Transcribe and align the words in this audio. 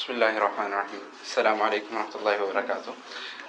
بسم 0.00 0.12
اللہ 0.12 0.24
الرحمن 0.24 0.72
الرحیم۔ 0.72 1.00
السلام 1.02 1.62
علیکم 1.62 1.96
ورحمۃ 1.96 2.10
اللہ 2.14 2.42
وبرکاتہ۔ 2.42 2.90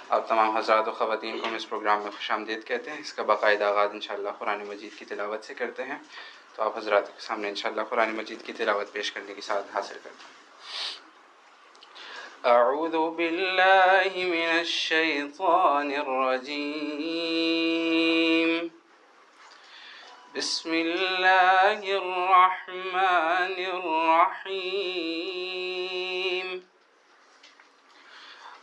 آپ 0.08 0.28
تمام 0.28 0.56
حضرات 0.56 0.88
و 0.88 0.92
خواتین 0.92 1.38
کو 1.38 1.46
ہم 1.46 1.54
اس 1.54 1.68
پروگرام 1.68 2.02
میں 2.02 2.10
خوش 2.10 2.30
آمدید 2.30 2.64
کہتے 2.64 2.90
ہیں۔ 2.90 2.98
اس 2.98 3.12
کا 3.12 3.22
باقاعدہ 3.22 3.64
آغاز 3.64 3.88
انشاءاللہ 3.92 4.28
قرآن 4.38 4.68
مجید 4.68 4.98
کی 4.98 5.04
تلاوت 5.04 5.44
سے 5.44 5.54
کرتے 5.54 5.82
ہیں۔ 5.82 5.98
تو 6.54 6.62
آپ 6.62 6.78
حضرات 6.78 7.06
کے 7.06 7.12
سامنے 7.18 7.48
انشاءاللہ 7.48 7.82
قرآن 7.82 8.14
مجید 8.14 8.46
کی 8.46 8.52
تلاوت 8.52 8.92
پیش 8.92 9.12
کرنے 9.12 9.34
کی 9.34 9.40
سعادت 9.40 9.76
حاصل 9.76 9.94
کرتے 10.02 10.08
ہیں۔ 10.08 10.42
اعوذ 12.54 13.16
باللہ 13.16 14.02
من 14.14 14.58
الشیطان 14.58 15.92
الرجیم۔ 16.06 18.66
بسم 20.34 20.72
اللہ 20.72 21.80
الرحمن 21.82 23.52
الرحیم۔ 23.74 25.71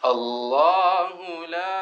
اللہ 0.07 1.15
لا 1.49 1.79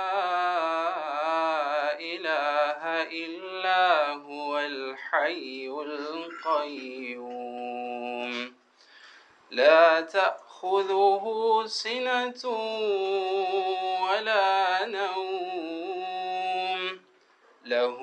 الہ 1.97 2.85
الا 2.85 4.13
هو 4.13 4.57
الحی 4.57 5.67
القیوم 5.67 7.27
لا 9.51 10.01
تأخذه 10.01 11.63
سنة 11.67 12.47
ولا 14.07 14.85
نوم 14.85 16.99
له 17.65 17.97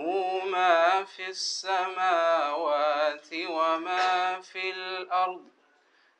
ما 0.52 1.04
في 1.04 1.28
السماوات 1.28 3.28
وما 3.32 4.40
في 4.40 4.70
الأرض 4.70 5.44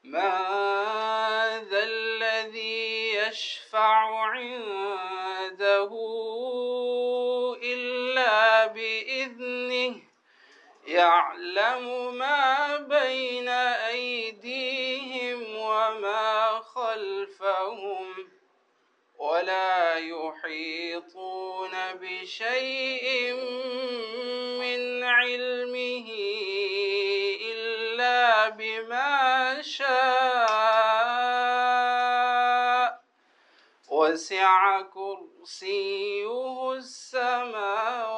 ما 0.05 1.65
ذا 1.71 1.83
الذي 1.83 3.15
يشفع 3.15 4.21
عنده 4.21 5.91
إلا 7.63 8.67
بإذنه؟ 8.67 10.03
يعلم 10.87 12.15
ما 12.15 12.77
بين 12.77 13.49
أيديهم 13.89 15.57
وما 15.57 16.61
خلفهم 16.61 18.07
ولا 19.19 19.95
يحيطون 19.95 21.71
بشيء 22.01 23.35
من 24.61 25.05
علمه 25.05 26.11
بما 28.59 29.63
شاء 29.63 30.65
وسع 33.89 34.81
كرسيه 34.83 36.73
السماوات 36.73 38.17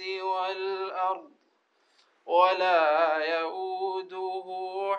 والأرض 0.00 1.30
ولا 2.26 3.18
يؤوده 3.38 4.46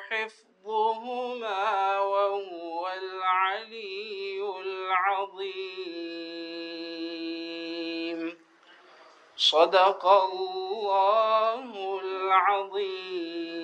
حفظهما 0.09 1.99
وهو 1.99 2.87
العلي 2.87 4.41
العظيم. 4.61 5.95
صدق 9.37 10.05
الله 10.05 11.99
العظيم. 12.03 13.54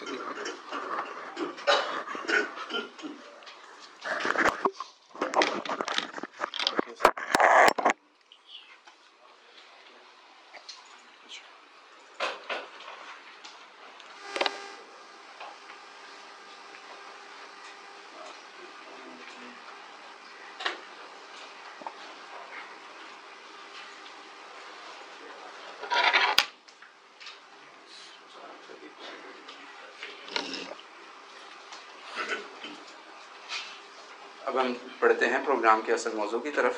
اب 0.00 0.51
ہم 35.22 35.30
ہیں 35.30 35.46
پروگرام 35.46 35.80
کے 35.80 35.92
اصل 35.92 36.14
موضوع 36.14 36.40
کی 36.40 36.50
طرف۔ 36.50 36.72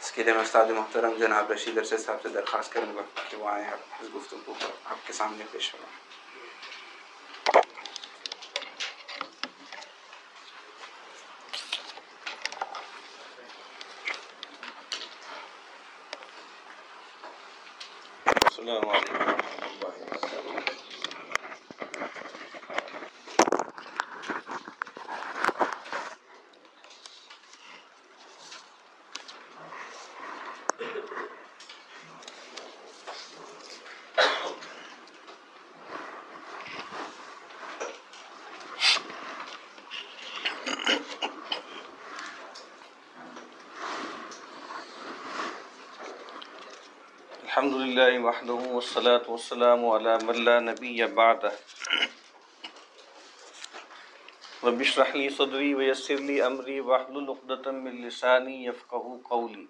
اس 0.00 0.12
کے 0.12 0.22
لیے 0.22 0.32
میں 0.32 0.42
استاد 0.42 0.66
محترم 0.66 1.12
جناب 1.18 1.52
رشید 1.52 1.78
عرصے 1.78 1.96
صاحب 1.96 2.22
سے 2.22 2.28
درخواست 2.28 2.72
کروں 2.72 2.96
گا 2.96 3.02
کہ 3.30 3.36
وہ 3.36 3.48
آئیں 3.48 3.66
آپ 3.66 3.78
اس 4.00 4.08
گفتگو 4.14 4.38
کو 4.44 4.66
آپ 4.84 5.06
کے 5.06 5.12
سامنے 5.12 5.44
پیش 5.50 5.74
ہوں 5.74 5.86
السلام 18.36 18.88
علیکم 18.88 19.14
ورحمۃ 19.16 19.82
اللہ 19.82 20.32
وبرکاتہ 47.64 47.81
الحمد 47.92 48.08
لله 48.08 48.24
وحده 48.24 48.60
والصلاة 48.72 49.24
والسلام 49.28 49.80
على 49.88 50.12
من 50.24 50.36
لا 50.48 50.60
نبي 50.60 51.06
بعده. 51.06 51.52
رب 54.64 54.80
اشرح 54.80 55.16
لي 55.16 55.28
صدري 55.30 55.74
ويسر 55.74 56.14
لي 56.14 56.46
أمري 56.46 56.80
واحلل 56.80 57.28
عقدة 57.30 57.72
من 57.72 58.08
لساني 58.08 58.64
يفقهوا 58.64 59.18
قولي. 59.30 59.66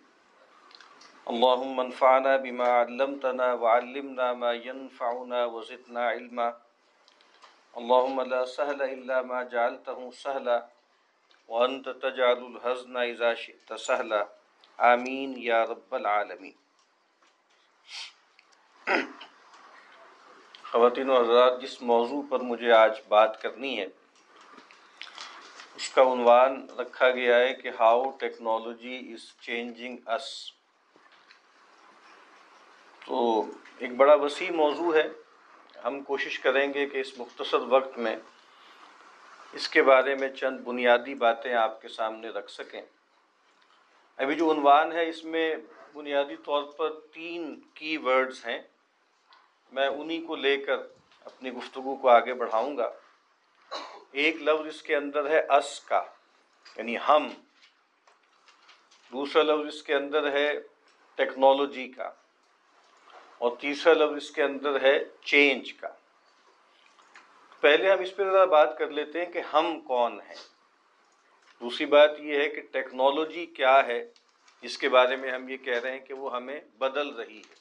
اللهم 1.31 1.81
انفعنا 1.81 2.37
بما 2.37 2.69
علمتنا 2.69 3.49
وعلمنا 3.55 4.33
ما 4.33 4.53
ينفعنا 4.53 5.45
وزدنا 5.45 6.09
علما. 6.15 6.49
اللهم 7.79 8.21
لا 8.23 8.45
سهل 8.45 8.83
إلا 8.83 9.23
ما 9.23 9.43
جعلته 9.43 10.11
سهلا. 10.11 10.67
وأنت 11.49 11.89
تجعل 11.89 12.39
الحزن 12.55 12.97
إذا 12.97 13.35
شئت 13.35 13.75
سهلا. 13.75 14.29
آمين 14.79 15.39
يا 15.43 15.65
رب 15.65 15.91
العالمين. 15.95 16.62
خواتین 20.65 21.11
و 21.11 21.21
حضرات، 21.21 21.61
جس 21.63 21.83
موضوع 21.83 22.23
پر 22.29 22.41
مجھے 22.41 22.73
آج 22.73 23.01
بات 23.09 23.43
کرنی 23.43 23.79
ہے، 23.79 23.87
اس 25.75 25.89
کا 25.89 26.03
عنوان 26.03 26.67
رکھا 26.79 27.11
گیا 27.11 27.39
ہے 27.39 27.53
کہ 27.55 27.71
ہاؤ 27.81 28.11
ٹیکنالوجی 28.11 28.97
از 29.13 29.23
چینجنگ 29.41 30.09
اس 30.09 30.53
تو 33.07 33.45
ایک 33.79 33.93
بڑا 33.97 34.15
وسیع 34.15 34.51
موضوع 34.51 34.95
ہے۔ 34.95 35.09
ہم 35.85 36.03
کوشش 36.03 36.39
کریں 36.39 36.75
گے 36.75 36.87
کہ 36.87 36.99
اس 36.99 37.19
مختصر 37.19 37.61
وقت 37.69 37.99
میں 37.99 38.17
اس 39.53 39.69
کے 39.69 39.83
بارے 39.83 40.15
میں 40.15 40.29
چند 40.29 40.61
بنیادی 40.61 41.15
باتیں 41.15 41.55
آپ 41.55 41.81
کے 41.83 41.89
سامنے 41.89 42.29
رکھ 42.29 42.51
سکیں۔ 42.51 42.83
ابھی 44.17 44.35
جو 44.35 44.51
عنوان 44.53 44.93
ہے، 44.93 45.09
اس 45.09 45.25
میں 45.25 45.57
بنیادی 45.95 46.37
طور 46.37 46.63
پر 46.63 47.01
تین 47.01 47.61
کی 47.75 47.97
ورڈز 47.97 48.47
ہیں۔ 48.47 48.63
میں 49.73 49.87
انہی 49.87 50.23
کو 50.23 50.37
لے 50.37 50.57
کر 50.57 50.75
اپنی 51.25 51.51
گفتگو 51.51 51.97
کو 51.97 52.09
آگے 52.09 52.35
بڑھاؤں 52.35 52.77
گا۔ 52.77 52.93
ایک 54.13 54.37
لفظ 54.37 54.67
اس 54.67 54.83
کے 54.83 54.97
اندر 54.97 55.31
ہے 55.31 55.39
اس 55.57 55.81
کا 55.81 56.03
یعنی 56.77 56.97
ہم۔ 57.09 57.29
دوسرا 59.13 59.43
لفظ 59.43 59.67
اس 59.67 59.83
کے 59.83 59.95
اندر 59.95 60.33
ہے 60.33 60.53
ٹیکنالوجی 61.15 61.89
کا۔ 61.89 62.11
اور 63.39 63.57
تیسرا 63.61 63.93
لفظ 63.93 64.17
اس 64.17 64.31
کے 64.31 64.43
اندر 64.43 64.83
ہے 64.83 65.05
چینج 65.25 65.73
کا۔ 65.73 65.89
پہلے 67.61 67.93
ہم 67.93 68.01
اس 68.01 68.17
پہ 68.17 68.25
ذرا 68.25 68.45
بات 68.45 68.79
کر 68.79 68.91
لیتے 68.91 69.25
ہیں 69.25 69.33
کہ 69.33 69.41
ہم 69.53 69.81
کون 69.81 70.21
ہیں۔ 70.21 70.37
دوسری 71.61 71.87
بات 71.87 72.11
یہ 72.19 72.41
ہے 72.41 72.49
کہ 72.49 72.61
ٹیکنالوجی 72.61 73.47
کیا 73.47 73.87
ہے۔ 73.87 74.11
جس 74.63 74.79
کے 74.79 74.89
بارے 74.89 75.17
میں 75.17 75.31
ہم 75.31 75.49
یہ 75.49 75.57
کہہ 75.57 75.79
رہے 75.79 75.93
ہیں 75.93 76.07
کہ 76.07 76.15
وہ 76.15 76.37
ہمیں 76.37 76.61
بدل 76.79 77.09
رہی 77.09 77.39
ہے۔ 77.39 77.55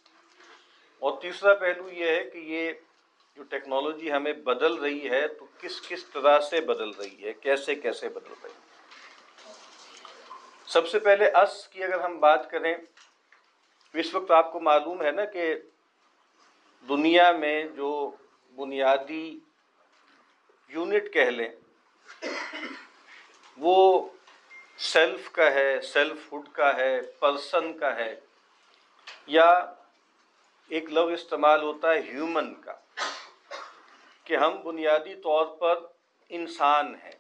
اور 1.00 1.22
تیسرا 1.22 1.54
پہلو 1.54 1.90
یہ 1.90 2.08
ہے 2.08 2.24
کہ 2.24 2.38
یہ 2.38 2.72
جو 3.36 3.44
ٹیکنالوجی 3.44 4.12
ہمیں 4.12 4.34
بدل 4.34 4.74
رہی 4.74 5.10
ہے 5.10 5.28
تو 5.28 5.46
کس 5.60 5.88
کس 5.88 6.06
طرح 6.06 6.40
سے 6.40 6.62
بدل 6.62 6.90
رہی 6.90 7.24
ہے؟ 7.24 7.34
کیسے 7.34 7.76
کیسے 7.76 8.10
بدل 8.10 8.34
رہی 8.44 8.52
ہے؟ 8.52 8.60
سب 10.66 10.88
سے 10.88 11.00
پہلے 11.00 11.26
اس 11.26 11.68
کی 11.68 11.84
اگر 11.84 12.00
ہم 12.00 12.20
بات 12.20 12.52
کریں 12.52 12.78
تو 13.92 14.00
اس 14.00 14.16
وقت 14.16 14.32
آپ 14.32 14.52
کو 14.52 14.60
معلوم 14.60 15.02
ہے 15.02 15.12
نا 15.12 15.26
کہ 15.26 15.56
دنیا 16.90 17.32
میں 17.32 17.66
جو 17.66 18.16
بنیادی 18.56 19.40
یونٹ 20.68 21.14
کہہ 21.14 21.22
لیں، 21.22 21.50
وہ 23.58 24.10
سیلف 24.82 25.32
کا 25.32 25.52
ہے، 25.54 25.82
سیلف 25.82 26.32
ہوڈ 26.32 26.48
کا 26.52 26.76
ہے، 26.76 27.02
پرسن 27.20 27.78
کا 27.78 27.96
ہے، 27.96 28.20
یا 29.28 29.50
ایک 30.70 30.84
لفظ 30.90 31.12
استعمال 31.14 31.62
ہوتا 31.62 31.94
ہے 31.94 32.00
ہیومن 32.00 32.54
کا، 32.62 32.74
کہ 34.24 34.36
ہم 34.36 34.62
بنیادی 34.64 35.16
طور 35.16 35.46
پر 35.46 35.80
انسان 36.30 36.96
ہیں۔ 36.96 37.20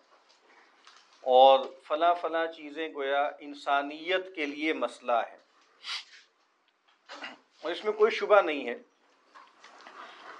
اور 1.23 1.59
فلاں 1.83 2.13
فلاں 2.13 2.45
چیزیں 2.47 2.87
گویا 2.93 3.29
انسانیت 3.39 4.35
کے 4.35 4.45
لیے 4.45 4.73
مسئلہ 4.73 5.19
ہے 5.29 5.37
اور 7.63 7.71
اس 7.71 7.83
میں 7.85 7.93
کوئی 7.93 8.11
شبہ 8.11 8.41
نہیں 8.41 8.67
ہے 8.67 8.75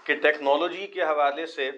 کہ 0.03 0.15
ٹیکنالوجی 0.15 0.88
کے 0.88 1.03
حوالے 1.03 1.45
سے 1.45 1.69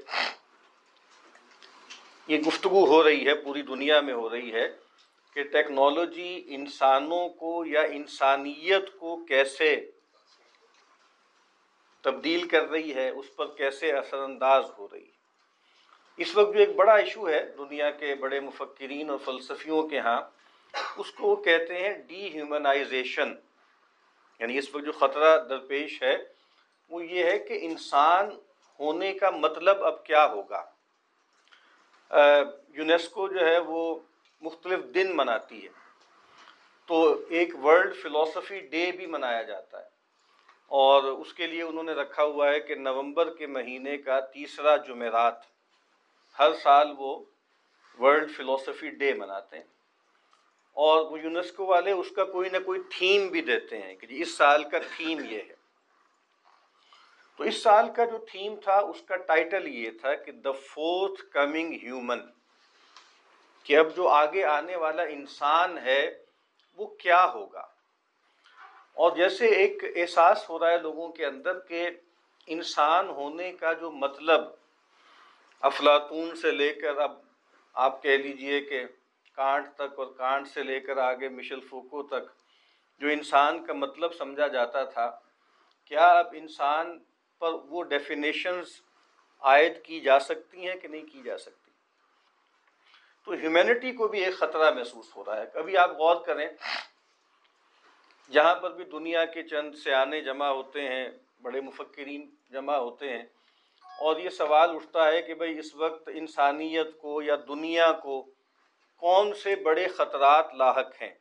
یہ 2.27 2.37
گفتگو 2.39 2.85
ہو 2.85 3.03
رہی 3.03 3.27
ہے، 3.27 3.35
پوری 3.35 3.61
دنیا 3.61 4.01
میں 4.01 4.13
ہو 4.13 4.29
رہی 4.29 4.53
ہے۔ 4.53 4.82
کہ 5.33 5.43
ٹیکنالوجی 5.43 6.43
انسانوں 6.47 7.27
کو 7.29 7.65
یا 7.65 7.81
انسانیت 7.91 8.89
کو 8.99 9.15
کیسے 9.25 9.75
تبدیل 12.03 12.47
کر 12.47 12.69
رہی 12.69 12.93
ہے، 12.95 13.09
اس 13.09 13.35
پر 13.35 13.47
کیسے 13.57 13.91
اثر 13.91 14.17
انداز 14.17 14.65
ہو 14.77 14.87
رہی 14.91 15.05
ہے۔ 15.05 15.11
اس 16.19 16.35
وقت 16.37 16.53
جو 16.53 16.59
ایک 16.59 16.75
بڑا 16.75 16.95
ایشو 16.95 17.29
ہے 17.29 17.41
دنیا 17.57 17.89
کے 17.91 18.13
بڑے 18.15 18.39
مفکرین 18.39 19.09
اور 19.09 19.17
فلسفیوں 19.25 19.81
کے 19.87 19.99
ہاں 19.99 20.21
اس 20.97 21.11
کو 21.11 21.27
وہ 21.27 21.35
کہتے 21.43 21.79
ہیں 21.79 21.93
ڈی 22.07 22.27
ہیومنائزیشن 22.33 23.33
یعنی 24.39 24.57
اس 24.57 24.75
وقت 24.75 24.85
جو 24.85 24.91
خطرہ 24.91 25.37
درپیش 25.45 26.01
ہے، 26.03 26.15
وہ 26.89 27.05
یہ 27.05 27.23
ہے 27.23 27.37
کہ 27.39 27.57
انسان 27.61 28.29
ہونے 28.79 29.13
کا 29.13 29.29
مطلب 29.29 29.83
اب 29.83 30.05
کیا 30.05 30.25
ہوگا۔ 30.25 30.63
یونیسکو 32.73 33.27
جو 33.27 33.45
ہے 33.47 33.57
وہ 33.59 33.99
مختلف 34.43 34.79
دن 34.95 35.17
مناتی 35.17 35.63
ہے۔ 35.63 35.69
تو 36.85 37.21
ایک 37.29 37.65
ورلڈ 37.65 37.95
فلاسفی 37.95 38.59
ڈے 38.59 38.91
بھی 38.91 39.05
منایا 39.05 39.41
جاتا 39.41 39.79
ہے۔ 39.79 39.89
اور 40.67 41.03
اس 41.03 41.33
کے 41.33 41.47
لیے 41.47 41.63
انہوں 41.63 41.83
نے 41.83 41.91
رکھا 41.91 42.23
ہوا 42.23 42.49
ہے 42.49 42.59
کہ 42.59 42.75
نومبر 42.75 43.35
کے 43.35 43.47
مہینے 43.47 43.97
کا 43.97 44.19
تیسرا 44.19 44.75
جمعرات، 44.75 45.35
ہر 46.39 46.53
سال 46.53 46.87
وہ 46.97 47.25
ورلڈ 47.99 48.31
فلاسفی 48.37 48.89
ڈے 48.89 49.13
مناتے 49.13 49.57
ہیں۔ 49.57 49.63
اور 50.73 51.11
وہ 51.11 51.19
یونیسکو 51.19 51.65
والے 51.65 51.91
اس 51.91 52.11
کا 52.15 52.23
کوئی 52.23 52.49
نہ 52.49 52.57
کوئی 52.65 52.81
تھیم 52.97 53.27
بھی 53.27 53.41
دیتے 53.41 53.81
ہیں 53.81 53.95
کہ 53.95 54.07
جی 54.07 54.21
اس 54.21 54.37
سال 54.37 54.63
کا 54.63 54.77
تھیم 54.97 55.19
یہ 55.29 55.41
ہے۔ 55.49 55.55
تو 57.37 57.43
اس 57.43 57.63
سال 57.63 57.93
کا 57.95 58.05
جو 58.05 58.17
تھیم 58.17 58.55
تھا، 58.63 58.77
اس 58.77 59.01
کا 59.01 59.15
ٹائٹل 59.15 59.67
یہ 59.67 59.91
تھا 60.01 60.15
کہ 60.15 60.31
دا 60.31 60.51
فورتھ 60.51 61.25
کمنگ 61.31 61.73
ہیومن۔ 61.73 62.19
کہ 63.65 63.77
اب 63.77 63.95
جو 63.95 64.07
آگے 64.09 64.43
آنے 64.43 64.75
والا 64.75 65.03
انسان 65.09 65.77
ہے، 65.77 66.01
وہ 66.79 66.87
کیا 66.99 67.23
ہوگا؟ 67.33 67.65
اور 68.97 69.11
جیسے 69.15 69.47
ایک 69.55 69.83
احساس 69.95 70.49
ہو 70.49 70.59
رہا 70.59 70.71
ہے 70.71 70.77
لوگوں 70.77 71.07
کے 71.11 71.25
اندر 71.25 71.59
کہ 71.59 71.89
انسان 72.47 73.09
ہونے 73.09 73.51
کا 73.51 73.73
جو 73.73 73.91
مطلب 73.91 74.41
افلاطون 75.63 76.35
سے 76.35 76.51
لے 76.51 76.73
کر 76.73 76.97
اب 76.97 77.11
آپ 77.75 78.01
کہہ 78.03 78.17
لیجیے 78.17 78.59
کہ 78.61 78.85
کانٹ 79.37 79.73
تک 79.75 79.99
اور 79.99 80.07
کانٹ 80.17 80.47
سے 80.47 80.63
لے 80.63 80.79
کر 80.79 80.97
آگے 80.97 81.29
مشل 81.29 81.59
فوکو 81.69 82.03
تک 82.03 82.29
جو 83.01 83.07
انسان 83.07 83.63
کا 83.65 83.73
مطلب 83.73 84.13
سمجھا 84.13 84.47
جاتا 84.47 84.83
تھا، 84.83 85.09
کیا 85.91 86.07
اب 86.19 86.33
انسان 86.33 86.97
پر 87.41 87.53
وہ 87.69 87.83
ڈیفینیشنز 87.83 88.79
عائد 89.41 89.81
کی 89.83 89.99
جا 89.99 90.19
سکتی 90.19 90.67
ہیں 90.67 90.75
کہ 90.75 90.87
نہیں 90.87 91.05
کی 91.11 91.21
جا 91.23 91.37
سکتی؟ 91.37 91.62
تو 93.27 93.31
ہیومینٹی 93.31 93.91
کو 93.91 94.07
بھی 94.07 94.23
ایک 94.23 94.37
خطرہ 94.37 94.71
محسوس 94.75 95.15
ہو 95.15 95.23
رہا 95.25 95.39
ہے۔ 95.41 95.45
کبھی 95.53 95.77
آپ 95.77 95.91
غور 95.97 96.15
کریں، 96.25 96.47
جہاں 98.31 98.55
پر 98.55 98.71
بھی 98.71 98.83
دنیا 98.83 99.23
کے 99.25 99.43
چند 99.43 99.75
سیانے 99.83 100.21
جمع 100.21 100.47
ہوتے 100.47 100.87
ہیں، 100.87 101.07
بڑے 101.41 101.61
مفکرین 101.61 102.29
جمع 102.51 102.75
ہوتے 102.75 103.09
ہیں، 103.09 103.23
اور 103.85 104.17
یہ 104.17 104.29
سوال 104.29 104.75
اٹھتا 104.75 105.07
ہے 105.07 105.21
کہ 105.21 105.33
بھئی 105.33 105.57
اس 105.59 105.73
وقت 105.75 106.09
انسانیت 106.13 106.97
کو 106.97 107.21
یا 107.21 107.35
دنیا 107.47 107.91
کو 108.03 108.21
کون 109.01 109.33
سے 109.33 109.55
بڑے 109.63 109.87
خطرات 109.87 110.53
لاحق 110.53 111.01
ہیں؟ 111.01 111.13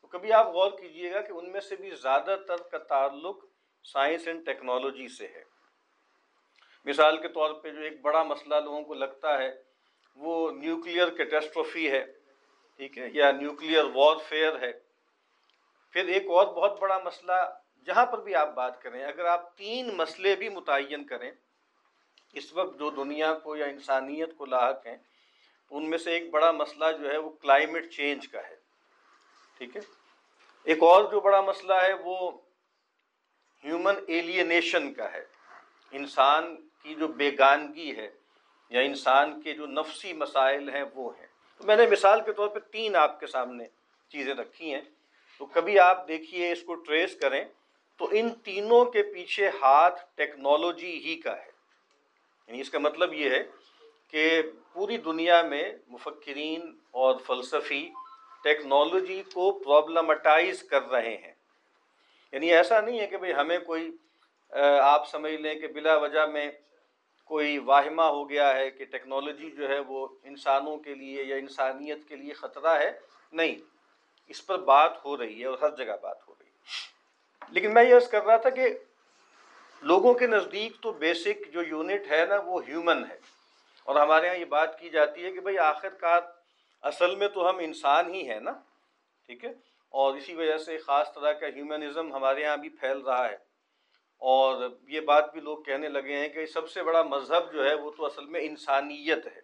تو 0.00 0.06
کبھی 0.08 0.32
آپ 0.32 0.46
غور 0.46 0.70
کیجیے 0.70 1.12
گا 1.12 1.20
کہ 1.20 1.32
ان 1.32 1.52
میں 1.52 1.60
سے 1.60 1.76
بھی 1.76 1.90
زیادہ 2.02 2.36
تر 2.48 2.62
کا 2.62 2.78
تعلق 2.88 3.44
سائنس 3.84 4.26
اینڈ 4.26 4.44
ٹیکنالوجی 4.46 5.08
سے 5.08 5.26
ہے۔ 5.26 5.42
مثال 6.86 7.16
کے 7.16 7.28
طور 7.28 7.54
پہ 7.54 7.70
جو 7.70 7.80
ایک 7.80 8.00
بڑا 8.02 8.22
مسئلہ 8.22 8.54
لوگوں 8.54 8.82
کو 8.82 8.94
لگتا 8.94 9.38
ہے 9.38 9.50
وہ 10.18 10.50
نیوکلیئر 10.50 11.08
کیٹسٹروفی 11.10 11.90
ہے، 11.90 12.04
ٹھیک 12.76 12.98
ہے، 12.98 13.08
یا 13.12 13.32
نیوکلیئر 13.32 13.84
وار 13.94 14.16
فیئر 14.28 14.60
ہے۔ 14.60 14.72
پھر 15.90 16.08
ایک 16.08 16.26
اور 16.26 16.46
بہت 16.46 16.80
بڑا 16.80 16.98
مسئلہ، 16.98 17.58
جہاں 17.86 18.06
پر 18.06 18.18
بھی 18.18 18.34
آپ 18.34 18.54
بات 18.54 18.82
کریں، 18.82 19.04
اگر 19.04 19.24
آپ 19.24 19.56
تین 19.56 19.96
مسئلے 19.96 20.36
بھی 20.36 20.48
متعین 20.48 21.04
کریں، 21.04 21.30
اس 22.32 22.52
وقت 22.52 22.78
جو 22.78 22.90
دنیا 22.90 23.34
کو 23.34 23.56
یا 23.56 23.66
انسانیت 23.66 24.36
کو 24.36 24.46
لاحق 24.46 24.86
ہیں، 24.86 24.96
ان 25.70 25.90
میں 25.90 25.98
سے 25.98 26.10
ایک 26.10 26.30
بڑا 26.30 26.52
مسئلہ 26.52 26.84
جو 27.00 27.10
ہے 27.12 27.16
وہ 27.16 27.30
کلائمیٹ 27.30 27.92
چینج 27.92 28.28
کا 28.28 28.38
ہے۔ 28.38 28.56
ٹھیک 29.58 29.76
ہے؟ 29.76 29.80
ایک 30.64 30.82
اور 30.82 31.04
جو 31.04 31.20
بڑا 31.20 31.40
مسئلہ 31.40 31.74
ہے 31.74 31.92
وہ 31.92 32.30
ہیومن 33.64 33.94
ایلینیشن 34.06 34.94
کا 34.94 35.12
ہے۔ 35.12 35.24
انسان 35.90 36.68
کی 36.82 36.94
جو 36.94 37.08
بیگانگی 37.08 37.96
ہے 37.96 38.10
یا 38.70 38.80
انسان 38.80 39.42
کے 39.42 39.54
جو 39.54 39.66
نفسی 39.66 40.12
مسائل 40.12 40.68
ہیں 40.68 40.84
وہ 40.94 41.12
ہیں۔ 41.18 41.26
تو 41.58 41.64
میں 41.64 41.76
نے 41.76 41.86
مثال 41.86 42.20
کے 42.20 42.32
طور 42.32 42.48
پہ 42.48 42.58
تین 42.58 42.96
آپ 42.96 43.20
کے 43.20 43.26
سامنے 43.26 43.64
چیزیں 44.08 44.34
رکھی 44.34 44.74
ہیں۔ 44.74 44.80
تو 45.38 45.46
کبھی 45.46 45.78
آپ 45.78 46.08
دیکھیے 46.08 46.52
اس 46.52 46.62
کو 46.62 46.74
ٹریس 46.74 47.16
کریں 47.16 47.44
تو 47.96 48.08
ان 48.12 48.30
تینوں 48.30 48.84
کے 48.84 49.02
پیچھے 49.02 49.48
ہاتھ 49.48 50.04
ٹیکنالوجی 50.14 50.98
ہی 50.98 51.20
کا 51.20 51.36
ہے۔ 51.36 51.50
یعنی 52.46 52.60
اس 52.60 52.70
کا 52.70 52.78
مطلب 52.78 53.12
یہ 53.14 53.30
ہے 53.30 53.44
کہ 54.08 54.42
پوری 54.72 54.96
دنیا 54.96 55.42
میں 55.42 55.72
مفکرین 55.88 56.78
اور 56.90 57.16
فلسفی 57.26 57.90
ٹیکنالوجی 58.44 59.22
کو 59.32 59.58
پرابلمٹائز 59.58 60.62
کر 60.62 60.82
رہے 60.82 61.16
ہیں۔ 61.16 61.34
یعنی 62.32 62.52
ایسا 62.54 62.80
نہیں 62.80 63.00
ہے 63.00 63.06
کہ 63.06 63.16
بھئی 63.16 63.32
ہمیں 63.34 63.58
کوئی 63.58 63.96
آپ 64.80 65.08
سمجھ 65.08 65.32
لیں 65.32 65.54
کہ 65.54 65.66
بلا 65.66 65.96
وجہ 65.96 66.26
میں 66.26 66.50
کوئی 67.28 67.58
واہمہ 67.58 68.02
ہو 68.02 68.30
گیا 68.30 68.56
ہے 68.56 68.70
کہ 68.70 68.84
ٹیکنالوجی 68.84 69.50
جو 69.50 69.68
ہے 69.68 69.78
وہ 69.78 70.08
انسانوں 70.22 70.76
کے 70.76 70.94
لیے 70.94 71.24
یا 71.24 71.36
انسانیت 71.36 72.08
کے 72.08 72.16
لیے 72.16 72.32
خطرہ 72.32 72.78
ہے؟ 72.78 72.98
نہیں، 73.32 73.54
اس 74.28 74.46
پر 74.46 74.58
بات 74.58 75.04
ہو 75.04 75.16
رہی 75.16 75.40
ہے 75.40 75.46
اور 75.46 75.58
ہر 75.62 75.76
جگہ 75.76 75.92
بات 76.02 76.28
ہو 76.28 76.34
رہی 76.38 76.46
ہے۔ 76.46 76.58
لیکن 77.48 77.74
میں 77.74 77.84
یہ 77.84 77.94
عرض 77.94 78.08
کر 78.08 78.24
رہا 78.24 78.36
تھا 78.36 78.50
کہ 78.50 78.78
لوگوں 79.82 80.14
کے 80.14 80.26
نزدیک 80.26 80.72
تو 80.80 80.92
بیسک 80.92 81.52
جو 81.52 81.62
یونٹ 81.62 82.12
ہے 82.12 82.26
نا 82.28 82.36
وہ 82.36 82.60
ہیومن 82.68 83.04
ہے۔ 83.10 83.18
اور 83.84 83.96
ہمارے 83.96 84.26
یہاں 84.26 84.36
یہ 84.36 84.44
بات 84.44 84.80
کی 84.80 84.90
جاتی 84.90 85.24
ہے 85.24 85.32
کہ 85.32 85.40
بھائی 85.40 85.58
آخر 85.58 85.88
کار 85.88 86.20
اصل 86.82 87.16
میں 87.16 87.28
تو 87.28 87.50
ہم 87.50 87.58
انسان 87.58 88.14
ہی 88.14 88.30
ہیں 88.30 88.40
نا، 88.40 88.52
ٹھیک 89.26 89.44
ہے؟ 89.44 89.52
اور 89.90 90.14
اسی 90.14 90.34
وجہ 90.34 90.56
سے 90.56 90.78
خاص 90.78 91.14
طرح 91.14 91.32
کا 91.32 91.46
ہیومنزم 91.46 92.14
ہمارے 92.14 92.40
یہاں 92.40 92.56
بھی 92.56 92.68
پھیل 92.68 92.98
رہا 92.98 93.30
ہے۔ 93.30 93.47
اور 94.18 94.68
یہ 94.88 95.00
بات 95.00 95.32
بھی 95.32 95.40
لوگ 95.40 95.58
کہنے 95.58 95.88
لگے 95.88 96.16
ہیں 96.16 96.28
کہ 96.28 96.46
سب 96.46 96.70
سے 96.70 96.82
بڑا 96.82 97.02
مذہب 97.02 97.52
جو 97.52 97.68
ہے 97.68 97.74
وہ 97.74 97.90
تو 97.90 98.06
اصل 98.06 98.24
میں 98.24 98.40
انسانیت 98.40 99.26
ہے۔ 99.26 99.40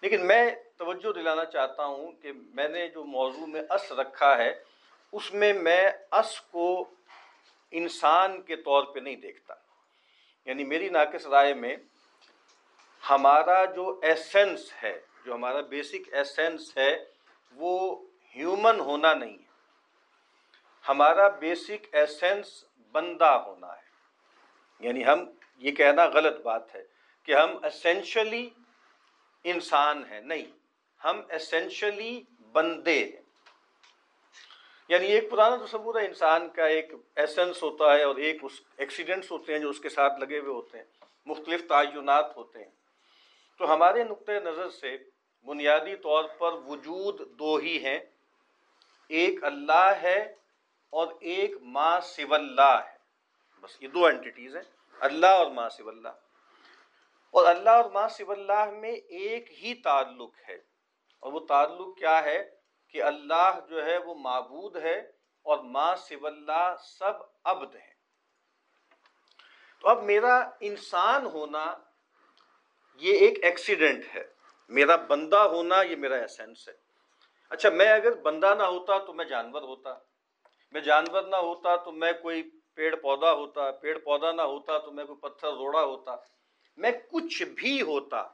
لیکن 0.00 0.26
میں 0.26 0.50
توجہ 0.76 1.12
دلانا 1.12 1.44
چاہتا 1.44 1.84
ہوں 1.84 2.12
کہ 2.12 2.32
میں 2.32 2.68
نے 2.68 2.88
جو 2.88 3.04
موضوع 3.04 3.46
میں 3.46 3.62
اس 3.70 3.92
رکھا 3.92 4.36
ہے، 4.36 4.64
اس 5.12 5.34
میں 5.34 5.52
میں 5.52 5.90
اس 6.12 6.40
کو 6.40 6.90
انسان 7.70 8.42
کے 8.42 8.56
طور 8.56 8.84
پہ 8.84 9.00
نہیں 9.00 9.16
دیکھتا۔ 9.16 9.54
یعنی 10.44 10.64
میری 10.64 10.88
ناقص 10.88 11.26
رائے 11.26 11.54
میں 11.54 11.76
ہمارا 13.10 13.64
جو 13.64 14.00
ایسنس 14.02 14.72
ہے، 14.82 15.00
جو 15.24 15.34
ہمارا 15.34 15.60
بیسک 15.60 16.14
ایسنس 16.14 16.76
ہے، 16.76 17.04
وہ 17.54 18.02
ہیومن 18.36 18.80
ہونا 18.80 19.14
نہیں 19.14 19.34
ہے۔ 19.34 19.50
ہمارا 20.88 21.28
بیسک 21.28 21.86
ایسنس 21.92 22.64
بندہ 22.92 23.24
ہونا 23.24 23.66
ہے۔ 23.66 23.90
یعنی 24.80 25.06
ہم، 25.06 25.24
یہ 25.56 25.72
کہنا 25.72 26.06
غلط 26.06 26.40
بات 26.40 26.74
ہے 26.74 26.84
کہ 27.22 27.34
ہم 27.34 27.64
اسینشلی 27.64 28.50
انسان 29.44 30.04
ہیں۔ 30.10 30.20
نہیں، 30.20 30.44
ہم 31.04 31.20
اسینشلی 31.30 32.22
بندے 32.52 33.04
ہیں۔ 33.04 33.22
یعنی 34.88 35.06
ایک 35.06 35.30
پرانا 35.30 35.56
تصور 35.56 36.00
ہے، 36.00 36.06
انسان 36.06 36.48
کا 36.48 36.66
ایک 36.66 36.92
ایسنس 37.16 37.62
ہوتا 37.62 37.94
ہے 37.94 38.02
اور 38.02 38.16
ایک 38.16 38.36
اس 38.42 38.52
ایکسیڈنٹس 38.76 39.30
ہوتے 39.30 39.52
ہیں 39.52 39.60
جو 39.60 39.70
اس 39.70 39.80
کے 39.80 39.88
ساتھ 39.88 40.18
لگے 40.20 40.38
ہوئے 40.38 40.52
ہوتے 40.52 40.78
ہیں، 40.78 40.84
مختلف 41.26 41.68
تعینات 41.68 42.36
ہوتے 42.36 42.58
ہیں۔ 42.58 42.70
تو 43.58 43.74
ہمارے 43.74 44.04
نقطۂ 44.04 44.32
نظر 44.32 44.70
سے 44.70 44.98
بنیادی 45.44 45.96
طور 45.96 46.24
پر 46.24 46.52
وجود 46.52 47.38
دو 47.38 47.56
ہی 47.56 47.84
ہیں۔ 47.84 47.98
ایک 49.08 49.44
اللہ 49.44 49.92
ہے 50.02 50.34
اور 50.90 51.08
ایک 51.20 51.50
ماں 51.62 52.00
سو 52.00 52.34
اللہ 52.34 52.80
ہے۔ 52.88 52.96
بس 53.60 53.82
یہ 53.82 53.88
دو 53.88 54.06
اینٹیز 54.06 54.56
ہیں، 54.56 54.62
اللہ 55.00 55.26
اور 55.26 55.46
ماں 55.46 55.68
سو 55.68 55.88
اللہ۔ 55.88 56.08
اور 57.30 57.46
اللہ 57.46 57.70
اور 57.70 57.90
ماں 57.90 58.08
سو 58.08 58.32
اللہ 58.32 58.70
میں 58.70 58.92
ایک 58.92 59.50
ہی 59.50 59.74
تعلق 59.74 60.34
ہے۔ 60.48 60.54
اور 61.20 61.32
وہ 61.32 61.40
تعلق 61.46 61.98
کیا 61.98 62.24
ہے؟ 62.24 62.50
کہ 62.88 63.02
اللہ 63.02 63.58
جو 63.68 63.84
ہے 63.84 63.98
وہ 63.98 64.14
معبود 64.14 64.76
ہے 64.76 64.98
اور 65.42 65.58
ماں 65.58 65.96
سو 65.96 66.26
اللہ 66.26 66.74
سب 66.98 67.12
عبد 67.44 67.74
ہیں۔ 67.74 67.94
تو 69.80 69.88
اب 69.88 70.02
میرا 70.02 70.50
انسان 70.60 71.26
ہونا 71.26 71.76
یہ 72.94 73.14
ایک 73.14 73.44
ایکسیڈنٹ 73.44 74.04
ہے۔ 74.14 74.24
میرا 74.68 74.96
بندہ 74.96 75.36
ہونا 75.36 75.82
یہ 75.82 75.96
میرا 75.96 76.16
ایسنس 76.16 76.68
ہے۔ 76.68 76.74
اچھا 77.50 77.70
میں 77.70 77.88
اگر 77.88 78.14
بندہ 78.14 78.54
نہ 78.58 78.62
ہوتا 78.62 78.98
تو 78.98 79.12
میں 79.12 79.24
جانور 79.24 79.62
ہوتا۔ 79.62 80.09
میں 80.72 80.80
جانور 80.80 81.22
نہ 81.22 81.36
ہوتا 81.36 81.76
تو 81.76 81.92
میں 81.92 82.12
کوئی 82.12 82.50
پیڑ 82.74 82.96
پودا 82.96 83.32
ہوتا، 83.32 83.70
پیڑ 83.70 83.98
پودا 83.98 84.32
نہ 84.32 84.42
ہوتا 84.42 84.78
تو 84.78 84.92
میں 84.92 85.04
کوئی 85.04 85.18
پتھر 85.18 85.48
روڑا 85.48 85.82
ہوتا۔ 85.82 86.16
میں 86.76 86.90
کچھ 86.90 87.42
بھی 87.42 87.82
ہوتا، 87.82 88.24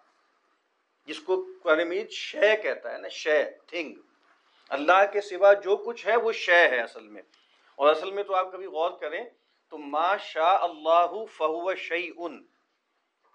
جس 1.07 1.19
کو 1.19 1.47
قرآن 1.63 1.89
مجید 1.89 2.11
شے 2.11 2.57
کہتا 2.57 2.93
ہے 2.93 2.99
نا، 2.99 3.09
شے، 3.09 3.51
تھنگ۔ 3.67 3.95
اللہ 4.69 5.13
کے 5.13 5.21
سوا 5.21 5.53
جو 5.53 5.77
کچھ 5.77 6.07
ہے 6.07 6.17
وہ 6.17 6.33
شے 6.33 6.69
ہے 6.69 6.81
اصل 6.81 7.09
میں۔ 7.09 7.23
اور 7.77 7.89
اصل 7.89 8.11
میں 8.11 8.23
تو 8.23 8.35
آپ 8.35 8.53
کبھی 8.53 8.67
غور 8.67 8.91
کریں 8.91 9.25
تو 9.69 9.79
ما 9.79 10.17
شاء 10.17 10.59
اللہ 10.59 11.25
فہو 11.25 11.75
شعی 11.75 12.11
ان 12.17 12.47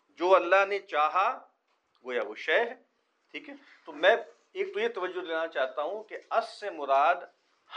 جو 0.09 0.35
اللہ 0.35 0.65
نے 0.69 0.79
چاہا، 0.79 1.39
گویا 2.05 2.21
وہ 2.27 2.35
شے 2.35 2.59
ہے، 2.59 2.73
ٹھیک 3.31 3.49
ہے؟ 3.49 3.53
تو 3.85 3.91
میں 3.91 4.15
ایک 4.53 4.73
تو 4.73 4.79
یہ 4.79 4.87
توجہ 4.87 5.21
لینا 5.21 5.47
چاہتا 5.47 5.81
ہوں 5.81 6.03
کہ 6.03 6.17
اس 6.31 6.59
سے 6.59 6.69
مراد 6.69 7.15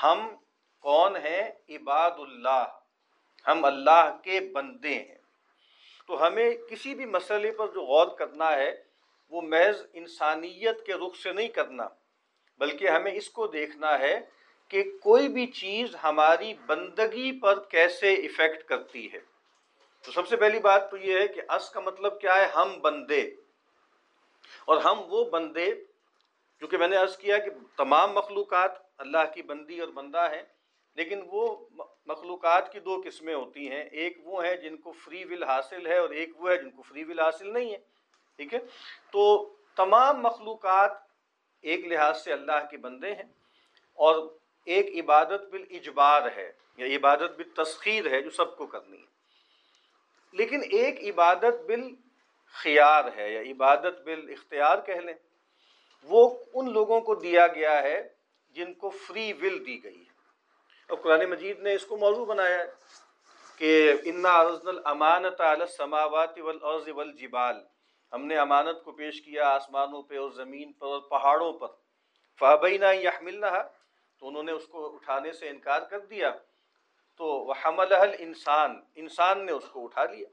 ہم 0.02 0.36
کون 0.84 1.16
ہیں؟ 1.16 1.50
عباد 1.68 2.10
اللہ۔ 2.18 2.64
ہم 3.46 3.64
اللہ 3.64 4.16
کے 4.22 4.40
بندے 4.40 4.94
ہیں۔ 4.94 5.18
تو 6.06 6.26
ہمیں 6.26 6.50
کسی 6.70 6.94
بھی 6.94 7.06
مسئلے 7.06 7.50
پر 7.50 7.66
جو 7.68 7.82
غور 7.82 8.06
کرنا 8.06 8.52
ہے، 8.52 8.82
وہ 9.30 9.42
محض 9.42 9.86
انسانیت 9.92 10.86
کے 10.86 10.94
رخ 10.94 11.16
سے 11.16 11.32
نہیں 11.32 11.48
کرنا، 11.48 11.88
بلکہ 12.58 12.88
ہمیں 12.88 13.12
اس 13.12 13.30
کو 13.30 13.46
دیکھنا 13.46 13.98
ہے 13.98 14.20
کہ 14.68 14.84
کوئی 15.02 15.28
بھی 15.28 15.46
چیز 15.46 15.96
ہماری 16.02 16.54
بندگی 16.66 17.40
پر 17.40 17.62
کیسے 17.62 18.14
افیکٹ 18.14 18.64
کرتی 18.64 19.12
ہے۔ 19.12 19.18
تو 20.02 20.12
سب 20.12 20.28
سے 20.28 20.36
پہلی 20.36 20.58
بات 20.58 20.90
تو 20.90 20.96
یہ 20.96 21.18
ہے 21.18 21.28
کہ 21.28 21.52
اس 21.52 21.70
کا 21.70 21.80
مطلب 21.80 22.20
کیا 22.20 22.34
ہے؟ 22.34 22.46
ہم 22.46 22.80
بندے۔ 22.82 23.20
اور 24.64 24.76
ہم 24.76 25.00
وہ 25.08 25.24
بندے 25.24 25.70
کیونکہ 26.58 26.76
میں 26.76 26.88
نے 26.88 26.96
عرض 26.96 27.16
کیا 27.16 27.38
کہ 27.38 27.50
تمام 27.76 28.12
مخلوقات 28.12 28.72
اللہ 28.98 29.32
کی 29.34 29.42
بندی 29.42 29.80
اور 29.80 29.88
بندہ 29.88 30.30
ہیں 30.32 30.42
لیکن 30.94 31.20
وہ 31.26 31.66
مخلوقات 32.06 32.72
کی 32.72 32.80
دو 32.80 33.02
قسمیں 33.04 33.34
ہوتی 33.34 33.70
ہیں۔ 33.70 33.84
ایک 33.84 34.18
وہ 34.24 34.44
ہیں 34.46 34.56
جن 34.56 34.76
کو 34.76 34.92
فری 34.92 35.24
ول 35.24 35.42
حاصل 35.42 35.86
ہے 35.86 35.98
اور 35.98 36.10
ایک 36.10 36.40
وہ 36.40 36.50
ہے 36.50 36.56
جن 36.56 36.70
کو 36.70 36.82
فری 36.82 37.04
ول 37.04 37.20
حاصل 37.20 37.52
نہیں 37.52 37.72
ہے۔ 37.72 37.78
ٹھیک 38.36 38.54
ہے؟ 38.54 38.58
تو 39.12 39.54
تمام 39.76 40.22
مخلوقات 40.22 40.90
ایک 41.62 41.86
لحاظ 41.86 42.24
سے 42.24 42.32
اللہ 42.32 42.66
کے 42.70 42.76
بندے 42.76 43.12
ہیں 43.12 43.32
اور 43.94 44.36
ایک 44.64 45.04
عبادت 45.04 45.40
بالاجبار 45.52 46.22
ہے 46.36 46.52
یا 46.76 46.86
عبادت 46.96 47.36
بالتسخیر 47.36 48.12
ہے 48.12 48.22
جو 48.22 48.30
سب 48.30 48.56
کو 48.56 48.66
کرنی 48.66 48.98
ہے۔ 48.98 49.14
لیکن 50.32 50.60
ایک 50.70 51.14
عبادت 51.14 51.64
بالخیار 51.66 53.04
ہے 53.16 53.32
یا 53.32 53.40
عبادت 53.40 54.02
بالاختیار 54.04 54.78
کہہ 54.86 54.94
لیں، 54.94 55.14
وہ 56.02 56.44
ان 56.54 56.72
لوگوں 56.72 57.00
کو 57.00 57.14
دیا 57.14 57.46
گیا 57.46 57.82
ہے 57.82 58.08
جن 58.50 58.74
کو 58.74 58.90
فری 58.90 59.32
ول 59.32 59.66
دی 59.66 59.84
گئی 59.84 60.00
ہے۔ 60.00 60.13
اور 60.88 60.98
قرآن 60.98 61.24
مجید 61.24 61.60
نے 61.60 61.74
اس 61.74 61.86
کو 61.86 61.96
موضوع 61.96 62.24
بنایا 62.24 62.58
ہے 62.58 62.64
کہ 63.56 63.92
انا 64.04 64.34
ارزن 64.34 64.68
الامانت 64.68 65.40
علی 65.40 65.60
السماوات 65.60 66.38
والارض 66.38 66.88
والجبال۔ 66.88 67.56
ہم 68.12 68.26
نے 68.26 68.38
امانت 68.38 68.84
کو 68.84 68.92
پیش 68.92 69.22
کیا 69.22 69.48
آسمانوں 69.48 70.02
پہ 70.02 70.18
اور 70.18 70.30
زمین 70.30 70.72
پر 70.72 70.86
اور 70.86 71.00
پہاڑوں 71.00 71.52
پر۔ 71.52 71.66
فابینہ 72.38 72.94
یحملنہا 72.94 73.62
تو 74.18 74.28
انہوں 74.28 74.42
نے 74.42 74.52
اس 74.52 74.66
کو 74.66 74.94
اٹھانے 74.94 75.32
سے 75.32 75.48
انکار 75.48 75.82
کر 75.82 75.98
دیا۔ 75.98 76.30
تو 77.16 77.24
وہ 77.24 77.54
حمل 77.64 77.92
انسان 78.18 78.80
انسان 78.94 79.46
نے 79.46 79.52
اس 79.52 79.64
کو 79.72 79.84
اٹھا 79.84 80.04
لیا۔ 80.04 80.28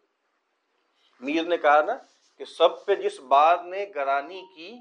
میر 1.19 1.43
نے 1.43 1.57
کہا 1.57 1.81
نا 1.81 1.97
کہ 2.37 2.45
سب 2.45 2.85
پہ 2.85 2.95
جس 2.95 3.19
بات 3.19 3.63
نے 3.63 3.85
گرانی 3.95 4.41
کی، 4.55 4.79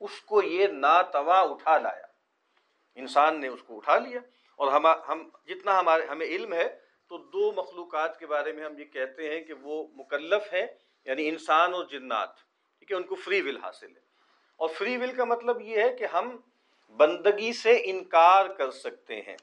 اس 0.00 0.22
کو 0.22 0.42
یہ 0.42 0.66
ناتوا 0.66 1.40
اٹھا 1.40 1.78
لایا۔ 1.78 2.06
انسان 2.94 3.40
نے 3.40 3.48
اس 3.48 3.62
کو 3.62 3.76
اٹھا 3.76 3.98
لیا۔ 3.98 4.20
اور 4.60 4.72
ہم 4.72 4.86
ہم 4.86 5.28
جتنا 5.46 5.78
ہمارے 5.78 6.04
ہمیں 6.04 6.26
علم 6.26 6.52
ہے، 6.52 6.78
تو 7.08 7.18
دو 7.18 7.52
مخلوقات 7.52 8.18
کے 8.18 8.26
بارے 8.26 8.52
میں 8.52 8.64
ہم 8.64 8.78
یہ 8.78 8.84
کہتے 8.84 9.34
ہیں 9.34 9.44
کہ 9.44 9.54
وہ 9.54 9.84
مکلف 9.94 10.54
ہیں 10.54 10.66
یعنی 11.04 11.28
انسان 11.28 11.74
اور 11.74 11.84
جنات، 11.84 12.36
ٹھیک 12.78 12.92
ہے؟ 12.92 12.96
ان 12.96 13.02
کو 13.02 13.14
فری 13.14 13.40
ول 13.40 13.56
حاصل 13.56 13.86
ہے۔ 13.86 14.00
اور 14.56 14.68
فری 14.68 14.96
ول 14.96 15.12
کا 15.12 15.24
مطلب 15.24 15.60
یہ 15.60 15.82
ہے 15.82 15.94
کہ 15.94 16.04
ہم 16.04 16.36
بندگی 16.96 17.52
سے 17.52 17.80
انکار 17.84 18.46
کر 18.46 18.70
سکتے 18.70 19.20
ہیں۔ 19.20 19.36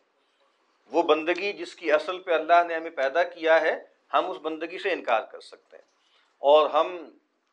وہ 0.92 1.04
بندگی 1.04 1.54
جس 1.54 1.76
کی 1.76 1.92
اصل 1.92 2.20
پہ 2.20 2.32
اللہ 2.32 2.64
نے 2.68 2.76
ہمیں 2.76 2.90
پیدا 2.90 3.24
کیا 3.24 3.62
ہے، 3.62 3.84
ہم 4.14 4.32
اس 4.32 4.38
بندگی 4.42 4.78
سے 4.78 4.94
انکار 4.94 5.22
کر 5.22 5.40
سکتے 5.40 5.78
ہیں۔ 5.78 5.84
اور 6.40 6.70
ہم 6.70 6.98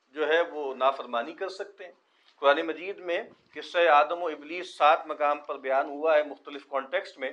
جو 0.09 0.29
ہے 0.29 0.41
وہ 0.41 0.75
نافرمانی 0.75 1.33
کر 1.33 1.49
سکتے 1.49 1.85
ہیں۔ 1.85 1.93
قرآن 2.41 2.63
مجید 2.63 2.99
میں 2.99 3.23
قصہ 3.55 3.79
آدم 3.79 4.23
و 4.23 4.27
ابلیس 4.27 4.77
سات 4.77 5.07
مقام 5.07 5.39
پر 5.41 5.59
بیان 5.59 5.87
ہوا 5.87 6.17
ہے 6.17 6.23
مختلف 6.23 6.67
کانٹیکسٹ 6.69 7.19
میں۔ 7.19 7.31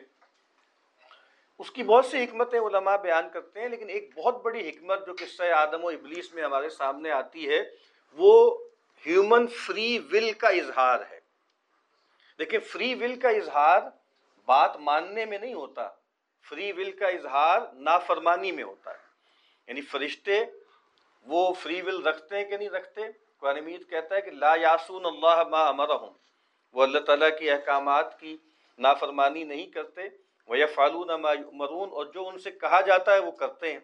اس 1.62 1.72
کی 1.72 1.84
بہت 1.84 2.06
سی 2.06 2.24
حکمتیں 2.24 2.60
علماء 2.60 2.98
بیان 2.98 3.30
کرتے 3.30 3.62
ہیں، 3.62 3.70
لیکن 3.70 3.90
ایک 3.90 4.18
بہت 4.18 4.42
بڑی 4.42 4.70
حکمت 4.70 5.06
جو 5.08 5.14
قصہ 5.14 5.44
آدم 5.44 5.86
و 5.86 5.88
ابلیس 5.88 6.34
میں 6.34 6.44
ہمارے 6.44 6.70
سامنے 6.70 7.12
آتی 7.12 7.50
ہے، 7.50 7.64
وہ 8.14 8.58
ہیومن 9.06 9.48
فری 9.48 10.00
ول 10.12 10.32
کا 10.34 10.48
اظہار 10.48 11.00
ہے۔ 11.12 11.20
دیکھیں 12.40 12.60
فری 12.60 12.96
ول 12.96 13.20
کا 13.20 13.30
اظہار 13.30 13.82
بات 14.46 14.78
ماننے 14.78 15.26
میں 15.26 15.38
نہیں 15.38 15.54
ہوتا 15.54 15.90
فری 16.50 16.72
ول 16.72 16.92
کا 16.92 17.08
اظہار 17.08 17.62
نافرمانی 17.74 18.52
میں 18.52 18.64
ہوتا 18.64 18.92
ہے۔ 18.92 19.06
یعنی 19.68 19.82
فرشتے 19.82 20.44
وہ 21.26 21.54
فری 21.54 21.82
ول 21.82 22.04
رکھتے 22.04 22.38
ہیں 22.38 22.46
کہ 22.46 22.58
نہیں 22.58 22.70
رکھتے؟ 22.70 23.02
قرآن 23.40 23.64
مید 23.64 23.90
کہتا 23.90 24.16
ہے 24.16 24.22
کہ 24.22 24.32
لا 24.32 24.56
یاسون 24.56 25.06
اللہ 25.06 25.44
ما 25.44 25.68
امرہم، 25.68 26.14
وہ 26.74 26.84
اللہ 26.84 27.00
تعالیٰ 27.00 27.40
کی 27.40 27.52
احکامات 27.52 28.20
کی 28.20 28.38
نافرمانی 28.78 29.44
نہیں 29.44 29.66
کرتے۔ 29.66 30.31
وہ 30.48 30.58
یا 30.58 30.66
فالون 30.76 31.08
مرون 31.54 31.90
اور 31.92 32.06
جو 32.06 32.28
ان 32.28 32.38
سے 32.38 32.52
کہا 32.52 32.82
جاتا 32.82 33.14
ہے 33.14 33.20
وہ 33.20 33.32
کرتے 33.32 33.72
ہیں۔ 33.72 33.80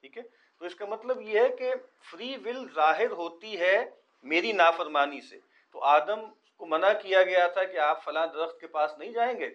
ٹھیک 0.00 0.18
ہے؟ 0.18 0.22
تو 0.58 0.64
اس 0.64 0.74
کا 0.74 0.86
مطلب 0.86 1.20
یہ 1.20 1.40
ہے 1.40 1.48
کہ 1.48 1.74
فری 2.10 2.36
ول 2.44 2.66
ظاہر 2.74 3.10
ہوتی 3.10 3.60
ہے 3.60 3.90
میری 4.22 4.52
نافرمانی 4.52 5.20
سے۔ 5.20 5.38
تو 5.72 5.80
آدم 5.80 6.20
کو 6.56 6.66
منع 6.66 6.92
کیا 7.02 7.22
گیا 7.22 7.46
تھا 7.46 7.64
کہ 7.64 7.78
آپ 7.78 8.04
فلاں 8.04 8.26
درخت 8.26 8.60
کے 8.60 8.66
پاس 8.66 8.98
نہیں 8.98 9.12
جائیں 9.12 9.40
گے۔ 9.40 9.50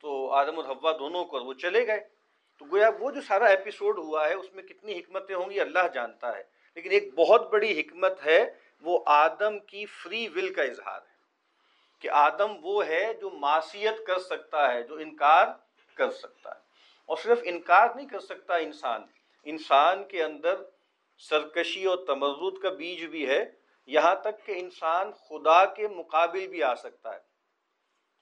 تو 0.00 0.30
آدم 0.30 0.60
اور 0.60 0.64
حوا 0.64 0.92
دونوں 0.98 1.24
کو 1.24 1.40
وہ 1.40 1.54
چلے 1.54 1.86
گئے۔ 1.86 2.08
تو 2.58 2.64
گویا 2.64 2.90
وہ 3.00 3.10
جو 3.10 3.20
سارا 3.20 3.44
ایپیسوڈ 3.44 3.98
ہوا 3.98 4.28
ہے، 4.28 4.34
اس 4.34 4.54
میں 4.54 4.62
کتنی 4.62 4.98
حکمتیں 4.98 5.34
ہوں 5.34 5.50
گی 5.50 5.60
اللہ 5.60 5.88
جانتا 5.94 6.36
ہے۔ 6.36 6.42
لیکن 6.74 6.90
ایک 6.90 7.14
بہت 7.14 7.50
بڑی 7.50 7.80
حکمت 7.80 8.26
ہے 8.26 8.50
وہ 8.82 9.02
آدم 9.06 9.58
کی 9.58 9.86
فری 9.86 10.28
ول 10.28 10.54
کا 10.54 10.62
اظہار 10.62 11.00
ہے۔ 11.02 11.11
کہ 12.02 12.10
آدم 12.10 12.56
وہ 12.62 12.86
ہے 12.86 13.14
جو 13.14 13.30
معاشیت 13.30 14.06
کر 14.06 14.18
سکتا 14.18 14.74
ہے، 14.74 14.82
جو 14.82 14.94
انکار 14.94 15.46
کر 15.94 16.10
سکتا 16.10 16.50
ہے۔ 16.50 16.60
اور 17.06 17.16
صرف 17.16 17.40
انکار 17.42 17.88
نہیں 17.94 18.06
کر 18.06 18.20
سکتا 18.20 18.56
انسان 18.56 19.02
انسان 19.44 20.04
کے 20.04 20.24
اندر 20.24 20.54
سرکشی 21.18 21.84
اور 21.84 21.98
تمرد 22.06 22.62
کا 22.62 22.68
بیج 22.68 23.04
بھی 23.04 23.28
ہے۔ 23.28 23.44
یہاں 23.86 24.14
تک 24.14 24.46
کہ 24.46 24.52
انسان 24.56 25.12
خدا 25.12 25.64
کے 25.64 25.88
مقابل 25.88 26.48
بھی 26.48 26.62
آ 26.62 26.74
سکتا 26.74 27.12
ہے۔ 27.12 27.18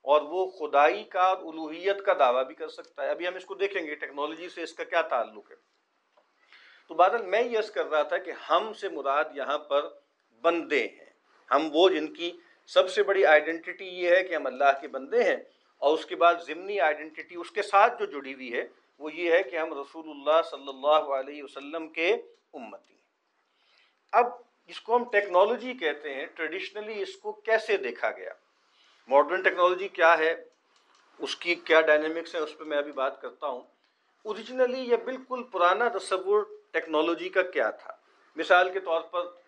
اور 0.02 0.22
وہ 0.22 0.50
خدائی 0.50 1.04
کا 1.04 1.22
اور 1.22 1.37
الوحیت 1.37 2.04
کا 2.06 2.12
دعویٰ 2.18 2.44
بھی 2.44 2.54
کر 2.54 2.68
سکتا 2.68 3.02
ہے۔ 3.02 3.10
ابھی 3.10 3.28
ہم 3.28 3.34
اس 3.34 3.44
کو 3.44 3.54
دیکھیں 3.54 3.87
گے 3.87 3.94
ٹیکنالوجی 3.94 4.49
سے 4.49 4.62
اس 4.62 4.72
کا 4.72 4.84
کیا 4.84 5.02
تعلق 5.02 5.50
ہے۔ 5.50 5.56
تو 6.88 6.94
بادل، 6.94 7.22
میں 7.22 7.42
یس 7.42 7.70
کر 7.70 7.87
رہا 7.87 8.02
تھا 8.02 8.16
کہ 8.16 8.32
ہم 8.50 8.72
سے 8.72 8.88
مراد 8.88 9.25
یہاں 9.34 9.58
پر 9.58 9.88
بندے 10.40 10.84
ہیں۔ 10.84 11.10
ہم 11.50 11.68
وہ 11.72 11.88
جن 11.88 12.14
کی 12.14 12.32
سب 12.72 12.90
سے 12.90 13.02
بڑی 13.02 13.26
آئیڈینٹی 13.26 13.84
یہ 13.84 14.16
ہے 14.16 14.22
کہ 14.22 14.34
ہم 14.34 14.46
اللہ 14.46 14.80
کے 14.80 14.88
بندے 14.88 15.24
ہیں 15.24 15.36
اور 15.78 15.94
اس 15.94 16.06
کے 16.06 16.16
بعد 16.16 16.34
ضمنی 16.46 16.80
آئیڈینٹی 16.80 17.34
اس 17.34 17.50
کے 17.50 17.62
ساتھ 17.62 17.98
جو 17.98 18.06
جڑی 18.06 18.34
ہوئی 18.34 18.52
ہے 18.52 18.64
وہ 18.98 19.14
یہ 19.14 19.32
ہے 19.32 19.42
کہ 19.42 19.56
ہم 19.56 19.80
رسول 19.80 20.10
اللہ 20.10 20.42
صلی 20.50 20.68
اللہ 20.68 21.10
علیہ 21.12 21.42
وسلم 21.42 21.88
کے 21.88 22.12
امتی 22.54 22.94
ہیں۔ 22.94 23.00
اب 24.12 24.26
جس 24.68 24.80
کو 24.80 24.96
ہم 24.96 25.04
ٹیکنالوجی 25.04 25.74
کہتے 25.74 26.14
ہیں 26.14 26.26
ٹریڈیشنلی 26.26 27.02
اس 27.02 27.16
کو 27.16 27.32
کیسے 27.32 27.76
دیکھا 27.76 28.10
گیا؟ 28.10 28.32
ماڈرن 29.08 29.42
ٹیکنالوجی 29.42 29.88
کیا 29.88 30.18
ہے؟ 30.18 30.44
اس 31.18 31.36
کی 31.36 31.54
کیا 31.54 31.80
ڈائنمکس 31.80 32.34
ہیں؟ 32.34 32.42
اس 32.42 32.58
پہ 32.58 32.64
میں 32.64 32.78
ابھی 32.78 32.92
بات 32.92 33.20
کرتا 33.20 33.46
ہوں۔ 33.46 33.60
اوریجنلی 34.22 34.80
یہ 34.80 34.96
بالکل 34.96 35.42
پرانا 35.42 35.88
تصور 35.88 36.42
ٹیکنالوجی 36.70 37.28
کا 37.28 37.42
کیا 37.42 37.70
تھا؟ 37.70 37.92
مثال 38.36 38.72
کے 38.72 38.80
طور 38.80 39.00
پر 39.00 39.39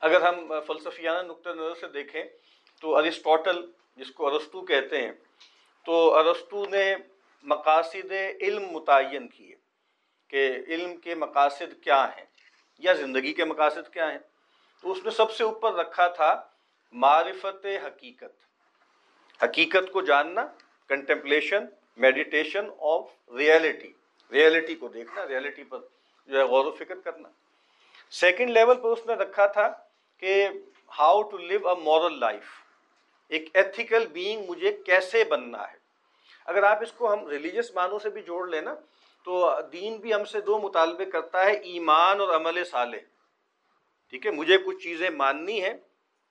اگر 0.00 0.20
ہم 0.20 0.52
فلسفیانہ 0.66 1.26
نقطۂ 1.26 1.48
نظر 1.48 1.74
سے 1.74 1.88
دیکھیں 1.88 2.22
تو 2.80 2.96
ارسٹوٹل 2.96 3.66
جس 3.96 4.10
کو 4.10 4.26
ارستو 4.26 4.60
کہتے 4.60 5.02
ہیں، 5.02 5.12
تو 5.84 6.14
ارستو 6.14 6.64
نے 6.64 6.96
مقاصد 7.42 8.12
علم 8.40 8.64
متعین 8.70 9.28
کیے 9.28 9.54
کہ 10.28 10.58
علم 10.68 10.96
کے 10.96 11.14
مقاصد 11.14 11.82
کیا 11.82 12.04
ہیں 12.16 12.24
یا 12.78 12.92
زندگی 12.92 13.32
کے 13.32 13.44
مقاصد 13.44 13.92
کیا 13.92 14.10
ہیں۔ 14.12 14.18
تو 14.80 14.92
اس 14.92 15.04
نے 15.04 15.10
سب 15.10 15.30
سے 15.30 15.44
اوپر 15.44 15.74
رکھا 15.74 16.08
تھا 16.08 16.48
معرفت 16.92 17.66
حقیقت۔ 17.66 18.44
حقیقت 19.42 19.92
کو 19.92 20.00
جاننا 20.00 20.46
contemplation 20.88 21.64
meditation 21.96 22.66
of 22.78 23.10
reality 23.36 23.92
reality 24.32 24.74
کو 24.74 24.88
دیکھنا 24.88 25.28
ریئلٹی 25.28 25.64
پر 25.64 25.78
جو 26.28 26.38
ہے 26.38 26.44
غور 26.44 26.64
و 26.64 26.70
فکر 26.70 26.94
کرنا۔ 26.94 27.28
سیکنڈ 28.10 28.50
لیول 28.50 28.74
پر 28.74 28.88
اس 28.88 29.06
نے 29.06 29.14
رکھا 29.14 29.46
تھا 29.46 29.85
کہ 30.18 30.48
how 30.98 31.22
to 31.22 31.36
live 31.36 31.68
a 31.68 31.74
moral 31.80 32.20
life 32.20 32.42
ایک 33.28 33.50
ایتھیکل 33.54 34.06
بینگ 34.06 34.44
مجھے 34.48 34.72
کیسے 34.72 35.24
بننا 35.24 35.62
ہے؟ 35.62 35.76
اگر 36.44 36.62
آپ 36.62 36.82
اس 36.82 36.92
کو 36.92 37.12
ہم 37.12 37.26
ریلیجس 37.26 37.74
معنوں 37.74 37.98
سے 37.98 38.10
بھی 38.10 38.22
جوڑ 38.22 38.48
لیں 38.48 38.60
نا، 38.60 38.74
تو 39.22 39.60
دین 39.72 39.96
بھی 39.96 40.14
ہم 40.14 40.24
سے 40.24 40.40
دو 40.40 40.58
مطالبے 40.58 41.04
کرتا 41.04 41.46
ہے، 41.46 41.52
ایمان 41.52 42.20
اور 42.20 42.34
عمل 42.34 42.64
صالح. 42.64 42.98
ٹھیک 44.10 44.26
ہے، 44.26 44.30
مجھے 44.30 44.58
کچھ 44.58 44.82
چیزیں 44.82 45.10
ماننی 45.10 45.62
ہے 45.62 45.74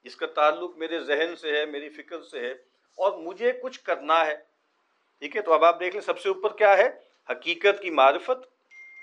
جس 0.03 0.15
کا 0.15 0.25
تعلق 0.25 0.77
میرے 0.77 0.99
ذہن 0.99 1.35
سے 1.35 1.57
ہے، 1.57 1.65
میری 1.65 1.89
فکر 1.89 2.21
سے 2.21 2.39
ہے، 2.39 2.51
اور 2.97 3.11
مجھے 3.11 3.51
کچھ 3.51 3.79
کرنا 3.79 4.25
ہے. 4.25 4.35
ٹھیک 5.19 5.35
ہے، 5.35 5.41
تو 5.41 5.53
اب 5.53 5.63
آپ 5.63 5.79
دیکھ 5.79 5.93
لیں 5.93 6.01
سب 6.01 6.19
سے 6.19 6.29
اوپر 6.29 6.53
کیا 6.53 6.77
ہے؟ 6.77 6.89
حقیقت 7.29 7.81
کی 7.81 7.89
معرفت. 7.89 8.45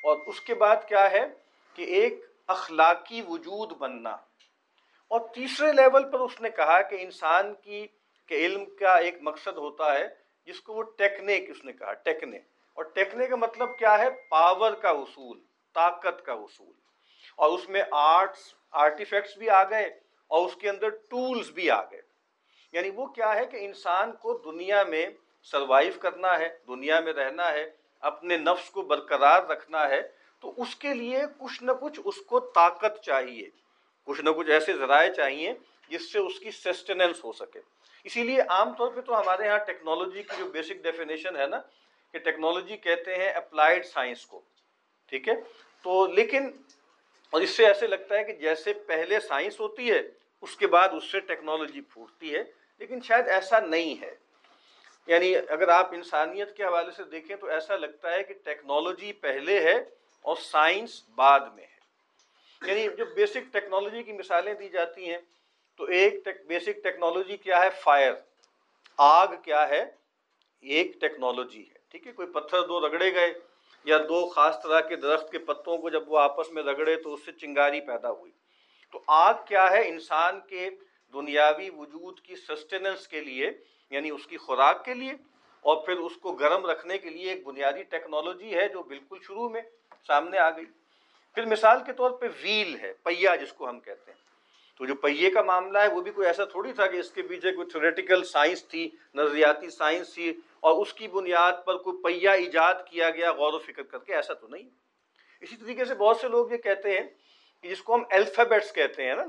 اور 0.04 0.16
اس 0.26 0.40
کے 0.40 0.54
بعد 0.54 0.76
کیا 0.88 1.10
ہے؟ 1.10 1.26
کہ 1.74 1.82
ایک 1.82 2.20
اخلاقی 2.46 3.22
وجود 3.28 3.72
بننا. 3.72 4.16
اور 5.12 5.20
تیسرے 5.34 5.72
لیول 5.72 6.10
پر 6.10 6.20
اس 6.20 6.40
نے 6.40 6.50
کہا 6.50 6.82
کہ 6.82 6.96
انسان 7.00 7.54
کی 7.54 7.86
کہ 8.26 8.34
علم 8.34 8.64
کا 8.64 8.94
ایک 8.94 9.14
مقصد 9.20 9.56
ہوتا 9.56 9.94
ہے، 9.94 10.08
جس 10.46 10.60
کو 10.60 10.72
وہ 10.72 10.82
ٹیکنیک 10.82 11.50
اس 11.50 11.64
نے 11.64 11.72
کہا 11.72 11.92
ٹیکنے 11.92 12.36
اور 12.74 12.84
ٹیکنے 12.84 13.26
کا 13.26 13.36
مطلب 13.36 13.78
کیا 13.78 13.98
ہے؟ 13.98 14.10
پاور 14.10 14.72
کا 14.72 14.88
اصول، 14.88 15.40
طاقت 15.74 16.26
کا 16.26 16.32
اصول۔ 16.32 16.72
اور 17.36 17.58
اس 17.58 17.68
میں 17.68 17.82
آرٹس، 17.90 18.54
آرٹیفیکٹس 18.70 19.38
بھی 19.38 19.50
آ 19.50 19.64
گئے 19.64 19.84
اور 20.28 20.46
اس 20.46 20.56
کے 20.56 20.70
اندر 20.70 20.88
ٹولز 20.88 21.50
بھی 21.50 21.70
آ 21.70 21.82
گئے۔ 21.82 22.00
یعنی 22.72 22.90
وہ 22.90 23.06
کیا 23.06 23.34
ہے 23.34 23.46
کہ 23.46 23.56
انسان 23.56 24.12
کو 24.12 24.38
دنیا 24.38 24.82
میں 24.82 25.06
سروائیو 25.42 25.92
کرنا 26.00 26.38
ہے، 26.38 26.58
دنیا 26.68 27.00
میں 27.00 27.12
رہنا 27.12 27.52
ہے، 27.52 27.70
اپنے 28.00 28.36
نفس 28.36 28.70
کو 28.70 28.82
برقرار 28.82 29.42
رکھنا 29.42 29.88
ہے، 29.88 30.02
تو 30.40 30.54
اس 30.56 30.76
کے 30.76 30.94
لیے 30.94 31.20
کچھ 31.38 31.62
نہ 31.62 31.72
کچھ 31.72 32.00
اس 32.04 32.16
کو 32.16 32.40
طاقت 32.40 33.00
چاہیے۔ 33.02 33.61
کچھ 34.04 34.20
نہ 34.20 34.30
کچھ 34.30 34.50
ایسے 34.50 34.72
ذرائع 34.72 35.12
چاہیے 35.12 35.54
جس 35.88 36.12
سے 36.12 36.18
اس 36.18 36.38
کی 36.38 36.50
سسٹیننس 36.50 37.24
ہو 37.24 37.32
سکے۔ 37.32 37.60
اسی 38.04 38.22
لیے 38.22 38.40
عام 38.40 38.74
طور 38.74 38.92
پہ 38.92 39.00
تو 39.00 39.20
ہمارے 39.20 39.46
یہاں 39.46 39.58
ٹیکنالوجی 39.58 40.22
کی 40.22 40.36
جو 40.38 40.44
بیسک 40.44 40.82
ڈیفینیشن 40.82 41.36
ہے 41.36 41.46
نا، 41.46 41.60
کہ 42.12 42.18
ٹیکنالوجی 42.18 42.76
کہتے 42.76 43.14
ہیں 43.14 43.28
اپلائیڈ 43.28 43.86
سائنس 43.86 44.26
کو، 44.26 44.40
ٹھیک 45.08 45.28
ہے؟ 45.28 45.34
تو 45.82 46.06
لیکن 46.06 46.50
اور 47.30 47.40
اس 47.40 47.50
سے 47.50 47.66
ایسے 47.66 47.86
لگتا 47.86 48.18
ہے 48.18 48.24
کہ 48.24 48.32
جیسے 48.32 48.72
پہلے 48.72 49.20
سائنس 49.20 49.60
ہوتی 49.60 49.90
ہے، 49.90 50.02
اس 50.40 50.56
کے 50.56 50.66
بعد 50.66 50.88
اس 50.92 51.12
سے 51.12 51.20
ٹیکنالوجی 51.20 51.80
پھوٹتی 51.80 52.34
ہے، 52.34 52.44
لیکن 52.78 53.00
شاید 53.00 53.28
ایسا 53.28 53.60
نہیں 53.60 54.02
ہے۔ 54.02 54.14
یعنی 55.06 55.36
اگر 55.36 55.68
آپ 55.68 55.94
انسانیت 55.94 56.56
کے 56.56 56.64
حوالے 56.64 56.90
سے 56.90 57.04
دیکھیں 57.04 57.36
تو 57.36 57.46
ایسا 57.46 57.76
لگتا 57.76 58.12
ہے 58.12 58.22
کہ 58.22 58.34
ٹیکنالوجی 58.44 59.12
پہلے 59.12 59.60
ہے 59.60 59.84
اور 60.22 60.36
سائنس 60.36 61.02
بعد 61.14 61.40
میں 61.54 61.64
ہے۔ 61.64 61.71
یعنی 62.64 62.86
جو 62.96 63.04
بیسک 63.14 63.52
ٹیکنالوجی 63.52 64.02
کی 64.02 64.12
مثالیں 64.12 64.52
دی 64.54 64.68
جاتی 64.68 65.10
ہیں، 65.10 65.18
تو 65.80 65.84
ایک 65.86 66.28
بیسک 66.48 66.82
ٹیکنالوجی 66.84 67.36
کیا 67.36 67.62
ہے؟ 67.64 67.70
فائر 67.80 68.12
آگ 68.98 69.26
کیا 69.44 69.68
ہے؟ 69.68 69.82
ایک 70.64 71.00
ٹیکنالوجی 71.00 71.60
ہے، 71.60 71.78
ٹھیک 71.90 72.06
ہے؟ 72.06 72.12
کوئی 72.12 72.28
پتھر 72.32 72.66
دو 72.68 72.80
رگڑے 72.80 73.12
گئے 73.14 73.32
یا 73.86 73.98
دو 74.08 74.26
خاص 74.28 74.62
طرح 74.62 74.80
کے 74.80 74.96
درخت 74.96 75.30
کے 75.32 75.38
پتوں 75.46 75.76
کو 75.78 75.90
جب 75.90 76.10
وہ 76.12 76.18
آپس 76.18 76.50
میں 76.52 76.62
رگڑے 76.62 76.96
تو 76.96 77.14
اس 77.14 77.24
سے 77.24 77.32
چنگاری 77.32 77.80
پیدا 77.80 78.10
ہوئی۔ 78.10 78.32
تو 78.92 79.00
آگ 79.06 79.34
کیا 79.46 79.70
ہے؟ 79.70 79.86
انسان 79.88 80.40
کے 80.48 80.68
دنیاوی 81.14 81.68
وجود 81.70 82.20
کی 82.20 82.36
سسٹیننس 82.38 83.06
کے 83.08 83.20
لیے 83.20 83.50
یعنی 83.92 84.10
اس 84.10 84.26
کی 84.26 84.36
خوراک 84.36 84.84
کے 84.84 84.94
لیے، 84.94 85.12
اور 85.64 85.76
پھر 85.86 85.96
اس 85.96 86.16
کو 86.16 86.32
گرم 86.32 86.66
رکھنے 86.66 86.98
کے 86.98 87.10
لیے 87.10 87.30
ایک 87.30 87.44
بنیادی 87.46 87.82
ٹیکنالوجی 87.90 88.54
ہے 88.54 88.68
جو 88.68 88.82
بالکل 88.82 89.18
شروع 89.22 89.48
میں 89.48 89.62
سامنے 90.06 90.38
آ 90.38 90.48
گئی۔ 90.50 90.64
پھر 91.34 91.44
مثال 91.44 91.78
کے 91.86 91.92
طور 91.92 92.10
پہ 92.10 92.26
ویل 92.42 92.76
ہے، 92.80 92.92
پہیا 93.02 93.36
جس 93.36 93.52
کو 93.52 93.68
ہم 93.68 93.80
کہتے 93.80 94.10
ہیں۔ 94.10 94.20
تو 94.76 94.86
جو 94.86 94.94
پہیے 94.94 95.30
کا 95.30 95.42
معاملہ 95.42 95.78
ہے، 95.78 95.88
وہ 95.88 96.00
بھی 96.00 96.10
کوئی 96.10 96.26
ایسا 96.26 96.44
تھوڑی 96.44 96.72
تھا 96.72 96.86
کہ 96.86 96.96
اس 96.96 97.10
کے 97.10 97.22
پیچھے 97.22 97.52
کوئی 97.52 97.68
تھیوریٹیکل 97.68 98.24
سائنس 98.24 98.64
تھی، 98.64 98.90
نظریاتی 99.14 99.70
سائنس 99.70 100.14
تھی، 100.14 100.32
اور 100.60 100.82
اس 100.82 100.92
کی 100.94 101.08
بنیاد 101.08 101.52
پر 101.64 101.76
کوئی 101.76 102.02
پہیا 102.02 102.32
ایجاد 102.32 102.74
کیا 102.90 103.10
گیا، 103.10 103.32
غور 103.32 103.52
و 103.52 103.58
فکر 103.58 103.82
کر 103.82 103.98
کے، 103.98 104.14
ایسا 104.14 104.34
تو 104.34 104.48
نہیں۔ 104.48 104.68
اسی 105.40 105.56
طریقے 105.56 105.84
سے 105.84 105.94
بہت 105.94 106.16
سے 106.16 106.28
لوگ 106.28 106.52
یہ 106.52 106.56
کہتے 106.56 106.98
ہیں 106.98 107.06
کہ 107.62 107.68
جس 107.68 107.82
کو 107.82 107.94
ہم 107.94 108.02
الفابیٹس 108.10 108.72
کہتے 108.72 109.04
ہیں 109.04 109.14
نا، 109.14 109.24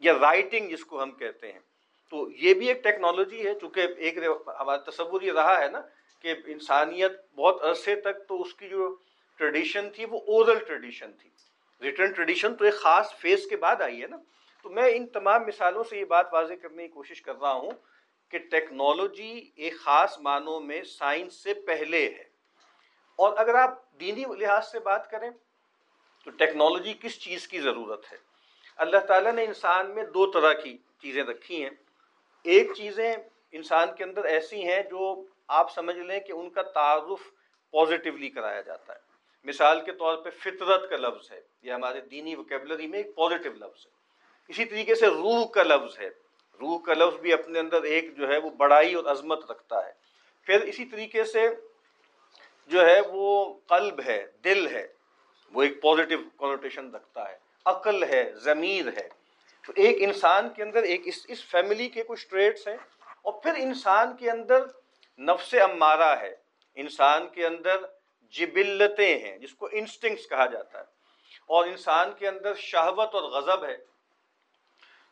یا 0.00 0.12
رائٹنگ 0.20 0.68
جس 0.68 0.84
کو 0.84 1.02
ہم 1.02 1.10
کہتے 1.10 1.52
ہیں۔ 1.52 1.60
تو 2.10 2.30
یہ 2.30 2.54
بھی 2.54 2.68
ایک 2.68 2.84
ٹیکنالوجی 2.84 3.46
ہے، 3.46 3.54
چونکہ 3.60 3.86
ایک 3.96 4.18
ہمارا 4.60 4.90
تصور 4.90 5.22
یہ 5.22 5.32
رہا 5.32 5.60
ہے 5.60 5.68
نا 5.68 5.80
کہ 6.20 6.34
انسانیت 6.46 7.12
بہت 7.34 7.62
عرصے 7.62 7.96
تک 7.96 8.28
تو 8.28 8.42
اس 8.42 8.54
کی 8.54 8.68
جو 8.68 8.96
ٹریڈیشن 9.36 9.90
تھی 9.90 10.04
وہ 10.04 10.20
اورل 10.26 10.58
ٹریڈیشن 10.58 11.12
تھی 11.12 11.30
ریٹرن 11.82 12.12
ٹریڈیشن 12.12 12.54
تو 12.56 12.64
ایک 12.64 12.74
خاص 12.74 13.14
فیز 13.14 13.46
کے 13.50 13.56
بعد 13.56 13.80
آئی 13.80 14.02
ہے 14.02 14.06
نا 14.06 14.16
تو 14.62 14.70
میں 14.70 14.90
ان 14.92 15.06
تمام 15.06 15.46
مثالوں 15.46 15.84
سے 15.84 15.98
یہ 15.98 16.04
بات 16.04 16.26
واضح 16.32 16.52
کرنے 16.62 16.82
کی 16.82 16.88
کوشش 16.88 17.22
کر 17.22 17.36
رہا 17.36 17.52
ہوں 17.52 17.70
کہ 18.28 18.38
ٹیکنالوجی 18.38 19.50
ایک 19.56 19.78
خاص 19.78 20.18
معنوں 20.18 20.60
میں 20.60 20.82
سائنس 20.82 21.34
سے 21.34 21.54
پہلے 21.54 22.06
ہے۔ 22.06 22.24
اور 23.16 23.36
اگر 23.36 23.54
آپ 23.54 23.92
دینی 23.92 24.24
لحاظ 24.38 24.70
سے 24.70 24.80
بات 24.80 25.10
کریں، 25.10 25.30
تو 26.24 26.30
ٹیکنالوجی 26.30 26.94
کس 27.00 27.20
چیز 27.20 27.48
کی 27.48 27.60
ضرورت 27.60 28.12
ہے؟ 28.12 28.16
اللہ 28.76 28.98
تعالیٰ 28.98 29.32
نے 29.32 29.44
انسان 29.44 29.90
میں 29.90 30.02
دو 30.02 30.30
طرح 30.30 30.52
کی 30.52 30.78
چیزیں 31.02 31.24
رکھی 31.24 31.62
ہیں۔ 31.62 31.70
ایک 32.42 32.70
چیزیں 32.76 33.16
انسان 33.52 33.88
کے 33.98 34.04
اندر 34.04 34.24
ایسی 34.24 34.68
ہیں 34.68 34.82
جو 34.82 35.26
آپ 35.48 35.72
سمجھ 35.72 35.96
لیں 35.96 36.20
کہ 36.20 36.32
ان 36.32 36.50
کا 36.50 36.62
تعارف 36.62 37.30
پازیٹیولی 37.70 38.28
کرایا 38.28 38.60
جاتا 38.60 38.94
ہے۔ 38.94 39.13
مثال 39.44 39.80
کے 39.84 39.92
طور 39.92 40.16
پہ 40.16 40.30
فطرت 40.30 40.90
کا 40.90 40.96
لفظ 40.96 41.32
ہے، 41.32 41.40
یہ 41.62 41.72
ہمارے 41.72 42.00
دینی 42.00 42.34
وکیبلری 42.34 42.86
میں 42.86 42.98
ایک 42.98 43.14
پازیٹیو 43.14 43.52
لفظ 43.52 43.86
ہے۔ 43.86 43.90
اسی 44.48 44.64
طریقے 44.64 44.94
سے 44.94 45.06
روح 45.06 45.46
کا 45.46 45.62
لفظ 45.62 45.98
ہے۔ 45.98 46.08
روح 46.60 46.78
کا 46.78 46.94
لفظ 46.94 47.16
بھی 47.16 47.32
اپنے 47.32 47.58
اندر 47.58 47.82
ایک 47.82 48.16
جو 48.16 48.28
ہے 48.28 48.38
وہ 48.38 48.50
بڑائی 48.50 48.94
اور 48.94 49.04
عظمت 49.04 49.50
رکھتا 49.50 49.86
ہے۔ 49.86 49.92
پھر 50.42 50.60
اسی 50.60 50.84
طریقے 50.84 51.24
سے 51.24 51.48
جو 52.66 52.86
ہے 52.86 53.00
وہ 53.08 53.54
قلب 53.66 54.00
ہے، 54.06 54.26
دل 54.44 54.66
ہے، 54.66 54.88
وہ 55.52 55.62
ایک 55.62 55.82
پازیٹیو 55.82 56.18
کونوٹیشن 56.36 56.94
رکھتا 56.94 57.28
ہے۔ 57.28 57.38
عقل 57.64 58.02
ہے، 58.02 58.32
ضمیر 58.34 58.86
ہے۔ 58.86 59.08
تو 59.66 59.72
ایک 59.76 59.96
انسان 60.00 60.48
کے 60.48 60.62
اندر 60.62 60.82
ایک 60.82 61.00
اس 61.04 61.26
اس 61.28 61.44
فیملی 61.44 61.88
کے 61.88 62.02
کچھ 62.02 62.28
ٹریٹس 62.28 62.68
ہیں 62.68 62.76
اور 63.22 63.32
پھر 63.32 63.52
انسان 63.56 64.16
کے 64.16 64.30
اندر 64.30 64.64
نفس 65.18 65.54
امارہ 65.54 66.16
ہے۔ 66.20 66.36
انسان 66.74 67.28
کے 67.28 67.46
اندر 67.46 67.76
جبلتیں 68.34 69.18
ہیں، 69.18 69.38
جس 69.38 69.54
کو 69.54 69.68
انسٹنگس 69.72 70.28
کہا 70.28 70.46
جاتا 70.46 70.78
ہے۔ 70.78 70.84
اور 71.46 71.66
انسان 71.66 72.12
کے 72.18 72.28
اندر 72.28 72.54
شہوت 72.54 73.14
اور 73.14 73.22
غضب 73.22 73.64
ہے۔ 73.64 73.76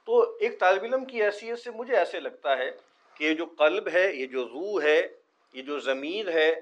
تو 0.04 0.36
ایک 0.40 0.60
طالب 0.60 0.84
علم 0.84 1.04
کی 1.04 1.24
حیثیت 1.24 1.58
سے 1.58 1.70
مجھے 1.70 1.96
ایسے 1.96 2.20
لگتا 2.20 2.58
ہے 2.58 2.70
کہ 3.14 3.24
یہ 3.24 3.34
جو 3.34 3.46
قلب 3.46 3.88
ہے، 3.92 4.14
یہ 4.14 4.26
جو 4.26 4.48
روح 4.48 4.82
ہے، 4.82 5.08
یہ 5.52 5.62
جو 5.62 5.80
ضمیر 5.80 6.28
ہے، 6.28 6.54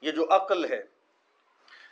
یہ 0.00 0.10
جو 0.10 0.26
عقل 0.30 0.64
ہے، 0.64 0.82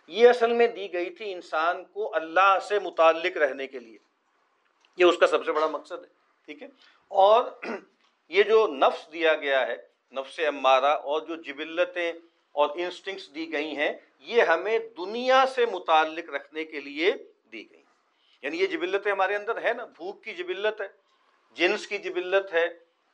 یہ 0.06 0.28
اصل 0.28 0.52
میں 0.52 0.66
دی 0.66 0.92
گئی 0.92 1.10
تھی 1.10 1.32
انسان 1.32 1.84
کو 1.84 2.14
اللہ 2.14 2.58
سے 2.68 2.78
متعلق 2.78 3.36
رہنے 3.36 3.66
کے 3.66 3.78
لیے۔ 3.78 3.98
یہ 4.96 5.04
اس 5.04 5.18
کا 5.18 5.26
سب 5.26 5.44
سے 5.44 5.52
بڑا 5.52 5.66
مقصد 5.66 6.04
ہے، 6.04 6.08
ٹھیک 6.46 6.62
ہے؟ 6.62 6.68
اور 7.08 7.44
یہ 8.28 8.42
جو 8.42 8.66
نفس 8.66 9.12
دیا 9.12 9.34
گیا 9.34 9.66
ہے، 9.66 9.76
نفس 10.12 10.40
امارہ 10.48 10.84
اور 10.84 11.20
جو 11.20 11.36
جبلتیں 11.36 12.12
اور 12.52 12.70
انسٹنگس 12.74 13.34
دی 13.34 13.52
گئی 13.52 13.76
ہیں، 13.76 13.92
یہ 14.18 14.42
ہمیں 14.42 14.78
دنیا 14.78 15.44
سے 15.54 15.66
متعلق 15.66 16.30
رکھنے 16.30 16.64
کے 16.64 16.80
لیے 16.80 17.12
دی 17.52 17.70
گئی 17.70 17.82
یعنی 18.42 18.60
یہ 18.60 18.66
جبلتیں 18.66 19.12
ہمارے 19.12 19.36
اندر 19.36 19.62
ہے 19.62 19.72
نا، 19.72 19.84
بھوک 19.84 20.24
کی 20.24 20.34
جبلت 20.34 20.80
ہے، 20.80 20.88
جنس 21.52 21.86
کی 21.86 21.98
جبلت 21.98 22.54
ہے 22.54 22.66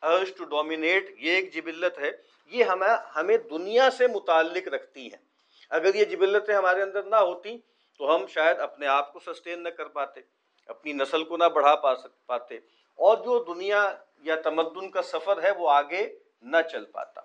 ارج 0.02 0.34
ٹو 0.36 0.44
ڈومینیٹ 0.44 1.10
یہ 1.18 1.30
ایک 1.30 1.54
جبلت 1.54 1.98
ہے۔ 1.98 2.10
یہ 2.46 2.64
ہمیں 2.64 2.88
ہمیں 3.16 3.36
دنیا 3.36 3.90
سے 3.90 4.06
متعلق 4.06 4.68
رکھتی 4.68 5.06
ہیں۔ 5.06 5.22
اگر 5.70 5.94
یہ 5.94 6.04
جبلتیں 6.04 6.54
ہمارے 6.54 6.82
اندر 6.82 7.02
نہ 7.02 7.16
ہوتی 7.16 7.58
تو 7.98 8.16
ہم 8.16 8.26
شاید 8.26 8.58
اپنے 8.58 8.86
آپ 8.86 9.12
کو 9.12 9.20
سسٹین 9.20 9.62
نہ 9.62 9.68
کر 9.68 9.86
پاتے، 9.86 10.20
اپنی 10.66 10.92
نسل 10.92 11.24
کو 11.24 11.36
نہ 11.36 11.44
بڑھا 11.44 11.74
پا 11.74 11.96
سک، 11.96 12.26
پاتے۔ 12.26 12.56
اور 12.94 13.16
جو 13.16 13.54
دنیا 13.54 13.96
یا 14.20 14.34
تمدن 14.34 14.90
کا 14.90 15.02
سفر 15.02 15.42
ہے، 15.42 15.50
وہ 15.50 15.70
آگے 15.70 16.18
نہ 16.42 16.56
چل 16.72 16.84
پاتا۔ 16.84 17.20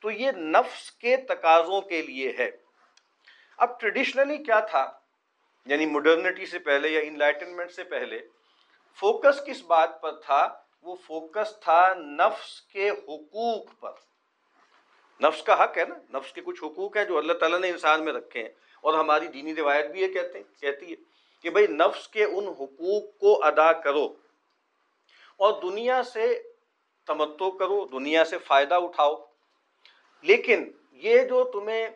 تو 0.00 0.10
یہ 0.10 0.30
نفس 0.30 0.90
کے 0.90 1.16
تقاضوں 1.16 1.80
کے 1.80 2.02
لیے 2.02 2.32
ہے۔ 2.38 2.50
اب 3.58 3.80
ٹریڈیشنلی 3.80 4.36
کیا 4.36 4.60
تھا؟ 4.60 4.90
یعنی 5.66 5.86
مڈرنٹی 5.86 6.46
سے 6.46 6.58
پہلے 6.58 6.88
یا 6.88 7.00
انلائٹنمنٹ 7.00 7.70
سے 7.70 7.84
پہلے 7.84 8.18
فوکس 9.00 9.44
کس 9.46 9.62
بات 9.62 10.00
پر 10.00 10.12
تھا؟ 10.12 10.62
وہ 10.82 10.96
فوکس 11.06 11.60
تھا 11.60 11.94
نفس 11.94 12.60
کے 12.60 12.90
حقوق 12.90 13.80
پر۔ 13.80 13.92
نفس 15.22 15.42
کا 15.42 15.64
حق 15.64 15.78
ہے 15.78 15.84
نا؟ 15.84 16.18
نفس 16.18 16.32
کے 16.32 16.40
کچھ 16.40 16.64
حقوق 16.64 16.96
ہیں 16.96 17.04
جو 17.04 17.18
اللہ 17.18 17.32
تعالیٰ 17.32 17.60
نے 17.60 17.68
انسان 17.68 18.04
میں 18.04 18.12
رکھے 18.12 18.42
ہیں۔ 18.42 18.48
اور 18.80 18.94
ہماری 18.94 19.26
دینی 19.26 19.54
روایت 19.54 19.90
بھی 19.90 20.00
یہ 20.00 20.08
کہتے 20.08 20.38
ہیں، 20.38 20.60
کہتی 20.60 20.90
ہے 20.90 20.96
کہ 21.42 21.50
بھائی 21.50 21.66
نفس 21.66 22.08
کے 22.08 22.24
ان 22.24 22.48
حقوق 22.48 23.18
کو 23.18 23.44
ادا 23.44 23.72
کرو 23.72 24.04
اور 25.36 25.62
دنیا 25.62 26.02
سے 26.02 26.42
تمتو 27.06 27.50
کرو، 27.50 27.86
دنیا 27.86 28.24
سے 28.24 28.38
فائدہ 28.38 28.74
اٹھاؤ۔ 28.74 29.27
لیکن 30.22 30.70
یہ 30.92 31.22
جو 31.22 31.44
تمہیں 31.44 31.88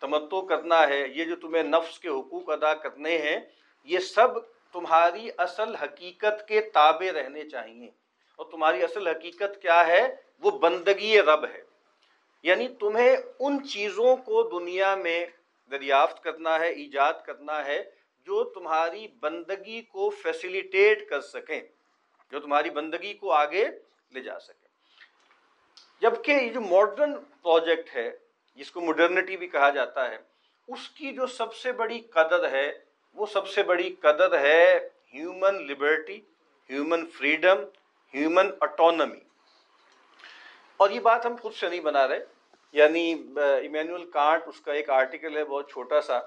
تمتو 0.00 0.42
کرنا 0.42 0.88
ہے، 0.88 1.08
یہ 1.08 1.24
جو 1.24 1.36
تمہیں 1.36 1.62
نفس 1.62 1.98
کے 1.98 2.08
حقوق 2.08 2.50
ادا 2.50 2.74
کرنے 2.74 3.18
ہیں، 3.18 3.40
یہ 3.84 3.98
سب 3.98 4.28
تمہاری 4.72 5.28
اصل 5.38 5.74
حقیقت 5.74 6.48
کے 6.48 6.60
تابع 6.60 7.12
رہنے 7.12 7.48
چاہیے۔ 7.48 7.90
اور 8.36 8.46
تمہاری 8.50 8.82
اصل 8.82 9.06
حقیقت 9.06 9.62
کیا 9.62 9.86
ہے؟ 9.86 10.16
وہ 10.40 10.50
بندگی 10.50 11.20
رب 11.20 11.44
ہے۔ 11.44 11.62
یعنی 12.42 12.68
تمہیں 12.68 13.16
ان 13.40 13.68
چیزوں 13.68 14.16
کو 14.16 14.60
دنیا 14.60 14.94
میں 14.94 15.26
دریافت 15.70 16.22
کرنا 16.22 16.60
ہے، 16.60 16.68
ایجاد 16.68 17.12
کرنا 17.26 17.64
ہے، 17.64 17.90
جو 18.26 18.44
تمہاری 18.44 19.08
بندگی 19.20 19.82
کو 19.82 20.10
فیسیلیٹیٹ 20.10 21.08
کر 21.08 21.20
سکیں، 21.20 21.60
جو 22.30 22.40
تمہاری 22.40 22.70
بندگی 22.70 23.14
کو 23.14 23.32
آگے 23.32 23.68
لے 24.14 24.20
جا 24.20 24.40
سکیں۔ 24.40 24.63
جبکہ 26.04 26.32
یہ 26.32 26.48
جو 26.52 26.60
ماڈرن 26.60 27.14
پروجیکٹ 27.42 27.94
ہے، 27.96 28.10
جس 28.58 28.70
کو 28.70 28.80
مڈرنٹی 28.80 29.36
بھی 29.36 29.46
کہا 29.48 29.68
جاتا 29.70 30.10
ہے، 30.10 30.16
اس 30.68 30.88
کی 30.88 31.12
جو 31.12 31.26
سب 31.26 31.54
سے 31.54 31.72
بڑی 31.72 32.00
قدر 32.10 32.50
ہے، 32.52 32.70
وہ 33.16 33.26
سب 33.26 33.48
سے 33.48 33.62
بڑی 33.62 33.94
قدر 34.00 34.38
ہے 34.40 34.88
human 35.14 35.62
liberty 35.66 36.20
human 36.70 37.06
freedom 37.06 37.62
human 38.14 38.50
autonomy 38.60 39.20
اور 40.80 40.90
یہ 40.90 41.00
بات 41.00 41.26
ہم 41.26 41.36
خود 41.42 41.54
سے 41.54 41.68
نہیں 41.68 41.80
بنا 41.80 42.06
رہے۔ 42.08 42.24
یعنی 42.74 43.02
ایمینول 43.36 44.10
کانٹ 44.10 44.48
اس 44.48 44.60
کا 44.60 44.72
ایک 44.72 44.90
آرٹیکل 44.90 45.36
ہے 45.36 45.44
بہت 45.44 45.70
چھوٹا 45.70 46.00
سا۔ 46.00 46.18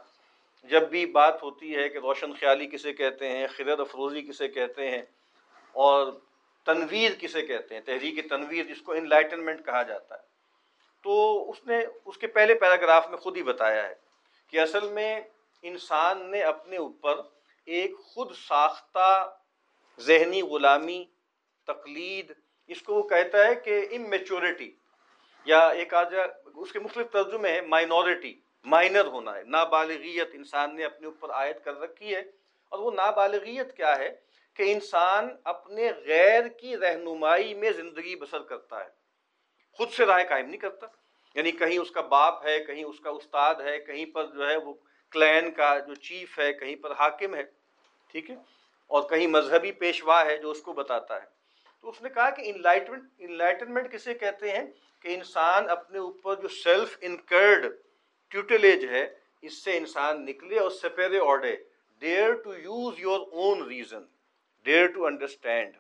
جب 0.70 0.90
بھی 0.90 1.06
بات 1.06 1.44
ہوتی 1.44 1.76
ہے 1.76 1.88
کہ 1.90 1.98
روشن 1.98 2.34
خیالی 2.34 2.68
کسے 2.68 2.94
کہتے 2.94 3.30
ہیں، 3.30 3.48
خرد 3.48 3.80
افروزی 3.80 4.22
کسے 4.22 4.48
کہتے 4.48 4.90
ہیں، 4.92 5.02
اور 5.76 6.12
تنویر 6.68 7.12
کسے 7.20 7.42
کہتے 7.42 7.76
ہیں، 7.76 7.82
تحریک 7.82 8.30
تنویر 8.30 8.64
جس 8.64 8.82
کو 8.82 8.92
انلائٹنمنٹ 8.92 9.66
کہا 9.66 9.84
جاتا 9.84 10.16
ہے۔ 10.16 10.20
تو 11.04 11.50
اس 11.50 11.66
نے، 11.66 11.86
اس 12.06 12.18
کے 12.18 12.28
پہلے 12.28 12.56
پیراگراف 12.56 13.10
میں 13.10 13.18
خود 13.18 13.38
ہی 13.38 13.44
بتایا 13.44 13.90
ہے 13.90 13.96
کہ 14.50 14.60
اصل 14.60 14.88
میں 14.88 15.22
انسان 15.62 16.32
نے 16.32 16.42
اپنے 16.42 16.78
اوپر 16.78 17.16
ایک 17.66 18.00
خود 18.00 18.36
ساختہ 18.48 19.38
ذہنی 20.00 20.42
غلامی، 20.42 21.06
تقلید، 21.68 22.34
اس 22.68 22.82
کو 22.82 22.94
وہ 22.94 23.10
کہتا 23.10 23.48
ہے 23.48 23.56
کہ 23.56 23.88
امیچورٹی 23.92 24.76
یا 25.46 25.68
ایک 25.68 25.94
آج 25.94 26.16
اس 26.56 26.72
کے 26.72 26.80
مختلف 26.80 27.08
ترجمے 27.12 27.52
ہیں 27.52 27.62
مائنورٹی 27.62 28.40
مائنر 28.66 29.06
ہونا 29.06 29.38
ہے۔ 29.38 29.44
نابالغیت 29.44 30.30
انسان 30.34 30.76
نے 30.76 30.86
اپنے 30.86 31.06
اوپر 31.06 31.30
عائد 31.30 31.56
کر 31.64 31.80
رکھی 31.80 32.16
ہے۔ 32.16 32.20
اور 32.70 32.80
وہ 32.80 32.92
نابالغیت 32.92 33.78
کیا 33.78 33.98
ہے؟ 33.98 34.27
کہ 34.58 34.64
انسان 34.64 35.30
اپنے 35.44 35.92
غیر 36.06 36.48
کی 36.48 36.78
رہنمائی 36.78 37.54
میں 37.54 37.72
زندگی 37.72 38.16
بسر 38.16 38.40
کرتا 38.40 38.80
ہے۔ 38.80 38.90
خود 39.72 39.90
سے 39.90 40.06
رائے 40.06 40.26
قائم 40.28 40.46
نہیں 40.46 40.58
کرتا۔ 40.58 40.88
یعنی 41.36 41.52
کہیں 41.52 41.78
اس 41.78 41.92
کا 41.92 42.02
باپ 42.02 42.46
ہے، 42.46 42.64
کہیں 42.64 42.84
اس 42.84 43.00
کا 43.00 43.10
استاد 43.10 43.56
ہے، 43.56 43.80
کہیں 43.80 44.06
پر 44.06 44.26
جو 44.26 44.50
ہے 44.50 44.58
وہ 44.58 44.74
کلین 45.12 45.52
کا 45.52 45.80
جو 45.80 45.96
چیف 45.96 46.40
ہے، 46.40 46.54
کہیں 46.54 46.76
پر 46.76 46.92
حاکم 46.92 47.36
ہے۔ 47.36 47.44
ٹھیک 48.12 48.30
ہے؟ 48.30 48.36
اور 48.88 49.10
کہیں 49.10 49.28
مذہبی 49.28 49.72
پیشوا 49.72 50.26
ہے 50.26 50.38
جو 50.38 50.52
اس 50.52 50.62
کو 50.62 50.74
بتاتا 50.74 51.16
ہے۔ 51.22 51.28
تو 51.82 51.90
اس 51.90 52.02
نے 52.02 52.10
کہا 52.10 52.30
کہ 52.30 52.42
انلائٹمنٹ 52.46 53.04
انلائٹنمنٹ 53.18 53.92
کسے 53.92 54.14
کہتے 54.14 54.52
ہیں؟ 54.52 54.66
کہ 55.02 55.08
انسان 55.08 55.70
اپنے 55.70 56.00
اوپر 56.00 56.36
جو 56.36 56.48
سیلف 56.48 56.98
انکرڈ 57.02 57.66
ٹیوٹلیج 58.28 58.86
ہے، 58.86 59.16
اس 59.42 59.64
سے 59.64 59.78
انسان 59.78 60.26
نکلے 60.26 60.60
اور 60.60 60.70
سپیرے 60.70 61.18
اوڈے 61.18 61.56
dare 62.00 62.34
to 62.34 62.54
use 62.54 62.94
your 62.98 63.20
own 63.32 63.68
reason 63.68 64.17
dare 64.66 64.88
to 64.88 65.06
understand 65.06 65.76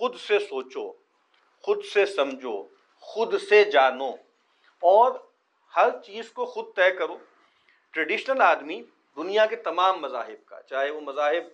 خود 0.00 0.16
سے 0.16 0.38
سوچو، 0.38 0.90
خود 1.64 1.84
سے 1.84 2.06
سمجھو، 2.06 2.62
خود 3.00 3.34
سے 3.48 3.64
جانو، 3.64 4.10
اور 4.82 5.12
ہر 5.76 5.90
چیز 6.04 6.30
کو 6.32 6.46
خود 6.46 6.74
طے 6.76 6.90
کرو۔ 6.90 7.16
ٹریڈیشنل 7.94 8.40
آدمی 8.42 8.82
دنیا 9.16 9.46
کے 9.46 9.56
تمام 9.56 10.00
مذاہب 10.00 10.44
کا، 10.46 10.60
چاہے 10.62 10.90
وہ 10.90 11.00
مذاہب 11.00 11.48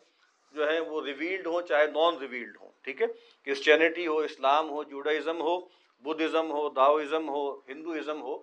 جو 0.55 0.69
ہیں 0.71 0.81
وہ 0.81 1.01
ریویلڈ 1.05 1.47
ہوں، 1.47 1.61
چاہے 1.63 1.87
نان 1.87 2.19
ریویلڈ 2.19 2.57
ہوں، 2.61 2.71
ٹھیک 2.83 3.03
ہے؟ 3.03 3.07
کرسچینٹی 3.47 4.07
ہو 4.07 4.19
اسلام 4.19 4.71
ہو 4.71 4.83
جوڈائزم 4.83 5.41
ہو 5.41 5.59
بدھزم 6.05 6.51
ہو 6.51 6.69
داؤزم 6.69 7.29
ہو 7.29 7.43
ہندوازم 7.69 8.23
ہو، 8.23 8.37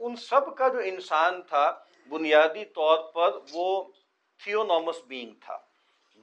ان 0.00 0.16
سب 0.16 0.56
کا 0.56 0.68
جو 0.68 0.78
انسان 0.84 1.42
تھا، 1.42 1.64
بنیادی 2.08 2.64
طور 2.64 2.98
پر 3.12 3.38
وہ 3.52 3.68
تھیونامس 4.40 4.96
بینگ 5.08 5.32
تھا۔ 5.40 5.58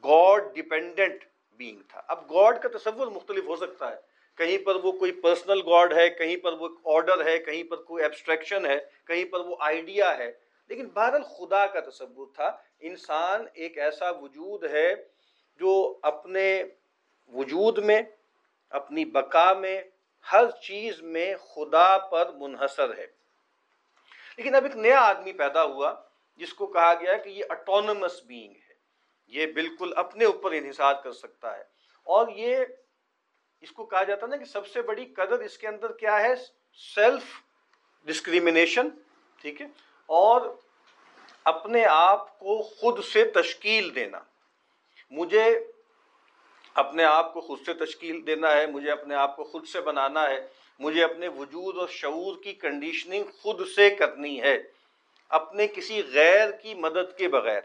گاڈ 0.04 0.44
ڈپینڈنٹ 0.56 1.24
بینگ 1.52 1.80
تھا۔ 1.90 2.02
اب 2.08 2.34
گاڈ 2.34 2.62
کا 2.62 2.78
تصور 2.78 3.08
مختلف 3.08 3.44
ہو 3.44 3.56
سکتا 3.56 3.92
ہے۔ 3.92 4.12
کہیں 4.38 4.66
پر 4.66 4.76
وہ 4.76 4.92
کوئی 4.92 5.12
پرسنل 5.12 5.62
گاڈ 5.62 5.94
ہے، 5.94 6.10
کہیں 6.10 6.38
پر 6.38 6.54
وہ 6.54 6.70
آرڈر 6.86 7.26
ہے، 7.26 7.40
کہیں 7.40 7.64
پر 7.64 7.78
کوئی 7.78 8.04
ایبسٹریکشن 8.04 8.66
ہے، 8.66 8.80
کہیں 9.08 9.26
پر 9.26 9.40
وہ 9.40 9.56
آئیڈیا 9.60 10.18
ہے۔ 10.18 10.32
لیکن 10.68 10.88
بہرحال 10.88 11.24
خدا 11.24 11.68
کا 11.68 11.80
تصور 11.80 12.28
تھا۔ 12.36 12.58
انسان 12.80 13.46
ایک 13.54 13.78
ایسا 13.78 14.10
وجود 14.10 14.64
ہے 14.64 14.96
جو 15.60 16.00
اپنے 16.02 16.64
وجود 17.34 17.78
میں، 17.78 18.02
اپنی 18.70 19.06
بقا 19.06 19.54
میں، 19.54 19.82
ہر 20.32 20.52
چیز 20.52 21.02
میں 21.02 21.36
خدا 21.36 21.98
پر 21.98 22.32
منحصر 22.32 22.98
ہے۔ 22.98 23.08
لیکن 24.38 24.56
اب 24.56 24.64
ایک 24.64 24.76
نیا 24.76 25.00
آدمی 25.00 25.34
پیدا 25.34 25.64
ہوا، 25.64 25.94
جس 26.36 26.54
کو 26.54 26.68
کہا 26.68 26.94
گیا 26.94 27.18
کہ 27.18 27.30
یہ 27.30 27.44
اٹونمس 27.50 28.24
بینگ 28.24 28.54
ہے۔ 28.54 28.71
یہ 29.32 29.46
بالکل 29.46 29.94
اپنے 29.96 30.26
اوپر 30.26 30.52
انحصار 30.52 30.94
کر 31.04 31.12
سکتا 31.12 31.58
ہے۔ 31.58 31.64
اور 32.04 32.28
یہ 32.28 32.58
اس 33.62 33.72
کو 33.72 33.86
کہا 33.86 34.04
جاتا 34.04 34.28
نا 34.28 34.38
کہ 34.38 34.46
سب 34.46 34.68
سے 34.68 34.82
بڑی 34.82 35.06
قدر 35.06 35.40
اس 35.40 35.58
کے 35.58 35.68
اندر 35.68 35.92
کیا 35.92 36.22
ہے؟ 36.22 36.34
سیلف 36.96 37.24
ڈسکریمنیشن 38.06 38.90
ٹھیک 39.42 39.62
ہے؟ 39.62 39.68
اور 40.06 40.42
اپنے 41.44 41.86
آپ 41.86 42.40
کو 42.40 42.62
خود 42.62 43.04
سے 43.04 43.24
تشکیل 43.26 43.96
دینا۔ 43.96 44.20
مجھے 45.12 45.66
اپنے 46.74 47.04
آپ 47.04 47.34
کو 47.34 47.42
خود 47.42 47.60
سے 47.66 47.74
تشکیل 47.74 48.28
دینا 48.28 48.52
ہے، 48.52 48.68
مجھے 48.68 48.92
اپنے 48.92 49.16
آپ 49.16 49.36
کو 49.36 49.44
خود 49.44 49.68
سے 49.68 49.82
بنانا 49.82 50.30
ہے، 50.30 50.48
مجھے 50.80 51.04
اپنے 51.04 51.28
وجود 51.28 51.78
اور 51.78 51.88
شعور 51.88 52.44
کی 52.44 52.54
کنڈیشننگ 52.54 53.24
خود 53.42 53.68
سے 53.76 53.90
کرنی 53.90 54.42
ہے، 54.42 54.58
اپنے 55.30 55.68
کسی 55.68 56.02
غیر 56.14 56.52
کی 56.52 56.74
مدد 56.74 57.18
کے 57.18 57.28
بغیر۔ 57.28 57.62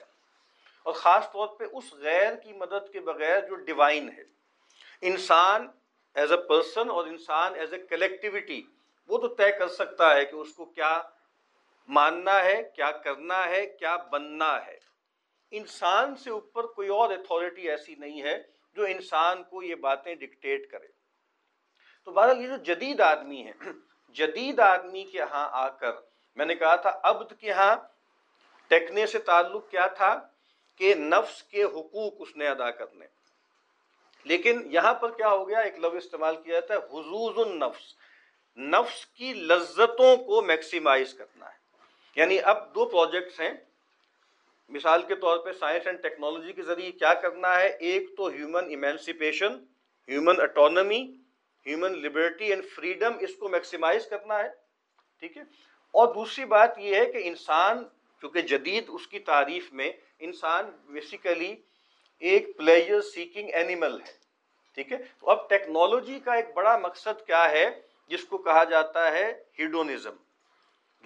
اور 0.87 0.95
خاص 0.95 1.31
طور 1.33 1.49
پہ 1.49 1.65
اس 1.73 1.93
غیر 1.93 2.35
کی 2.35 2.53
مدد 2.53 2.93
کے 2.93 3.01
بغیر 3.01 3.41
جو 3.41 3.55
ڈیوائن 3.55 4.09
ہے۔ 4.09 4.23
انسان 5.01 5.67
ایز 6.15 6.33
اے 6.33 6.39
پرسن 6.39 6.91
اور 6.91 7.07
انسان 7.07 7.55
ایز 7.55 7.73
اے 7.73 7.79
کلیکٹیوٹی 7.79 8.63
وہ 9.09 9.19
تو 9.19 9.29
طے 9.35 9.51
کر 9.53 9.69
سکتا 9.69 10.15
ہے 10.15 10.25
کہ 10.25 10.37
اس 10.37 10.53
کو 10.55 10.65
کیا 10.65 11.03
ماننا 11.89 12.43
ہے، 12.45 12.63
کیا 12.77 12.91
کرنا 12.91 13.47
ہے، 13.47 13.67
کیا 13.67 13.97
بننا 13.97 14.67
ہے۔ 14.67 14.79
انسان 15.51 16.17
سے 16.17 16.31
اوپر 16.31 16.67
کوئی 16.67 16.89
اور 16.89 17.11
اتھارٹی 17.11 17.71
ایسی 17.71 17.95
نہیں 17.95 18.23
ہے 18.23 18.43
جو 18.77 18.85
انسان 18.85 19.43
کو 19.45 19.63
یہ 19.63 19.75
باتیں 19.75 20.15
ڈکٹیٹ 20.15 20.71
کرے۔ 20.71 20.87
تو 22.05 22.13
بہرحال 22.13 22.41
یہ 22.41 22.49
جو 22.49 22.57
جدید 22.57 23.01
آدمی 23.01 23.47
ہے، 23.47 23.53
جدید 24.17 24.61
آدمی 24.61 25.05
کے 25.05 25.23
ہاں 25.23 25.49
آ 25.53 25.69
کر 25.69 25.93
میں 26.37 26.47
نے 26.47 26.55
کہا 26.55 26.77
تھا، 26.77 27.01
عبد 27.03 27.33
کے 27.41 27.53
ہاں 27.53 27.77
ٹیکنے 28.69 29.07
سے 29.07 29.19
تعلق 29.19 29.71
کیا 29.71 29.87
تھا؟ 29.87 30.29
کہ 30.77 30.95
نفس 30.95 31.43
کے 31.43 31.63
حقوق 31.63 32.13
اس 32.19 32.37
نے 32.37 32.49
ادا 32.49 32.71
کرنے 32.71 33.07
لیکن 34.25 34.63
یہاں 34.65 34.95
پر 34.95 35.11
کیا 35.11 35.29
ہو 35.29 35.49
گیا؟ 35.49 35.59
ایک 35.59 35.79
لفظ 35.79 35.97
استعمال 35.97 36.37
کیا 36.37 36.61
جاتا 36.61 36.75
ہے 36.75 36.79
حضوز 36.79 37.39
النفس۔ 37.39 37.95
نفس 38.59 39.07
کی 39.07 39.33
لذتوں 39.33 40.17
کو 40.17 40.43
میکسیمائز 40.43 41.15
کرنا 41.15 41.47
ہے۔ 41.47 41.57
یعنی 42.17 42.39
اب 42.43 42.75
دو 42.75 42.85
پروجیکٹس 42.85 43.41
ہیں۔ 43.41 43.53
مثال 44.69 45.03
کے 45.03 45.15
طور 45.15 45.39
پہ 45.39 45.53
سائنس 45.53 45.87
اینڈ 45.87 46.03
ٹیکنالوجی 46.03 46.53
کے 46.53 46.63
ذریعے 46.63 46.93
کیا 46.93 47.15
کرنا 47.15 47.61
ہے؟ 47.61 47.69
ایک 47.69 48.17
تو 48.17 48.27
human 48.27 48.65
emancipation 48.69 49.53
human 50.09 50.41
autonomy 50.41 51.17
human 51.67 51.93
liberty 51.93 52.45
and 52.45 52.65
freedom 52.75 53.13
اس 53.21 53.37
کو 53.37 53.49
میکسیمائز 53.49 54.07
کرنا 54.07 54.39
ہے۔ 54.39 54.49
ٹھیک 55.21 55.37
ہے؟ 55.37 55.43
اور 55.91 56.15
دوسری 56.15 56.45
بات 56.45 56.79
یہ 56.79 56.97
ہے 56.97 57.07
کہ 57.07 57.19
انسان 57.23 57.85
چونکہ 58.21 58.41
جدید 58.41 58.85
اس 58.89 59.07
کی 59.07 59.19
تعریف 59.19 59.73
میں 59.73 59.93
انسان 60.21 60.71
بیسیکلی 60.87 61.55
ایک 62.23 62.57
پلیئر 62.57 63.01
سیکنگ 63.01 63.49
اینیمل 63.53 64.01
ہے، 64.01 64.13
ٹھیک 64.75 64.93
ہے؟ 64.93 64.99
تو 65.21 65.31
اب 65.31 65.49
ٹیکنالوجی 65.49 66.19
کا 66.21 66.35
ایک 66.35 66.55
بڑا 66.55 66.77
مقصد 66.79 67.27
کیا 67.27 67.51
ہے؟ 67.51 67.81
جس 68.11 68.25
کو 68.25 68.39
کہا 68.39 68.65
جاتا 68.65 69.13
ہے 69.13 69.43
ہیڈونزم 69.59 70.17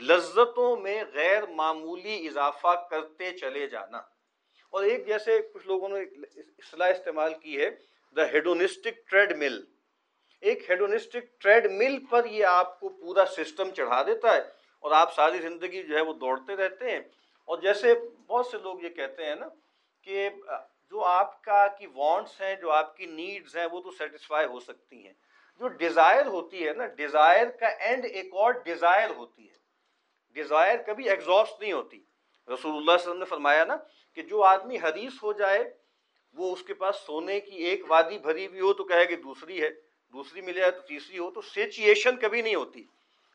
لذتوں 0.00 0.76
میں 0.76 1.02
غیر 1.14 1.46
معمولی 1.46 2.26
اضافہ 2.26 2.74
کرتے 2.90 3.30
چلے 3.32 3.66
جانا۔ 3.66 3.98
اور 4.72 4.82
ایک 4.84 5.06
جیسے 5.06 5.40
کچھ 5.54 5.66
لوگوں 5.66 5.88
نے 5.88 6.00
اصلاح 6.58 6.90
استعمال 6.90 7.34
کی 7.34 7.60
ہے 7.60 7.70
دا 8.16 8.30
ہیڈونسٹک 8.32 9.10
ٹریڈ 9.10 9.36
مل 9.36 9.64
ایک 10.40 10.70
ہیڈونسٹک 10.70 11.40
ٹریڈ 11.40 11.70
مل 11.72 11.98
پر 12.10 12.24
یہ 12.24 12.44
آپ 12.44 12.80
کو 12.80 12.88
پورا 12.88 13.24
سسٹم 13.26 13.70
چڑھا 13.70 14.02
دیتا 14.02 14.34
ہے 14.34 14.40
اور 14.80 14.92
آپ 14.92 15.14
ساری 15.14 15.38
زندگی 15.38 15.82
جو 15.82 15.96
ہے 15.96 16.00
وہ 16.00 16.12
دوڑتے 16.12 16.56
رہتے 16.56 16.90
ہیں۔ 16.90 17.00
اور 17.50 17.58
جیسے 17.58 17.94
بہت 18.26 18.46
سے 18.46 18.58
لوگ 18.58 18.82
یہ 18.82 18.88
کہتے 18.88 19.24
ہیں 19.26 19.34
نا 19.34 19.46
کہ 20.02 20.30
جو 20.90 21.04
آپ 21.04 21.42
کا 21.42 21.66
کی 21.66 21.86
وانٹس 21.94 22.40
ہیں، 22.40 22.54
جو 22.54 22.70
آپ 22.70 22.96
کی 22.96 23.06
نیڈز 23.06 23.56
ہیں، 23.56 23.66
وہ 23.66 23.80
تو 23.80 23.90
سیٹسفائی 23.90 24.46
ہو 24.46 24.60
سکتی 24.60 25.06
ہیں۔ 25.06 25.12
جو 25.58 25.68
ڈیزائر 25.68 26.26
ہوتی 26.26 26.68
ہے 26.68 26.72
نا 26.72 26.86
ڈیزائر 26.86 27.46
کا 27.50 27.66
اینڈ 27.66 28.04
ایک 28.04 28.26
اور 28.32 28.52
ڈیزائر 28.52 29.10
ہوتی 29.10 29.48
ہے۔ 29.48 29.54
ڈیزائر 30.32 30.78
کبھی 30.86 31.08
ایگزاسٹ 31.08 31.60
نہیں 31.60 31.72
ہوتی۔ 31.72 31.96
رسول 31.98 32.52
اللہ 32.52 32.62
صلی 32.62 32.74
اللہ 32.74 32.92
علیہ 32.92 33.02
وسلم 33.02 33.18
نے 33.18 33.24
فرمایا 33.24 33.64
نا 33.64 33.76
کہ 34.14 34.22
جو 34.22 34.44
آدمی 34.44 34.76
حدیث 34.82 35.12
ہو 35.22 35.32
جائے، 35.32 35.74
وہ 36.32 36.52
اس 36.52 36.62
کے 36.62 36.74
پاس 36.74 36.96
سونے 36.96 37.40
کی 37.40 37.56
ایک 37.56 37.82
وادی 37.88 38.18
بھری 38.18 38.46
ہوئی 38.46 38.60
ہو 38.60 38.72
تو 38.72 38.84
کہے 38.84 39.06
کہ 39.06 39.16
دوسری 39.16 39.62
ہے، 39.62 39.68
دوسری 40.12 40.40
مل 40.40 40.52
جائے 40.52 40.70
تو 40.70 40.80
تیسری 40.80 41.18
ہو، 41.18 41.30
تو 41.30 41.40
سیچویشن 41.40 42.16
کبھی 42.16 42.42
نہیں 42.42 42.54
ہوتی۔ 42.54 42.84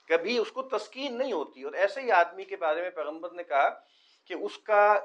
کبھی 0.07 0.37
اس 0.37 0.51
کو 0.51 0.61
تسکین 0.63 1.17
نہیں 1.17 1.31
ہوتی۔ 1.31 1.63
اور 1.63 1.73
ایسے 1.73 2.01
ہی 2.01 2.11
آدمی 2.11 2.43
کے 2.43 2.57
بارے 2.57 2.81
میں 2.81 2.89
پیغمبر 2.89 3.31
نے 3.31 3.43
کہا 3.43 3.94
کہ 4.25 4.33
اس 4.33 4.57
کا 4.57 4.99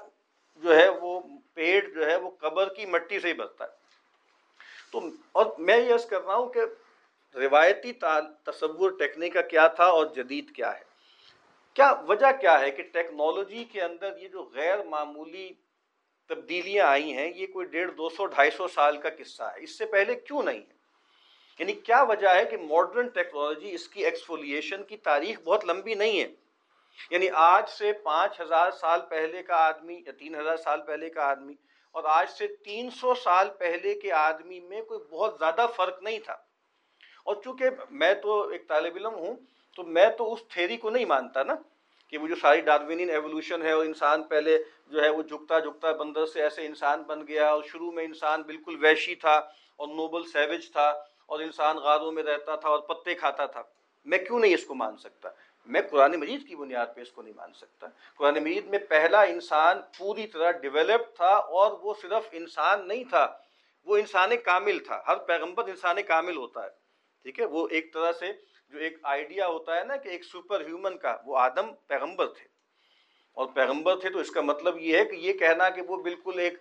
جو 0.56 0.76
ہے 0.76 0.88
وہ 0.88 1.20
پیٹ 1.54 1.94
جو 1.94 2.06
ہے 2.06 2.16
وہ 2.16 2.30
قبر 2.30 2.74
کی 2.74 2.86
مٹی 2.86 3.20
سے 3.20 3.28
ہی 3.28 3.32
بھرتا 3.32 3.64
ہے۔ 3.64 3.70
تو 4.92 5.00
اور 5.32 5.46
میں 5.58 5.76
یہ 5.76 5.94
عرض 5.94 6.06
کر 6.06 6.22
رہا 6.22 6.34
ہوں 6.34 6.52
کہ 6.52 6.60
روایتی 7.34 7.92
تصور 8.44 8.90
ٹیکنیک 8.90 9.32
کا 9.32 9.40
کیا 9.40 9.68
تھا 9.68 9.84
اور 9.84 10.06
جدید 10.06 10.50
کیا 10.50 10.78
ہے؟ 10.78 10.90
کیا 11.74 11.92
وجہ 12.08 12.26
کیا 12.40 12.60
ہے 12.60 12.70
کہ 12.70 12.82
ٹیکنالوجی 12.82 13.64
کے 13.64 13.82
اندر 13.82 14.18
یہ 14.18 14.28
جو 14.28 14.50
غیر 14.54 14.82
معمولی 14.82 15.50
تبدیلیاں 16.28 16.86
آئی 16.86 17.12
ہیں، 17.12 17.32
یہ 17.36 17.46
کوئی 17.46 17.66
ڈیڑھ، 17.66 17.92
دو 17.92 18.08
سو، 18.08 18.26
ڈھائی 18.26 18.50
سو 18.50 18.68
سال 18.68 18.96
کا 18.96 19.08
قصہ 19.18 19.42
ہے۔ 19.42 19.62
اس 19.62 19.78
سے 19.78 19.86
پہلے 19.86 20.14
کیوں 20.14 20.42
نہیں 20.42 20.60
ہے؟ 20.60 20.80
یعنی 21.58 21.72
کیا 21.72 22.02
وجہ 22.02 22.28
ہے 22.28 22.44
کہ 22.44 22.56
ماڈرن 22.56 23.08
ٹیکنالوجی 23.08 23.74
اس 23.74 23.88
کی 23.88 24.04
ایکسفولیشن 24.04 24.82
کی 24.82 24.96
تاریخ 24.96 25.40
بہت 25.40 25.64
لمبی 25.64 25.94
نہیں 25.94 26.20
ہے؟ 26.20 26.28
یعنی 27.10 27.28
آج 27.34 27.68
سے 27.68 27.92
پانچ 27.92 28.40
ہزار 28.40 28.70
سال 28.70 29.00
پہلے 29.08 29.42
کا 29.42 29.56
آدمی 29.56 30.02
یا 30.06 30.12
تین 30.18 30.34
ہزار 30.34 30.56
سال 30.56 30.80
پہلے 30.82 31.10
کا 31.10 31.22
آدمی 31.24 31.54
اور 31.90 32.04
آج 32.04 32.30
سے 32.30 32.46
تین 32.46 32.90
سو 32.90 33.14
سال 33.14 33.50
پہلے 33.58 33.94
کے 33.94 34.12
آدمی 34.12 34.60
میں 34.60 34.82
کوئی 34.82 35.00
بہت 35.10 35.36
زیادہ 35.38 35.66
فرق 35.76 36.02
نہیں 36.02 36.18
تھا۔ 36.18 36.36
اور 37.24 37.36
چونکہ 37.44 37.64
میں 37.90 38.14
تو 38.14 38.48
ایک 38.48 38.68
طالب 38.68 38.96
علم 38.96 39.14
ہوں، 39.14 39.36
تو 39.74 39.82
میں 39.82 40.08
تو 40.18 40.32
اس 40.32 40.40
تھیری 40.48 40.76
کو 40.76 40.90
نہیں 40.90 41.04
مانتا 41.04 41.42
نا 41.42 41.54
کہ 42.08 42.18
وہ 42.18 42.28
جو 42.28 42.34
ساری 42.34 42.60
ڈاروینین 42.60 43.10
ایولیوشن 43.10 43.62
ہے 43.62 43.72
اور 43.72 43.84
انسان 43.84 44.22
پہلے 44.22 44.58
جو 44.86 45.02
ہے 45.02 45.08
وہ 45.08 45.22
جھکتا 45.22 45.58
جھکتا 45.58 45.92
بندر 45.92 46.26
سے 46.26 46.42
ایسے 46.42 46.66
انسان 46.66 47.02
بن 47.02 47.26
گیا 47.28 47.50
اور 47.50 47.62
شروع 47.62 47.92
میں 47.92 48.04
انسان 48.04 48.42
بالکل 48.42 48.76
ویشی 48.80 49.14
تھا 49.14 49.36
اور 49.76 49.88
نوبل 49.88 50.22
سیوج 50.24 50.72
تھا 50.72 50.88
اور 51.26 51.40
انسان 51.40 51.76
غاروں 51.76 52.12
میں 52.12 52.22
رہتا 52.22 52.56
تھا 52.56 52.68
اور 52.68 52.78
پتے 52.78 53.14
کھاتا 53.14 53.46
تھا۔ 53.46 53.62
میں 54.04 54.18
کیوں 54.18 54.38
نہیں 54.38 54.54
اس 54.54 54.64
کو 54.64 54.74
مان 54.74 54.96
سکتا؟ 54.96 55.28
میں 55.66 55.80
قرآن 55.90 56.12
مجید 56.12 56.48
کی 56.48 56.56
بنیاد 56.56 56.86
پہ 56.94 57.00
اس 57.00 57.12
کو 57.12 57.22
نہیں 57.22 57.34
مان 57.36 57.52
سکتا۔ 57.52 57.86
قرآن 58.16 58.34
مجید 58.34 58.66
میں 58.66 58.78
پہلا 58.78 59.22
انسان 59.22 59.78
پوری 59.98 60.26
طرح 60.26 60.50
ڈیولپ 60.50 61.16
تھا 61.16 61.36
اور 61.36 61.72
وہ 61.72 61.94
صرف 62.02 62.28
انسان 62.32 62.88
نہیں 62.88 63.04
تھا، 63.04 63.38
وہ 63.84 63.96
انسان 63.96 64.30
کامل 64.44 64.78
تھا۔ 64.78 65.02
ہر 65.06 65.16
پیغمبر 65.16 65.68
انسان 65.68 66.02
کامل 66.02 66.36
ہوتا 66.36 66.64
ہے، 66.64 66.68
ٹھیک 67.22 67.40
ہے؟ 67.40 67.44
وہ 67.44 67.68
ایک 67.70 67.94
طرح 67.94 68.12
سے 68.12 68.32
جو 68.68 68.78
ایک 68.78 68.96
آئیڈیا 69.02 69.46
ہوتا 69.46 69.76
ہے 69.76 69.84
نا 69.84 69.96
کہ 69.96 70.08
ایک 70.08 70.24
سپر 70.24 70.60
ہیومن 70.60 70.98
کا، 70.98 71.16
وہ 71.26 71.38
آدم 71.38 71.74
پیغمبر 71.86 72.26
تھے۔ 72.26 72.60
اور 73.32 73.46
پیغمبر 73.54 74.00
تھے 74.00 74.10
تو 74.10 74.18
اس 74.18 74.30
کا 74.30 74.40
مطلب 74.40 74.78
یہ 74.78 74.96
ہے 74.96 75.04
کہ 75.04 75.16
یہ 75.16 75.32
کہنا 75.32 75.70
کہ 75.70 75.82
وہ 75.82 76.02
بالکل 76.02 76.38
ایک 76.38 76.54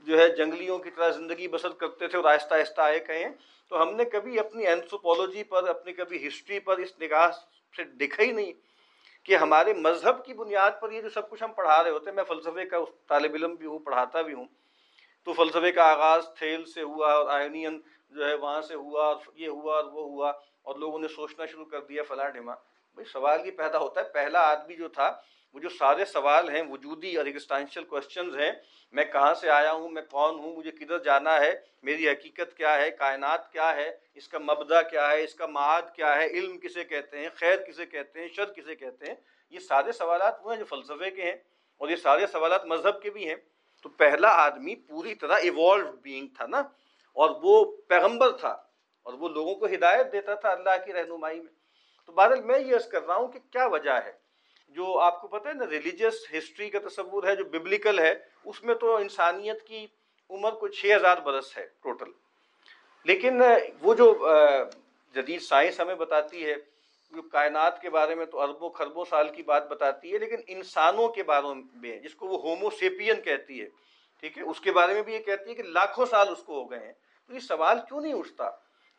جو 0.00 0.18
ہے 0.18 0.28
جنگلیوں 0.28 0.78
کی 0.78 0.90
طرح 0.90 1.08
زندگی 1.08 1.48
بسر 1.48 1.68
کرتے 1.68 2.06
تھے 2.06 2.18
اور 2.18 2.24
آہستہ 2.24 2.54
آہستہ 2.54 2.80
آئے 2.80 2.98
کہیں۔ 2.98 3.28
تو 3.68 3.82
ہم 3.82 3.96
نے 3.96 4.04
کبھی 4.04 4.38
اپنی 4.38 4.66
اینتھروپولوجی 4.66 5.44
پر، 5.44 5.68
اپنی 5.68 5.92
کبھی 5.92 6.28
ہسٹری 6.28 6.58
پر 6.58 6.78
اس 6.78 6.92
نگاہ 7.02 7.30
سے 7.76 7.84
دکھا 7.84 8.22
ہی 8.22 8.32
نہیں 8.32 8.52
کہ 9.24 9.36
ہمارے 9.36 9.72
مذہب 9.72 10.24
کی 10.24 10.34
بنیاد 10.34 10.70
پر 10.80 10.92
یہ 10.92 11.00
جو 11.00 11.08
سب 11.08 11.28
کچھ 11.30 11.42
ہم 11.42 11.52
پڑھا 11.52 11.82
رہے 11.82 11.90
ہوتے 11.90 12.10
ہیں، 12.10 12.14
میں 12.14 12.24
فلسفے 12.24 12.64
کا 12.64 12.78
طالب 13.06 13.34
علم 13.34 13.54
بھی 13.54 13.66
ہوں، 13.66 13.78
پڑھاتا 13.78 14.22
بھی 14.22 14.34
ہوں۔ 14.34 14.46
تو 15.26 15.32
فلسفے 15.32 15.72
کا 15.72 15.84
آغاز 15.84 16.28
تھیل 16.34 16.64
سے 16.64 16.82
ہوا 16.82 17.12
اور 17.12 17.28
آئنین 17.28 17.80
جو 18.10 18.26
ہے 18.26 18.34
وہاں 18.34 18.60
سے 18.62 18.74
ہوا 18.74 19.06
اور 19.06 19.16
یہ 19.34 19.48
ہوا 19.48 19.76
اور 19.76 19.84
وہ 19.84 20.04
ہوا 20.04 20.32
اور 20.62 20.76
لوگوں 20.76 20.98
نے 20.98 21.08
سوچنا 21.08 21.46
شروع 21.46 21.64
کر 21.64 21.80
دیا 21.80 22.02
فلاں 22.02 22.28
ڈھما 22.30 22.54
بھائی 22.96 23.04
سوال 23.04 23.46
یہ 23.46 23.50
پیدا 23.50 23.78
ہوتا 23.78 24.00
ہے، 24.00 24.06
پہلا 24.12 24.40
آدمی 24.50 24.76
جو 24.76 24.88
تھا 24.88 25.08
وہ 25.54 25.60
جو 25.60 25.68
سارے 25.68 26.04
سوال 26.04 26.48
ہیں، 26.48 26.62
وجودی 26.62 27.16
اور 27.16 27.26
ایگسٹانشل 27.26 27.84
کوشچنز 27.84 28.36
ہیں، 28.36 28.50
میں 28.94 29.04
کہاں 29.04 29.34
سے 29.34 29.50
آیا 29.50 29.72
ہوں، 29.72 29.88
میں 29.88 30.02
کون 30.10 30.38
ہوں، 30.38 30.56
مجھے 30.56 30.70
کدھر 30.70 30.98
جانا 30.98 31.38
ہے، 31.40 31.54
میری 31.82 32.08
حقیقت 32.08 32.56
کیا 32.56 32.76
ہے، 32.76 32.90
کائنات 32.90 33.50
کیا 33.52 33.74
ہے، 33.76 33.90
اس 34.14 34.28
کا 34.28 34.38
مبدا 34.38 34.82
کیا 34.82 35.08
ہے، 35.10 35.22
اس 35.24 35.34
کا 35.34 35.46
معاد 35.46 35.94
کیا 35.94 36.14
ہے، 36.16 36.26
علم 36.26 36.58
کسے 36.58 36.84
کہتے 36.84 37.18
ہیں، 37.18 37.28
خیر 37.34 37.56
کسے 37.56 37.86
کہتے 37.86 38.20
ہیں، 38.20 38.28
شر 38.28 38.52
کسے 38.52 38.74
کہتے 38.74 39.06
ہیں، 39.06 39.14
یہ 39.52 39.58
سارے 39.58 39.92
سوالات 39.92 40.34
وہ 40.42 40.52
ہیں 40.52 40.58
جو 40.58 40.64
فلسفے 40.64 41.10
کے 41.10 41.22
ہیں 41.22 41.36
اور 41.80 41.88
یہ 41.88 41.96
سارے 41.96 42.26
سوالات 42.26 42.64
مذہب 42.66 43.02
کے 43.02 43.10
بھی 43.10 43.28
ہیں۔ 43.28 43.36
تو 43.84 43.88
پہلا 43.88 44.28
آدمی 44.44 44.74
پوری 44.76 45.14
طرح 45.14 45.36
ایوالو 45.42 45.92
بینگ 46.02 46.28
تھا 46.36 46.46
نا، 46.46 46.62
اور 47.16 47.30
وہ 47.42 47.64
پیغمبر 47.88 48.36
تھا 48.36 48.56
اور 49.06 49.14
وہ 49.14 49.28
لوگوں 49.28 49.54
کو 49.54 49.66
ہدایت 49.66 50.12
دیتا 50.12 50.34
تھا 50.34 50.50
اللہ 50.50 50.84
کی 50.86 50.92
رہنمائی 50.92 51.40
میں۔ 51.40 51.52
تو 52.04 52.12
بہرحال 52.12 52.42
میں 52.42 52.58
یہ 52.58 52.74
عرض 52.74 52.86
کر 52.88 53.06
رہا 53.06 53.14
ہوں 53.14 53.28
کہ 53.28 53.38
کیا 53.50 53.66
وجہ 53.66 54.00
ہے؟ 54.04 54.12
جو 54.76 54.98
آپ 55.00 55.20
کو 55.20 55.28
پتہ 55.28 55.48
ہے 55.48 55.52
نا 55.54 55.66
ریلیجیس 55.70 56.14
ہسٹری 56.32 56.68
کا 56.70 56.78
تصور 56.88 57.24
ہے، 57.24 57.34
جو 57.36 57.44
ببلیکل 57.44 57.98
ہے، 57.98 58.14
اس 58.44 58.62
میں 58.64 58.74
تو 58.74 58.96
انسانیت 58.96 59.66
کی 59.66 59.86
عمر 60.30 60.52
کو 60.52 60.68
چھ 60.68 60.96
ہزار 60.96 61.16
برس 61.24 61.56
ہے 61.56 61.66
ٹوٹل 61.82 62.10
لیکن 63.06 63.42
وہ 63.82 63.94
جو 63.94 64.12
جدید 65.14 65.40
سائنس 65.42 65.80
ہمیں 65.80 65.94
بتاتی 65.94 66.44
ہے، 66.46 66.54
جو 67.12 67.22
کائنات 67.32 67.80
کے 67.82 67.90
بارے 67.90 68.14
میں 68.14 68.24
تو 68.26 68.40
اربوں 68.40 68.70
خربوں 68.70 69.04
سال 69.10 69.28
کی 69.34 69.42
بات 69.42 69.68
بتاتی 69.68 70.12
ہے، 70.12 70.18
لیکن 70.18 70.40
انسانوں 70.46 71.08
کے 71.08 71.22
بارے 71.22 71.54
میں، 71.54 71.98
جس 71.98 72.14
کو 72.14 72.26
وہ 72.28 72.38
ہومو 72.42 72.70
سیپین 72.78 73.20
کہتی 73.22 73.60
ہے، 73.60 73.66
ٹھیک 74.22 74.38
ہے، 74.38 74.42
اس 74.42 74.60
کے 74.60 74.72
بارے 74.72 74.94
میں 74.94 75.02
بھی 75.02 75.12
یہ 75.14 75.18
کہتی 75.26 75.50
ہے 75.50 75.54
کہ 75.54 75.62
لاکھوں 75.62 76.06
سال 76.06 76.28
اس 76.28 76.42
کو 76.42 76.60
ہو 76.60 76.70
گئے 76.70 76.78
ہیں۔ 76.78 76.92
تو 76.92 77.34
یہ 77.34 77.40
سوال 77.40 77.78
کیوں 77.88 78.00
نہیں 78.00 78.14
اٹھتا 78.14 78.50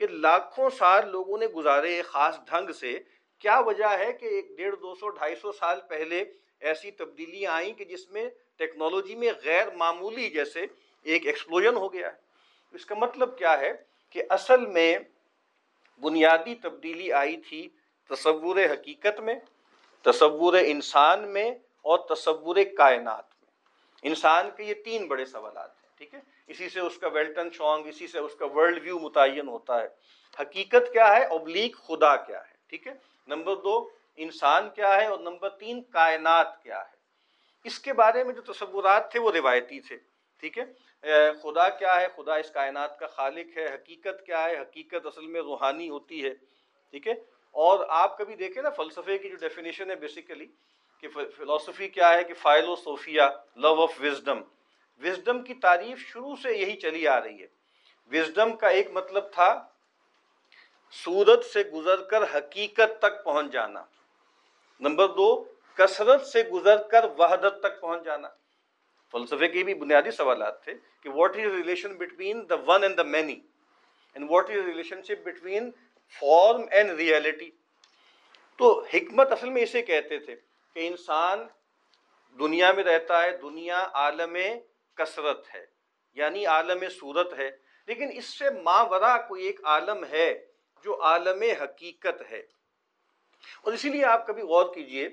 کہ 0.01 0.07
لاکھوں 0.07 0.69
سال 0.69 1.09
لوگوں 1.11 1.37
نے 1.37 1.47
گزارے 1.55 2.01
خاص 2.07 2.39
ڈھنگ 2.47 2.71
سے 2.71 2.97
کیا 3.39 3.59
وجہ 3.59 3.97
ہے 3.97 4.13
کہ 4.13 4.25
ایک 4.25 4.57
ڈیڑھ 4.57 4.75
دو 4.75 4.95
سو 4.95 5.09
ڈھائی 5.09 5.35
سو 5.35 5.51
سال 5.51 5.79
پہلے 5.87 6.23
ایسی 6.59 6.91
تبدیلیاں 6.91 7.51
آئیں 7.51 7.73
کہ 7.73 7.85
جس 7.85 8.09
میں 8.09 8.29
ٹیکنالوجی 8.57 9.15
میں 9.15 9.31
غیر 9.43 9.69
معمولی 9.71 10.29
جیسے 10.29 10.65
ایک 11.03 11.25
ایکسپلوژن 11.25 11.75
ہو 11.75 11.93
گیا 11.93 12.07
ہے؟ 12.07 12.17
اس 12.71 12.85
کا 12.85 12.95
مطلب 12.95 13.37
کیا 13.37 13.59
ہے 13.59 13.71
کہ 14.09 14.23
اصل 14.29 14.65
میں 14.65 14.97
بنیادی 16.01 16.55
تبدیلی 16.55 17.13
آئی 17.13 17.37
تھی 17.37 17.69
تصور 18.09 18.57
حقیقت 18.57 19.19
میں، 19.19 19.35
تصور 20.01 20.53
انسان 20.65 21.27
میں 21.27 21.51
اور 21.81 22.15
تصور 22.15 22.55
کائنات 22.77 23.25
میں۔ 23.41 23.51
انسان 24.03 24.49
کے 24.57 24.63
یہ 24.63 24.73
تین 24.73 25.07
بڑے 25.07 25.25
سوالات 25.25 25.69
ہیں، 25.69 25.97
ٹھیک 25.97 26.13
ہے؟ 26.13 26.19
اسی 26.47 26.69
سے 26.69 26.79
اس 26.79 26.97
کا 26.97 27.07
ویلٹن 27.07 27.49
شونگ، 27.51 27.87
اسی 27.87 28.07
سے 28.07 28.19
اس 28.19 28.35
کا 28.35 28.45
ورلڈ 28.45 28.83
ویو 28.83 28.99
متعین 28.99 29.47
ہوتا 29.47 29.83
ہے۔ 29.83 29.87
حقیقت 30.39 30.93
کیا 30.93 31.17
ہے؟ 31.17 31.23
ابلیغ 31.23 31.69
خدا 31.87 32.15
کیا 32.15 32.39
ہے۔ 32.39 32.58
ٹھیک 32.69 32.87
ہے؟ 32.87 32.93
نمبر 33.27 33.55
دو، 33.55 33.89
انسان 34.15 34.69
کیا 34.69 34.95
ہے؟ 35.01 35.05
اور 35.05 35.19
نمبر 35.19 35.49
تین، 35.49 35.81
کائنات 35.81 36.63
کیا 36.63 36.79
ہے؟ 36.79 36.97
اس 37.63 37.79
کے 37.79 37.93
بارے 37.93 38.23
میں 38.23 38.33
جو 38.33 38.41
تصورات 38.53 39.11
تھے، 39.11 39.19
وہ 39.19 39.31
روایتی 39.31 39.79
تھے، 39.79 39.97
ٹھیک 40.39 40.57
ہے؟ 40.57 40.65
خدا 41.41 41.69
کیا 41.69 42.01
ہے؟ 42.01 42.07
خدا 42.15 42.35
اس 42.35 42.51
کائنات 42.51 42.99
کا 42.99 43.07
خالق 43.07 43.57
ہے، 43.57 43.65
حقیقت 43.73 44.25
کیا 44.25 44.43
ہے؟ 44.43 44.59
حقیقت 44.59 45.05
اصل 45.05 45.27
میں 45.27 45.41
روحانی 45.41 45.89
ہوتی 45.89 46.23
ہے، 46.23 46.33
ٹھیک 46.91 47.07
ہے؟ 47.07 47.13
اور 47.51 47.85
آپ 47.89 48.17
کبھی 48.17 48.35
دیکھیں 48.35 48.63
نا 48.63 48.69
فلسفے 48.69 49.17
کی 49.17 49.29
جو 49.29 49.35
ڈیفینیشن 49.35 49.89
ہے 49.89 49.95
بیسیکلی 49.95 50.47
کہ 51.01 51.07
فلسفی 51.07 51.87
کیا 51.87 52.13
ہے 52.13 52.23
کہ 52.23 52.33
فائل 52.33 52.69
و 52.69 52.75
صوفیہ 52.75 53.21
لو 53.55 53.81
آف 53.83 54.01
وزڈم 54.01 54.41
وزڈم 55.03 55.43
کی 55.43 55.53
تعریف 55.53 55.99
شروع 55.99 56.35
سے 56.35 56.57
یہی 56.57 56.75
چلی 56.75 57.07
آ 57.07 57.19
رہی 57.21 57.41
ہے۔ 57.41 57.47
وزڈم 58.11 58.55
کا 58.55 58.67
ایک 58.67 58.91
مطلب 58.91 59.31
تھا 59.31 59.68
صورت 60.91 61.45
سے 61.45 61.63
گزر 61.63 62.01
کر 62.01 62.23
حقیقت 62.23 62.99
تک 62.99 63.23
پہنچ 63.23 63.51
جانا۔ 63.51 63.83
نمبر 64.79 65.07
دو، 65.07 65.45
کثرت 65.73 66.25
سے 66.25 66.43
گزر 66.43 66.87
کر 66.87 67.05
وحدت 67.17 67.59
تک 67.59 67.81
پہنچ 67.81 68.03
جانا۔ 68.03 68.27
فلسفے 69.11 69.47
کے 69.47 69.63
بھی 69.63 69.73
بنیادی 69.73 70.11
سوالات 70.11 70.63
تھے 70.63 70.73
کہ 71.03 71.09
what 71.09 71.29
is 71.29 71.51
relation 71.51 71.97
between 71.97 72.49
the 72.49 72.55
one 72.67 72.83
and 72.83 72.97
the 72.97 73.03
many 73.03 73.39
and 74.13 74.31
what 74.31 74.49
is 74.49 74.65
relationship 75.03 75.25
between 75.25 75.71
form 76.19 76.65
and 76.71 76.91
reality 76.91 77.51
تو 78.57 78.83
حکمت 78.93 79.31
اصل 79.31 79.49
میں 79.49 79.61
اسے 79.61 79.81
کہتے 79.81 80.19
تھے 80.19 80.35
کہ 80.73 80.87
انسان 80.87 81.47
دنیا 82.39 82.71
میں 82.71 82.83
رہتا 82.83 83.23
ہے، 83.23 83.37
دنیا 83.37 83.87
عالم 83.93 84.37
کثرت 84.95 85.55
ہے 85.55 85.65
یعنی 86.13 86.45
عالم 86.45 86.83
صورت 86.99 87.33
ہے۔ 87.33 87.51
لیکن 87.87 88.09
اس 88.13 88.39
سے 88.39 88.45
ماورا 88.49 89.17
کوئی 89.17 89.45
ایک 89.45 89.59
عالم 89.63 90.05
ہے۔ 90.05 90.45
جو 90.83 91.03
عالم 91.03 91.43
حقیقت 91.63 92.31
ہے۔ 92.31 92.41
اور 93.61 93.73
اسی 93.73 93.89
لیے 93.89 94.05
آپ 94.05 94.27
کبھی 94.27 94.41
غور 94.41 94.73
کیجیے، 94.73 95.09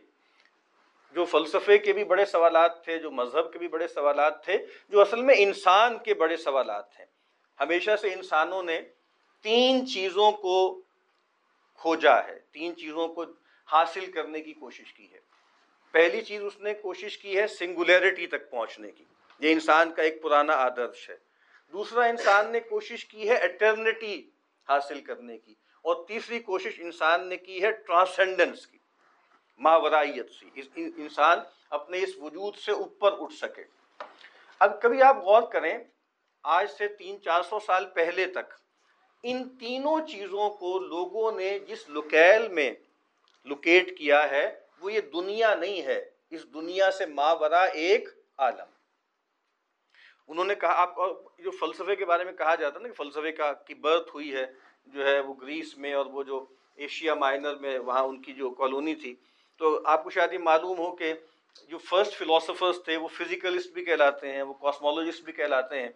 جو 1.13 1.25
فلسفے 1.25 1.79
کے 1.79 1.93
بھی 1.93 2.05
بڑے 2.05 2.25
سوالات 2.25 2.85
تھے، 2.85 2.99
جو 2.99 3.11
مذہب 3.11 3.53
کے 3.53 3.59
بھی 3.59 3.69
بڑے 3.69 3.89
سوالات 3.89 4.45
تھے، 4.45 4.67
جو 4.89 5.01
اصل 5.01 5.23
میں 5.23 5.35
انسان 5.39 5.99
کے 5.99 6.15
بڑے 6.15 6.37
سوالات 6.37 6.99
ہیں۔ 6.99 7.07
ہمیشہ 7.61 7.91
سے 8.01 8.13
انسانوں 8.13 8.63
نے 8.63 8.81
تین 9.43 9.87
چیزوں 9.87 10.33
کو 10.33 10.81
کھوجا 11.75 12.25
ہے، 12.25 12.39
تین 12.53 12.77
چیزوں 12.77 13.09
کو 13.09 13.25
حاصل 13.73 14.13
کرنے 14.13 14.41
کی 14.41 14.53
کوشش 14.53 14.93
کی 14.93 15.13
ہے۔ 15.13 15.19
پہلی 15.91 16.23
چیز 16.23 16.43
اس 16.45 16.61
نے 16.61 16.75
کوشش 16.75 17.19
کی 17.19 17.39
ہے 17.39 17.47
سنگولیرٹی 17.47 18.27
تک 18.27 18.51
پہنچنے 18.51 18.91
کی، 18.91 19.05
یہ 19.39 19.53
انسان 19.53 19.93
کا 19.93 20.03
ایک 20.03 20.23
پرانا 20.23 20.53
آدرش 20.53 21.11
ہے۔ 21.11 21.17
دوسرا 21.73 22.05
انسان 22.05 22.53
نے 22.53 22.61
کوشش 22.61 23.05
کی 23.05 23.29
ہے 23.29 23.37
اٹرنیٹی 23.37 24.31
حاصل 24.69 25.01
کرنے 25.01 25.39
کی۔ 25.39 25.55
اور 25.83 26.07
تیسری 26.09 26.39
کوشش 26.39 26.81
انسان 26.81 27.29
نے 27.29 27.37
کی 27.37 27.63
ہے 27.63 27.71
ٹرانسینڈنس 27.73 28.67
کی۔ 28.67 28.79
ماورائیت 29.59 30.31
سی۔ 30.31 30.51
انسان 30.77 31.39
اپنے 31.71 31.99
اس 31.99 32.11
وجود 32.17 32.57
سے 32.57 32.73
اوپر 32.73 33.13
اٹھ 33.21 33.35
سکے۔ 33.35 33.65
اب 34.59 34.83
کبھی 34.83 35.03
آپ 35.03 35.17
غور 35.17 35.43
کریں، 35.43 35.79
آج 36.43 36.71
سے 36.71 36.89
تین 36.89 37.23
چار 37.23 37.43
سو 37.43 37.61
سال 37.61 37.87
پہلے 37.87 38.27
تک 38.27 38.55
ان 39.23 39.49
تینوں 39.59 40.07
چیزوں 40.09 40.51
کو 40.51 40.79
لوگوں 40.79 41.33
نے 41.33 41.59
جس 41.59 41.89
لکیل 41.89 42.49
میں 42.49 42.71
لوکیٹ 43.45 43.99
کیا 43.99 44.31
ہے، 44.31 44.61
وہ 44.81 44.93
یہ 44.93 45.01
دنیا 45.01 45.55
نہیں 45.55 45.83
ہے۔ 45.83 46.11
اس 46.31 46.45
دنیا 46.55 46.91
سے 46.91 47.07
ماورا 47.07 47.63
ایک 47.63 48.09
عالم۔ 48.39 48.76
انہوں 50.29 50.45
نے 50.45 50.55
کہا، 50.55 50.73
آپ 50.83 50.97
جو 51.39 51.51
فلسفے 51.51 51.97
کے 51.97 52.05
بارے 52.05 52.25
میں 52.25 52.33
کہا 52.33 52.55
جاتا 52.55 52.79
ہے 52.79 52.83
نا 52.83 52.89
کہ 52.89 52.95
فلسفے 52.95 53.33
کا، 53.33 53.53
کی 53.53 53.75
برتھ 53.75 54.11
ہوئی 54.15 54.35
ہے، 54.35 54.47
جو 54.87 55.07
ہے 55.07 55.21
وہ 55.21 55.35
گریس 55.43 55.79
میں 55.79 55.95
اور 55.95 56.07
وہ 56.07 56.23
جو 56.23 56.47
ایشیا 56.77 57.15
مائنر 57.15 57.55
میں 57.55 57.79
وہاں 57.79 58.03
ان 58.03 58.23
کی 58.23 58.33
جو 58.33 58.51
کالونی 58.51 58.95
تھی۔ 58.95 59.15
تو 59.59 59.81
آپ 59.85 60.05
کو 60.05 60.11
شاید 60.11 60.33
یہ 60.33 60.39
معلوم 60.39 60.79
ہو 60.79 60.97
کہ 60.97 61.13
جو 61.69 61.79
فرسٹ 61.79 62.13
فلاسفرس 62.13 62.83
تھے، 62.85 62.97
وہ 62.97 63.09
فزیکلسٹ 63.09 63.73
بھی 63.73 63.85
کہلاتے 63.85 64.33
ہیں، 64.33 64.43
وہ 64.43 64.55
کاسمولوجسٹ 64.55 65.23
بھی 65.23 65.33
کہلاتے 65.33 65.83
ہیں۔ 65.83 65.89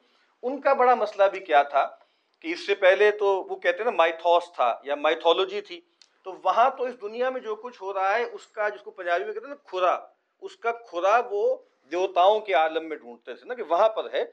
ان 0.43 0.61
کا 0.61 0.73
بڑا 0.73 0.95
مسئلہ 0.95 1.25
بھی 1.25 1.41
کیا 1.41 1.63
تھا 1.63 1.97
کہ 2.41 2.49
اس 2.49 2.67
سے 2.67 2.75
پہلے 2.75 3.11
تو 3.11 3.27
وہ 3.27 3.57
کہتے 3.57 3.79
ہیں 3.79 3.85
نا 3.85 3.97
مائتھوس 3.97 4.53
تھا 4.55 4.81
یا 4.83 4.95
مائتھولوجی 4.95 5.61
تھی۔ 5.61 5.81
تو 6.25 6.33
وہاں 6.45 6.71
تو 6.71 6.85
اس 6.85 7.01
دنیا 7.03 7.31
میں 7.31 7.41
جو 7.41 7.55
کچھ 7.55 7.83
ہو 7.83 7.95
رہا 7.95 8.19
ہے، 8.19 8.25
اس 8.25 8.47
کا 8.47 8.69
جس 8.69 8.81
کو 8.81 8.91
پنجابی 8.91 9.25
میں 9.25 9.33
کہتے 9.33 9.47
ہیں 9.47 9.55
نا 9.55 9.69
کھرا، 9.69 10.07
اس 10.41 10.57
کا 10.57 10.73
کھرا 10.73 11.21
وہ 11.31 11.57
دیوتاؤں 11.91 12.41
کے 12.41 12.55
عالم 12.55 12.89
میں 12.89 12.97
ڈھونڈتے 12.97 13.35
تھے 13.35 13.47
نا 13.47 13.55
کہ 13.55 13.63
وہاں 13.63 13.89
پر 13.89 14.13
ہے، 14.13 14.25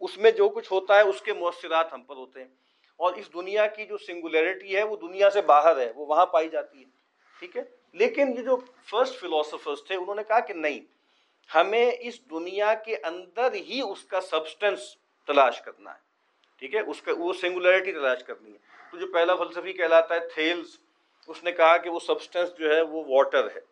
اس 0.00 0.18
میں 0.18 0.30
جو 0.30 0.48
کچھ 0.48 0.72
ہوتا 0.72 0.96
ہے، 0.96 1.00
اس 1.00 1.22
کے 1.22 1.32
مؤثرات 1.32 1.92
ہم 1.92 2.02
پر 2.02 2.16
ہوتے 2.16 2.40
ہیں۔ 2.40 2.48
اور 2.96 3.12
اس 3.12 3.34
دنیا 3.34 3.66
کی 3.66 3.86
جو 3.86 3.98
سنگولیرٹی 3.98 4.76
ہے، 4.76 4.82
وہ 4.82 4.96
دنیا 4.96 5.30
سے 5.30 5.40
باہر 5.40 5.80
ہے، 5.80 5.92
وہ 5.96 6.06
وہاں 6.06 6.26
پائی 6.26 6.48
جاتی 6.48 6.78
ہے۔ 6.78 6.84
ٹھیک 7.38 7.56
ہے؟ 7.56 7.62
لیکن 7.92 8.28
یہ 8.38 8.42
جو 8.42 8.56
فرسٹ 8.90 9.20
فلاسفرس 9.20 9.84
تھے، 9.84 9.96
انہوں 9.96 10.14
نے 10.14 10.22
کہا 10.28 10.40
کہ 10.40 10.54
نہیں، 10.54 10.80
ہمیں 11.54 11.92
اس 12.00 12.30
دنیا 12.30 12.74
کے 12.74 12.96
اندر 13.04 13.52
ہی 13.52 13.80
اس 13.80 14.04
کا 14.04 14.20
سبسٹنس 14.20 14.96
تلاش 15.26 15.60
کرنا 15.60 15.94
ہے۔ 15.94 15.98
ٹھیک 16.58 16.74
ہے؟ 16.74 16.80
اس 16.80 17.02
کا، 17.02 17.12
وہ 17.18 17.32
سنگولیرٹی 17.32 17.92
تلاش 17.92 18.24
کرنی 18.24 18.52
ہے۔ 18.52 18.58
تو 18.90 18.98
جو 18.98 19.06
پہلا 19.06 19.34
فلسفی 19.34 19.72
کہلاتا 19.72 20.14
ہے 20.14 20.28
تھیلز، 20.28 20.68
اس 21.26 21.44
نے 21.44 21.52
کہا 21.52 21.76
کہ 21.76 21.90
وہ 21.90 21.98
سبسٹنس 21.98 22.54
جو 22.58 22.76
ہے، 22.76 22.82
وہ 22.82 23.04
واٹر 23.08 23.46
ہے۔ 23.46 23.71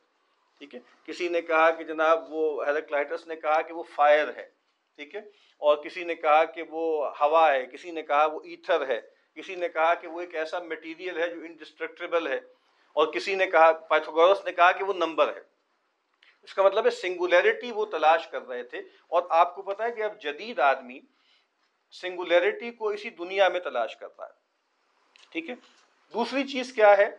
ٹھیک 0.60 0.74
ہے؟ 0.74 0.80
کسی 1.04 1.28
نے 1.28 1.40
کہا 1.42 1.70
کہ 1.70 1.84
جناب 1.84 2.32
وہ 2.32 2.66
ہیلیکلائٹس 2.66 3.26
نے 3.26 3.36
کہا 3.36 3.60
کہ 3.62 3.72
وہ 3.72 3.82
فائر 3.94 4.28
ہے، 4.36 4.48
ٹھیک 4.98 5.14
ہے؟ 5.14 5.20
اور 5.62 5.76
کسی 5.76 6.04
نے 6.04 6.14
کہا 6.14 6.44
کہ 6.44 6.62
وہ 6.70 7.10
ہوا 7.20 7.52
ہے، 7.52 7.64
کسی 7.66 7.90
نے 7.90 8.02
کہا 8.02 8.24
وہ 8.26 8.40
ایتھر 8.44 8.86
ہے، 8.88 9.00
کسی 9.36 9.54
نے 9.54 9.68
کہا 9.68 9.94
کہ 9.94 10.08
وہ 10.08 10.20
ایک 10.20 10.34
ایسا 10.34 10.58
میٹیریل 10.58 11.18
ہے 11.18 11.28
جو 11.28 11.40
انڈسٹرکٹیبل 11.40 12.26
ہے، 12.26 12.38
اور 12.96 13.12
کسی 13.12 13.34
نے 13.34 13.46
کہا 13.46 13.72
پائتھوگورس 13.88 14.44
نے 14.44 14.52
کہا 14.52 14.72
کہ 14.72 14.84
وہ 14.84 14.92
نمبر 14.92 15.34
ہے۔ 15.36 15.40
اس 16.42 16.54
کا 16.54 16.62
مطلب 16.62 16.84
ہے 16.86 16.90
سنگولیرٹی 16.90 17.70
وہ 17.72 17.84
تلاش 17.86 18.26
کر 18.28 18.46
رہے 18.48 18.62
تھے، 18.62 18.78
اور 19.08 19.22
آپ 19.30 19.54
کو 19.54 19.62
پتا 19.62 19.84
ہے 19.84 19.92
کہ 19.92 20.02
اب 20.02 20.20
جدید 20.20 20.58
آدمی 20.58 21.00
سنگولیرٹی 21.94 22.70
کو 22.70 22.88
اسی 22.88 23.10
دنیا 23.10 23.48
میں 23.48 23.60
تلاش 23.60 23.96
کرتا 23.96 24.24
ہے۔ 24.24 25.30
ٹھیک 25.32 25.48
ہے؟ 25.50 25.54
دوسری 26.14 26.46
چیز 26.48 26.72
کیا 26.72 26.96
ہے؟ 26.96 27.10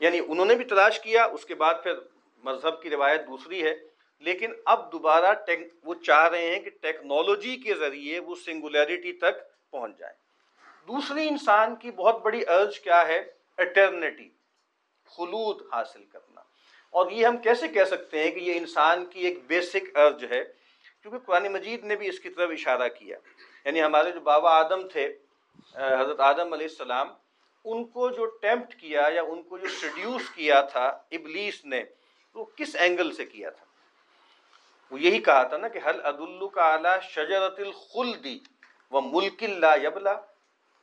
یعنی 0.00 0.20
انہوں 0.28 0.46
نے 0.46 0.54
بھی 0.54 0.64
تلاش 0.64 1.00
کیا، 1.00 1.24
اس 1.24 1.44
کے 1.44 1.54
بعد 1.54 1.74
پھر 1.82 2.00
مذہب 2.44 2.82
کی 2.82 2.90
روایت 2.90 3.26
دوسری 3.26 3.62
ہے، 3.62 3.74
لیکن 4.18 4.52
اب 4.64 4.92
دوبارہ 4.92 5.34
ٹیک، 5.46 5.74
وہ 5.84 5.94
چاہ 5.94 6.28
رہے 6.28 6.54
ہیں 6.54 6.60
کہ 6.60 6.70
ٹیکنالوجی 6.70 7.56
کے 7.56 7.74
ذریعے 7.74 8.18
وہ 8.18 8.34
سنگولیرٹی 8.34 9.12
تک 9.12 9.70
پہنچ 9.70 9.98
جائیں۔ 9.98 10.16
دوسری 10.88 11.28
انسان 11.28 11.76
کی 11.76 11.90
بہت 11.90 12.22
بڑی 12.22 12.42
ارج 12.48 12.80
کیا 12.80 13.06
ہے؟ 13.06 13.24
اٹرنیٹی 13.58 14.30
خلود 15.04 15.62
حاصل 15.72 16.04
کرنا۔ 16.04 16.40
اور 16.90 17.10
یہ 17.10 17.26
ہم 17.26 17.36
کیسے 17.36 17.68
کہہ 17.68 17.84
سکتے 17.84 18.22
ہیں 18.22 18.30
کہ 18.30 18.38
یہ 18.38 18.54
انسان 18.56 19.06
کی 19.06 19.20
ایک 19.20 19.38
بیسک 19.46 19.96
ارج 19.96 20.24
ہے؟ 20.24 20.44
کیونکہ 21.02 21.18
قرآن 21.18 21.52
مجید 21.52 21.84
نے 21.84 21.96
بھی 21.96 22.08
اس 22.08 22.20
کی 22.20 22.30
طرف 22.30 22.50
اشارہ 22.50 22.88
کیا۔ 22.88 23.18
یعنی 23.64 23.82
ہمارے 23.82 24.10
جو 24.10 24.20
بابا 24.20 24.50
آدم 24.50 24.88
تھے 24.88 25.16
حضرت 25.74 26.20
آدم 26.20 26.52
علیہ 26.52 26.66
السلام، 26.66 27.08
ان 27.64 27.84
کو 27.84 28.10
جو 28.10 28.26
ٹیمپٹ 28.26 28.74
کیا 28.74 29.08
یا 29.14 29.22
ان 29.22 29.42
کو 29.42 29.58
جو 29.58 29.68
سڈیوس 29.68 30.30
کیا 30.30 30.60
تھا، 30.60 30.86
ابلیس 30.86 31.64
نے 31.64 31.84
وہ 32.34 32.44
کس 32.44 32.76
اینگل 32.76 33.14
سے 33.14 33.24
کیا 33.24 33.50
تھا؟ 33.50 33.64
وہ 34.90 35.00
یہی 35.00 35.18
کہا 35.18 35.42
تھا 35.42 35.56
نا 35.56 35.68
کہ 35.68 35.80
حل 35.86 36.00
عد 36.00 36.42
کا 36.52 36.72
اعلیٰ 36.72 37.00
شجرت 37.00 37.60
الخلدی 37.60 38.38
و 38.90 39.00
ملک 39.00 39.42
اللہ 39.42 39.86
یبلا۔ 39.86 40.12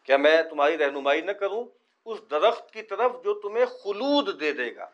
کیا 0.04 0.18
میں 0.18 0.42
تمہاری 0.42 0.78
رہنمائی 0.78 1.22
نہ 1.22 1.32
کروں؟ 1.32 1.66
اس 2.06 2.18
درخت 2.32 2.72
کی 2.72 2.82
طرف 2.82 3.12
جو 3.24 3.34
تمہیں 3.34 3.66
خلود 3.66 4.40
دے 4.40 4.54
دے 4.54 4.76
گا، 4.76 4.90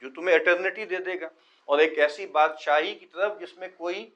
جو 0.00 0.10
تمہیں 0.10 0.36
اٹرنیٹی 0.36 0.84
دے 0.84 0.96
دے 0.96 1.20
گا۔ 1.20 1.28
اور 1.64 1.78
ایک 1.78 1.98
ایسی 1.98 2.26
بادشاہی 2.26 2.94
کی 2.94 3.06
طرف 3.06 3.38
جس 3.40 3.56
میں 3.56 3.68
کوئی 3.76 4.10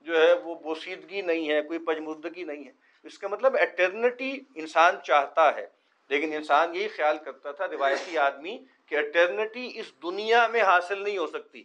جو 0.00 0.20
ہے 0.20 0.32
وہ 0.32 0.54
بوسیدگی 0.54 1.22
نہیں 1.22 1.50
ہے، 1.50 1.62
کوئی 1.62 1.78
پجمردگی 1.78 2.44
نہیں 2.44 2.64
ہے۔ 2.64 2.72
اس 3.02 3.18
کا 3.18 3.28
مطلب 3.28 3.56
اٹرنیٹی 3.60 4.40
انسان 4.54 4.96
چاہتا 5.04 5.54
ہے، 5.54 5.66
لیکن 6.08 6.32
انسان 6.32 6.74
یہی 6.74 6.88
خیال 6.88 7.18
کرتا 7.18 7.52
تھا، 7.52 7.68
روایتی 7.68 8.18
آدمی 8.18 8.64
کہ 8.90 8.96
اٹرنیٹی 8.96 9.70
اس 9.74 9.92
دنیا 10.02 10.46
میں 10.46 10.62
حاصل 10.62 11.02
نہیں 11.02 11.18
ہو 11.18 11.26
سکتی۔ 11.26 11.64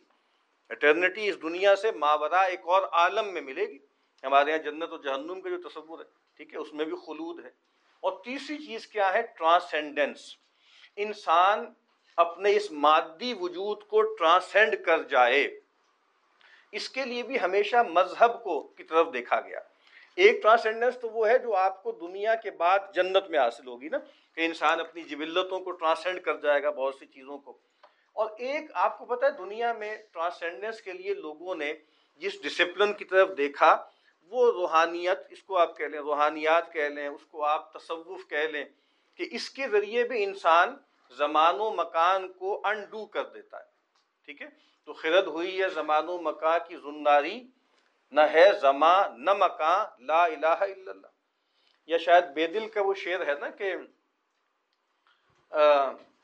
اٹرنیٹی 0.69 1.29
اس 1.29 1.41
دنیا 1.41 1.75
سے 1.75 1.91
ماورا 1.91 2.41
ایک 2.41 2.59
اور 2.63 2.81
عالم 2.91 3.33
میں 3.33 3.41
ملے 3.41 3.65
گی۔ 3.65 3.77
ہمارے 4.23 4.49
یہاں 4.49 4.63
جنت 4.63 4.91
و 4.91 4.97
جہنم 4.97 5.41
کا 5.41 5.49
جو 5.49 5.69
تصور 5.69 5.99
ہے، 5.99 6.03
ٹھیک 6.37 6.53
ہے، 6.53 6.59
اس 6.59 6.73
میں 6.73 6.85
بھی 6.85 6.97
خلود 7.05 7.45
ہے۔ 7.45 7.49
اور 7.99 8.23
تیسری 8.23 8.57
چیز 8.57 8.87
کیا 8.87 9.13
ہے؟ 9.13 9.21
ٹرانسینڈنس 9.21 10.35
انسان 10.95 11.73
اپنے 12.17 12.55
اس 12.55 12.71
مادی 12.71 13.33
وجود 13.33 13.83
کو 13.83 14.01
ٹرانسینڈ 14.15 14.75
کر 14.85 15.03
جائے۔ 15.03 15.59
اس 16.71 16.89
کے 16.89 17.05
لیے 17.05 17.23
بھی 17.23 17.41
ہمیشہ 17.41 17.75
مذہب 17.89 18.43
کو 18.43 18.63
کی 18.63 18.83
طرف 18.83 19.07
دیکھا 19.13 19.41
گیا۔ 19.41 19.59
ایک 20.15 20.41
ٹرانسینڈنس 20.41 20.97
تو 20.99 21.09
وہ 21.09 21.27
ہے 21.27 21.37
جو 21.37 21.55
آپ 21.55 21.83
کو 21.83 21.91
دنیا 21.91 22.35
کے 22.35 22.51
بعد 22.51 22.79
جنت 22.93 23.29
میں 23.29 23.39
حاصل 23.39 23.67
ہوگی 23.67 23.89
نا، 23.89 23.97
کہ 24.35 24.45
انسان 24.45 24.79
اپنی 24.79 25.01
جبلتوں 25.01 25.59
کو 25.59 25.71
ٹرانسینڈ 25.71 26.21
کر 26.21 26.37
جائے 26.37 26.63
گا 26.63 26.69
بہت 26.69 26.95
سی 26.95 27.05
چیزوں 27.05 27.37
کو۔ 27.37 27.57
اور 28.13 28.29
ایک 28.37 28.71
آپ 28.73 28.99
کو 28.99 29.05
پتہ 29.05 29.25
ہے، 29.25 29.31
دنیا 29.31 29.73
میں 29.73 29.97
ٹرانسینڈنس 30.11 30.81
کے 30.81 30.93
لیے 30.93 31.13
لوگوں 31.13 31.55
نے 31.55 31.73
جس 32.17 32.41
ڈسپلن 32.43 32.93
کی 32.93 33.05
طرف 33.05 33.29
دیکھا، 33.37 33.85
وہ 34.31 34.51
روحانیت، 34.51 35.19
اس 35.29 35.43
کو 35.43 35.57
آپ 35.57 35.77
کہہ 35.77 35.85
لیں، 35.85 35.99
روحانیات 35.99 36.73
کہہ 36.73 36.89
لیں، 36.89 37.07
اس 37.07 37.25
کو 37.25 37.43
آپ 37.43 37.73
تصوف 37.73 38.27
کہہ 38.29 38.47
لیں 38.51 38.65
کہ 39.15 39.25
اس 39.31 39.49
کے 39.49 39.67
ذریعے 39.67 40.03
بھی 40.03 40.23
انسان 40.23 40.75
زمان 41.17 41.55
و 41.59 41.71
مکان 41.71 42.33
کو 42.33 42.61
انڈو 42.63 43.05
کر 43.05 43.25
دیتا 43.25 43.57
ہے۔ 43.57 43.63
ٹھیک 44.25 44.41
ہے؟ 44.41 44.47
تو 44.85 44.93
خرد 44.93 45.27
ہوئی 45.27 45.61
ہے 45.61 45.69
زمان 45.69 46.09
و 46.09 46.17
مکان 46.21 46.59
کی 46.67 46.75
زنداری 46.75 47.47
نہ 48.11 48.21
ہے 48.21 48.51
زمان 48.61 49.25
نہ 49.25 49.33
مکان 49.33 50.05
لا 50.05 50.23
الہ 50.23 50.47
الا 50.47 50.91
اللہ۔ 50.91 51.07
یا 51.87 51.97
شاید 51.97 52.23
بے 52.25 52.47
دل 52.47 52.69
کا 52.69 52.81
وہ 52.81 52.93
شعر 52.93 53.27
ہے 53.27 53.33
نا 53.39 53.49
کہ 53.49 53.75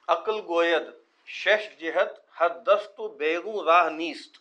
عقل 0.08 0.41
گوید، 0.47 0.84
شش 1.26 1.80
جہت 1.80 2.08
ہر 2.39 2.49
دست 2.49 2.99
و 2.99 3.08
بیگو 3.08 3.66
راہ 3.66 3.89
نیست۔ 3.89 4.38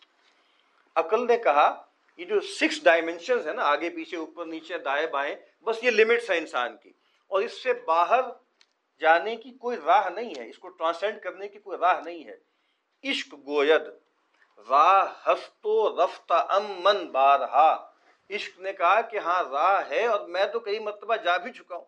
عقل 0.95 1.27
نے 1.27 1.37
کہا، 1.37 1.85
یہ 2.17 2.25
جو 2.25 2.39
سکس 2.39 2.83
ڈائمینشنز 2.83 3.47
ہیں 3.47 3.53
نا، 3.53 3.63
آگے، 3.63 3.89
پیچھے، 3.89 4.17
اوپر، 4.17 4.45
نیچے، 4.45 4.77
دائیں، 4.77 5.07
بائیں، 5.07 5.35
بس 5.63 5.83
یہ 5.83 5.91
لمٹس 5.91 6.29
ہیں 6.29 6.37
انسان 6.37 6.77
کی۔ 6.77 6.91
اور 7.27 7.41
اس 7.41 7.63
سے 7.63 7.73
باہر 7.73 8.21
جانے 8.99 9.35
کی 9.35 9.51
کوئی 9.51 9.77
راہ 9.85 10.09
نہیں 10.09 10.33
ہے، 10.37 10.49
اس 10.49 10.57
کو 10.59 10.69
ٹرانسینڈ 10.69 11.21
کرنے 11.21 11.47
کی 11.47 11.59
کوئی 11.59 11.77
راہ 11.77 12.01
نہیں 12.05 12.27
ہے۔ 12.27 12.37
عشق 13.11 13.33
گوید 13.45 13.81
راہ 14.69 15.13
ہست 15.27 15.65
و 15.65 16.01
امن 16.29 17.05
بارہا۔ 17.11 17.91
عشق 18.29 18.59
نے 18.59 18.73
کہا 18.73 19.01
کہ 19.01 19.17
ہاں 19.17 19.43
راہ 19.43 19.89
ہے 19.89 20.05
اور 20.05 20.27
میں 20.27 20.45
تو 20.45 20.59
کئی 20.59 20.79
مرتبہ 20.79 21.15
جا 21.15 21.37
بھی 21.37 21.51
چکا 21.51 21.75
ہوں۔ 21.75 21.85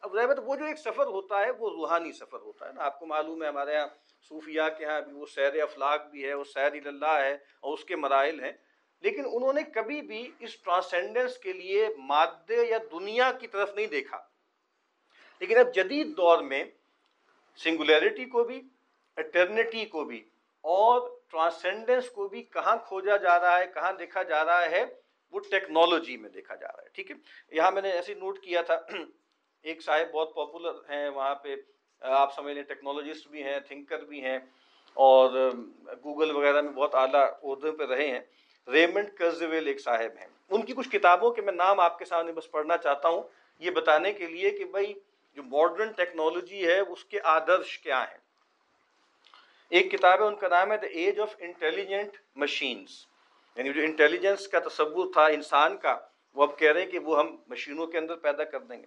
اب 0.00 0.14
رحمت 0.14 0.38
وہ 0.44 0.56
جو 0.56 0.64
ایک 0.64 0.78
سفر 0.78 1.06
ہوتا 1.06 1.40
ہے، 1.40 1.50
وہ 1.50 1.70
روحانی 1.70 2.12
سفر 2.12 2.38
ہوتا 2.38 2.68
ہے 2.68 2.72
نا۔ 2.72 2.84
آپ 2.84 2.98
کو 2.98 3.06
معلوم 3.06 3.42
ہے، 3.42 3.48
ہمارے 3.48 3.74
یہاں 3.74 3.86
صوفیہ 4.28 4.62
کے 4.78 4.84
یہاں 4.84 5.00
بھی 5.00 5.12
وہ 5.12 5.26
سیر 5.26 5.62
افلاق 5.62 6.06
بھی 6.06 6.28
ہے، 6.28 6.34
وہ 6.34 6.44
سیر 6.44 6.86
اللہ 6.86 7.18
ہے 7.20 7.32
اور 7.32 7.74
اس 7.74 7.84
کے 7.84 7.96
مراحل 7.96 8.44
ہیں۔ 8.44 8.52
لیکن 9.00 9.22
انہوں 9.32 9.52
نے 9.52 9.62
کبھی 9.62 10.02
بھی 10.02 10.32
اس 10.38 10.58
ٹرانسینڈنس 10.58 11.38
کے 11.38 11.52
لیے 11.52 11.88
مادے 11.98 12.66
یا 12.66 12.78
دنیا 12.92 13.32
کی 13.32 13.46
طرف 13.46 13.74
نہیں 13.74 13.86
دیکھا۔ 13.86 14.22
لیکن 15.38 15.58
اب 15.58 15.74
جدید 15.74 16.16
دور 16.16 16.38
میں 16.38 16.64
سنگولیرٹی 17.56 18.24
کو 18.24 18.44
بھی 18.44 18.62
اٹرنیٹی 19.16 19.84
کو 19.84 20.04
بھی 20.04 20.28
اور 20.60 21.15
ٹرانسینڈنس 21.30 22.10
کو 22.10 22.28
بھی 22.28 22.42
کہاں 22.42 22.76
کھوجا 22.76 23.16
جا 23.16 23.40
رہا 23.40 23.58
ہے، 23.58 23.66
کہاں 23.66 23.92
دیکھا 23.92 24.22
جا 24.22 24.44
رہا 24.44 24.70
ہے، 24.70 24.84
وہ 25.32 25.40
ٹیکنالوجی 25.50 26.16
میں 26.16 26.30
دیکھا 26.30 26.54
جا 26.54 26.68
رہا 26.68 26.82
ہے، 26.82 26.88
ٹھیک 26.88 27.10
ہے؟ 27.10 27.16
یہاں 27.50 27.70
میں 27.70 27.82
نے 27.82 27.90
ایسے 27.90 28.14
نوٹ 28.14 28.38
کیا 28.38 28.62
تھا۔ 28.62 28.80
ایک 29.62 29.82
صاحب 29.82 30.12
بہت 30.12 30.34
پاپولر 30.34 30.74
ہیں، 30.90 31.08
وہاں 31.08 31.34
پہ 31.34 31.54
آپ 32.02 32.34
سمجھ 32.34 32.54
لیں 32.54 32.62
ٹیکنالوجسٹ 32.62 33.28
بھی 33.28 33.42
ہیں 33.42 33.60
تھنکر 33.60 34.04
بھی 34.04 34.24
ہیں، 34.24 34.38
اور 34.94 35.30
گوگل 36.04 36.30
وغیرہ 36.30 36.60
میں 36.60 36.72
بہت 36.72 36.94
اعلیٰ 36.94 37.26
عہدوں 37.42 37.72
پہ 37.72 37.84
رہے 37.84 38.08
ہیں۔ 38.10 38.20
ریمنڈ 38.68 39.08
کرزویل 39.14 39.66
ایک 39.66 39.80
صاحب 39.80 40.18
ہیں۔ 40.20 40.26
ان 40.50 40.62
کی 40.62 40.72
کچھ 40.72 40.88
کتابوں 40.88 41.30
کے 41.30 41.42
میں 41.42 41.52
نام 41.52 41.80
آپ 41.80 41.98
کے 41.98 42.04
سامنے 42.04 42.32
بس 42.32 42.50
پڑھنا 42.50 42.76
چاہتا 42.76 43.08
ہوں، 43.08 43.22
یہ 43.58 43.70
بتانے 43.70 44.12
کے 44.12 44.26
لیے 44.26 44.50
کہ 44.50 44.64
بھائی، 44.64 44.94
جو 45.36 45.42
ماڈرن 45.42 45.92
ٹیکنالوجی 45.92 46.66
ہے، 46.66 46.78
اس 46.80 47.04
کے 47.04 47.18
آدرش 47.24 47.78
کیا 47.78 48.02
ہیں؟ 48.02 48.25
ایک 49.70 49.90
کتاب 49.92 50.20
ہے، 50.20 50.26
ان 50.26 50.36
کا 50.36 50.48
نام 50.48 50.72
ہے 50.72 50.76
the 50.78 50.86
age 50.86 51.20
of 51.20 51.34
intelligent 51.38 52.16
machines 52.36 52.90
یعنی 53.56 53.72
جو 53.72 53.82
انٹیلیجنس 53.82 54.48
کا 54.48 54.58
تصور 54.66 55.12
تھا 55.12 55.24
انسان 55.36 55.76
کا، 55.76 55.96
وہ 56.36 56.42
اب 56.42 56.58
کہہ 56.58 56.72
رہے 56.72 56.82
ہیں 56.82 56.90
کہ 56.90 56.98
وہ 56.98 57.18
ہم 57.18 57.36
مشینوں 57.48 57.86
کے 57.86 57.98
اندر 57.98 58.16
پیدا 58.26 58.44
کر 58.44 58.60
دیں 58.60 58.78
گے۔ 58.78 58.86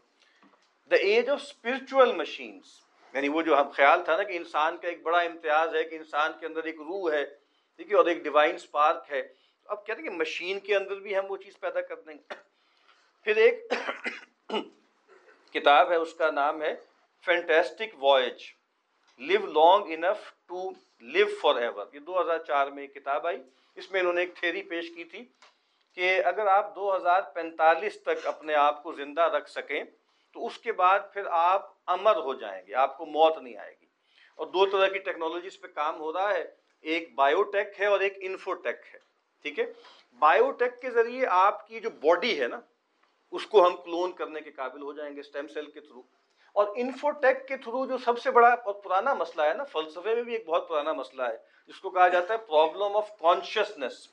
The 0.92 0.96
age 0.96 1.30
of 1.30 1.42
spiritual 1.42 2.16
machines 2.16 2.80
یعنی 3.14 3.30
وہ 3.30 3.42
جو 3.42 3.60
ہم 3.60 3.70
خیال 3.74 4.04
تھا 4.06 4.18
نا 4.18 4.24
کہ 4.24 4.38
انسان 4.38 4.78
کا 4.78 4.88
ایک 4.88 5.02
بڑا 5.04 5.20
امتیاز 5.20 5.76
ہے، 5.76 5.84
کہ 5.84 5.96
انسان 5.96 6.32
کے 6.40 6.46
اندر 6.46 6.64
ایک 6.64 6.80
روح 6.80 7.12
ہے، 7.12 7.24
ٹھیک 7.26 7.92
ہے، 7.92 7.96
اور 7.98 8.06
ایک 8.06 8.24
ڈیوائن 8.24 8.56
اسپارک 8.56 9.12
ہے۔ 9.12 9.22
تو 9.22 9.72
اب 9.72 9.86
کہتے 9.86 10.02
ہیں 10.02 10.10
کہ 10.10 10.16
مشین 10.16 10.60
کے 10.60 10.76
اندر 10.76 11.00
بھی 11.00 11.18
ہم 11.18 11.26
وہ 11.30 11.38
چیز 11.38 11.60
پیدا 11.60 11.82
کر 11.82 11.96
دیں 11.96 12.14
گے۔ 12.14 12.36
پھر 13.26 13.36
ایک 13.36 13.74
کتاب 15.56 15.92
ہے، 15.92 15.96
اس 15.96 16.14
کا 16.14 16.30
نام 16.32 16.62
ہے 16.62 16.76
fantastic 17.26 18.04
voyage 18.04 18.44
live 19.20 19.46
long 19.54 19.92
enough 19.94 20.32
to 20.50 20.70
live 21.02 21.26
forever 21.56 21.86
یہ 21.94 22.00
دو 22.00 22.22
ہزار 22.22 22.38
چار 22.38 22.68
میں 22.68 22.84
ایک 22.84 22.94
کتاب 22.94 23.28
آئی، 23.28 23.38
اس 23.78 23.92
میں 23.92 24.00
انہوں 24.00 24.14
نے 24.14 24.22
ایک 24.22 24.36
تھیری 24.36 24.62
پیش 24.62 24.90
کی 24.96 25.04
تھی 25.04 25.24
کہ 25.98 26.22
اگر 26.26 26.48
آپ 26.48 26.76
دو 26.76 26.96
ہزار 26.96 27.22
پینتالیس 27.34 28.02
تک 28.02 28.28
اپنے 28.28 28.56
آپ 28.56 28.84
کو 28.84 28.92
زندہ 28.94 29.22
رکھ 29.22 29.50
سکیں، 29.50 29.84
تو 30.36 30.46
اس 30.46 30.58
کے 30.58 30.72
بعد 30.72 31.00
پھر 31.14 31.28
آپ 31.32 31.72
امر 31.88 32.16
ہو 32.16 32.34
جائیں 32.34 32.62
گے، 32.68 32.74
آپ 32.74 32.98
کو 32.98 33.06
موت 33.06 33.38
نہیں 33.38 33.58
آئے 33.58 33.72
گی۔ 33.72 33.86
اور 34.40 34.48
دو 34.48 34.66
طرح 34.66 34.88
کی 34.88 35.00
ٹیکنالوجی 35.00 35.50
پہ 35.62 35.68
کام 35.68 36.00
ہو 36.00 36.14
رہا 36.14 36.34
ہے، 36.34 36.44
ایک 36.82 37.14
بایو 37.16 37.44
ٹیک 37.44 37.80
ہے 37.80 37.86
اور 37.86 38.00
ایک 38.00 38.18
انفو 38.22 38.54
ٹیک 38.54 38.80
ہے، 38.94 39.00
ٹھیک 39.42 39.60
ہے؟ 39.60 39.66
بایو 40.20 40.52
ٹیک 40.52 40.82
کے 40.82 40.90
ذریعے 40.90 41.26
آپ 41.30 41.68
کی 41.68 41.80
جو 41.80 41.90
باڈی 41.90 42.40
ہے 42.42 42.48
نا، 42.48 42.60
اس 43.32 43.46
کو 43.46 43.66
ہم 43.68 43.76
کلون 43.78 44.12
کرنے 44.12 44.42
کے 44.42 44.52
قابل 44.52 44.82
ہو 44.82 44.94
جائیں 44.94 45.16
گے 45.16 45.20
اسٹیم 45.20 45.48
سیل 45.48 45.70
کے 45.72 45.80
تھرو۔ 45.80 46.02
اور 46.56 46.68
انفو 46.76 47.10
ٹیک 47.12 47.48
کے 47.48 47.58
تھرو 47.58 47.86
جو 47.86 47.98
سب 47.98 48.20
سے 48.20 48.32
بڑا 48.32 48.48
اور 48.48 48.74
پرانا 48.74 49.14
مسئلہ 49.14 49.42
ہے 49.42 49.54
نا، 49.54 49.64
فلسفے 49.64 50.16
میں 50.16 50.24
بھی 50.24 50.34
ایک 50.34 50.46
بہت 50.48 50.68
پرانا 50.70 50.94
مسئلہ 50.94 51.24
ہے، 51.24 51.38
جس 51.70 51.80
کو 51.80 51.90
کہا 51.90 52.08
جاتا 52.08 52.34
ہے 52.34 52.40
پرابلم 52.48 52.96
آف 52.98 53.18
کانشیسنیس 53.20 54.08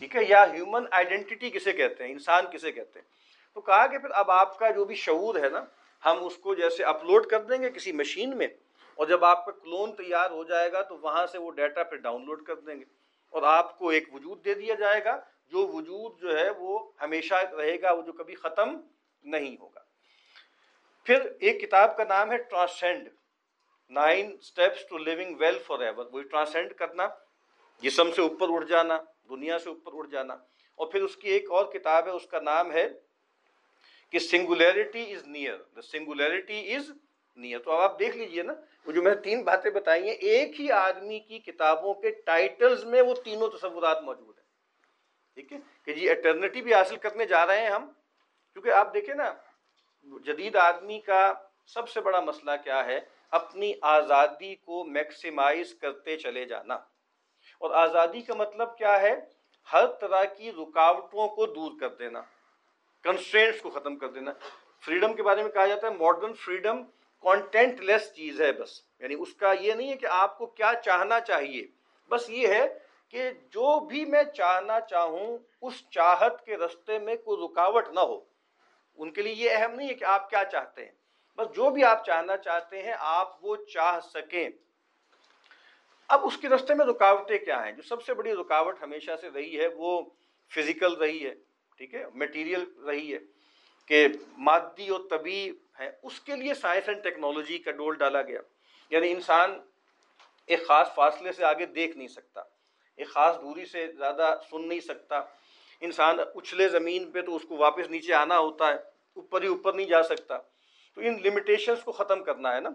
ٹھیک 0.00 0.16
ہے، 0.16 0.20
یا 0.28 0.44
ہیومن 0.52 0.84
آئیڈینٹی 0.90 1.50
کسے 1.50 1.72
کہتے 1.72 2.04
ہیں، 2.04 2.12
انسان 2.12 2.46
کسے 2.52 2.72
کہتے 2.72 2.98
ہیں۔ 2.98 3.06
تو 3.54 3.60
کہا 3.60 3.86
کہ 3.86 3.98
پھر 3.98 4.10
اب 4.12 4.30
آپ 4.30 4.58
کا 4.58 4.70
جو 4.70 4.84
بھی 4.84 4.94
شعور 4.94 5.34
ہے 5.34 5.48
نا، 5.48 5.64
ہم 6.02 6.24
اس 6.24 6.36
کو 6.36 6.54
جیسے 6.54 6.84
اپلوڈ 6.84 7.26
کر 7.26 7.42
دیں 7.42 7.62
گے 7.62 7.70
کسی 7.70 7.92
مشین 7.92 8.36
میں، 8.38 8.48
اور 8.98 9.06
جب 9.06 9.24
آپ 9.24 9.44
کا 9.46 9.52
کلون 9.52 9.92
تیار 9.96 10.30
ہو 10.30 10.44
جائے 10.44 10.72
گا 10.72 10.82
تو 10.82 10.98
وہاں 10.98 11.26
سے 11.26 11.38
وہ 11.38 11.50
ڈیٹا 11.50 11.82
پھر 11.82 11.96
ڈاؤن 11.96 12.24
لوڈ 12.24 12.44
کر 12.44 12.56
دیں 12.56 12.74
گے۔ 12.74 12.84
اور 13.32 13.42
آپ 13.42 13.78
کو 13.78 13.88
ایک 13.88 14.14
وجود 14.14 14.44
دے 14.44 14.54
دیا 14.54 14.74
جائے 14.74 15.04
گا، 15.04 15.20
جو 15.52 15.66
وجود 15.66 16.20
جو 16.20 16.38
ہے 16.38 16.48
وہ 16.50 16.78
ہمیشہ 17.02 17.34
رہے 17.34 17.80
گا، 17.82 17.92
وہ 17.92 18.02
جو 18.02 18.12
کبھی 18.12 18.34
ختم 18.34 18.76
نہیں 19.24 19.56
ہوگا۔ 19.60 19.80
پھر 21.04 21.32
ایک 21.40 21.60
کتاب 21.60 21.96
کا 21.96 22.04
نام 22.04 22.32
ہے 22.32 22.38
transcend 22.38 23.08
nine 23.90 24.36
steps 24.40 24.88
to 24.88 24.98
living 24.98 25.36
well 25.36 25.58
forever 25.78 26.06
وہی 26.12 26.24
ٹرانسینڈ 26.24 26.72
کرنا، 26.72 27.08
جسم 27.82 28.12
سے 28.12 28.22
اوپر 28.22 28.46
اٹھ 28.48 28.66
جانا، 28.66 28.98
دنیا 29.28 29.58
سے 29.58 29.68
اوپر 29.68 29.92
اٹھ 29.94 30.10
جانا۔ 30.10 30.34
اور 30.74 30.86
پھر 30.86 31.02
اس 31.02 31.16
کی 31.16 31.28
ایک 31.28 31.50
اور 31.50 31.64
کتاب 31.64 32.06
ہے، 32.06 32.10
اس 32.10 32.26
کا 32.26 32.40
نام 32.40 32.72
ہے 32.72 32.88
کہ 34.10 34.18
singularity 34.18 35.14
is 35.14 35.26
near 35.26 35.56
the 35.76 35.82
singularity 35.82 36.74
is 36.74 36.90
near 37.36 37.58
تو 37.58 37.72
اب 37.72 37.80
آپ 37.80 37.98
دیکھ 37.98 38.16
لیجیے 38.16 38.42
نا، 38.42 38.52
وہ 38.86 38.92
جو 38.92 39.02
میں 39.02 39.14
نے 39.14 39.20
تین 39.20 39.42
باتیں 39.42 39.70
بتائی 39.70 40.02
ہیں، 40.02 40.14
ایک 40.14 40.60
ہی 40.60 40.72
آدمی 40.72 41.20
کی 41.20 41.38
کتابوں 41.38 41.94
کے 41.94 42.10
ٹائٹلز 42.10 42.84
میں 42.84 43.02
وہ 43.02 43.14
تینوں 43.14 43.48
تصورات 43.48 44.02
موجود 44.02 44.38
ہیں۔ 44.38 44.44
ٹھیک 45.34 45.52
ہے؟ 45.52 45.58
کہ 45.84 45.92
جی 45.92 46.10
اٹرنیٹی 46.10 46.62
بھی 46.62 46.74
حاصل 46.74 46.96
کرنے 46.96 47.26
جا 47.26 47.46
رہے 47.46 47.60
ہیں 47.60 47.70
ہم، 47.70 47.90
کیونکہ 48.52 48.70
آپ 48.70 48.94
دیکھیں 48.94 49.14
نا 49.14 49.32
جدید 50.02 50.56
آدمی 50.56 51.00
کا 51.00 51.32
سب 51.66 51.88
سے 51.88 52.00
بڑا 52.00 52.20
مسئلہ 52.20 52.50
کیا 52.64 52.84
ہے؟ 52.84 53.00
اپنی 53.30 53.72
آزادی 53.82 54.54
کو 54.54 54.84
میکسیمائز 54.84 55.74
کرتے 55.74 56.16
چلے 56.16 56.44
جانا۔ 56.44 56.74
اور 57.58 57.70
آزادی 57.70 58.20
کا 58.20 58.34
مطلب 58.34 58.78
کیا 58.78 59.00
ہے؟ 59.00 59.20
ہر 59.72 59.86
طرح 59.86 60.24
کی 60.24 60.52
رکاوٹوں 60.52 61.28
کو 61.28 61.46
دور 61.46 61.72
کر 61.80 61.88
دینا۔ 61.88 62.22
کنسٹرینٹس 63.02 63.60
کو 63.60 63.70
ختم 63.70 63.96
کر 63.96 64.08
دینا۔ 64.08 64.32
فریڈم 64.86 65.14
کے 65.14 65.22
بارے 65.22 65.42
میں 65.42 65.50
کہا 65.50 65.66
جاتا 65.66 65.86
ہے 65.86 65.92
ماڈرن 65.92 66.32
فریڈم 66.32 66.84
کانٹینٹ 67.20 67.80
لیس 67.80 68.14
چیز 68.14 68.40
ہے 68.40 68.52
بس۔ 68.52 68.82
یعنی 68.98 69.14
اس 69.18 69.34
کا 69.34 69.52
یہ 69.60 69.72
نہیں 69.72 69.90
ہے 69.90 69.96
کہ 69.96 70.06
آپ 70.06 70.38
کو 70.38 70.46
کیا 70.46 70.72
چاہنا 70.84 71.20
چاہیے۔ 71.20 71.66
بس 72.08 72.30
یہ 72.30 72.48
ہے 72.48 72.78
کہ 73.08 73.30
جو 73.30 73.80
بھی 73.80 74.04
میں 74.04 74.22
چاہنا 74.22 74.80
چاہوں، 74.80 75.38
اس 75.62 75.90
چاہت 75.90 76.44
کے 76.44 76.56
رستے 76.56 76.98
میں 76.98 77.16
کوئی 77.16 77.52
رکاوٹ 77.52 77.88
نہ 77.88 78.00
ہو۔ 78.00 78.29
ان 79.00 79.10
کے 79.10 79.22
لیے 79.22 79.32
یہ 79.32 79.50
اہم 79.52 79.70
نہیں 79.70 79.88
ہے 79.88 79.94
کہ 79.94 80.04
آپ 80.04 80.30
کیا 80.30 80.44
چاہتے 80.44 80.84
ہیں۔ 80.84 80.92
بس 81.36 81.56
جو 81.56 81.70
بھی 81.70 81.84
آپ 81.84 82.06
چاہنا 82.06 82.36
چاہتے 82.36 82.82
ہیں، 82.82 82.94
آپ 82.98 83.44
وہ 83.44 83.56
چاہ 83.56 84.00
سکیں۔ 84.00 84.48
اب 86.08 86.26
اس 86.26 86.36
کے 86.36 86.48
رستے 86.48 86.74
میں 86.74 86.86
رکاوٹیں 86.86 87.38
کیا 87.38 87.64
ہیں؟ 87.64 87.72
جو 87.72 87.82
سب 87.82 88.02
سے 88.02 88.14
بڑی 88.14 88.32
رکاوٹ 88.32 88.82
ہمیشہ 88.82 89.10
سے 89.20 89.28
رہی 89.34 89.60
ہے، 89.60 89.66
وہ 89.66 90.02
فزیکل 90.54 90.94
رہی 90.94 91.26
ہے، 91.26 91.34
ٹھیک 91.76 91.94
ہے؟ 91.94 92.04
میٹیریل 92.14 92.64
رہی 92.86 93.14
ہے 93.14 93.18
کہ 93.86 94.06
مادی 94.38 94.88
اور 94.88 95.00
طبی 95.10 95.52
ہے، 95.78 95.90
اس 96.02 96.20
کے 96.20 96.36
لیے 96.36 96.54
سائنس 96.54 96.88
اینڈ 96.88 97.02
ٹیکنالوجی 97.02 97.58
کا 97.58 97.70
ڈول 97.70 97.96
ڈالا 97.96 98.22
گیا۔ 98.22 98.40
یعنی 98.90 99.10
انسان 99.10 99.60
ایک 100.46 100.66
خاص 100.66 100.94
فاصلے 100.94 101.32
سے 101.32 101.44
آگے 101.44 101.66
دیکھ 101.66 101.96
نہیں 101.96 102.08
سکتا، 102.08 102.40
ایک 102.96 103.08
خاص 103.08 103.36
دوری 103.36 103.66
سے 103.66 103.92
زیادہ 103.92 104.38
سن 104.50 104.68
نہیں 104.68 104.80
سکتا۔ 104.80 105.22
انسان 105.80 106.18
اچھلے 106.34 106.68
زمین 106.68 107.10
پہ 107.10 107.22
تو 107.22 107.36
اس 107.36 107.42
کو 107.48 107.56
واپس 107.56 107.90
نیچے 107.90 108.14
آنا 108.14 108.38
ہوتا 108.38 108.68
ہے، 108.68 108.74
اوپر 109.14 109.42
ہی 109.42 109.46
اوپر 109.46 109.72
نہیں 109.72 109.86
جا 109.86 110.02
سکتا۔ 110.02 110.38
تو 110.94 111.00
ان 111.00 111.18
لمیٹیشنس 111.24 111.82
کو 111.82 111.92
ختم 111.92 112.24
کرنا 112.24 112.54
ہے 112.54 112.60
نا۔ 112.60 112.70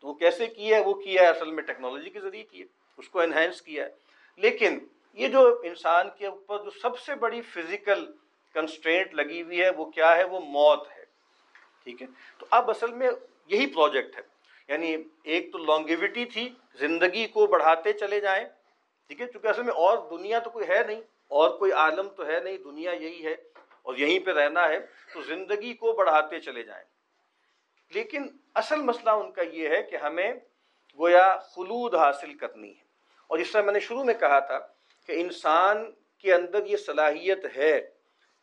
تو 0.00 0.08
وہ 0.08 0.14
کیسے 0.14 0.46
کیا 0.46 0.78
ہے؟ 0.78 0.84
وہ 0.84 0.94
کیا 0.94 1.22
ہے؟ 1.22 1.26
اصل 1.26 1.50
میں 1.50 1.62
ٹیکنالوجی 1.62 2.10
کے 2.10 2.20
ذریعے 2.20 2.44
کیا 2.44 2.66
اس 2.98 3.08
کو 3.08 3.20
انہینس 3.20 3.62
کیا 3.62 3.84
ہے۔ 3.84 3.90
لیکن 4.36 4.78
یہ 5.12 5.28
جو 5.28 5.60
انسان 5.64 6.08
کے 6.18 6.26
اوپر 6.26 6.58
جو 6.64 6.70
سب 6.70 6.98
سے 6.98 7.14
بڑی 7.14 7.42
فزیکل 7.42 8.06
کنسٹرینٹ 8.54 9.14
لگی 9.14 9.42
ہوئی 9.42 9.62
ہے، 9.62 9.70
وہ 9.70 9.84
کیا 9.84 10.16
ہے؟ 10.16 10.24
وہ 10.24 10.40
موت 10.40 10.90
ہے۔ 10.90 11.04
ٹھیک 11.84 12.02
ہے؟ 12.02 12.06
تو 12.38 12.46
اب 12.50 12.70
اصل 12.70 12.92
میں 12.92 13.10
یہی 13.46 13.66
پروجیکٹ 13.66 14.16
ہے۔ 14.16 14.22
یعنی 14.68 14.96
ایک 15.22 15.52
تو 15.52 15.58
لانگیوٹی 15.58 16.24
تھی، 16.24 16.48
زندگی 16.74 17.26
کو 17.26 17.46
بڑھاتے 17.46 17.92
چلے 17.92 18.20
جائیں۔ 18.20 18.48
ٹھیک 19.06 19.20
ہے؟ 19.20 19.26
چونکہ 19.26 19.48
اصل 19.48 19.62
میں 19.62 19.74
اور 19.74 19.98
دنیا 20.10 20.38
تو 20.38 20.50
کوئی 20.50 20.68
ہے 20.68 20.82
نہیں۔ 20.86 21.00
اور 21.28 21.58
کوئی 21.58 21.72
عالم 21.72 22.08
تو 22.08 22.26
ہے 22.26 22.40
نہیں، 22.40 22.56
دنیا 22.56 22.92
یہی 22.92 23.26
ہے 23.26 23.32
اور 23.82 23.96
یہیں 23.96 24.18
پہ 24.18 24.30
رہنا 24.30 24.68
ہے، 24.68 24.80
تو 25.14 25.22
زندگی 25.22 25.74
کو 25.74 25.92
بڑھاتے 25.92 26.40
چلے 26.40 26.62
جائیں۔ 26.62 26.84
لیکن 27.90 28.26
اصل 28.54 28.76
مسئلہ 28.76 29.10
ان 29.10 29.32
کا 29.32 29.42
یہ 29.42 29.68
ہے 29.68 29.82
کہ 29.82 29.96
ہمیں 29.96 30.32
گویا 30.98 31.36
خلود 31.36 31.94
حاصل 31.94 32.34
کرنی 32.34 32.70
ہے۔ 32.70 32.84
اور 33.26 33.38
جس 33.38 33.52
طرح 33.52 33.62
میں 33.62 33.72
نے 33.72 33.80
شروع 33.80 34.04
میں 34.04 34.14
کہا 34.14 34.38
تھا 34.38 34.58
کہ 35.06 35.12
انسان 35.12 35.92
کے 36.18 36.34
اندر 36.34 36.66
یہ 36.66 36.76
صلاحیت 36.76 37.56
ہے 37.56 37.90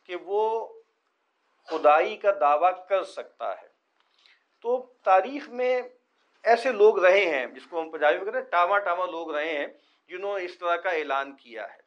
کہ 0.03 0.15
وہ 0.15 0.67
خدائی 1.65 2.17
کا 2.17 2.31
دعویٰ 2.39 2.87
کر 2.87 3.03
سکتا 3.03 3.61
ہے۔ 3.61 3.67
تو 4.61 4.93
تاریخ 5.03 5.49
میں 5.49 5.81
ایسے 6.43 6.71
لوگ 6.71 7.05
رہے 7.05 7.25
ہیں، 7.25 7.45
جس 7.45 7.67
کو 7.69 7.81
ہم 7.81 7.91
پنجابی 7.91 8.17
میں 8.17 8.25
کہتے 8.25 8.37
ہیں 8.37 8.45
ٹاما 8.45 8.79
ٹاما 8.79 9.05
لوگ 9.05 9.35
رہے 9.35 9.57
ہیں، 9.57 9.67
جنہوں 10.07 10.39
نے 10.39 10.45
اس 10.45 10.57
طرح 10.57 10.75
کا 10.75 10.89
اعلان 10.89 11.35
کیا 11.35 11.73
ہے۔ 11.73 11.82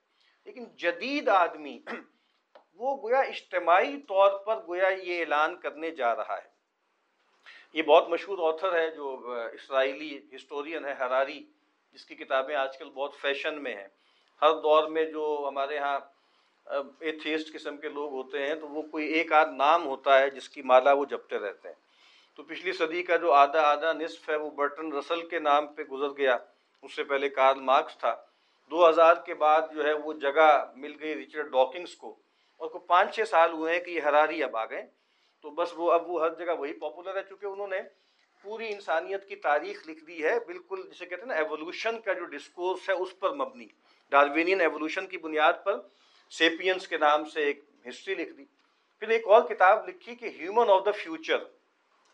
لیکن 0.46 0.64
جدید 0.76 1.28
آدمی 1.28 1.78
وہ 2.74 2.96
گویا 3.02 3.18
اجتماعی 3.18 3.96
طور 3.96 4.38
پر 4.38 4.56
گویا 4.66 4.88
یہ 4.88 5.20
اعلان 5.20 5.56
کرنے 5.56 5.90
جا 5.90 6.16
رہا 6.16 6.36
ہے۔ 6.36 6.56
یہ 7.72 7.82
بہت 7.82 8.08
مشہور 8.08 8.54
آتھر 8.54 8.78
ہے 8.78 8.90
جو 8.90 9.34
اسرائیلی 9.52 10.36
ہسٹورین 10.36 10.84
ہے، 10.84 10.92
ہراری، 10.92 11.46
جس 11.92 12.04
کی 12.04 12.14
کتابیں 12.14 12.56
آج 12.56 12.78
کل 12.78 12.90
بہت 12.90 13.16
فیشن 13.16 13.62
میں 13.62 13.76
ہیں۔ 13.76 13.88
ہر 14.42 14.52
دور 14.52 14.88
میں 14.88 15.04
جو 15.04 15.44
ہمارے 15.48 15.78
ہاں 15.78 15.98
ایتھیسٹ 17.00 17.52
قسم 17.52 17.76
کے 17.76 17.88
لوگ 17.88 18.12
ہوتے 18.12 18.46
ہیں 18.46 18.54
تو 18.54 18.68
وہ 18.68 18.82
کوئی 18.82 19.06
ایک 19.06 19.32
آدھ 19.32 19.50
نام 19.50 19.86
ہوتا 19.86 20.18
ہے 20.18 20.30
جس 20.30 20.48
کی 20.48 20.62
مالا 20.62 20.92
وہ 20.92 21.04
جپتے 21.04 21.38
رہتے 21.38 21.68
ہیں۔ 21.68 21.74
تو 22.34 22.42
پچھلی 22.42 22.72
صدی 22.72 23.02
کا 23.02 23.16
جو 23.16 23.32
آدھا 23.32 23.62
آدھا 23.62 23.92
نصف 23.92 24.28
ہے 24.30 24.36
وہ 24.36 24.50
برٹن 24.50 24.92
رسل 24.92 25.28
کے 25.28 25.38
نام 25.38 25.66
پہ 25.66 25.82
گزر 25.82 26.16
گیا۔ 26.16 26.36
اس 26.82 26.96
سے 26.96 27.04
پہلے 27.04 27.28
کارل 27.28 27.60
مارکس 27.60 27.98
تھا۔ 27.98 28.25
دو 28.70 28.88
ہزار 28.88 29.14
کے 29.14 29.34
بعد 29.34 29.62
جو 29.74 29.84
ہے 29.84 29.92
وہ 29.92 30.12
جگہ 30.12 30.72
مل 30.76 30.94
گئی 31.00 31.14
ریچرڈ 31.14 31.50
ڈاکنگس 31.52 31.94
کو 31.94 32.16
اور 32.56 32.68
کو 32.68 32.78
پانچ 32.78 33.14
چھ 33.14 33.28
سال 33.28 33.52
ہوئے 33.52 33.72
ہیں 33.72 33.80
کہ 33.80 33.90
یہ 33.90 34.00
ہراری 34.00 34.42
اب 34.42 34.56
آ 34.56 34.64
گئے 34.64 34.82
تو 35.40 35.50
بس 35.50 35.72
وہ 35.76 35.92
اب 35.92 36.10
وہ 36.10 36.20
ہر 36.22 36.34
جگہ 36.34 36.54
وہی 36.58 36.72
پاپولر 36.72 37.16
ہے 37.16 37.22
چونکہ 37.28 37.46
انہوں 37.46 37.68
نے 37.68 37.80
پوری 38.42 38.72
انسانیت 38.72 39.28
کی 39.28 39.36
تاریخ 39.36 39.88
لکھ 39.88 40.04
دی 40.04 40.24
ہے۔ 40.24 40.38
بالکل 40.46 40.82
جسے 40.90 41.06
کہتے 41.06 41.22
ہیں 41.22 41.28
نا 41.28 41.34
ایوولوشن 41.34 42.00
کا 42.00 42.12
جو 42.12 42.24
ڈسکورس 42.24 42.88
ہے 42.88 42.94
اس 42.94 43.18
پر 43.18 43.34
مبنی۔ 43.34 43.66
ڈاروینین 44.12 44.60
ایوولوشن 44.60 45.06
کی 45.06 45.18
بنیاد 45.18 45.52
پر 45.64 45.80
سیپینس 46.30 46.88
کے 46.88 46.98
نام 46.98 47.24
سے 47.24 47.40
ایک 47.40 47.64
ہسٹری 47.88 48.14
لکھ 48.14 48.32
دی۔ 48.32 48.44
پھر 48.98 49.08
ایک 49.08 49.28
اور 49.28 49.42
کتاب 49.42 49.88
لکھی 49.88 50.14
کہ 50.14 50.28
ہیومن 50.40 50.70
آف 50.70 50.84
دا 50.86 50.90
فیوچر 50.90 51.38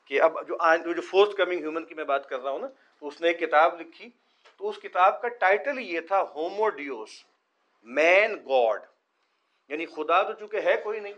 کہ 0.04 0.20
اب 0.20 0.38
جو 0.48 0.56
جو 0.92 1.00
فورتھ 1.00 1.36
کمنگ 1.36 1.58
ہیومن 1.58 1.84
کی 1.84 1.94
میں 1.94 2.04
بات 2.04 2.28
کر 2.28 2.40
رہا 2.40 2.50
ہوں 2.50 2.58
نا، 2.58 2.66
تو 2.98 3.08
اس 3.08 3.20
نے 3.20 3.28
ایک 3.28 3.40
کتاب 3.40 3.80
لکھی 3.80 4.10
تو 4.62 4.68
اس 4.68 4.78
کتاب 4.78 5.22
کا 5.22 5.28
ٹائٹل 5.28 5.78
یہ 5.78 6.00
تھا 6.00 6.22
ہومو 6.22 6.68
ڈیوس، 6.68 7.08
مین 7.82 8.34
گاڈ۔ 8.34 8.82
یعنی 9.68 9.86
خدا 9.86 10.22
تو 10.22 10.32
چونکہ 10.32 10.60
ہے 10.64 10.76
کوئی 10.76 11.00
نہیں۔ 11.00 11.12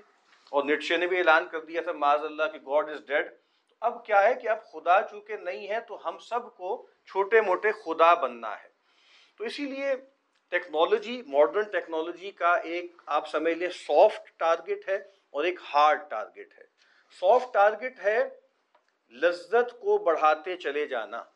اور 0.51 0.65
نٹشے 0.65 0.97
نے 0.97 1.07
بھی 1.07 1.19
اعلان 1.19 1.49
کر 1.49 1.61
دیا 1.61 1.83
تھا 1.83 1.93
معذ 1.93 2.25
اللہ 2.25 2.43
کہ 2.53 2.59
گاڈ 2.59 2.91
از 2.91 3.07
ڈیڈ۔ 3.07 3.31
تو 3.69 3.77
اب 3.81 4.07
کیا 4.07 4.23
ہے 4.23 4.35
کہ 4.35 4.49
اب 4.49 4.65
خدا 4.73 5.03
چونکہ 5.03 5.37
نہیں 5.37 5.69
ہے 5.69 5.81
تو 5.81 6.09
ہم 6.09 6.19
سب 6.19 6.57
کو 6.57 6.87
چھوٹے 6.87 7.41
موٹے 7.41 7.73
خدا 7.73 8.15
بننا 8.15 8.63
ہے۔ 8.63 8.69
تو 9.39 9.45
اسی 9.45 9.65
لیے 9.65 9.95
ٹیکنالوجی، 10.51 11.23
ماڈرن 11.27 11.71
ٹیکنالوجی 11.71 12.31
کا 12.31 12.55
ایک 12.55 12.93
آپ 13.07 13.29
سمجھ 13.29 13.55
لیں 13.55 13.69
سافٹ 13.69 14.39
ٹارگٹ 14.39 14.89
ہے 14.89 14.97
اور 15.31 15.45
ایک 15.45 15.61
ہارڈ 15.75 16.11
ٹارگٹ 16.11 16.59
ہے۔ 16.59 16.65
سافٹ 17.21 17.55
ٹارگٹ 17.55 18.01
ہے 18.05 18.29
لذت 19.11 19.73
کو 19.81 19.99
بڑھاتے 19.99 20.57
چلے 20.57 20.87
جانا۔ 20.87 21.34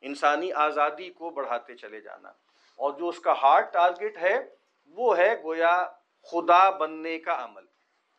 انسانی 0.00 0.52
آزادی 0.52 1.10
کو 1.10 1.30
بڑھاتے 1.30 1.74
چلے 1.74 2.00
جانا۔ 2.00 2.28
اور 2.76 2.92
جو 2.92 3.08
اس 3.08 3.18
کا 3.18 3.32
ہارڈ 3.42 3.72
ٹارگٹ 3.72 4.16
ہے، 4.16 4.38
وہ 4.86 5.18
ہے 5.18 5.42
گویا 5.42 5.86
خدا 6.22 6.70
بننے 6.70 7.18
کا 7.18 7.44
عمل۔ 7.44 7.64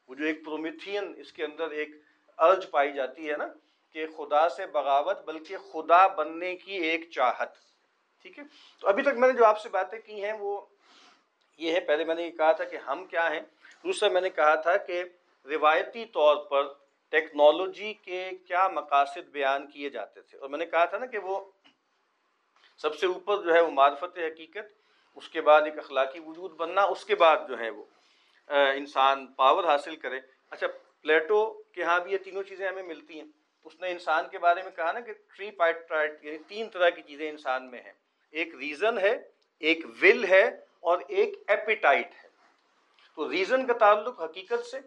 وہ 0.08 0.16
جو 0.16 0.26
ایک 0.26 0.46
پرومیتھین، 0.46 1.14
اس 1.18 1.34
کے 1.34 1.44
اندر 1.46 1.70
ایک 1.70 1.90
ارج 2.38 2.70
پائی 2.72 2.94
جاتی 2.94 3.32
ہے 3.32 3.38
نا 3.38 3.48
کہ 3.94 4.08
خدا 4.18 4.50
سے 4.50 4.66
بغاوت، 4.68 5.18
بلکہ 5.26 5.58
خدا 5.58 6.08
بننے 6.08 6.56
کی 6.56 6.74
ایک 6.74 7.12
چاہت۔ 7.12 7.50
ٹھیک 8.22 8.40
ہے؟ 8.40 8.44
تو 8.82 8.88
ابھی 8.88 9.04
تک 9.04 9.18
میں 9.18 9.32
نے 9.32 9.38
جو 9.38 9.46
آپ 9.46 9.60
سے 9.60 9.70
باتیں 9.70 10.00
کی 10.00 10.24
ہیں، 10.24 10.34
وہ 10.34 10.66
یہ 11.58 11.74
ہے، 11.74 11.80
پہلے 11.80 12.04
میں 12.04 12.16
نے 12.16 12.24
یہ 12.24 12.32
کہا 12.32 12.52
تھا 12.52 12.64
کہ 12.64 12.76
ہم 12.76 13.06
کیا 13.06 13.32
ہیں۔ 13.32 13.42
دوسرا، 13.84 14.10
میں 14.10 14.22
نے 14.22 14.30
کہا 14.30 14.56
تھا 14.56 14.78
کہ 14.78 15.04
روایتی 15.46 16.06
طور 16.06 16.36
پر 16.36 16.74
ٹیکنالوجی 17.10 17.94
کے 17.94 18.30
کیا 18.48 18.68
مقاصد 18.68 19.30
بیان 19.32 19.68
کیے 19.72 19.90
جاتے 19.90 20.22
تھے۔ 20.22 20.38
اور 20.38 20.50
میں 20.50 20.60
نے 20.60 20.66
کہا 20.66 20.86
تھا 20.86 20.98
نا 20.98 21.06
کہ 21.06 21.18
وہ 21.18 21.52
سب 22.82 22.96
سے 22.96 23.06
اوپر 23.06 23.38
جو 23.38 23.54
ہے 23.54 23.62
وہ 23.62 23.72
معرفت 23.72 24.18
حقیقت، 24.18 24.74
اس 25.16 25.30
کے 25.30 25.42
بعد 25.42 25.62
ایک 25.62 25.80
اخلاقی 25.80 26.20
وجود 26.20 26.52
بننا، 26.52 26.82
اس 26.82 27.06
کے 27.06 27.16
بعد 27.16 27.38
جو 27.48 27.60
ہے 27.60 27.70
وہ 27.70 27.84
انسان 28.48 29.28
پاور 29.28 29.64
حاصل 29.64 29.96
کرے۔ 29.96 30.20
اچھا 30.50 30.68
پلیٹو 31.02 31.62
کے 31.72 31.84
ہاں 31.84 32.00
بھی 32.00 32.12
یہ 32.12 32.18
تینوں 32.18 32.44
چیزیں 32.44 32.68
ہمیں 32.68 32.84
ملتی 32.84 33.20
ہیں۔ 33.20 33.28
اس 33.64 33.80
نے 33.82 33.92
انسان 33.92 34.26
کے 34.32 34.38
بارے 34.38 34.62
میں 34.64 34.72
کہا 34.72 34.92
نا 34.92 35.00
کہ 35.00 35.14
تھری 35.14 35.52
پائٹ 35.52 35.92
یعنی 36.22 36.38
تین 36.48 36.70
طرح 36.70 36.90
کی 36.90 37.02
چیزیں 37.02 37.30
انسان 37.30 37.72
میں 37.72 37.82
ہیں۔ 37.82 37.94
ایک 38.32 38.56
ریزن 38.56 38.98
ہے، 38.98 39.18
ایک 39.60 39.86
ول 40.02 40.26
ہے 40.26 40.44
اور 40.80 40.98
ایک 41.08 41.44
ایپیٹائٹ 41.48 42.08
ہے۔ 42.24 42.30
تو 43.16 43.32
ریزن 43.32 43.66
کا 43.68 43.74
تعلق 43.74 44.22
حقیقت 44.22 44.66
سے، 44.66 44.80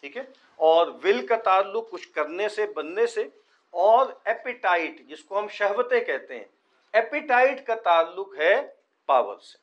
ٹھیک 0.00 0.16
ہے؟ 0.16 0.22
اور 0.56 0.86
ول 1.04 1.26
کا 1.26 1.36
تعلق 1.36 1.90
کچھ 1.90 2.12
کرنے 2.12 2.48
سے، 2.48 2.66
بننے 2.66 3.06
سے، 3.06 3.24
اور 3.70 4.06
ایپیٹائٹ 4.24 5.00
جس 5.00 5.24
کو 5.24 5.38
ہم 5.38 5.48
شہوتیں 5.48 6.00
کہتے 6.00 6.38
ہیں۔ 6.38 6.57
ایپیٹائٹ 6.94 7.66
کا 7.66 7.74
تعلق 7.84 8.38
ہے 8.38 8.54
پاور 9.08 9.36
سے، 9.38 9.56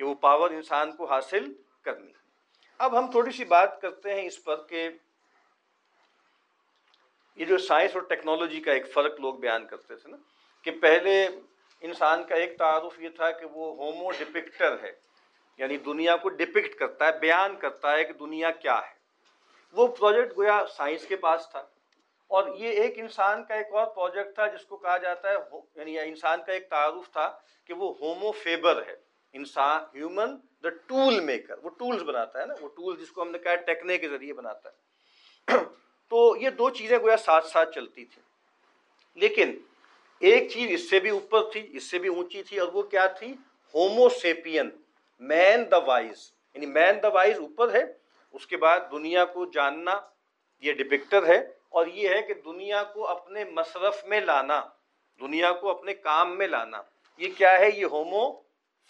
کہ 0.00 0.04
وہ 0.04 0.14
پاور 0.20 0.50
انسان 0.50 0.92
کو 0.96 1.04
حاصل 1.06 1.52
کرنی 1.84 2.12
اب 2.80 2.98
ہم 2.98 3.10
تھوڑی 3.10 3.32
سی 3.32 3.44
بات 3.44 3.80
کرتے 3.80 4.14
ہیں 4.14 4.26
اس 4.26 4.42
پر 4.44 4.62
کہ 4.62 4.88
یہ 7.38 7.44
جو 7.44 7.58
سائنس 7.58 7.96
اور 7.96 8.02
ٹیکنالوجی 8.02 8.60
کا 8.60 8.72
ایک 8.72 8.92
فرق 8.92 9.20
لوگ 9.20 9.34
بیان 9.40 9.66
کرتے 9.66 9.96
تھے 9.96 10.10
نا، 10.10 10.16
کہ 10.66 10.70
پہلے 10.80 11.26
انسان 11.82 12.24
کا 12.24 12.34
ایک 12.34 12.56
تعارف 12.58 13.00
یہ 13.00 13.08
تھا 13.16 13.30
کہ 13.30 13.46
وہ 13.46 13.74
ہومو 13.76 14.10
ڈپکٹر 14.18 14.76
ہے 14.82 14.92
یعنی 15.58 15.76
دنیا 15.76 16.16
کو 16.16 16.28
ڈپکٹ 16.28 16.78
کرتا 16.78 17.06
ہے، 17.06 17.18
بیان 17.18 17.56
کرتا 17.56 17.92
ہے 17.92 18.04
کہ 18.04 18.12
دنیا 18.12 18.50
کیا 18.50 18.78
ہے۔ 18.78 18.96
وہ 19.74 19.86
پروجیکٹ 19.88 20.36
گویا 20.36 20.62
سائنس 20.76 21.06
کے 21.06 21.16
پاس 21.16 21.48
تھا۔ 21.50 21.62
اور 22.28 22.56
یہ 22.56 22.68
ایک 22.68 22.98
انسان 22.98 23.44
کا 23.44 23.54
ایک 23.54 23.66
اور 23.72 23.86
پروجیکٹ 23.86 24.34
تھا 24.34 24.46
جس 24.46 24.66
کو 24.66 24.76
کہا 24.76 24.96
جاتا 24.96 25.30
ہے 25.30 25.34
یعنی 25.74 25.98
انسان 25.98 26.40
کا 26.46 26.52
ایک 26.52 26.70
تعارف 26.70 27.12
تھا 27.12 27.38
کہ 27.64 27.74
وہ 27.74 27.94
ہومو 28.00 28.32
فیبر 28.32 28.86
ہے۔ 28.86 28.96
انسان 29.32 29.80
ہیومن 29.94 30.36
دا 30.62 30.68
ٹول 30.68 31.20
میکر 31.20 31.58
وہ 31.62 31.70
ٹولز 31.70 32.02
بناتا 32.02 32.40
ہے 32.40 32.46
نا۔ 32.46 32.54
وہ 32.60 32.68
ٹول 32.68 32.96
جس 32.96 33.10
کو 33.10 33.22
ہم 33.22 33.30
نے 33.30 33.38
کہا 33.38 33.54
ٹیکنے 33.54 33.98
کے 33.98 34.08
ذریعے 34.08 34.32
بناتا 34.32 34.68
ہے۔ 34.68 34.74
تو 36.08 36.36
یہ 36.36 36.50
دو 36.50 36.70
چیزیں 36.70 36.98
گویا 36.98 37.16
ساتھ 37.16 37.46
ساتھ 37.46 37.74
چلتی 37.74 38.04
تھیں۔ 38.04 38.22
لیکن 39.14 39.58
ایک 40.18 40.50
چیز 40.50 40.70
اس 40.70 40.90
سے 40.90 41.00
بھی 41.00 41.10
اوپر 41.10 41.50
تھی، 41.52 41.68
اس 41.70 41.90
سے 41.90 41.98
بھی 41.98 42.08
اونچی 42.08 42.42
تھی 42.42 42.58
اور 42.58 42.68
وہ 42.68 42.82
کیا 42.82 43.06
تھی؟ 43.06 43.34
ہومو 43.74 44.08
سیپین 44.08 44.70
مین 45.18 45.70
دا 45.70 45.76
وائز 45.76 46.32
یعنی 46.54 46.66
مین 46.66 47.02
دا 47.02 47.08
وائز 47.08 47.38
اوپر 47.38 47.72
ہے، 47.74 47.84
اس 48.32 48.46
کے 48.46 48.56
بعد 48.56 48.80
دنیا 48.90 49.24
کو 49.24 49.46
جاننا 49.46 50.00
یہ 50.60 50.72
ڈپکٹر 50.72 51.26
ہے۔ 51.26 51.57
اور 51.68 51.86
یہ 51.86 52.08
ہے 52.08 52.22
کہ 52.22 52.34
دنیا 52.34 52.84
کو 52.84 53.08
اپنے 53.08 53.44
مصرف 53.44 54.04
میں 54.04 54.20
لانا، 54.20 54.62
دنیا 55.20 55.52
کو 55.52 55.70
اپنے 55.70 55.94
کام 55.94 56.38
میں 56.38 56.46
لانا، 56.46 56.82
یہ 57.18 57.28
کیا 57.38 57.58
ہے؟ 57.58 57.68
یہ 57.76 57.84
ہومو 57.84 58.40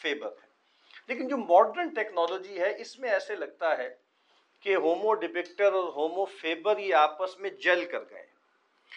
فیبر 0.02 0.28
ہے۔ 0.28 0.48
لیکن 1.08 1.28
جو 1.28 1.36
ماڈرن 1.36 1.88
ٹیکنالوجی 1.88 2.60
ہے، 2.60 2.80
اس 2.80 2.98
میں 2.98 3.10
ایسے 3.10 3.36
لگتا 3.36 3.78
ہے 3.78 3.94
کہ 4.60 4.76
ہومو 4.76 5.14
ڈپکٹر 5.14 5.72
اور 5.72 5.84
ہومو 5.84 6.24
فیبر 6.24 6.78
یہ 6.78 6.94
آپس 6.94 7.38
میں 7.38 7.50
جل 7.50 7.84
کر 7.84 8.00
گئے 8.00 8.26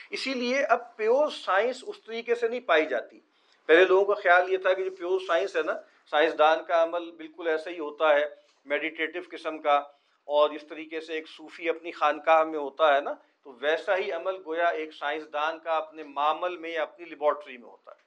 اسی 0.09 0.33
لیے 0.33 0.63
اب 0.63 0.95
پیور 0.95 1.29
سائنس 1.29 1.83
اس 1.87 2.01
طریقے 2.03 2.35
سے 2.35 2.47
نہیں 2.47 2.59
پائی 2.59 2.85
جاتی۔ 2.85 3.19
پہلے 3.65 3.85
لوگوں 3.85 4.15
کا 4.15 4.21
خیال 4.21 4.53
یہ 4.53 4.57
تھا 4.57 4.73
کہ 4.73 4.83
جو 4.83 4.91
پیور 4.91 5.19
سائنس 5.27 5.55
ہے 5.55 5.61
نا 5.61 5.73
سائنسدان 6.11 6.63
کا 6.63 6.83
عمل 6.83 7.11
بالکل 7.11 7.47
ایسا 7.47 7.69
ہی 7.69 7.79
ہوتا 7.79 8.13
ہے 8.13 8.25
میڈیٹیٹو 8.65 9.19
قسم 9.31 9.59
کا۔ 9.59 9.81
اور 10.21 10.49
اس 10.49 10.61
طریقے 10.69 11.01
سے 11.01 11.13
ایک 11.13 11.27
صوفی 11.27 11.69
اپنی 11.69 11.91
خانقاہ 11.91 12.43
میں 12.43 12.59
ہوتا 12.59 12.95
ہے 12.95 13.01
نا 13.01 13.13
تو 13.43 13.51
ویسا 13.61 13.97
ہی 13.97 14.11
عمل 14.11 14.35
گویا 14.45 14.65
ایک 14.65 14.93
سائنسدان 14.93 15.59
کا 15.59 15.77
اپنے 15.77 16.03
معمل 16.03 16.57
میں 16.57 16.69
یا 16.69 16.81
اپنی 16.81 17.05
لیبارٹری 17.05 17.57
میں 17.57 17.69
ہوتا 17.69 17.91
ہے۔ 17.91 18.01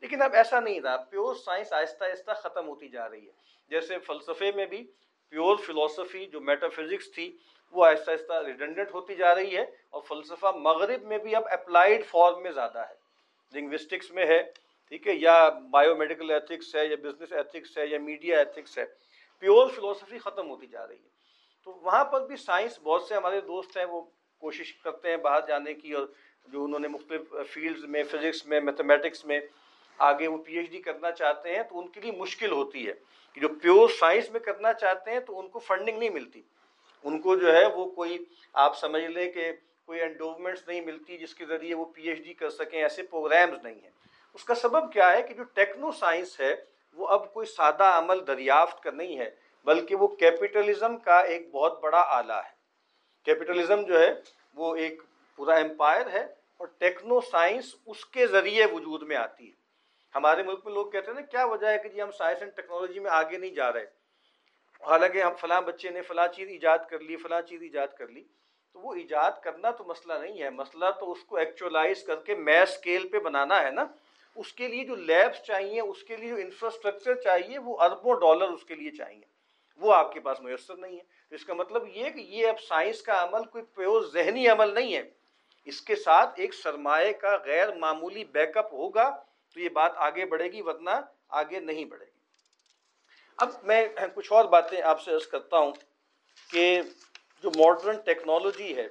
لیکن 0.00 0.22
اب 0.22 0.34
ایسا 0.34 0.60
نہیں 0.60 0.80
رہا، 0.80 0.96
پیور 0.96 1.34
سائنس 1.34 1.72
آہستہ 1.72 2.04
آہستہ 2.04 2.30
ختم 2.32 2.68
ہوتی 2.68 2.88
جا 2.88 3.10
رہی 3.10 3.26
ہے۔ 3.26 3.32
جیسے 3.68 3.98
فلسفے 3.98 4.52
میں 4.52 4.66
بھی 4.66 4.92
پیور 5.28 5.56
فلسفی 5.56 6.26
جو 6.26 6.40
میٹا 6.40 6.68
فزکس 6.68 7.12
تھی، 7.12 7.36
وہ 7.72 7.86
آہستہ 7.86 8.10
آہستہ 8.10 8.32
ریڈنڈنٹ 8.46 8.94
ہوتی 8.94 9.14
جا 9.14 9.34
رہی 9.34 9.56
ہے۔ 9.56 9.62
اور 9.90 10.02
فلسفہ 10.02 10.46
مغرب 10.46 11.02
میں 11.02 11.18
بھی 11.18 11.36
اب 11.36 11.42
اپلائیڈ 11.50 12.06
فارم 12.06 12.42
میں 12.42 12.50
زیادہ 12.50 12.78
ہے۔ 12.78 12.94
لنگوسٹکس 13.54 14.10
میں 14.10 14.26
ہے، 14.26 14.42
ٹھیک 14.88 15.08
ہے، 15.08 15.12
یا 15.14 15.48
بایو 15.48 15.96
میڈیکل 15.96 16.30
ایتھکس 16.30 16.76
ہے، 16.76 16.86
یا 16.86 16.96
بزنس 17.02 17.32
ایتھکس 17.32 17.78
ہے، 17.78 17.86
یا 17.86 17.98
میڈیا 17.98 18.38
ایتھکس 18.38 18.78
ہے۔ 18.78 18.84
پیور 19.38 19.68
فلسفی 19.68 20.18
ختم 20.18 20.50
ہوتی 20.50 20.66
جا 20.66 20.86
رہی 20.86 20.96
ہے۔ 20.96 21.08
تو 21.64 21.72
وہاں 21.72 22.04
پر 22.04 22.26
بھی 22.26 22.36
سائنس 22.36 22.78
بہت 22.82 23.02
سے 23.02 23.14
ہمارے 23.14 23.40
دوست 23.40 23.76
ہیں، 23.76 23.84
وہ 23.84 24.02
کوشش 24.38 24.74
کرتے 24.74 25.10
ہیں 25.10 25.16
باہر 25.16 25.40
جانے 25.48 25.74
کی 25.74 25.92
اور 25.92 26.06
جو 26.46 26.64
انہوں 26.64 26.80
نے 26.80 26.88
مختلف 26.88 27.34
فیلڈز 27.52 27.84
میں، 27.84 28.02
فزکس 28.02 28.46
میں، 28.46 28.60
میتھمیٹکس 28.60 29.24
میں 29.24 29.40
آگے 29.98 30.28
وہ 30.28 30.38
پی 30.38 30.56
ایچ 30.56 30.70
ڈی 30.70 30.78
کرنا 30.78 31.12
چاہتے 31.12 31.56
ہیں 31.56 31.62
تو 31.62 31.78
ان 31.78 31.88
کے 31.88 32.00
لیے 32.00 32.12
مشکل 32.12 32.50
ہوتی 32.52 32.88
ہے۔ 32.88 32.92
کہ 33.32 33.40
جو 33.40 33.48
پیور 33.48 33.88
سائنس 33.88 34.30
میں 34.30 34.40
کرنا 34.40 34.72
چاہتے 34.72 35.10
ہیں 35.10 35.20
تو 35.20 35.40
ان 35.40 35.48
کو 35.48 35.58
فنڈنگ 35.58 35.98
نہیں 35.98 36.10
ملتی۔ 36.10 36.42
ان 37.04 37.20
کو 37.20 37.36
جو 37.36 37.56
ہے 37.56 37.66
وہ 37.66 37.90
کوئی، 37.90 38.18
آپ 38.52 38.78
سمجھ 38.78 39.04
لیں 39.04 39.32
کہ 39.32 39.52
کوئی 39.86 40.00
انڈومنٹس 40.00 40.68
نہیں 40.68 40.80
ملتی 40.80 41.18
جس 41.18 41.34
کے 41.34 41.46
ذریعے 41.46 41.74
وہ 41.74 41.84
پی 41.84 42.02
ایچ 42.02 42.18
ڈی 42.18 42.34
کر 42.34 42.50
سکیں، 42.50 42.82
ایسے 42.82 43.02
پروگرامز 43.02 43.58
نہیں 43.62 43.80
ہیں۔ 43.82 43.90
اس 44.34 44.44
کا 44.44 44.54
سبب 44.54 44.92
کیا 44.92 45.12
ہے 45.12 45.22
کہ 45.22 45.34
جو 45.34 45.42
ٹیکنو 45.42 45.92
سائنس 45.92 46.40
ہے، 46.40 46.56
وہ 46.94 47.08
اب 47.08 47.34
کوئی 47.34 47.46
سادہ 47.46 47.84
عمل 47.84 48.26
دریافت 48.26 48.82
کا 48.82 48.90
نہیں 48.90 49.18
ہے، 49.18 49.30
بلکہ 49.64 49.96
وہ 49.96 50.06
کیپٹلزم 50.08 50.96
کا 50.96 51.20
ایک 51.20 51.50
بہت 51.50 51.80
بڑا 51.80 52.04
آلہ 52.08 52.32
ہے۔ 52.32 52.55
کیپٹلزم 53.26 53.82
جو 53.82 54.00
ہے 54.00 54.14
وہ 54.54 54.76
ایک 54.76 55.02
پورا 55.36 55.54
امپائر 55.54 56.06
ہے 56.06 56.26
اور 56.56 56.66
ٹیکنو 56.78 57.20
سائنس 57.20 57.74
اس 57.86 58.04
کے 58.04 58.26
ذریعے 58.26 58.64
وجود 58.64 59.02
میں 59.02 59.16
آتی 59.16 59.46
ہے۔ 59.46 59.52
ہمارے 60.14 60.42
ملک 60.42 60.60
میں 60.64 60.74
لوگ 60.74 60.90
کہتے 60.90 61.06
ہیں 61.06 61.20
نا، 61.20 61.20
کیا 61.20 61.44
وجہ 61.44 61.66
ہے 61.66 61.78
کہ 61.78 61.88
جی 61.88 62.02
ہم 62.02 62.10
سائنس 62.10 62.42
اینڈ 62.42 62.56
ٹیکنالوجی 62.56 63.00
میں 63.00 63.10
آگے 63.10 63.38
نہیں 63.38 63.50
جا 63.50 63.72
رہے؟ 63.72 63.84
حالانکہ 64.86 65.22
ہم 65.22 65.34
فلاں 65.34 65.60
بچے 65.60 65.90
نے 65.90 66.02
فلاں 66.02 66.28
چیز 66.28 66.48
ایجاد 66.48 66.78
کر 66.90 66.98
لی، 66.98 67.16
فلاں 67.16 67.42
چیز 67.42 67.62
ایجاد 67.62 67.88
کر 67.98 68.08
لی۔ 68.08 68.24
تو 68.72 68.80
وہ 68.80 68.94
ایجاد 68.94 69.30
کرنا 69.42 69.70
تو 69.70 69.84
مسئلہ 69.84 70.12
نہیں 70.12 70.42
ہے، 70.42 70.50
مسئلہ 70.50 70.84
تو 71.00 71.12
اس 71.12 71.24
کو 71.24 71.36
ایکچولائز 71.36 72.02
کر 72.02 72.16
کے 72.16 72.34
میس 72.34 72.70
اسکیل 72.70 73.08
پہ 73.08 73.18
بنانا 73.18 73.62
ہے 73.62 73.70
نا۔ 73.70 73.84
اس 74.34 74.52
کے 74.52 74.68
لیے 74.68 74.84
جو 74.84 74.94
لیبس 74.94 75.42
چاہیے، 75.42 75.80
اس 75.80 76.02
کے 76.02 76.16
لیے 76.16 76.28
جو 76.28 76.36
انفراسٹرکچر 76.36 77.14
چاہیے، 77.14 77.58
وہ 77.58 77.80
اربوں 77.80 78.14
ڈالر 78.14 78.48
اس 78.48 78.64
کے 78.64 78.74
لیے 78.74 78.90
چاہیے۔ 78.90 79.35
وہ 79.76 79.94
آپ 79.94 80.12
کے 80.12 80.20
پاس 80.20 80.40
میسر 80.40 80.76
نہیں 80.76 80.96
ہے۔ 80.96 81.02
تو 81.28 81.34
اس 81.34 81.44
کا 81.44 81.54
مطلب 81.54 81.82
یہ 81.94 82.10
کہ 82.10 82.20
یہ 82.20 82.46
اب 82.48 82.60
سائنس 82.60 83.02
کا 83.02 83.22
عمل 83.24 83.44
کوئی 83.44 83.64
پیور 83.64 84.02
ذہنی 84.02 84.48
عمل 84.48 84.74
نہیں 84.74 84.94
ہے۔ 84.94 85.02
اس 85.64 85.80
کے 85.80 85.96
ساتھ 85.96 86.40
ایک 86.40 86.54
سرمایہ 86.54 87.12
کا 87.12 87.36
غیر 87.44 87.74
معمولی 87.74 88.24
بیک 88.24 88.56
اپ 88.56 88.72
ہوگا 88.72 89.08
تو 89.54 89.60
یہ 89.60 89.68
بات 89.68 89.92
آگے 89.96 90.24
بڑھے 90.24 90.52
گی، 90.52 90.62
ورنہ 90.62 90.90
آگے 91.28 91.60
نہیں 91.60 91.84
بڑھے 91.84 92.06
گی۔ 92.06 92.20
اب 93.36 93.50
میں 93.62 93.88
کچھ 94.14 94.32
اور 94.32 94.44
باتیں 94.44 94.82
آپ 94.82 95.00
سے 95.00 95.14
عرض 95.14 95.26
کرتا 95.26 95.58
ہوں 95.58 95.72
کہ 96.50 96.80
جو 97.42 97.50
ماڈرن 97.50 98.00
ٹیکنالوجی 98.00 98.76
ہے، 98.76 98.86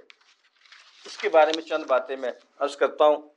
اس 1.06 1.18
کے 1.18 1.30
بارے 1.30 1.52
میں 1.56 1.64
چند 1.64 1.84
باتیں 1.84 2.16
میں 2.16 2.32
عرض 2.60 2.78
کرتا 2.78 3.06
ہوں۔ 3.06 3.30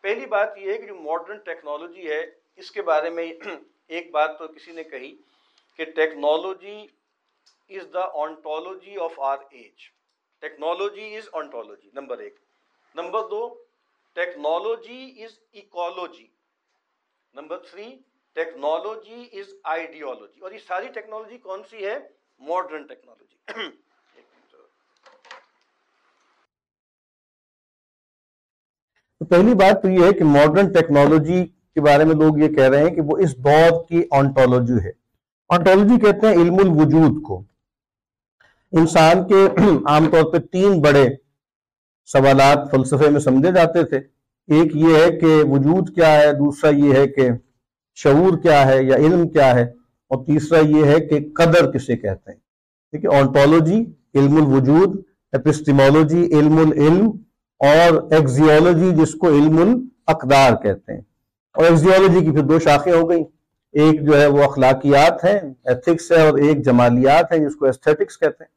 پہلی 0.00 0.26
بات 0.26 0.58
یہ 0.58 0.72
ہے 0.72 0.78
کہ 0.78 0.86
جو 0.86 0.94
ماڈرن 0.94 1.38
ٹیکنالوجی 1.38 2.08
ہے، 2.10 2.26
اس 2.56 2.70
کے 2.70 2.82
بارے 2.82 3.10
میں 3.10 3.32
ایک 3.88 4.10
بات 4.10 4.38
تو 4.38 4.48
کسی 4.48 4.72
نے 4.72 4.84
کہی۔ 4.84 5.16
کہ 5.78 5.84
technology 5.84 6.86
is 7.70 7.92
the 7.94 8.04
ontology 8.14 8.96
of 8.96 9.20
our 9.20 9.38
age 9.50 9.90
technology 10.42 11.16
is 11.16 11.28
ontology 11.32 11.90
number 11.94 12.18
ایک. 12.18 12.34
Number 12.94 13.28
do, 13.28 13.42
technology 14.16 15.24
is 15.24 15.38
ecology 15.52 16.26
number 17.34 17.58
three 17.58 17.94
technology 18.36 19.40
is 19.40 19.54
ideology 19.64 20.40
اور 20.40 20.52
یہ 20.52 20.58
ساری 20.66 20.88
ٹیکنالوجی 20.88 21.38
کون 21.38 21.62
سی 21.70 21.86
ہے؟ 21.86 21.98
ماڈرن 22.40 22.86
ٹیکنالوجی 22.88 23.36
تو 29.20 29.24
پہلی 29.24 29.54
بات 29.54 29.82
تو 29.82 29.88
یہ 29.88 30.04
ہے 30.04 30.12
کہ 30.12 30.24
ماڈرن 30.24 30.72
ٹیکنالوجی 30.72 31.44
کے 31.46 31.80
بارے 31.80 32.04
میں 32.04 32.14
لوگ 32.14 32.38
یہ 32.38 32.48
کہہ 32.48 32.68
رہے 32.68 32.82
ہیں 32.82 32.94
کہ 32.94 33.00
وہ 33.00 33.16
اس 33.18 33.36
دور 33.36 33.84
کی 33.84 34.02
آنٹولوجی 34.10 34.84
ہے۔ 34.84 35.03
آنٹولوجی 35.50 35.98
کہتے 36.00 36.26
ہیں 36.26 36.34
علم 36.34 36.54
الوجود 36.54 37.22
کو۔ 37.22 37.42
انسان 38.72 39.26
کے 39.28 39.46
عام 39.90 40.10
طور 40.10 40.32
پہ 40.32 40.38
تین 40.52 40.80
بڑے 40.82 41.04
سوالات 42.08 42.70
فلسفے 42.70 43.10
میں 43.10 43.20
سمجھے 43.20 43.52
جاتے 43.52 43.82
تھے۔ 43.84 43.98
ایک 44.48 44.76
یہ 44.76 44.96
ہے 44.96 45.10
کہ 45.18 45.42
وجود 45.50 45.94
کیا 45.94 46.12
ہے، 46.12 46.32
دوسرا 46.32 46.70
یہ 46.70 46.94
ہے 46.94 47.06
کہ 47.08 47.28
شعور 47.98 48.38
کیا 48.38 48.66
ہے 48.66 48.82
یا 48.82 48.96
علم 48.96 49.28
کیا 49.28 49.54
ہے، 49.54 49.62
اور 50.10 50.24
تیسرا 50.26 50.58
یہ 50.58 50.84
ہے 50.84 50.98
کہ 51.00 51.18
قدر 51.36 51.70
کسے 51.72 51.96
کہتے 51.96 52.30
ہیں۔ 52.30 52.38
ٹھیک 52.92 53.04
ہے 53.04 53.16
آنٹولوجی 53.18 53.84
علم 54.14 54.36
الوجود 54.36 54.96
اپسٹمولوجی 55.32 56.24
علم 56.38 56.58
العلم، 56.58 57.10
اور 57.60 58.12
ایکزیولوجی 58.12 58.90
جس 58.96 59.14
کو 59.14 59.28
علم 59.28 59.58
الاقدار 59.58 60.56
کہتے 60.62 60.92
ہیں۔ 60.92 61.00
اور 61.54 61.64
ایکزیولوجی 61.64 62.24
کی 62.24 62.30
پھر 62.30 62.42
دو 62.42 62.58
شاخیں 62.58 62.92
ہو 62.92 63.08
گئی 63.10 63.22
ایک 63.74 64.06
جو 64.06 64.20
ہے 64.20 64.26
وہ 64.26 64.42
اخلاقیات 64.42 65.24
ہیں 65.24 65.38
ایتھکس 65.64 66.12
ہے 66.12 66.20
اور 66.22 66.38
ایک 66.38 66.64
جمالیات 66.64 67.32
ہیں 67.32 67.38
جس 67.38 67.56
کو 67.56 67.66
ایسٹھیٹکس 67.66 68.18
کہتے 68.18 68.44
ہیں۔ 68.44 68.52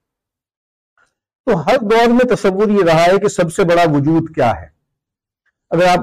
تو 1.46 1.66
ہر 1.66 1.78
دور 1.82 2.08
میں 2.08 2.36
تصور 2.36 2.70
یہ 2.70 2.84
رہا 2.84 3.06
ہے 3.06 3.18
کہ 3.18 3.28
سب 3.28 3.54
سے 3.54 3.64
بڑا 3.64 3.84
وجود 3.92 4.36
کیا 4.36 4.52
ہے۔ 4.62 4.68
اگر 5.70 5.86
آپ 5.86 6.00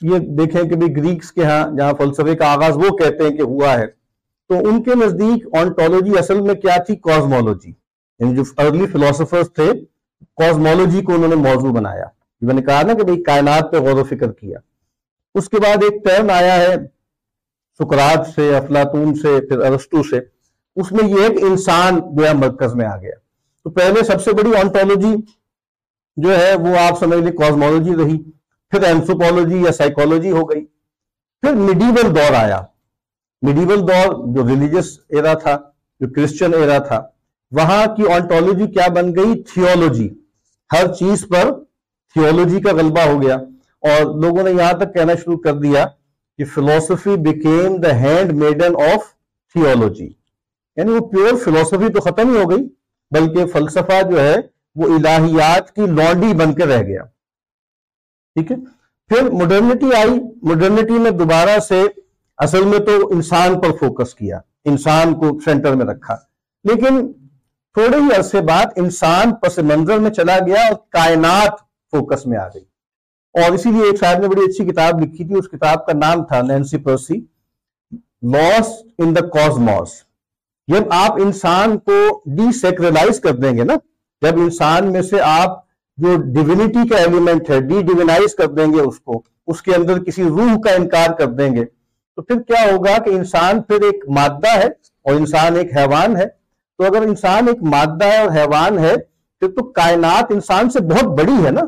یہ 0.00 0.18
دیکھیں 0.18 0.62
کہ 0.62 0.76
بھی 0.76 0.96
گریکس 0.96 1.32
کے 1.32 1.44
ہاں 1.44 1.76
جہاں 1.76 1.92
فلسفے 1.98 2.36
کا 2.36 2.52
آغاز 2.52 2.76
وہ 2.76 2.96
کہتے 2.96 3.24
ہیں 3.24 3.36
کہ 3.36 3.42
ہوا 3.42 3.72
ہے، 3.78 3.86
تو 4.50 4.58
ان 4.58 4.82
کے 4.82 4.94
نزدیک 4.94 5.46
آنٹولوجی 5.56 6.18
اصل 6.18 6.40
میں 6.40 6.54
کیا 6.54 6.82
تھی؟ 6.82 6.96
کازمولوجی 6.96 7.72
یعنی 8.20 8.36
جو 8.36 8.42
ارلی 8.58 8.86
فلسفرز 8.86 9.52
تھے 9.52 9.72
کازمولوجی 10.36 11.02
کو 11.02 11.14
انہوں 11.14 11.28
نے 11.28 11.34
موضوع 11.34 11.72
بنایا۔ 11.72 12.04
میں 12.40 12.54
نے 12.54 12.62
کہا 12.62 12.82
نا 12.82 12.94
کہ 12.94 13.02
بھئی 13.02 13.22
کائنات 13.22 13.72
پہ 13.72 13.76
غور 13.76 13.98
و 14.00 14.04
فکر 14.04 14.32
کیا۔ 14.32 14.58
اس 15.34 15.48
کے 15.48 15.56
بعد 15.56 15.82
ایک 15.82 16.04
ٹرم 16.04 16.30
آیا 16.30 16.56
ہے 16.56 16.74
سکرات 17.78 18.26
سے، 18.34 18.56
افلاطون 18.56 19.14
سے، 19.14 19.46
پھر 19.48 19.60
ارسطو 19.60 20.02
سے۔ 20.02 20.20
اس 20.76 20.92
میں 20.92 21.08
یہ 21.08 21.22
ہے 21.22 21.28
کہ 21.28 21.44
انسان 21.44 22.00
جو 22.16 22.28
ہے 22.28 22.34
مرکز 22.34 22.74
میں 22.74 22.86
آ 22.86 22.96
گیا۔ 22.96 23.12
تو 23.64 23.70
پہلے 23.70 24.04
سب 24.04 24.22
سے 24.22 24.32
بڑی 24.32 24.56
آنٹولوجی 24.56 25.16
جو 26.16 26.38
ہے، 26.38 26.54
وہ 26.54 26.78
آپ 26.78 26.98
سمجھ 26.98 27.18
لیں 27.18 27.32
کازمولوجی 27.32 27.96
رہی۔ 27.96 28.30
پھر 28.70 28.82
اینسوپولوجی 28.82 29.62
یا 29.62 29.72
سائیکولوجی 29.72 30.30
ہو 30.30 30.50
گئی۔ 30.50 30.64
پھر 31.40 31.52
میڈیول 31.52 32.16
دور 32.16 32.34
آیا۔ 32.34 32.62
میڈیول 33.42 33.88
دور 33.88 34.34
جو 34.34 34.48
ریلیجس 34.48 34.98
ایرا 35.08 35.34
تھا، 35.34 35.58
جو 36.00 36.08
کرسچن 36.14 36.54
ایرا 36.54 36.78
تھا، 36.78 37.06
وہاں 37.50 37.86
کی 37.96 38.02
آنٹولوجی 38.12 38.66
کیا 38.66 38.88
بن 38.88 39.14
گئی؟ 39.14 39.42
تھیولوجی 39.42 40.08
ہر 40.72 40.92
چیز 40.92 41.28
پر 41.28 41.52
تھیولوجی 42.12 42.60
کا 42.60 42.72
غلبہ 42.72 43.00
ہو 43.00 43.22
گیا۔ 43.22 43.34
اور 43.80 44.22
لوگوں 44.22 44.42
نے 44.42 44.50
یہاں 44.50 44.72
تک 44.72 44.94
کہنا 44.94 45.14
شروع 45.14 45.38
کر 45.38 45.52
دیا 45.52 45.86
کہ 46.38 46.44
فلسفی 46.44 47.16
became 47.16 47.76
the 47.76 47.94
handmaiden 48.32 48.76
of 48.76 49.04
theology 49.52 50.12
یعنی 50.76 50.90
وہ 50.90 51.08
پیور 51.08 51.36
فلسفی 51.36 51.92
تو 51.92 52.00
ختم 52.00 52.30
ہی 52.30 52.42
ہو 52.42 52.50
گئی، 52.50 52.68
بلکہ 53.10 53.46
فلسفہ 53.46 54.02
جو 54.10 54.20
ہے، 54.20 54.36
وہ 54.74 54.84
الہیات 54.94 55.74
کی 55.74 55.86
لانڈی 55.86 56.34
بن 56.34 56.54
کے 56.54 56.66
رہ 56.66 56.82
گیا۔ 56.82 57.02
ٹھیک 58.34 58.52
ہے؟ 58.52 58.56
پھر 59.08 59.30
مڈرنٹی 59.30 59.94
آئی 59.96 60.10
مڈرنٹی 60.42 60.98
میں 60.98 61.10
دوبارہ 61.10 61.58
سے 61.58 61.82
اصل 62.38 62.64
میں 62.64 62.78
تو 62.78 63.08
انسان 63.08 63.60
پر 63.60 63.70
فوکس 63.70 64.14
کیا، 64.14 64.40
انسان 64.64 65.14
کو 65.14 65.38
سینٹر 65.44 65.74
میں 65.74 65.86
رکھا۔ 65.86 66.16
لیکن 66.64 67.12
تھوڑے 67.72 67.96
ہی 67.96 68.16
عرصے 68.16 68.40
بعد 68.40 68.66
انسان 68.76 69.34
پس 69.34 69.58
منظر 69.58 69.98
میں 69.98 70.10
چلا 70.10 70.38
گیا 70.46 70.60
اور 70.60 70.76
کائنات 70.88 71.60
فوکس 71.90 72.26
میں 72.26 72.38
آ 72.38 72.48
گئی۔ 72.48 72.67
اور 73.38 73.52
اسی 73.52 73.70
لیے 73.70 73.84
ایک 73.84 73.98
شاعر 74.00 74.20
نے 74.20 74.28
بڑی 74.28 74.42
اچھی 74.44 74.64
کتاب 74.64 75.00
لکھی 75.00 75.24
تھی، 75.24 75.34
اس 75.38 75.48
کتاب 75.48 75.86
کا 75.86 75.92
نام 75.98 76.24
تھا 76.24 76.40
نینسی 76.42 76.78
پرسی 76.78 77.20
لاس 78.32 78.68
ان 78.98 79.14
دا 79.16 79.26
کازموس 79.28 79.90
جب 80.68 80.92
آپ 80.92 81.20
انسان 81.22 81.78
کو 81.78 81.98
ڈی 82.36 82.50
سیکریلائز 82.52 83.20
کر 83.20 83.36
دیں 83.36 83.56
گے 83.56 83.64
نا، 83.64 83.74
جب 84.22 84.40
انسان 84.40 84.92
میں 84.92 85.02
سے 85.02 85.20
آپ 85.20 85.56
جو 85.98 86.16
ڈیونیٹی 86.34 86.88
کا 86.88 86.96
ایلیمنٹ 86.96 87.50
ہے 87.50 87.60
ڈی 87.60 87.80
ڈیونائز 87.82 88.34
کر 88.34 88.46
دیں 88.46 88.66
گے 88.72 88.80
اس 88.80 88.98
کو، 89.00 89.22
اس 89.46 89.62
کے 89.62 89.74
اندر 89.74 90.02
کسی 90.04 90.22
روح 90.22 90.60
کا 90.64 90.74
انکار 90.74 91.10
کر 91.18 91.26
دیں 91.26 91.54
گے، 91.56 91.64
تو 91.64 92.22
پھر 92.22 92.42
کیا 92.42 92.62
ہوگا 92.72 92.96
کہ 93.02 93.10
انسان 93.10 93.62
پھر 93.62 93.84
ایک 93.84 94.04
مادہ 94.08 94.56
ہے 94.56 94.66
اور 94.66 95.14
انسان 95.14 95.56
ایک 95.56 95.76
حیوان 95.76 96.16
ہے۔ 96.16 96.26
تو 96.78 96.84
اگر 96.84 97.02
انسان 97.02 97.48
ایک 97.48 97.62
مادہ 97.62 98.04
ہے 98.04 98.18
اور 98.18 98.30
حیوان 98.30 98.78
ہے، 98.78 98.94
پھر 99.42 99.48
تو 99.48 99.64
کائنات 99.72 100.30
انسان 100.30 100.70
سے 100.70 100.80
بہت 100.80 101.18
بڑی 101.18 101.44
ہے 101.46 101.50
نا، 101.50 101.60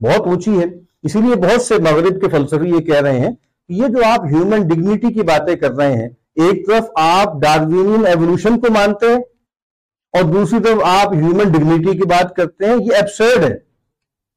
بہت 0.00 0.26
اونچی 0.26 0.58
ہے۔ 0.60 0.66
اسی 1.04 1.20
لیے 1.20 1.34
بہت 1.34 1.62
سے 1.62 1.78
مغرب 1.78 2.20
کے 2.20 2.28
فلسفی 2.28 2.68
یہ 2.68 2.80
کہہ 2.80 3.00
رہے 3.00 3.18
ہیں 3.20 3.30
کہ 3.30 3.72
یہ 3.72 3.88
جو 3.88 4.04
آپ 4.06 4.24
ہیومن 4.24 4.66
ڈگنیٹی 4.68 5.12
کی 5.12 5.22
باتیں 5.22 5.54
کر 5.56 5.70
رہے 5.70 5.92
ہیں، 5.92 6.08
ایک 6.36 6.66
طرف 6.66 6.84
آپ 6.94 7.34
ڈاروینین 7.42 8.06
ایولیوشن 8.06 8.60
کو 8.60 8.72
مانتے 8.72 9.06
ہیں 9.06 9.22
اور 10.14 10.22
دوسری 10.32 10.58
طرف 10.62 10.82
آپ 10.84 11.12
ہیومن 11.14 11.52
ڈگنیٹی 11.52 11.96
کی 11.98 12.06
بات 12.08 12.34
کرتے 12.36 12.66
ہیں، 12.66 12.76
یہ 12.76 12.96
ایبسرڈ 12.96 13.44
ہے۔ 13.44 13.54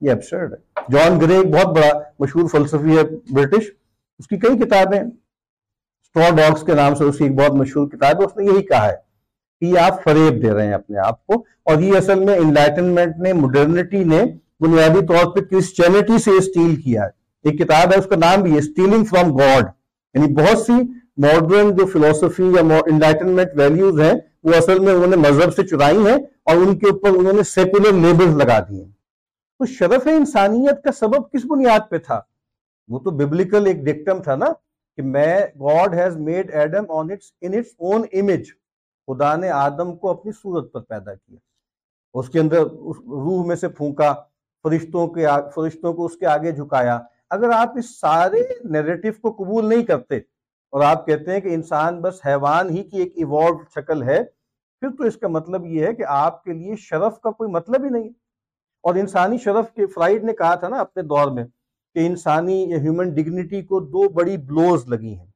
یہ 0.02 0.10
ایبسرڈ 0.10 0.54
ہے۔ 0.54 0.82
جان 0.92 1.20
گرے 1.22 1.38
ایک 1.38 1.48
بہت 1.54 1.76
بڑا 1.78 1.90
مشہور 2.20 2.48
فلسفی 2.48 2.98
ہے 2.98 3.04
برٹش 3.30 3.70
اس 4.20 4.28
کی 4.28 4.38
کئی 4.38 4.58
کتابیں 4.58 5.00
اسٹور 5.00 6.36
ڈاگس 6.38 6.64
کے 6.64 6.74
نام 6.74 6.96
سے 6.96 7.04
اس 7.04 7.18
کی 7.18 7.24
ایک 7.24 7.36
بہت 7.36 7.54
مشہور 7.54 7.88
کتاب 7.88 8.20
ہے، 8.20 8.26
اس 8.26 8.38
نے 8.38 8.46
یہی 8.46 8.62
کہا 8.62 8.88
ہے 8.88 8.96
کہ 9.62 9.66
یہ 9.66 9.80
آپ 9.80 10.04
فریب 10.04 10.42
دے 10.44 10.54
رہے 10.54 10.66
ہیں 10.66 10.74
اپنے 10.74 10.98
آپ 11.00 11.26
کو 11.28 11.34
اور 11.64 11.82
یہ 11.82 11.98
اصل 11.98 12.20
میں 12.20 12.38
انلائٹنمنٹ 12.38 13.18
نے 13.18 13.34
مڈرنٹی 13.34 14.04
نے 14.04 14.22
بنیادی 14.60 15.06
طور 15.06 15.36
پہ 15.36 15.40
کرسچینٹی 15.40 16.18
سے 16.18 16.32
اسٹیل 16.32 16.76
کیا 16.76 17.04
ہے۔ 17.04 17.10
ایک 17.44 17.60
کتاب 17.60 17.94
ہے، 17.94 18.00
اس 18.00 18.06
کا 18.06 18.16
نام 18.16 18.42
بھی 18.42 18.54
ہے 18.54 18.58
اسٹیلنگ 18.58 19.06
فرام 19.06 19.38
گاڈ 19.38 19.66
یعنی 20.14 20.34
بہت 20.34 20.58
سی 20.58 20.74
ماڈرن 21.18 21.76
جو 21.76 21.86
فلسفی 21.86 22.44
یا 22.44 22.80
انلائٹنمنٹ 22.86 23.48
ویلیوز 23.56 24.00
ہیں، 24.00 24.14
وہ 24.44 24.54
اصل 24.54 24.80
میں 24.80 24.94
انہوں 24.94 25.08
نے 25.08 25.16
مذہب 25.16 25.56
سے 25.56 25.68
چرائی 25.68 25.98
ہیں 25.98 26.18
اور 26.44 26.56
ان 26.56 26.78
کے 26.80 26.90
اوپر 26.90 27.10
انہوں 27.10 27.34
نے 27.34 27.44
سیکولر 27.44 27.94
لیبلز 27.94 28.36
لگا 28.36 28.60
دیے 28.60 28.86
تو 29.60 29.66
شرف 29.66 30.08
انسانیت 30.08 30.84
کا 30.84 30.92
سبب 30.92 31.32
کس 31.32 31.46
بنیاد 31.46 31.90
پہ 31.90 31.98
تھا؟ 31.98 32.22
وہ 32.88 33.00
تو 33.00 33.12
ببلیکل 33.12 33.68
ایک 33.68 33.78
ڈکٹم 33.78 34.22
تھا 34.22 34.36
نا 34.36 34.46
کہ 34.96 35.02
میں 35.02 35.40
God 35.60 35.94
has 35.94 36.18
made 36.18 36.52
Adam 36.54 36.84
on 36.90 37.12
its 37.12 37.32
in 37.42 37.54
its 37.54 37.70
own 37.78 38.02
image 38.14 38.48
خدا 39.08 39.36
نے 39.36 39.50
آدم 39.50 39.96
کو 39.96 40.10
اپنی 40.10 40.32
صورت 40.32 40.72
پر 40.72 40.80
پیدا 40.80 41.14
کیا۔ 41.14 41.38
اس 42.14 42.30
کے 42.30 42.40
اندر 42.40 42.58
روح 43.08 43.46
میں 43.46 43.56
سے 43.56 43.68
پھونکا۔ 43.68 44.14
فرشتوں 44.68 45.08
کے 45.08 45.26
فرشتوں 45.56 45.94
کو 45.94 46.06
اس 46.06 46.18
کے 46.18 46.26
آگے 46.26 46.52
جھکایا۔ 46.52 47.00
اگر 47.30 47.50
آپ 47.50 47.78
اس 47.78 48.00
سارے 48.00 48.42
نیریٹو 48.64 49.32
کو 49.32 49.44
قبول 49.44 49.66
نہیں 49.66 49.84
کرتے 49.84 50.18
اور 50.72 50.84
آپ 50.84 51.06
کہتے 51.06 51.32
ہیں 51.32 51.40
کہ 51.40 51.54
انسان 51.54 52.02
بس 52.02 52.20
حیوان 52.26 52.70
ہی 52.70 52.84
کی 52.84 52.98
ایک 52.98 53.14
ایوالو 53.16 53.58
شکل 53.76 54.04
ہے، 54.04 54.24
پھر 54.80 54.90
تو 54.98 55.04
اس 55.04 55.18
کا 55.18 55.28
مطلب 55.28 55.66
یہ 55.66 55.88
ہے 55.88 55.94
کہ 55.94 56.06
آپ 56.08 56.44
کے 56.44 56.54
لیے 56.54 56.76
شرف 56.76 57.20
کا 57.22 57.32
کوئی 57.32 57.52
مطلب 57.52 57.84
ہی 57.84 57.90
نہیں 57.90 58.10
اور 58.84 58.96
انسانی 58.96 59.38
شرف 59.38 59.72
کے 59.72 59.86
فرائڈ 59.86 60.24
نے 60.24 60.34
کہا 60.34 60.56
تھا 60.56 60.68
نا 60.68 60.78
اپنے 60.78 61.04
دور 61.04 61.32
میں 61.32 61.44
کہ 61.94 62.08
انسانی 62.08 62.64
یا 62.64 62.78
ہیومن 62.78 63.10
ڈگنیٹی 63.10 63.62
کو 63.62 63.80
دو 63.80 64.10
بڑی 64.10 64.38
بلوز 64.38 64.88
لگی 64.88 65.16
ہیں۔ 65.16 65.32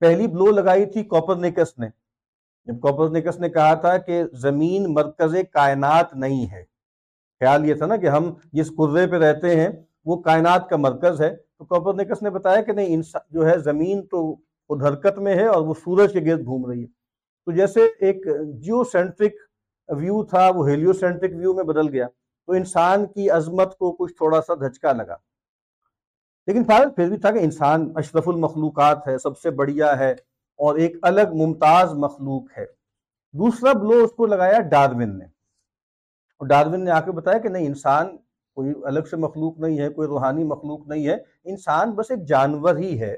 پہلی 0.00 0.26
بلو 0.26 0.50
لگائی 0.50 0.86
تھی 0.86 1.04
کوپر 1.04 1.36
نے۔ 1.36 1.50
جب 2.64 2.80
کوپر 2.80 3.08
نے 3.38 3.48
کہا 3.48 3.74
تھا 3.74 3.96
کہ 3.96 4.22
زمین 4.32 4.94
مرکز 4.94 5.36
کائنات 5.52 6.16
نہیں 6.16 6.52
ہے۔ 6.52 6.71
خیال 7.42 7.64
یہ 7.64 7.74
تھا 7.74 7.86
نا 7.86 7.96
کہ 7.96 8.06
ہم 8.06 8.34
جس 8.52 8.70
قرے 8.76 9.06
پہ 9.06 9.16
رہتے 9.16 9.60
ہیں، 9.60 9.68
وہ 10.04 10.22
کائنات 10.22 10.68
کا 10.68 10.76
مرکز 10.76 11.20
ہے۔ 11.20 11.36
تو 11.36 11.64
کوپر 11.64 11.94
نے 12.22 12.30
بتایا 12.30 12.62
کہ 12.62 12.72
نہیں 12.72 12.94
انسان 12.94 13.22
جو 13.30 13.50
ہے 13.50 13.58
زمین 13.58 14.06
تو 14.06 14.36
خود 14.36 14.82
حرکت 14.82 15.18
میں 15.18 15.34
ہے 15.34 15.46
اور 15.46 15.66
وہ 15.66 15.74
سورج 15.74 16.12
کے 16.12 16.20
گرد 16.20 16.44
گھوم 16.44 16.70
رہی 16.70 16.80
ہے۔ 16.80 16.86
تو 17.44 17.52
جیسے 17.52 17.80
ایک 18.00 18.26
جیو 18.54 18.84
سینٹرک 18.84 19.32
ویو 19.88 20.24
تھا، 20.24 20.50
وہ 20.54 20.68
ہیلیو 20.68 20.92
سینٹرک 20.92 21.30
ویو 21.36 21.54
میں 21.54 21.64
بدل 21.64 21.88
گیا۔ 21.88 22.06
تو 22.46 22.52
انسان 22.52 23.06
کی 23.06 23.30
عظمت 23.30 23.78
کو 23.78 23.92
کچھ 23.92 24.14
تھوڑا 24.16 24.40
سا 24.40 24.54
دھچکا 24.54 24.92
لگا۔ 24.92 25.16
لیکن 26.46 26.64
فارغ 26.64 26.90
پھر 26.90 27.08
بھی 27.08 27.16
تھا 27.16 27.30
کہ 27.30 27.38
انسان 27.38 27.92
اشرف 27.94 28.28
المخلوقات 28.28 29.08
ہے، 29.08 29.18
سب 29.18 29.38
سے 29.38 29.50
بڑھیا 29.50 29.98
ہے 29.98 30.12
اور 30.56 30.74
ایک 30.74 30.96
الگ 31.02 31.34
ممتاز 31.34 31.94
مخلوق 31.94 32.58
ہے۔ 32.58 32.66
دوسرا 33.32 33.72
بلو 33.72 34.04
اس 34.04 34.12
کو 34.12 34.26
لگایا 34.26 34.60
ڈاروین 34.60 35.18
نے۔ 35.18 35.31
اور 36.42 36.48
ڈاروین 36.48 36.84
نے 36.84 36.90
آ 36.90 37.00
کے 37.00 37.12
بتایا 37.12 37.38
کہ 37.38 37.48
نہیں، 37.48 37.66
انسان 37.66 38.16
کوئی 38.54 38.72
الگ 38.84 39.00
سے 39.10 39.16
مخلوق 39.16 39.58
نہیں 39.58 39.80
ہے، 39.80 39.88
کوئی 39.88 40.08
روحانی 40.08 40.44
مخلوق 40.44 40.88
نہیں 40.88 41.06
ہے، 41.06 41.16
انسان 41.44 41.90
بس 41.90 42.10
ایک 42.10 42.28
جانور 42.28 42.76
ہی 42.76 43.00
ہے۔ 43.00 43.16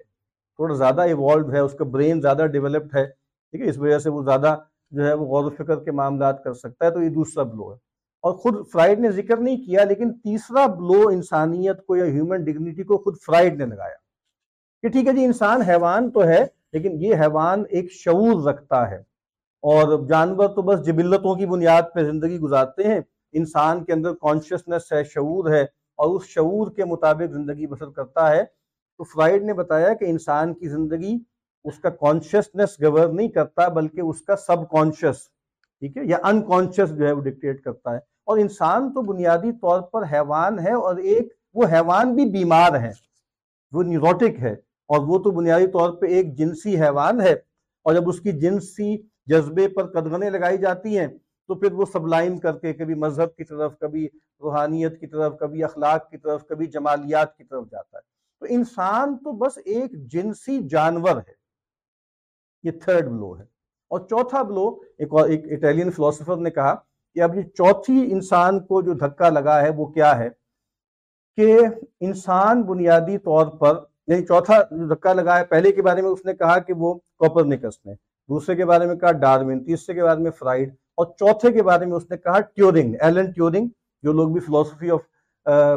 تھوڑا 0.56 0.74
زیادہ 0.74 1.00
ایوالوڈ 1.00 1.54
ہے، 1.54 1.58
اس 1.58 1.72
کا 1.72 1.84
برین 1.84 2.20
زیادہ 2.20 2.46
ڈیولپڈ 2.46 2.96
ہے، 2.96 3.04
ٹھیک 3.50 3.60
ہے؟ 3.60 3.68
اس 3.68 3.78
وجہ 3.78 3.98
سے 3.98 4.10
وہ 4.10 4.22
زیادہ 4.22 4.56
جو 4.90 5.06
ہے 5.06 5.12
وہ 5.12 5.26
غور 5.26 5.44
و 5.44 5.50
فکر 5.50 5.84
کے 5.84 5.90
معاملات 5.90 6.44
کر 6.44 6.52
سکتا 6.52 6.86
ہے، 6.86 6.90
تو 6.90 7.02
یہ 7.02 7.08
دوسرا 7.08 7.42
بلو 7.42 7.70
ہے۔ 7.70 7.76
اور 8.22 8.32
خود 8.32 8.54
فرائڈ 8.72 9.00
نے 9.00 9.10
ذکر 9.10 9.36
نہیں 9.36 9.56
کیا، 9.56 9.84
لیکن 9.84 10.12
تیسرا 10.12 10.66
بلو 10.66 11.08
انسانیت 11.08 11.86
کو 11.86 11.96
یا 11.96 12.04
ہیومن 12.04 12.44
ڈگنیٹی 12.44 12.82
کو 12.82 12.98
خود 12.98 13.16
فرائڈ 13.26 13.58
نے 13.58 13.66
لگایا 13.66 13.94
کہ 14.82 14.88
ٹھیک 14.88 15.08
ہے 15.08 15.12
جی 15.12 15.24
انسان 15.24 15.62
حیوان 15.62 16.10
تو 16.10 16.24
ہے، 16.24 16.46
لیکن 16.72 16.92
یہ 16.92 17.14
حیوان 17.14 17.64
ایک 17.68 17.92
شعور 17.92 18.46
رکھتا 18.46 18.90
ہے۔ 18.90 19.14
اور 19.62 20.06
جانور 20.06 20.48
تو 20.48 20.62
بس 20.62 20.86
جبلتوں 20.86 21.34
کی 21.34 21.46
بنیاد 21.46 21.82
پہ 21.94 22.04
زندگی 22.04 22.38
گزارتے 22.38 22.84
ہیں 22.84 23.00
انسان 23.34 23.84
کے 23.84 23.92
اندر 23.92 24.14
کانشیسنس 24.14 24.92
ہے، 24.92 25.04
شعور 25.04 25.50
ہے 25.50 25.62
اور 25.98 26.14
اس 26.16 26.24
شعور 26.24 26.70
کے 26.70 26.84
مطابق 26.84 27.32
زندگی 27.32 27.66
بسر 27.66 27.90
کرتا 27.90 28.30
ہے۔ 28.30 28.42
تو 28.98 29.04
فرائڈ 29.04 29.42
نے 29.42 29.52
بتایا 29.52 29.94
کہ 29.94 30.04
انسان 30.04 30.54
کی 30.54 30.68
زندگی 30.68 31.18
اس 31.64 31.78
کا 31.78 31.90
کانشیسنس 31.90 32.80
گور 32.82 33.08
نہیں 33.08 33.28
کرتا 33.28 33.68
بلکہ 33.68 34.00
اس 34.00 34.20
کا 34.20 34.36
سب 34.36 34.68
کانشیس 34.70 35.16
ٹھیک 35.82 35.96
ہے، 35.96 36.04
یا 36.04 36.18
ان 36.24 36.42
کانشیس 36.42 36.96
جو 36.96 37.06
ہے 37.06 37.12
وہ 37.12 37.20
ڈکٹیٹ 37.20 37.62
کرتا 37.62 37.92
ہے۔ 37.92 37.98
اور 38.26 38.38
انسان 38.38 38.92
تو 38.92 39.02
بنیادی 39.02 39.52
طور 39.52 39.80
پر 39.80 40.02
حیوان 40.12 40.58
ہے 40.58 40.72
اور 40.72 40.96
ایک 40.96 41.32
وہ 41.54 41.64
حیوان 41.72 42.14
بھی 42.14 42.24
بیمار 42.30 42.80
ہے، 42.80 42.90
وہ 43.72 43.82
نیوروٹک 43.82 44.40
ہے 44.40 44.52
اور 44.88 45.00
وہ 45.00 45.18
تو 45.18 45.30
بنیادی 45.30 45.66
طور 45.66 45.90
پہ 45.90 46.06
ایک 46.06 46.34
جنسی 46.38 46.80
حیوان 46.80 47.20
ہے۔ 47.20 47.32
اور 47.84 47.94
جب 47.94 48.08
اس 48.08 48.20
کی 48.20 48.32
جنسی 48.32 48.96
جذبے 49.26 49.68
پر 49.68 49.86
قدغنے 49.86 50.30
لگائی 50.30 50.58
جاتی 50.58 50.98
ہیں 50.98 51.06
تو 51.48 51.54
پھر 51.54 51.72
وہ 51.72 51.84
سبلائم 51.92 52.38
کر 52.38 52.58
کے 52.58 52.72
کبھی 52.72 52.94
مذہب 52.94 53.36
کی 53.36 53.44
طرف، 53.44 53.78
کبھی 53.78 54.08
روحانیت 54.40 55.00
کی 55.00 55.06
طرف، 55.06 55.34
کبھی 55.40 55.64
اخلاق 55.64 56.10
کی 56.10 56.18
طرف، 56.18 56.46
کبھی 56.46 56.66
جمالیات 56.66 57.36
کی 57.36 57.44
طرف 57.44 57.64
جاتا 57.70 57.98
ہے۔ 57.98 58.02
تو 58.40 58.46
انسان 58.48 59.16
تو 59.16 59.32
بس 59.32 59.58
ایک 59.64 59.92
جنسی 59.92 60.68
جانور 60.68 61.16
ہے۔ 61.16 61.32
یہ 62.62 62.70
تھرڈ 62.70 63.04
بلو 63.04 63.38
ہے۔ 63.38 63.42
اور 63.88 64.00
چوتھا 64.00 64.42
بلو، 64.42 64.80
ایک 64.98 65.08
اور، 65.10 65.28
ایک 65.28 65.52
اٹیلین 65.52 65.90
فلسفر 65.90 66.36
نے 66.36 66.50
کہا 66.50 66.74
کہ 67.14 67.22
اب 67.22 67.34
یہ 67.34 67.42
چوتھی 67.42 68.12
انسان 68.12 68.60
کو 68.60 68.82
جو 68.82 68.92
دھکا 68.92 69.28
لگا 69.28 69.62
ہے، 69.62 69.70
وہ 69.70 69.86
کیا 69.86 70.18
ہے؟ 70.18 70.28
کہ 71.36 71.58
انسان 72.00 72.62
بنیادی 72.62 73.18
طور 73.18 73.46
پر 73.46 73.84
یعنی 74.06 74.26
چوتھا 74.26 74.62
جو 74.70 74.94
دھکا 74.94 75.12
لگا 75.12 75.38
ہے، 75.38 75.44
پہلے 75.44 75.72
کے 75.72 75.82
بارے 75.82 76.02
میں 76.02 76.10
اس 76.10 76.26
نے 76.26 76.34
کہا 76.34 76.58
کہ 76.58 76.72
وہ 76.72 76.94
کوپرنکس 76.94 77.86
نے 77.86 77.92
دوسرے 78.28 78.54
کے 78.54 78.64
بارے 78.64 78.86
میں 78.86 78.94
کہا 78.94 79.12
ڈارون 79.12 79.64
تیسرے 79.64 79.94
کے 79.94 80.02
بارے 80.02 80.20
میں 80.20 80.30
فرائڈ۔ 80.30 80.74
اور 80.98 81.06
چوتھے 81.18 81.52
کے 81.52 81.62
بارے 81.62 81.86
میں 81.86 81.96
اس 81.96 82.10
نے 82.10 82.16
کہا 82.16 82.40
ٹیورنگ 82.40 82.94
ایلن 83.00 83.30
ٹیورنگ 83.30 83.68
جو 84.04 84.12
لوگ 84.12 84.30
بھی 84.30 84.40
فلسفی 84.40 84.90
آف 84.90 85.00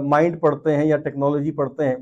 مائنڈ 0.09 0.39
پڑھتے 0.41 0.75
ہیں 0.75 0.85
یا 0.85 0.97
ٹیکنالوجی 0.97 1.51
پڑھتے 1.51 1.87
ہیں، 1.87 1.95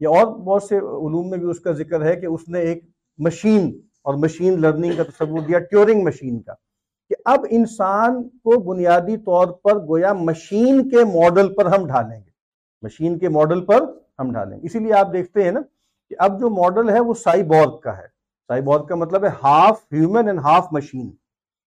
یا 0.00 0.08
اور 0.08 0.26
بہت 0.26 0.62
سے 0.62 0.76
علوم 0.76 1.28
میں 1.30 1.38
بھی 1.38 1.50
اس 1.50 1.60
کا 1.60 1.72
ذکر 1.72 2.04
ہے 2.04 2.14
کہ 2.16 2.26
اس 2.26 2.48
نے 2.48 2.60
ایک 2.60 2.84
مشین 3.18 3.70
اور 4.04 4.14
مشین 4.14 4.60
لرننگ 4.60 4.96
کا 4.96 5.02
تصور 5.02 5.40
دیا 5.48 5.58
ٹیورنگ 5.70 6.04
مشین 6.04 6.40
کا 6.40 6.54
کہ 7.10 7.14
اب 7.24 7.44
انسان 7.50 8.22
کو 8.22 8.58
بنیادی 8.62 9.16
طور 9.16 9.46
پر 9.64 9.78
گویا 9.88 10.12
مشین 10.12 10.88
کے 10.90 11.04
ماڈل 11.12 11.54
پر 11.54 11.66
ہم 11.66 11.86
ڈھالیں 11.86 12.18
گے۔ 12.18 12.30
مشین 12.82 13.18
کے 13.18 13.28
ماڈل 13.28 13.64
پر 13.66 13.84
ہم 14.18 14.32
ڈالیں 14.32 14.56
گے۔ 14.56 14.66
اسی 14.66 14.78
لیے 14.78 14.92
آپ 14.94 15.12
دیکھتے 15.12 15.42
ہیں 15.44 15.50
نا 15.50 15.60
کہ 16.10 16.14
اب 16.18 16.40
جو 16.40 16.50
ماڈل 16.52 16.90
ہے 16.90 17.00
وہ 17.00 17.14
سائی 17.14 17.42
بورگ 17.44 17.78
کا 17.80 17.96
ہے۔ 17.98 18.06
سائی 18.50 18.62
بورگ 18.62 18.86
کا 18.86 18.94
مطلب 18.94 19.24
ہے 19.24 19.30
half 19.42 19.80
human 19.92 20.28
and 20.28 20.40
half 20.40 20.72
machine 20.72 21.10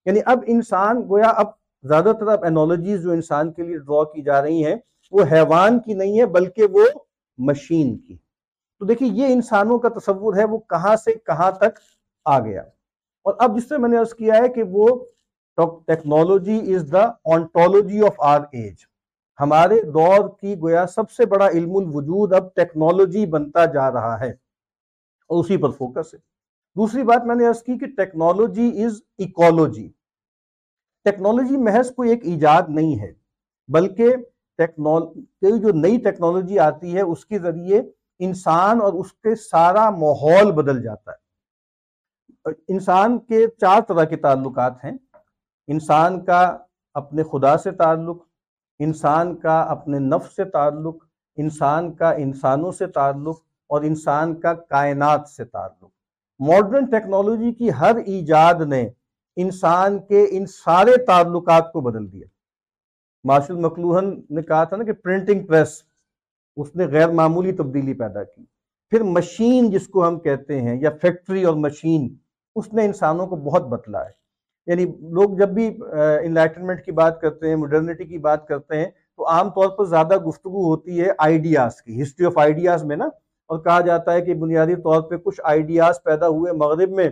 یعنی 0.05 0.19
اب 0.25 0.43
انسان 0.47 1.01
گویا 1.09 1.29
اب 1.29 1.47
زیادہ 1.83 2.11
تر 2.19 2.27
اب 2.27 2.45
انالوجیز 2.45 3.01
جو 3.01 3.11
انسان 3.11 3.53
کے 3.53 3.63
لیے 3.63 3.77
ڈرا 3.77 4.03
کی 4.03 4.21
جا 4.21 4.41
رہی 4.41 4.65
ہیں، 4.65 4.75
وہ 5.11 5.21
حیوان 5.31 5.79
کی 5.79 5.93
نہیں 5.93 6.19
ہے 6.19 6.25
بلکہ 6.25 6.65
وہ 6.71 6.85
مشین 7.37 7.97
کی۔ 7.97 8.17
تو 8.79 8.85
دیکھیے، 8.85 9.09
یہ 9.13 9.33
انسانوں 9.33 9.79
کا 9.79 9.89
تصور 9.89 10.37
ہے، 10.37 10.43
وہ 10.43 10.57
کہاں 10.57 10.95
سے 10.95 11.11
کہاں 11.13 11.51
تک 11.51 11.79
آ 12.25 12.39
گیا۔ 12.39 12.61
اور 13.23 13.33
اب 13.39 13.57
جس 13.57 13.69
سے 13.69 13.77
میں 13.77 13.89
نے 13.89 13.97
عرض 13.97 14.13
کیا 14.13 14.37
ہے 14.37 14.49
کہ 14.49 14.63
وہ 14.63 15.05
technology 15.87 16.75
is 16.75 16.89
the 16.91 17.05
ontology 17.25 18.03
of 18.03 18.13
our 18.17 18.41
age 18.41 18.75
ہمارے 19.39 19.81
دور 19.81 20.29
کی 20.39 20.55
گویا 20.61 20.87
سب 20.87 21.11
سے 21.11 21.25
بڑا 21.25 21.47
علم 21.47 21.75
الوجود 21.75 22.33
اب 22.33 22.53
ٹیکنالوجی 22.53 23.25
بنتا 23.25 23.65
جا 23.65 23.91
رہا 23.91 24.19
ہے۔ 24.19 24.29
اور 24.29 25.43
اسی 25.43 25.57
پر 25.57 25.69
فوکس 25.69 26.13
ہے۔ 26.13 26.19
دوسری 26.79 27.03
بات 27.03 27.25
میں 27.25 27.35
نے 27.35 27.47
عرض 27.47 27.63
کی 27.63 27.77
کہ 27.77 27.85
ٹیکنالوجی 27.85 28.83
از 28.83 29.01
ایکولوجی 29.17 29.89
ٹیکنالوجی 31.03 31.57
محض 31.57 31.91
کوئی 31.95 32.09
ایک 32.09 32.19
ایجاد 32.23 32.61
نہیں 32.69 32.99
ہے، 32.99 33.13
بلکہ 33.67 34.05
جو 35.41 35.71
نئی 35.73 35.97
ٹیکنالوجی 35.97 36.59
آتی 36.59 36.95
ہے، 36.95 37.01
اس 37.01 37.25
کے 37.25 37.39
ذریعے 37.39 37.81
انسان 38.19 38.81
اور 38.81 38.93
اس 38.93 39.13
کے 39.13 39.35
سارا 39.35 39.89
ماحول 39.89 40.51
بدل 40.51 40.81
جاتا 40.83 41.11
ہے۔ 41.11 42.51
انسان 42.67 43.19
کے 43.19 43.47
چار 43.47 43.81
طرح 43.81 44.03
کے 44.03 44.15
تعلقات 44.15 44.83
ہیں۔ 44.83 44.97
انسان 45.67 46.25
کا 46.25 46.57
اپنے 46.93 47.23
خدا 47.23 47.57
سے 47.57 47.71
تعلق، 47.71 48.23
انسان 48.79 49.35
کا 49.37 49.61
اپنے 49.61 49.99
نفس 49.99 50.35
سے 50.35 50.45
تعلق، 50.45 51.05
انسان 51.37 51.93
کا 51.93 52.11
انسانوں 52.11 52.71
سے 52.71 52.87
تعلق 52.87 53.37
اور 53.69 53.81
انسان 53.81 54.39
کا 54.39 54.53
کائنات 54.53 55.29
سے 55.29 55.45
تعلق۔ 55.45 55.98
ماڈرن 56.39 56.85
ٹیکنالوجی 56.85 57.51
کی 57.53 57.69
ہر 57.79 57.95
ایجاد 58.05 58.53
نے 58.67 58.89
انسان 59.35 59.99
کے 59.99 60.25
ان 60.29 60.45
سارے 60.45 60.97
تعلقات 61.05 61.71
کو 61.73 61.81
بدل 61.81 62.11
دیا۔ 62.11 62.27
مارشل 63.25 63.55
مکلوہن 63.55 64.09
نے 64.29 64.41
کہا 64.41 64.63
تھا 64.63 64.77
نا 64.77 64.83
کہ 64.83 64.93
پرنٹنگ 64.93 65.45
پریس 65.45 65.81
اس 66.57 66.75
نے 66.75 66.85
غیر 66.85 67.09
معمولی 67.09 67.51
تبدیلی 67.51 67.93
پیدا 67.93 68.23
کی۔ 68.23 68.45
پھر 68.91 69.03
مشین 69.03 69.69
جس 69.71 69.87
کو 69.87 70.07
ہم 70.07 70.19
کہتے 70.19 70.61
ہیں 70.61 70.81
یا 70.81 70.89
فیکٹری 71.01 71.43
اور 71.43 71.55
مشین 71.55 72.15
اس 72.55 72.73
نے 72.73 72.85
انسانوں 72.85 73.27
کو 73.27 73.35
بہت 73.35 73.67
بدلا 73.67 74.05
ہے۔ 74.05 74.17
یعنی 74.67 74.85
لوگ 74.85 75.37
جب 75.37 75.49
بھی 75.49 75.67
انلائٹنمنٹ 76.23 76.85
کی 76.85 76.91
بات 76.91 77.21
کرتے 77.21 77.49
ہیں 77.49 77.55
مڈرنٹی 77.55 78.05
کی 78.05 78.17
بات 78.17 78.47
کرتے 78.47 78.77
ہیں 78.77 78.85
تو 79.17 79.27
عام 79.27 79.49
طور 79.49 79.69
پر 79.69 79.85
زیادہ 79.85 80.17
گفتگو 80.17 80.63
ہوتی 80.63 81.01
ہے 81.01 81.11
آئیڈیاز 81.17 81.81
کی 81.81 82.01
ہسٹری 82.01 82.25
آف 82.25 82.37
آئیڈیاز 82.37 82.83
میں 82.83 82.95
نا۔ 82.95 83.07
اور 83.49 83.59
کہا 83.59 83.81
جاتا 83.81 84.13
ہے 84.13 84.21
کہ 84.21 84.33
بنیادی 84.33 84.75
طور 84.75 85.01
پہ 85.01 85.17
کچھ 85.17 85.41
آئیڈیاز 85.43 86.03
پیدا 86.03 86.27
ہوئے 86.27 86.51
مغرب 86.51 86.89
میں 86.89 87.07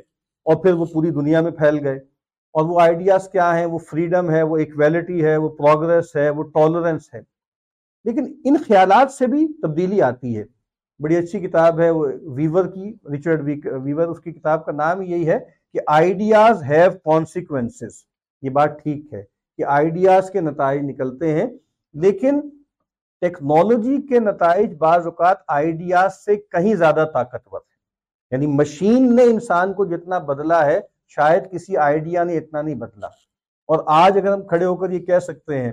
اور 0.45 0.55
پھر 0.55 0.73
وہ 0.73 0.85
پوری 0.85 1.09
دنیا 1.09 1.41
میں 1.41 1.51
پھیل 1.51 1.85
گئے۔ 1.85 1.97
اور 2.53 2.65
وہ 2.65 2.81
آئیڈیاز 2.81 3.29
کیا 3.29 3.59
ہیں؟ 3.59 3.65
وہ 3.65 3.77
فریڈم 3.77 4.31
ہے، 4.31 4.41
وہ 4.43 4.57
ایکویلٹی 4.57 5.25
ہے، 5.25 5.37
وہ 5.37 5.49
پروگرس 5.49 6.15
ہے، 6.15 6.29
وہ 6.29 6.43
ٹالرنس 6.43 7.09
ہے۔ 7.13 7.21
لیکن 8.03 8.33
ان 8.45 8.55
خیالات 8.57 9.11
سے 9.11 9.27
بھی 9.27 9.47
تبدیلی 9.61 10.01
آتی 10.01 10.37
ہے۔ 10.37 10.43
بڑی 10.99 11.15
اچھی 11.15 11.39
کتاب 11.39 11.79
ہے 11.79 11.89
وہ 11.89 12.07
ویور 12.21 12.65
کی 12.65 12.93
ریچرڈ 13.11 13.65
ویور 13.65 14.07
اس 14.07 14.19
کی 14.19 14.31
کتاب 14.31 14.65
کا 14.65 14.71
نام 14.71 15.01
یہی 15.01 15.29
ہے 15.29 15.39
کہ 15.73 15.79
آئیڈیاز 15.87 16.63
ہیو 16.63 16.91
کانسیکوینسز 16.91 18.03
یہ 18.41 18.49
بات 18.49 18.83
ٹھیک 18.83 19.13
ہے 19.13 19.23
کہ 19.57 19.63
آئیڈیاز 19.63 20.29
کے 20.29 20.41
نتائج 20.41 20.81
نکلتے 20.83 21.33
ہیں، 21.33 21.47
لیکن 21.93 22.39
ٹیکنالوجی 23.21 24.01
کے 24.01 24.19
نتائج 24.19 24.73
بعض 24.77 25.05
اوقات 25.05 25.37
آئیڈیاز 25.47 26.13
سے 26.13 26.35
کہیں 26.35 26.75
زیادہ 26.75 27.05
طاقتور 27.13 27.59
ہے 27.59 27.75
یعنی 28.31 28.47
مشین 28.47 29.15
نے 29.15 29.23
انسان 29.23 29.73
کو 29.73 29.85
جتنا 29.85 30.17
بدلا 30.17 30.65
ہے، 30.65 30.79
شاید 31.07 31.51
کسی 31.51 31.77
آئیڈیا 31.77 32.23
نے 32.23 32.37
اتنا 32.37 32.61
نہیں 32.61 32.75
بدلا۔ 32.75 33.07
اور 33.65 33.79
آج 33.85 34.17
اگر 34.17 34.33
ہم 34.33 34.47
کھڑے 34.47 34.65
ہو 34.65 34.75
کر 34.75 34.89
یہ 34.89 34.99
کہہ 34.99 35.19
سکتے 35.19 35.59
ہیں 35.59 35.71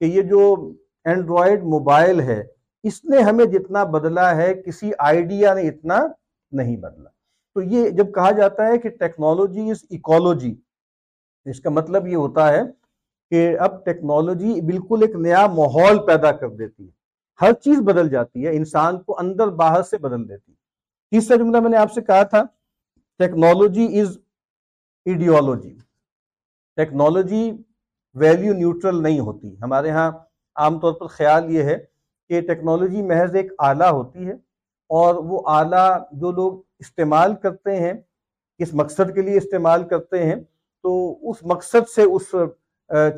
کہ 0.00 0.04
یہ 0.04 0.22
جو 0.22 0.72
اینڈرائڈ 1.04 1.64
موبائل 1.64 2.20
ہے، 2.20 2.44
اس 2.82 3.04
نے 3.04 3.20
ہمیں 3.20 3.44
جتنا 3.44 3.84
بدلا 3.84 4.36
ہے، 4.36 4.54
کسی 4.54 4.90
آئیڈیا 4.98 5.54
نے 5.54 5.62
اتنا 5.62 6.06
نہیں 6.52 6.76
بدلا۔ 6.76 7.10
تو 7.54 7.62
یہ 7.62 7.90
جب 7.90 8.14
کہا 8.14 8.30
جاتا 8.30 8.66
ہے 8.66 8.78
کہ 8.78 8.88
ٹیکنالوجی 8.88 9.70
از 9.70 9.84
ایکولوجی 9.90 10.54
اس 11.44 11.60
کا 11.60 11.70
مطلب 11.70 12.06
یہ 12.06 12.16
ہوتا 12.16 12.48
ہے 12.48 12.62
کہ 13.30 13.58
اب 13.60 13.84
ٹیکنالوجی 13.84 14.60
بالکل 14.60 15.02
ایک 15.02 15.14
نیا 15.16 15.46
ماحول 15.46 15.98
پیدا 16.06 16.32
کر 16.32 16.48
دیتی 16.48 16.84
ہے۔ 16.84 16.90
ہر 17.40 17.52
چیز 17.52 17.80
بدل 17.80 18.08
جاتی 18.08 18.46
ہے، 18.46 18.56
انسان 18.56 19.02
کو 19.02 19.18
اندر 19.18 19.48
باہر 19.54 19.82
سے 19.82 19.98
بدل 19.98 20.28
دیتی 20.28 20.52
ہے۔ 20.52 20.56
تیسرا 21.12 21.36
جملہ 21.36 21.60
میں 21.60 21.70
نے 21.70 21.76
آپ 21.76 21.92
سے 21.92 22.00
کہا 22.02 22.22
تھا، 22.22 22.42
technology 23.20 24.00
is 24.00 24.16
ideology 25.06 25.76
technology 26.76 27.50
value 28.14 28.52
neutral 28.54 29.02
نہیں 29.02 29.20
ہوتی۔ 29.20 29.54
ہمارے 29.62 29.90
ہاں 29.90 30.10
عام 30.56 30.78
طور 30.80 30.92
پر 30.92 31.06
خیال 31.06 31.50
یہ 31.50 31.62
ہے 31.62 31.76
کہ 32.30 32.40
ٹیکنالوجی 32.40 33.02
محض 33.02 33.34
ایک 33.34 33.52
آلہ 33.58 33.84
ہوتی 33.84 34.26
ہے 34.26 34.32
اور 34.90 35.14
وہ 35.14 35.42
آلہ 35.46 35.86
جو 36.12 36.30
لوگ 36.32 36.60
استعمال 36.78 37.34
کرتے 37.34 37.76
ہیں 37.76 37.92
کس 38.60 38.74
مقصد 38.74 39.14
کے 39.14 39.22
لیے 39.22 39.36
استعمال 39.36 39.84
کرتے 39.88 40.24
ہیں، 40.24 40.36
تو 40.84 40.90
اس 41.30 41.42
مقصد 41.42 41.88
سے 41.88 42.02
اس 42.02 42.34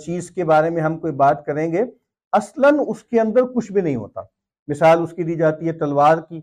چیز 0.04 0.30
کے 0.30 0.44
بارے 0.44 0.70
میں 0.70 0.82
ہم 0.82 0.98
کوئی 0.98 1.12
بات 1.12 1.46
کریں 1.46 1.72
گے، 1.72 1.84
اصلاً 2.32 2.78
اس 2.86 3.04
کے 3.04 3.20
اندر 3.20 3.42
کچھ 3.42 3.72
بھی 3.72 3.80
نہیں 3.80 3.96
ہوتا۔ 3.96 4.20
مثال 4.68 5.02
اس 5.02 5.12
کی 5.12 5.22
دی 5.22 5.34
جاتی 5.34 5.66
ہے 5.66 5.72
تلوار 5.72 6.18
کی، 6.28 6.40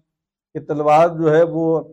کہ 0.54 0.60
تلوار 0.60 1.10
جو 1.10 1.36
ہے 1.36 1.44
وہ 1.44 1.84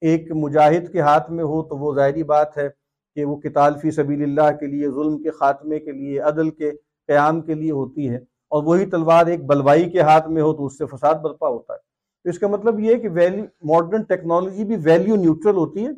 ایک 0.00 0.32
مجاہد 0.32 0.92
کے 0.92 1.00
ہاتھ 1.00 1.30
میں 1.30 1.44
ہو 1.44 1.62
تو 1.62 1.76
وہ 1.76 1.94
ظاہری 1.94 2.22
بات 2.22 2.58
ہے 2.58 2.68
کہ 3.14 3.24
وہ 3.24 3.36
کتال 3.36 3.72
فی 3.82 3.90
سبیل 3.90 4.22
اللہ 4.22 4.56
کے 4.56 4.66
لیے، 4.66 4.90
ظلم 4.90 5.22
کے 5.22 5.30
خاتمے 5.30 5.80
کے 5.80 5.92
لیے، 5.92 6.20
عدل 6.20 6.50
کے 6.50 6.70
قیام 7.06 7.40
کے 7.40 7.54
لیے 7.54 7.70
ہوتی 7.70 8.10
ہے۔ 8.10 8.16
اور 8.50 8.62
وہی 8.62 8.86
تلوار 8.86 9.26
ایک 9.26 9.46
بلوائی 9.46 9.90
کے 9.90 10.00
ہاتھ 10.00 10.28
میں 10.28 10.42
ہو 10.42 10.52
تو 10.52 10.66
اس 10.66 10.78
سے 10.78 10.86
فساد 10.86 11.14
برپا 11.14 11.48
ہوتا 11.48 11.72
ہے۔ 11.72 11.78
تو 12.24 12.30
اس 12.30 12.38
کا 12.38 12.48
مطلب 12.48 12.80
یہ 12.80 12.94
ہے 12.94 13.00
کہ 13.00 13.08
ویلیو 13.08 13.44
ماڈرن 13.62 14.02
ٹیکنالوجی 14.02 14.64
بھی 14.64 14.76
ویلیو 14.84 15.16
نیوٹرل 15.16 15.56
ہوتی 15.56 15.84
ہے، 15.84 15.90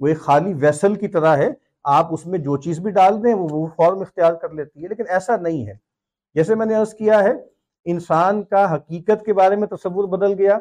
وہ 0.00 0.06
ایک 0.06 0.18
خالی 0.18 0.54
ویسل 0.54 0.94
کی 0.94 1.08
طرح 1.08 1.36
ہے۔ 1.36 1.50
آپ 1.84 2.12
اس 2.14 2.26
میں 2.26 2.38
جو 2.38 2.56
چیز 2.56 2.78
بھی 2.80 2.90
ڈال 2.92 3.22
دیں 3.22 3.34
وہ 3.34 3.66
فارم 3.76 4.00
اختیار 4.00 4.34
کر 4.34 4.50
لیتی 4.50 4.82
ہے، 4.82 4.88
لیکن 4.88 5.04
ایسا 5.08 5.36
نہیں 5.36 5.66
ہے۔ 5.66 5.74
جیسے 6.36 6.54
میں 6.54 6.66
نے 6.66 6.74
عرض 6.74 6.94
کیا 6.94 7.22
ہے، 7.22 7.32
انسان 7.86 8.42
کا 8.42 8.74
حقیقت 8.74 9.24
کے 9.26 9.32
بارے 9.32 9.56
میں 9.56 9.68
تصور 9.68 10.08
بدل 10.08 10.32
گیا، 10.38 10.58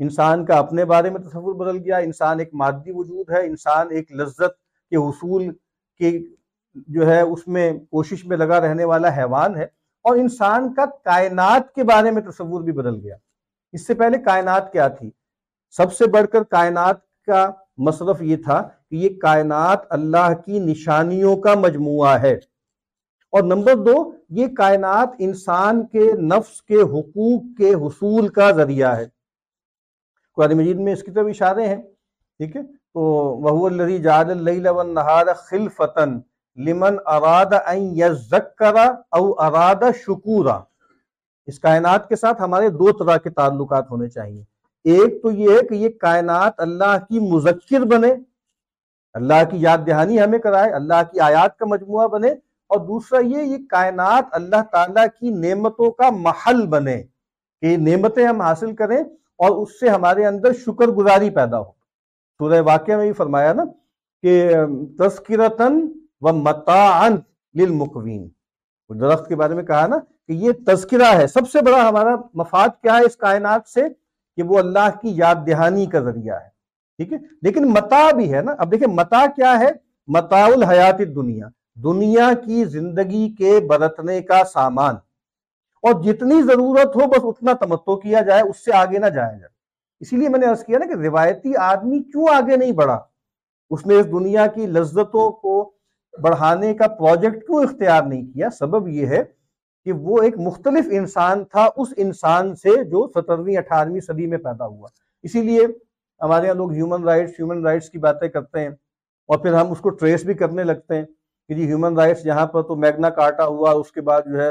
انسان 0.00 0.44
کا 0.46 0.58
اپنے 0.58 0.84
بارے 0.84 1.10
میں 1.10 1.20
تصور 1.20 1.54
بدل 1.54 1.78
گیا، 1.78 1.96
انسان 1.98 2.38
ایک 2.38 2.54
مادی 2.54 2.92
وجود 2.92 3.30
ہے، 3.30 3.44
انسان 3.46 3.90
ایک 3.90 4.12
لذت 4.12 4.56
کے 4.92 4.96
حصول 4.96 5.50
کے 6.00 6.18
جو 6.88 7.06
ہے 7.08 7.20
اس 7.20 7.46
میں 7.48 7.72
کوشش 7.90 8.24
میں 8.26 8.36
لگا 8.36 8.60
رہنے 8.60 8.84
والا 8.84 9.08
حیوان 9.16 9.56
ہے، 9.56 9.64
اور 10.04 10.16
انسان 10.16 10.72
کا 10.74 10.84
کائنات 11.04 11.72
کے 11.74 11.84
بارے 11.84 12.10
میں 12.10 12.22
تصور 12.22 12.62
بھی 12.62 12.72
بدل 12.72 13.00
گیا۔ 13.02 13.16
اس 13.74 13.86
سے 13.86 13.94
پہلے 13.94 14.18
کائنات 14.18 14.72
کیا 14.72 14.88
تھی؟ 14.88 15.10
سب 15.74 15.92
سے 15.92 16.06
بڑھ 16.06 16.26
کر 16.26 16.42
کائنات 16.42 17.00
کا 17.28 17.50
مصرف 17.78 18.22
یہ 18.22 18.36
تھا 18.44 18.62
کہ 18.90 18.96
یہ 18.96 19.08
کائنات 19.20 19.78
اللہ 19.90 20.32
کی 20.46 20.58
نشانیوں 20.58 21.36
کا 21.36 21.54
مجموعہ 21.54 22.20
ہے۔ 22.20 22.34
اور 23.30 23.42
نمبر 23.42 23.74
دو، 23.74 24.12
یہ 24.28 24.46
کائنات 24.46 25.08
انسان 25.18 25.86
کے 25.86 26.12
نفس 26.12 26.62
کے 26.62 26.74
حقوق 26.74 27.42
کے 27.56 27.74
حصول 27.74 28.28
کا 28.28 28.50
ذریعہ 28.50 28.96
ہے۔ 28.96 29.06
قرآن 30.36 30.52
مجید 30.52 30.76
میں 30.76 30.92
اس 30.92 31.02
کی 31.02 31.10
طرف 31.10 31.26
اشارے 31.28 31.66
ہیں، 31.66 31.82
ٹھیک 32.38 32.56
ہے؟ 32.56 32.62
تو 32.62 33.00
وہ 33.40 33.68
الذی 33.68 33.98
جعل 33.98 34.30
اللیل 34.30 34.66
والنہار 34.66 35.26
خلفتن 35.36 36.18
لمن 36.56 36.96
اراد 37.06 37.46
ان 37.66 37.78
یذکر 37.78 38.76
او 39.10 39.42
اراد 39.42 39.82
شکورا۔ 40.06 40.60
اس 41.46 41.60
کائنات 41.60 42.08
کے 42.08 42.16
ساتھ 42.16 42.42
ہمارے 42.42 42.68
دو 42.68 43.04
طرح 43.04 43.16
کے 43.16 43.30
تعلقات 43.30 43.90
ہونے 43.90 44.08
چاہیے۔ 44.08 44.42
ایک 44.84 45.22
تو 45.22 45.30
یہ 45.30 45.48
ہے 45.50 45.66
کہ 45.66 45.74
یہ 45.74 45.88
کائنات 45.88 46.52
اللہ 46.58 46.98
کی 47.08 47.36
مذکر 47.36 47.80
بنے 47.80 48.14
اللہ 49.18 49.44
کی 49.50 49.56
یاد 49.60 49.78
دہانی 49.86 50.20
ہمیں 50.20 50.38
کرائے، 50.38 50.70
اللہ 50.70 51.02
کی 51.12 51.20
آیات 51.20 51.56
کا 51.56 51.66
مجموعہ 51.68 52.08
بنے 52.08 52.30
اور 52.68 52.78
دوسرا 52.78 53.20
یہ 53.20 53.38
یہ 53.38 53.56
کائنات 53.70 54.24
اللہ 54.32 54.62
تعالیٰ 54.72 55.06
کی 55.20 55.30
نعمتوں 55.30 55.90
کا 55.90 56.10
محل 56.10 56.66
بنے 56.66 57.02
کہ 57.60 57.76
نعمتیں 57.76 58.26
ہم 58.26 58.40
حاصل 58.40 58.74
کریں 58.74 58.98
اور 59.38 59.50
اس 59.50 59.80
سے 59.80 59.88
ہمارے 59.88 60.26
اندر 60.26 60.52
شکر 60.52 60.86
گزاری 60.86 61.30
پیدا 61.30 61.58
ہو۔ 61.58 61.64
سورہ 62.38 62.62
واقعہ 62.62 62.96
میں 62.96 63.04
بھی 63.04 63.12
فرمایا 63.12 63.52
نا 63.52 63.64
کہ 64.22 64.54
تذکرتن 64.98 65.80
و 66.20 66.32
متعن 66.32 67.14
للمقوین۔ 67.54 68.28
درخت 69.00 69.28
کے 69.28 69.36
بارے 69.36 69.54
میں 69.54 69.64
کہا 69.64 69.86
نا 69.86 69.96
کہ 70.26 70.32
یہ 70.32 70.52
تذکرہ 70.66 71.14
ہے۔ 71.14 71.26
سب 71.26 71.50
سے 71.50 71.62
بڑا 71.62 71.88
ہمارا 71.88 72.16
مفاد 72.34 72.68
کیا 72.82 72.96
ہے 72.96 73.02
اس 73.02 73.16
کائنات 73.16 73.68
سے؟ 73.68 73.82
کہ 74.36 74.42
وہ 74.42 74.58
اللہ 74.58 74.88
کی 75.02 75.08
یاد 75.16 75.34
دہانی 75.46 75.86
کا 75.86 76.00
ذریعہ 76.00 76.36
ہے۔ 76.36 76.57
ٹھیک 76.98 77.12
ہے؟ 77.12 77.18
لیکن 77.42 77.64
متا 77.64 78.10
بھی 78.16 78.34
ہے 78.34 78.40
نا، 78.42 78.54
اب 78.58 78.70
دیکھیں 78.72 78.88
متا 78.88 79.24
کیا 79.36 79.60
ہے؟ 79.60 79.70
متا 80.06 80.44
الحیات 80.44 80.98
دنیا 80.98 81.46
دنیا 81.74 82.30
کی 82.44 82.64
زندگی 82.64 83.34
کے 83.38 83.60
برتنے 83.60 84.22
کا 84.22 84.44
سامان۔ 84.44 84.94
اور 85.82 86.02
جتنی 86.02 86.42
ضرورت 86.42 86.96
ہو، 86.96 87.10
بس 87.10 87.20
اتنا 87.22 87.52
تمتو 87.52 87.96
کیا 87.96 88.20
جائے، 88.20 88.42
اس 88.42 88.64
سے 88.64 88.72
آگے 88.72 88.98
نہ 88.98 89.06
جایا 89.06 89.30
جائے۔ 89.30 89.48
اسی 90.00 90.16
لیے 90.16 90.28
میں 90.28 90.38
نے 90.38 90.46
عرض 90.46 90.64
کیا 90.64 90.78
نا 90.78 90.86
کہ 90.86 90.92
روایتی 90.92 91.56
آدمی 91.56 92.02
کیوں 92.02 92.26
آگے 92.34 92.56
نہیں 92.56 92.72
بڑھا؟ 92.72 93.00
اس 93.70 93.86
نے 93.86 93.94
اس 93.94 94.06
دنیا 94.06 94.46
کی 94.46 94.66
لذتوں 94.66 95.30
کو 95.30 95.72
بڑھانے 96.22 96.74
کا 96.74 96.88
پروجیکٹ 96.88 97.46
کیوں 97.46 97.62
اختیار 97.62 98.02
نہیں 98.02 98.26
کیا؟ 98.26 98.50
سبب 98.50 98.88
یہ 98.88 99.06
ہے 99.06 99.22
کہ 99.84 99.92
وہ 99.92 100.22
ایک 100.22 100.38
مختلف 100.38 100.88
انسان 100.90 101.44
تھا، 101.44 101.68
اس 101.76 101.88
انسان 101.96 102.56
سے 102.56 102.84
جو 102.84 103.08
سترویں، 103.14 103.56
اٹھارہویں 103.56 104.00
صدی 104.00 104.26
میں 104.26 104.38
پیدا 104.38 104.66
ہوا۔ 104.66 104.88
اسی 105.22 105.42
لیے 105.42 105.60
ہمارے 106.20 106.46
یہاں 106.46 106.54
لوگ 106.54 106.72
ہیومن 106.72 107.04
رائٹس 107.04 107.30
ہیومن 107.30 107.64
رائٹس 107.66 107.90
کی 107.90 107.98
باتیں 107.98 108.28
کرتے 108.28 108.60
ہیں 108.60 108.68
اور 109.28 109.38
پھر 109.38 109.54
ہم 109.54 109.70
اس 109.70 109.80
کو 109.80 109.90
ٹریس 109.90 110.24
بھی 110.24 110.34
کرنے 110.34 110.64
لگتے 110.64 110.94
ہیں 110.94 111.04
کہ 111.48 111.54
جی 111.54 111.66
ہیومن 111.66 111.98
رائٹس 111.98 112.26
یہاں 112.26 112.46
پر 112.46 112.62
تو 112.62 112.76
میگنا 112.76 113.10
کاٹا 113.10 113.46
ہوا، 113.46 113.70
اس 113.70 113.92
کے 113.92 114.00
بعد 114.00 114.22
جو 114.22 114.40
ہے 114.40 114.50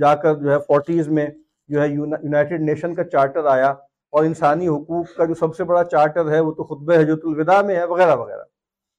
جا 0.00 0.14
کر 0.14 0.34
جو 0.34 0.50
ہے 0.50 0.58
فورٹیز 0.58 1.08
میں 1.08 1.26
جو 1.68 1.80
ہے 1.82 1.88
یونائٹڈ 1.88 2.60
نیشن 2.60 2.94
کا 2.94 3.04
چارٹر 3.04 3.46
آیا 3.46 3.70
اور 4.12 4.24
انسانی 4.24 4.68
حقوق 4.68 5.16
کا 5.16 5.24
جو 5.24 5.34
سب 5.34 5.56
سے 5.56 5.64
بڑا 5.64 5.84
چارٹر 5.84 6.30
ہے 6.30 6.40
وہ 6.40 6.52
تو 6.52 6.64
خطبہ 6.64 6.94
حجرت 6.94 7.20
الوداع 7.24 7.62
میں 7.62 7.76
ہے، 7.76 7.84
وغیرہ 7.84 8.16
وغیرہ۔ 8.16 8.42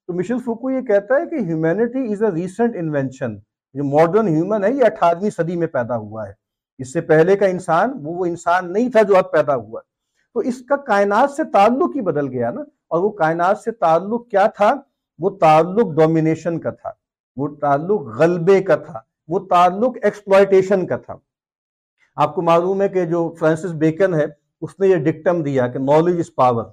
تو 0.07 0.13
مشل 0.13 0.37
فوکو 0.45 0.71
یہ 0.71 0.81
کہتا 0.81 1.15
ہے 1.15 1.25
کہ 1.25 1.35
humanity 1.35 2.13
is 2.13 2.23
a 2.23 2.31
recent 2.31 2.75
invention 2.75 3.35
جو 3.73 3.83
ماڈرن 3.83 4.27
ہیومن 4.27 4.63
ہے، 4.63 4.71
یہ 4.71 4.85
اٹھارہویں 4.85 5.29
صدی 5.29 5.55
میں 5.55 5.67
پیدا 5.67 5.97
ہوا 5.97 6.27
ہے۔ 6.27 6.33
اس 6.77 6.93
سے 6.93 7.01
پہلے 7.01 7.35
کا 7.35 7.45
انسان، 7.45 7.91
وہ 8.03 8.13
وہ 8.13 8.25
انسان 8.25 8.73
نہیں 8.73 8.91
تھا 8.91 9.01
جو 9.01 9.17
اب 9.17 9.31
پیدا 9.31 9.55
ہوا۔ 9.55 9.81
تو 10.33 10.39
اس 10.39 10.61
کا 10.61 10.75
کائنات 10.75 11.31
سے 11.31 11.43
تعلق 11.43 11.95
ہی 11.95 12.01
بدل 12.01 12.27
گیا 12.27 12.51
نا۔ 12.51 12.61
اور 12.61 13.03
وہ 13.03 13.09
کائنات 13.09 13.57
سے 13.57 13.71
تعلق 13.71 14.29
کیا 14.29 14.47
تھا؟ 14.47 14.73
وہ 15.19 15.29
تعلق 15.29 15.87
ڈومینیشن 15.95 16.59
کا 16.59 16.69
تھا۔ 16.69 16.91
وہ 17.35 17.55
تعلق 17.61 18.01
غلبے 18.01 18.61
کا 18.61 18.75
تھا۔ 18.75 18.99
وہ 19.27 19.39
تعلق 19.39 19.97
ایکسپلائٹیشن 20.03 20.87
کا 20.87 20.97
تھا۔ 20.97 21.17
آپ 22.15 22.35
کو 22.35 22.41
معلوم 22.41 22.81
ہے 22.81 22.89
کہ 22.89 23.05
جو 23.05 23.35
فرانسس 23.39 23.71
بیکن 23.71 24.13
ہے، 24.15 24.25
اس 24.61 24.79
نے 24.79 24.87
یہ 24.87 24.95
ڈکٹم 24.95 25.43
دیا 25.43 25.67
کہ 25.67 25.79
نالج 25.79 26.19
از 26.19 26.35
پاور 26.35 26.63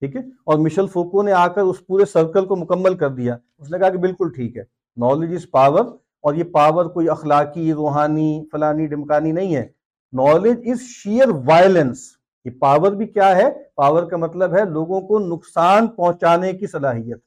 ٹھیک 0.00 0.16
ہے؟ 0.16 0.20
اور 0.20 0.58
مشل 0.58 0.86
فوکو 0.86 1.22
نے 1.22 1.32
آ 1.32 1.48
کر 1.48 1.60
اس 1.60 1.86
پورے 1.86 2.04
سرکل 2.04 2.46
کو 2.46 2.56
مکمل 2.56 2.96
کر 2.96 3.08
دیا۔ 3.08 3.36
اس 3.58 3.70
نے 3.70 3.78
کہا 3.78 3.88
کہ 3.88 3.98
بالکل 3.98 4.32
ٹھیک 4.34 4.56
ہے۔ 4.56 4.62
نالج 4.96 5.34
از 5.34 5.50
پاور 5.50 5.84
اور 6.20 6.34
یہ 6.34 6.44
پاور 6.44 6.84
کوئی 6.84 7.08
اخلاقی، 7.08 7.72
روحانی، 7.72 8.44
فلانی 8.52 8.86
ڈمکانی 8.86 9.32
نہیں 9.32 9.56
ہے۔ 9.56 9.68
نالج 10.12 10.68
از 10.70 10.80
شیئر 10.80 11.28
وائلنس 11.28 12.21
یہ 12.44 12.50
پاور 12.50 12.92
بھی 12.92 13.06
کیا 13.06 13.36
ہے؟ 13.36 13.48
پاور 13.74 14.02
کا 14.02 14.16
مطلب 14.16 14.54
ہے 14.54 14.64
لوگوں 14.64 15.00
کو 15.00 15.18
نقصان 15.18 15.86
پہنچانے 15.86 16.52
کی 16.52 16.66
صلاحیت، 16.66 17.18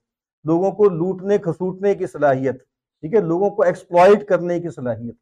لوگوں 0.44 0.72
کو 0.72 0.84
لوٹنے، 0.84 1.38
کھسوٹنے 1.38 1.96
کی 1.96 2.08
صلاحیت، 2.08 2.60
ٹھیک 3.02 3.16
ہے؟ 3.16 3.20
لوگوں 3.20 3.50
کو 3.50 3.64
ایکسپلائٹ 3.64 4.26
کرنے 4.26 4.60
کی 4.60 4.70
صلاحیت۔ 4.70 5.16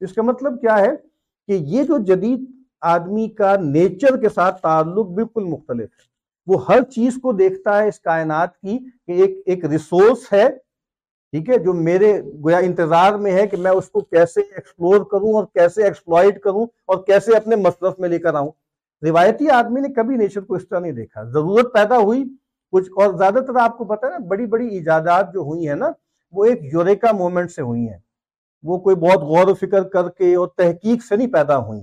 اس 0.00 0.12
کا 0.12 0.22
مطلب 0.22 0.60
کیا 0.60 0.78
ہے؟ 0.78 0.90
کہ 1.46 1.52
یہ 1.52 1.82
جو 1.82 1.98
جدید 1.98 2.44
آدمی 2.80 3.28
کا 3.28 3.56
نیچر 3.56 4.16
کے 4.16 4.28
ساتھ 4.28 4.62
تعلق 4.62 5.06
بالکل 5.06 5.44
مختلف 5.44 5.88
ہے۔ 5.92 6.08
وہ 6.46 6.66
ہر 6.68 6.82
چیز 6.82 7.18
کو 7.22 7.32
دیکھتا 7.32 7.82
ہے 7.82 7.88
اس 7.88 8.00
کائنات 8.00 8.56
کی 8.56 8.78
کہ 8.78 9.12
ایک 9.12 9.42
ایک 9.46 9.64
ریسورس 9.64 10.32
ہے، 10.32 10.48
ٹھیک 11.30 11.50
ہے؟ 11.50 11.58
جو 11.58 11.72
میرے 11.72 12.22
گویا 12.22 12.58
انتظار 12.58 13.12
میں 13.12 13.32
ہے 13.32 13.46
کہ 13.46 13.56
میں 13.56 13.70
اس 13.70 13.90
کو 13.90 14.00
کیسے 14.00 14.40
ایکسپلور 14.40 15.04
کروں 15.04 15.34
اور 15.34 15.44
کیسے 15.44 15.84
ایکسپلائٹ 15.84 16.40
کروں 16.40 16.62
اور 16.62 17.06
کیسے 17.06 17.36
اپنے 17.36 17.56
مصرف 17.56 17.98
میں 17.98 18.08
لے 18.08 18.18
کر 18.18 18.34
آؤں۔ 18.34 18.50
روایتی 19.02 19.50
آدمی 19.50 19.80
نے 19.80 19.88
کبھی 19.88 20.16
نیچر 20.16 20.40
کو 20.40 20.54
اس 20.54 20.68
طرح 20.68 20.78
نہیں 20.78 20.92
دیکھا۔ 20.92 21.22
ضرورت 21.24 21.72
پیدا 21.74 21.98
ہوئی 21.98 22.24
کچھ، 22.72 22.90
اور 22.96 23.14
زیادہ 23.14 23.40
تر 23.46 23.56
آپ 23.56 23.78
کو 23.78 23.84
پتا 23.84 24.06
ہے 24.06 24.12
نا، 24.12 24.18
بڑی 24.18 24.46
بڑی 24.46 24.68
ایجادات 24.68 25.32
جو 25.34 25.40
ہوئی 25.40 25.68
ہیں 25.68 25.74
نا، 25.74 25.90
وہ 26.32 26.44
ایک 26.44 26.60
یوریکا 26.72 27.12
مومنٹ 27.12 27.50
سے 27.50 27.62
ہوئی 27.62 27.88
ہیں۔ 27.88 27.98
وہ 28.62 28.78
کوئی 28.78 28.96
بہت 28.96 29.22
غور 29.22 29.48
و 29.48 29.54
فکر 29.54 29.82
کر 29.82 30.08
کے 30.08 30.34
اور 30.34 30.48
تحقیق 30.48 31.04
سے 31.04 31.16
نہیں 31.16 31.32
پیدا 31.32 31.58
ہوئی۔ 31.58 31.80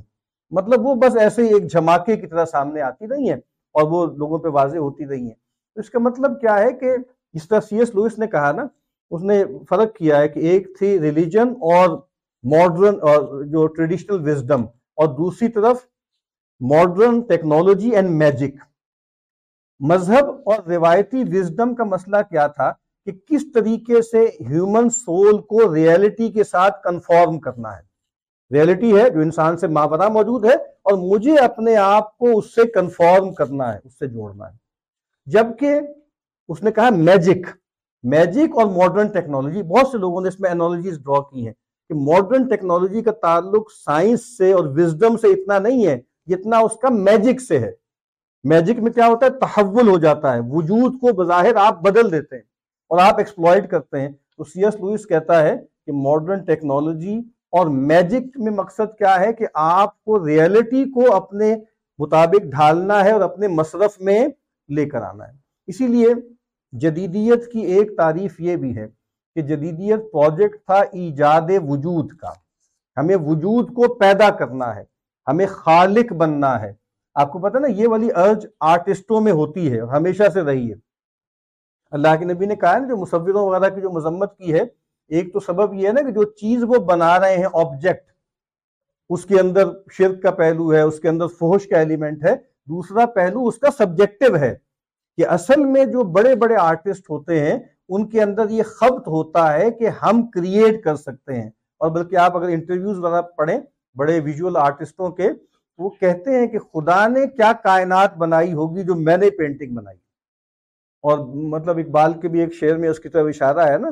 مطلب 0.52 0.86
وہ 0.86 0.96
بس 0.96 1.16
ایسے 1.18 1.44
ہی 1.44 1.54
ایک 1.54 1.72
جھماکے 1.72 2.16
کی 2.18 2.28
طرح 2.28 2.46
سامنے 2.46 2.82
آتی 2.82 3.08
رہی 3.08 3.30
ہیں 3.30 3.38
اور 3.76 3.84
وہ 3.84 4.06
لوگوں 4.06 4.40
پہ 4.40 4.48
واضح 4.48 4.78
ہوتی 4.78 5.08
رہی 5.08 5.22
ہیں۔ 5.22 5.34
تو 5.76 5.80
اس 5.80 5.90
کا 5.90 6.00
مطلب 6.00 6.40
کیا 6.42 6.58
ہے 6.60 6.72
کہ 6.74 6.96
جس 7.34 7.48
طرح 7.48 7.60
سی 7.60 7.80
ایس 7.80 7.96
لوئس 7.96 8.20
نے 8.20 8.28
کہا 8.28 8.52
نا، 8.52 8.68
اس 9.12 9.22
نے 9.22 9.44
فرق 9.70 9.96
کیا 9.96 10.18
ہے 10.18 10.28
کہ 10.28 10.40
ایک 10.40 10.78
تھی 10.78 11.00
ریلیجن 11.00 11.50
اور 11.72 11.90
ماڈرن 12.44 12.96
اور 13.02 13.44
جو 13.44 13.66
ٹریڈیشنل 13.68 14.30
وزڈم 14.30 14.64
اور 14.98 15.08
دوسری 15.08 15.48
طرف 15.48 15.86
ماڈرن 16.60 17.22
ٹیکنالوجی 17.22 17.90
اینڈ 17.90 18.10
میجک 18.10 18.56
مذہب 19.80 20.26
اور 20.46 20.64
روایتی 20.68 21.24
وزڈم 21.24 21.76
کا 21.76 21.84
مسئلہ 21.84 22.18
کیا 22.30 22.48
تھا 22.48 22.72
کہ 23.06 23.12
کس 23.12 23.46
طریقے 23.54 24.02
سے 24.02 24.26
ہیومن 24.26 24.90
سول 24.90 25.42
کو 25.42 25.76
ریئلٹی 25.76 26.32
کے 26.32 26.44
ساتھ 26.44 26.84
کنفارم 26.84 27.40
کرنا 27.40 27.78
ہے؟ 27.78 27.82
ریئلٹی 28.56 29.00
ہے 29.00 29.10
جو 29.10 29.20
انسان 29.20 29.58
سے 29.58 29.68
ماورا 29.68 30.08
موجود 30.08 30.46
ہے 30.46 30.56
اور 30.56 30.94
مجھے 30.94 31.38
اپنے 31.38 31.76
آپ 31.76 32.18
کو 32.18 32.38
اس 32.38 32.56
سے 32.56 32.68
کنفارم 32.68 33.34
کرنا 33.34 33.74
ہے، 33.74 33.80
اس 33.84 34.00
سے 34.00 34.08
جوڑنا 34.08 34.50
ہے۔ 34.50 34.58
جبکہ 35.26 35.80
اس 36.48 36.64
نے 36.64 36.72
کہا 36.72 36.90
میجک 36.90 37.48
میجک 38.04 38.58
اور 38.58 38.66
ماڈرن 38.66 39.08
ٹیکنالوجی 39.08 39.64
بہت 39.64 39.88
سے 39.88 39.98
لوگوں 39.98 40.22
نے 40.22 40.28
اس 40.28 40.40
میں 40.40 40.50
انالوجیز 40.50 41.00
ڈرا 41.00 41.22
کی 41.22 41.46
ہیں 41.46 41.54
کہ 41.90 41.94
ماڈرن 41.94 42.48
ٹیکنالوجی 42.48 43.02
کا 43.02 43.12
تعلق 43.12 43.72
سائنس 43.72 44.38
سے 44.38 44.54
اور 44.54 44.66
وزڈم 44.66 45.18
سے 45.18 45.28
اتنا 45.28 45.60
نہیں 45.60 45.88
ہے۔ 45.88 46.15
جتنا 46.28 46.58
اس 46.58 46.72
کا 46.82 46.90
میجک 46.90 47.42
سے 47.42 47.60
ہے۔ 47.60 47.72
میجک 48.44 48.80
میں 48.80 48.92
کیا 48.92 49.08
ہوتا 49.08 49.26
ہے؟ 49.26 49.32
تحول 49.32 49.88
ہو 49.88 49.98
جاتا 49.98 50.34
ہے۔ 50.34 50.40
وجود 50.40 50.94
کو 50.94 51.14
بظاہر 51.14 51.56
آپ 51.56 51.82
بدل 51.82 52.12
دیتے 52.12 52.36
ہیں 52.36 52.44
اور 52.90 53.00
آپ 53.00 53.18
ایکسپلوئٹ 53.18 53.70
کرتے 53.70 54.02
ہیں۔ 54.02 54.10
تو 54.10 54.44
سی 54.44 54.66
ایس 54.66 54.76
لوئس 54.76 55.08
کہتا 55.08 55.42
ہے 55.44 55.58
کہ 55.86 55.92
ماڈرن 55.92 56.44
ٹیکنالوجی 56.44 57.20
اور 57.52 57.68
میجک 57.68 58.40
میں 58.40 58.52
مقصد 58.52 58.98
کیا 58.98 59.20
ہے 59.20 59.34
کہ 59.34 59.46
آپ 59.54 60.04
کو 60.04 60.28
ریئلٹی 60.28 60.92
کو 60.92 61.16
اپنے 61.16 61.56
مطابق 61.98 62.46
ڈھالنا 62.46 63.04
ہے 63.04 63.12
اور 63.12 63.22
اپنے 63.22 63.48
مصرف 63.48 64.02
میں 64.02 64.28
لے 64.70 64.86
کر 64.86 65.02
آنا 65.02 65.28
ہے۔ 65.28 65.34
اسی 65.68 65.88
لیے 65.88 66.08
جدیدیت 66.72 67.52
کی 67.52 67.60
ایک 67.60 67.98
تعریف 67.98 68.42
یہ 68.42 68.56
بھی 68.56 68.78
ہے 68.78 68.88
کہ 69.36 69.42
جدیدیت 69.42 70.00
پروجیکٹ 70.12 70.66
تھا 70.66 70.82
ایجاد 70.92 71.42
وجود 71.68 72.12
کا۔ 72.12 72.30
ہمیں 72.98 73.16
وجود 73.16 73.70
کو 73.74 73.94
پیدا 73.94 74.30
کرنا 74.30 74.76
ہے۔ 74.76 74.95
ہمیں 75.28 75.46
خالق 75.50 76.14
بننا 76.14 76.62
ہے۔ 76.62 76.74
آپ 77.14 77.32
کو 77.32 77.40
پتا 77.40 77.60
نا، 77.60 77.68
یہ 77.68 77.88
والی 77.88 78.10
ارج 78.16 78.48
آرٹسٹوں 78.60 79.22
میں 79.22 79.32
ہوتی 79.32 79.74
ہے 79.74 79.80
ہمیشہ 79.80 80.24
سے 80.34 80.42
رہی 80.42 80.70
ہے۔ 80.70 80.76
اللہ 81.92 82.08
کے 82.20 82.26
نبی 82.26 82.46
نے 82.46 82.56
کہا 82.56 82.78
نا، 82.78 82.88
جو 82.88 82.98
مصوروں 82.98 83.48
وغیرہ 83.48 83.76
کی 83.76 83.82
جو 83.82 83.90
مذمت 83.90 84.38
کی 84.38 84.54
ہے، 84.54 84.62
ایک 85.08 85.34
تو 85.34 85.40
سبب 85.40 85.74
یہ 85.74 85.88
ہے 85.88 85.94
نا 85.94 86.02
کہ 86.02 86.12
جو 86.12 86.24
چیز 86.24 86.64
وہ 86.64 86.76
بنا 86.76 87.20
رہے 87.20 87.38
ہیں 87.38 87.48
آبجیکٹ 87.54 88.12
اس 89.10 89.26
کے 89.26 89.40
اندر 89.40 89.70
شرک 89.92 90.24
کا 90.24 90.32
پہلو 90.32 90.74
ہے، 90.74 90.82
اس 90.82 91.00
کے 91.00 91.10
اندر 91.10 91.28
فوش 91.28 91.68
کا 91.68 91.78
ایلیمنٹ 91.78 92.24
ہے۔ 92.26 92.36
دوسرا 92.66 93.06
پہلو 93.06 93.48
اس 93.48 93.58
کا 93.58 93.68
سبجیکٹو 93.78 94.36
ہے 94.36 94.56
کہ 95.18 95.28
اصل 95.28 95.66
میں 95.66 95.86
جو 95.86 96.04
بڑے 96.04 96.36
بڑے 96.36 96.56
آرٹسٹ 96.56 97.10
ہوتے 97.10 97.40
ہیں، 97.40 97.60
ان 97.90 98.10
کے 98.10 98.22
اندر 98.22 98.50
یہ 98.50 98.64
خبت 98.64 99.08
ہوتا 99.08 99.54
ہے 99.54 99.72
کہ 99.72 99.90
ہم 99.90 100.28
کریٹ 100.28 100.84
کر 100.84 100.96
سکتے 100.96 101.42
ہیں۔ 101.42 101.50
اور 101.80 101.92
بلکہ 101.92 102.16
آپ 102.16 102.38
اگر 102.38 102.48
انٹرویوز 102.48 103.00
وغیرہ 103.00 103.22
پڑھیں 103.22 103.60
بڑے 103.96 104.20
ویژول 104.20 104.58
آرٹسٹوں 104.58 105.10
کے، 105.10 105.30
وہ 105.78 105.90
کہتے 105.90 106.40
ہیں 106.40 106.48
کہ 106.48 106.60
خدا 106.60 107.08
نے 107.08 107.28
کیا 107.28 107.52
کائنات 107.64 108.18
بنائی 108.18 108.54
ہوگی 108.54 108.84
جو 108.84 108.96
میں 108.96 109.18
نے 109.18 109.30
پینٹنگ 109.30 109.76
بنائی۔ 109.76 109.98
اور 111.02 111.20
مطلب 111.36 111.78
اقبال 111.78 112.14
کے 112.14 112.28
بھی 112.28 112.40
ایک 112.40 112.54
شعر 112.54 112.76
میں 112.76 112.90
اس 112.90 113.00
کی 113.00 113.10
طرف 113.10 113.26
اشارہ 113.28 113.60
ہے 113.60 113.78
نا 113.78 113.90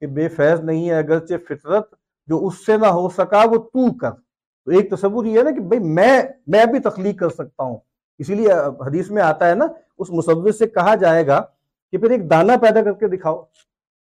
کہ 0.00 0.06
بے 0.06 0.28
فیض 0.28 0.60
نہیں 0.60 0.88
ہے 0.88 0.98
اگرچہ 0.98 1.34
فطرت 1.48 1.94
جو 2.26 2.46
اس 2.46 2.66
سے 2.66 2.76
نہ 2.76 2.86
ہو 2.86 3.08
سکا 3.08 3.44
وہ 3.44 3.56
تو 3.56 3.98
کر۔ 3.98 4.10
تو 4.64 4.70
ایک 4.70 4.90
تصور 4.90 5.24
یہ 5.24 5.38
ہے 5.38 5.42
نا 5.42 5.50
کہ 5.50 5.60
بھئی 5.60 5.80
میں 5.80 6.22
میں 6.46 6.66
بھی 6.66 6.78
تخلیق 6.78 7.18
کر 7.18 7.28
سکتا 7.28 7.62
ہوں۔ 7.62 7.76
اسی 8.18 8.34
لیے 8.34 8.48
حدیث 8.86 9.10
میں 9.10 9.22
آتا 9.22 9.48
ہے 9.48 9.54
نا، 9.54 9.66
اس 9.98 10.10
مصور 10.10 10.50
سے 10.50 10.66
کہا 10.66 10.94
جائے 10.94 11.26
گا 11.26 11.42
کہ 11.92 11.98
پھر 11.98 12.10
ایک 12.10 12.30
دانہ 12.30 12.52
پیدا 12.60 12.82
کر 12.82 12.92
کے 12.92 13.08
دکھاؤ 13.08 13.36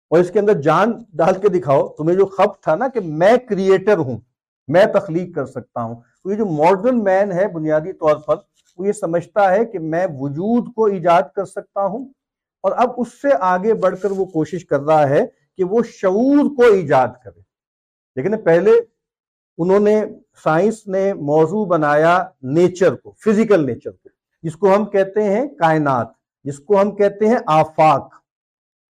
اور 0.10 0.20
اس 0.20 0.32
کے 0.32 0.40
اندر 0.40 0.62
جان 0.62 0.92
ڈال 1.14 1.34
کے 1.42 1.50
دکھاؤ۔ 1.50 1.88
تمہیں 1.88 2.18
جو 2.18 2.26
خب 2.26 2.62
تھا 2.62 2.76
نا 2.76 2.88
کہ 2.88 3.00
میں 3.00 3.38
کریٹر 3.50 3.98
ہوں۔ 3.98 4.18
میں 4.68 4.86
تخلیق 4.86 5.36
کر 5.36 5.46
سکتا 5.46 5.82
ہوں۔ 5.82 5.96
تو 5.96 6.32
یہ 6.32 6.36
جو 6.36 6.46
ماڈرن 6.46 7.04
مین 7.04 7.32
ہے، 7.32 7.48
بنیادی 7.48 7.94
طور 7.94 8.18
پر، 8.18 8.36
وہ 8.78 8.88
یہ 8.88 8.92
سمجھتا 8.92 9.52
ہے 9.52 9.66
کہ 9.66 9.80
میں 9.80 10.08
وجود 10.20 10.74
کو 10.76 10.86
ایجاد 10.86 11.22
کر 11.36 11.46
سکتا 11.46 11.86
ہوں 11.86 12.10
اور 12.62 12.72
اب 12.72 12.92
اس 12.98 13.08
سے 13.22 13.28
آگے 13.40 13.74
بڑھ 13.74 13.96
کر 14.02 14.12
وہ 14.12 14.26
کوشش 14.26 14.66
کر 14.66 14.80
رہا 14.80 15.10
ہے 15.10 15.26
کہ 15.58 15.64
وہ 15.64 15.82
شعور 15.84 16.56
کو 16.56 16.64
ایجاد 16.64 17.08
کرے۔ 17.24 17.40
لیکن 18.16 18.42
پہلے 18.42 18.72
انہوں 19.58 19.80
نے 19.80 20.06
سائنس 20.44 20.88
نے 20.88 21.14
موضوع 21.14 21.66
بنایا 21.66 22.24
نیچر 22.42 22.96
کو 22.96 23.12
فزیکل 23.12 23.66
نیچر 23.66 23.92
کو، 23.92 24.10
جس 24.44 24.56
کو 24.56 24.76
ہم 24.76 24.86
کہتے 24.86 25.24
ہیں 25.24 25.48
کائنات، 25.48 26.08
جس 26.44 26.60
کو 26.60 26.82
ہم 26.82 26.96
کہتے 26.96 27.28
ہیں 27.28 27.38
آفاق۔ 27.48 28.14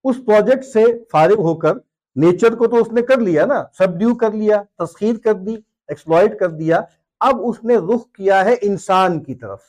اس 0.04 0.16
پروجیکٹ 0.26 0.66
سے 0.66 0.84
فارغ 1.12 1.38
ہو 1.38 1.56
کر 1.56 1.74
نیچر 2.16 2.56
کو 2.56 2.68
تو 2.68 2.76
اس 2.76 2.92
نے 2.92 3.02
کر 3.02 3.18
لیا 3.18 3.46
نا 3.46 3.64
سبڈیو 3.78 4.16
کر 4.16 4.32
لیا، 4.32 4.64
تسخیر 4.78 5.16
کر 5.24 5.34
دی۔ 5.34 5.56
ایکسپلوئٹ 5.88 6.40
کر 6.40 6.50
دیا، 6.50 6.82
اب 7.20 7.36
اس 7.44 7.64
نے 7.64 7.76
رخ 7.76 8.12
کیا 8.12 8.46
ہے 8.46 8.56
انسان 8.62 9.24
کی 9.24 9.36
طرف۔ 9.36 9.60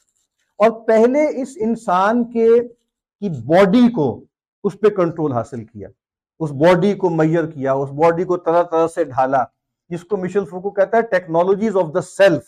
اور 0.58 0.70
پہلے 0.70 1.42
اس 1.42 1.48
انسان 1.60 2.24
کے، 2.24 2.48
کی 3.20 3.28
باڈی 3.28 3.92
کو 3.92 4.24
اس 4.64 4.80
پہ 4.80 4.88
کنٹرول 4.88 5.32
حاصل 5.32 5.64
کیا۔ 5.64 5.88
اس 6.40 6.50
باڈی 6.50 6.94
کو 6.94 7.10
میئر 7.10 7.46
کیا، 7.46 7.72
اس 7.72 7.90
باڈی 7.90 8.24
کو 8.24 8.36
طرح 8.36 8.62
طرح 8.62 8.86
سے 8.88 9.04
ڈھالا، 9.04 9.44
جس 9.88 10.04
کو 10.04 10.16
مشل 10.16 10.44
فوکو 10.44 10.70
کہتا 10.70 10.96
ہے 10.96 11.02
technologies 11.02 11.76
of 11.76 11.94
the 11.94 12.00
self 12.00 12.42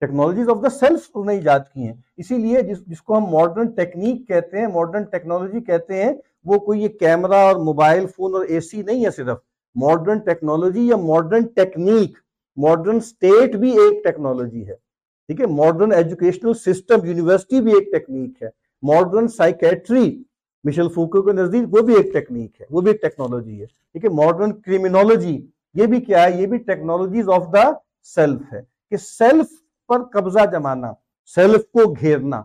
technologies 0.00 0.48
of 0.48 0.56
the 0.62 0.68
self 0.68 1.10
اس 1.14 1.26
نے 1.26 1.34
ایجاد 1.34 1.60
کی 1.74 1.82
ہیں۔ 1.82 1.94
اسی 2.16 2.38
لیے 2.38 2.62
جس 2.62 2.86
جس 2.86 3.02
کو 3.02 3.18
ہم 3.18 3.24
ماڈرن 3.24 3.66
ٹیکنیک 3.66 4.28
کہتے 4.28 4.58
ہیں 4.58 4.66
ماڈرن 4.66 5.02
ٹیکنالوجی 5.02 5.60
کہتے 5.60 6.02
ہیں، 6.02 6.12
وہ 6.44 6.58
کوئی 6.58 6.82
یہ 6.82 6.88
کیمرہ 6.88 7.34
اور 7.34 7.56
موبائل 7.56 8.06
فون 8.06 8.34
اور 8.34 8.44
اے 8.44 8.60
سی 8.60 8.82
نہیں 8.82 9.04
ہے 9.04 9.10
صرف۔ 9.10 9.38
ماڈرن 9.74 10.18
ٹیکنالوجی 10.18 10.88
یا 10.88 10.96
ماڈرن 10.96 11.46
ٹیکنیک 11.46 12.18
ماڈرن 12.62 13.00
سٹیٹ 13.00 13.56
بھی 13.56 13.70
ایک 13.80 14.02
ٹیکنالوجی 14.04 14.66
ہے، 14.68 14.74
ٹھیک 14.74 15.40
ہے؟ 15.40 15.46
ماڈرن 15.46 15.92
ایجوکیشنل 15.92 16.54
سسٹم، 16.56 17.04
یونیورسٹی 17.06 17.60
بھی 17.60 17.72
ایک 17.74 17.92
ٹیکنیک 17.92 18.42
ہے۔ 18.42 18.48
ماڈرن 18.82 19.28
سائیکیٹری، 19.28 20.22
مشل 20.64 20.88
فوکو 20.94 21.22
کے 21.22 21.32
نزدیک 21.32 21.74
وہ 21.74 21.80
بھی 21.86 21.94
ایک 21.96 22.12
ٹیکنیک 22.12 22.60
ہے، 22.60 22.66
وہ 22.70 22.80
بھی 22.80 22.90
ایک 22.90 23.02
ٹیکنالوجی 23.02 23.60
ہے، 23.60 23.66
ٹھیک 23.66 24.04
ہے؟ 24.04 24.10
ماڈرن 24.14 24.52
کرمینالوجی، 24.60 25.36
یہ 25.74 25.86
بھی 25.86 26.00
کیا 26.00 26.24
ہے؟ 26.24 26.40
یہ 26.40 26.46
بھی 26.46 26.58
ٹیکنالوجیز 26.58 27.28
آف 27.28 27.46
دا 27.52 27.70
سیلف 28.14 28.52
ہے 28.52 28.60
کہ 28.90 28.96
سیلف 28.96 29.46
پر 29.88 30.02
قبضہ 30.12 30.44
جمانا، 30.52 30.92
سیلف 31.34 31.62
کو 31.72 31.92
گھیرنا۔ 31.92 32.42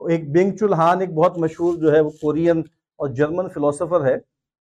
ایک 0.00 0.30
بینگ 0.32 0.56
چلہان 0.56 1.00
ایک 1.00 1.12
بہت 1.14 1.38
مشہور 1.38 1.76
جو 1.76 1.92
ہے 1.92 2.00
وہ 2.00 2.10
کورین 2.20 2.62
اور 3.00 3.08
جرمن 3.08 3.48
فلسفر 3.48 4.04
ہے، 4.06 4.14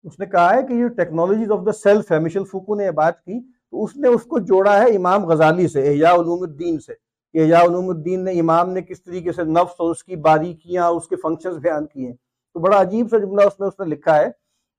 اس 0.06 0.20
نے 0.20 0.26
کہا 0.26 0.54
ہے 0.56 0.62
کہ 0.68 0.74
یہ 0.74 0.88
ٹیکنالوجیز 0.98 1.52
آف 1.52 1.66
دا 1.66 1.72
سیلف 1.72 2.12
ہے۔ 2.12 2.20
مشل 2.20 2.44
فوکو 2.44 2.76
نے 2.76 2.86
یہ 2.86 2.92
بات 2.92 3.24
کی 3.24 3.40
اس 3.84 3.98
نے 3.98 4.08
اس 4.08 4.24
کو 4.24 4.40
جوڑا 4.40 4.82
ہے 4.82 4.96
امام 4.96 5.26
غزالی 5.26 5.68
سے، 5.68 5.88
احیاء 5.88 6.14
علوم 6.14 6.42
الدین 6.42 6.80
سے۔ 6.80 6.94
کہ 7.34 7.42
احیاء 7.42 7.62
علوم 7.62 7.90
الدین 7.90 8.26
نے 8.26 8.32
امام 8.40 8.70
نے 8.70 8.82
کس 8.82 9.04
طریقے 9.04 9.32
سے 9.32 9.44
نفس 9.44 9.76
اور 9.78 9.92
اس 9.92 10.04
کی 10.04 10.16
باریکیاں 10.16 10.84
اور 10.86 10.96
اس 10.96 11.08
کے 11.08 11.16
فنکشنز 11.16 11.58
بیان 11.58 11.86
کیے 11.86 12.08
ہیں۔ 12.08 12.16
تو 12.54 12.60
بڑا 12.60 12.82
عجیب 12.82 13.08
سا 13.10 13.18
جملہ 13.18 13.42
اس 13.42 13.60
میں، 13.60 13.68
اس 13.68 13.80
نے 13.80 13.86
لکھا 13.86 14.18
ہے 14.18 14.28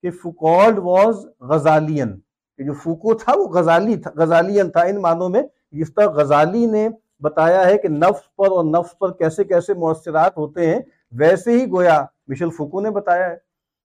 کہ 0.03 0.11
فوکولڈ 0.11 0.79
واز 0.79 1.27
غزالین۔ 1.41 2.21
کہ 2.57 2.65
جو 2.65 2.73
فوکو 2.73 3.15
تھا 3.15 3.33
وہ 3.37 3.49
غزالی 3.49 3.97
تھا، 3.97 4.11
غزالین 4.15 4.71
تھا۔ 4.71 4.81
ان 4.81 4.97
معنوں 4.97 5.29
میں 5.29 5.43
جس 5.73 5.95
طرح 5.95 6.07
غزالی 6.07 6.67
نے 6.67 6.89
بتایا 7.21 7.67
ہے 7.67 7.79
کہ 7.79 7.89
نفس 7.89 8.37
پر 8.37 8.47
اور 8.47 8.65
نفس 8.65 8.99
پر 8.99 9.13
کیسے 9.13 9.45
کیسے 9.45 9.75
مؤثرات 9.75 10.37
ہوتے 10.37 10.67
ہیں، 10.67 10.81
ویسے 11.13 11.53
ہی 11.53 11.71
گویا 11.71 12.05
مشل 12.29 12.51
فوکو 12.51 12.81
نے 12.81 12.91
بتایا 12.91 13.31
ہے 13.31 13.37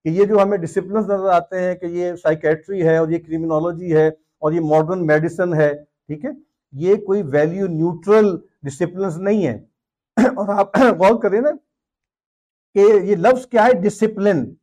کہ 0.03 0.09
یہ 0.09 0.25
جو 0.25 0.41
ہمیں 0.41 0.57
ڈسپلنز 0.57 1.05
نظر 1.05 1.29
آتے 1.29 1.59
ہیں، 1.59 1.75
کہ 1.75 1.85
یہ 1.85 2.15
سائیکیٹری 2.15 2.83
ہے 2.83 2.97
اور 2.97 3.09
یہ 3.09 3.17
کرمینالوجی 3.17 3.95
ہے 3.95 4.11
اور 4.41 4.51
یہ 4.51 4.59
ماڈرن 4.59 5.05
میڈیسن 5.05 5.53
ہے، 5.53 5.73
ٹھیک 6.07 6.25
ہے؟ 6.25 6.29
یہ 6.71 6.95
کوئی 6.95 7.21
ویلیو 7.21 7.67
نیوٹرل 7.67 8.37
ڈسپلنز 8.63 9.17
نہیں 9.17 9.47
ہے۔ 9.47 9.59
اور 10.27 10.59
آپ 10.59 10.77
غور 10.99 11.21
کریں 11.21 11.41
نا 11.41 11.49
کہ 12.73 12.79
یہ 12.79 13.15
لفظ 13.15 13.47
کیا 13.47 13.65
ہے؟ 13.65 13.73
ڈسپلن 13.73 14.53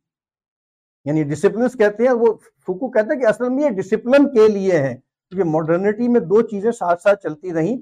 یعنی 1.05 1.23
ڈسپلنس 1.23 1.73
کہتے 1.73 2.03
ہیں، 2.03 2.11
وہ 2.11 2.33
فوکو 2.65 2.89
کہتے 2.89 3.13
ہیں 3.13 3.21
کہ 3.21 3.25
اصل 3.25 3.49
میں 3.49 3.63
یہ 3.63 3.69
ڈسپلن 3.69 4.29
کے 4.29 4.47
لیے 4.47 4.79
ہیں۔ 4.79 4.95
کیونکہ 5.29 5.49
ماڈرنٹی 5.49 6.07
میں 6.07 6.19
دو 6.19 6.41
چیزیں 6.41 6.71
ساتھ 6.71 7.01
ساتھ 7.01 7.23
چلتی 7.23 7.53
رہیں۔ 7.53 7.77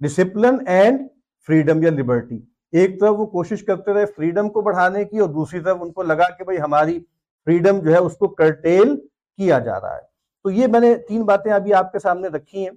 ڈسپلن 0.00 0.68
اینڈ 0.68 1.00
فریڈم 1.46 1.82
یا 1.82 1.90
لبرٹی 1.90 2.40
ایک 2.72 3.00
طرف 3.00 3.14
وہ 3.18 3.26
کوشش 3.26 3.64
کرتے 3.64 3.92
رہے 3.92 4.06
فریڈم 4.06 4.48
کو 4.48 4.60
بڑھانے 4.60 5.04
کی 5.04 5.18
اور 5.18 5.28
دوسری 5.28 5.60
طرف 5.60 5.76
ان 5.80 5.92
کو 5.92 6.02
لگا 6.02 6.36
کہ 6.36 6.44
بھئی 6.44 6.60
ہماری 6.60 7.00
فریڈم 7.44 7.78
جو 7.78 7.92
ہے 7.92 7.96
اس 7.96 8.16
کو 8.16 8.28
کرٹیل 8.28 8.96
کیا 9.36 9.58
جا 9.58 9.80
رہا 9.80 9.96
ہے۔ 9.96 10.13
تو 10.44 10.50
یہ 10.50 10.66
میں 10.66 10.80
نے 10.80 10.94
تین 11.08 11.22
باتیں 11.22 11.52
ابھی 11.52 11.74
آپ 11.74 11.92
کے 11.92 11.98
سامنے 11.98 12.28
رکھی 12.28 12.62
ہیں 12.64 12.70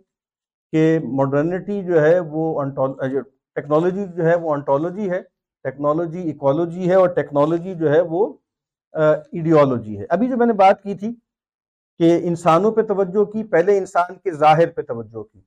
کہ 0.74 1.00
ماڈرنٹی 1.04 1.84
جو 1.84 2.02
ہے 2.02 2.20
وہ 2.20 2.64
ٹیکنالوجی 3.56 4.06
جو 4.16 4.26
ہے 4.26 4.36
وہ 4.36 4.54
انٹولوجی 4.54 5.10
ہے 5.12 5.22
ٹیکنالوجی 5.64 6.22
ایکولوجی 6.22 6.90
ہے 6.90 6.96
اور 6.96 7.10
ٹیکنالوجی 7.10 7.74
جو 7.76 7.92
ہے 7.92 8.00
وہ 8.02 8.26
ایڈیولوجی 8.94 10.00
ہے۔ 10.00 10.06
ابھی 10.10 10.28
جو 10.30 10.38
میں 10.38 10.46
نے 10.48 10.54
بات 10.54 10.82
کی 10.84 10.96
تھی 10.96 11.14
کہ 12.00 12.20
انسانوں 12.24 12.72
پہ 12.72 12.82
توجہ 12.82 13.24
کی، 13.24 13.44
پہلے 13.44 13.78
انسان 13.78 14.16
کے 14.16 14.32
ظاہر 14.32 14.72
پہ 14.72 14.82
توجہ 14.82 15.24
کی، 15.24 15.42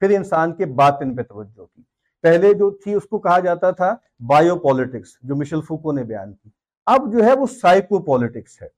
پھر 0.00 0.16
انسان 0.16 0.54
کے 0.54 0.66
باطن 0.80 1.14
پہ 1.16 1.22
توجہ 1.22 1.64
کی۔ 1.64 1.82
پہلے 2.24 2.52
جو 2.54 2.70
تھی 2.70 2.94
اس 2.94 3.04
کو 3.04 3.18
کہا 3.18 3.38
جاتا 3.38 3.70
تھا 3.70 3.94
بایو 4.28 4.56
پولیٹکس، 4.58 5.16
جو 5.22 5.36
مشل 5.36 5.60
فوکو 5.60 5.92
نے 5.92 6.04
بیان 6.04 6.32
کی۔ 6.32 6.48
اب 6.86 7.12
جو 7.12 7.24
ہے 7.24 7.32
وہ 7.32 7.46
سائیکو 7.60 7.98
پولیٹکس 8.02 8.60
ہے۔ 8.62 8.68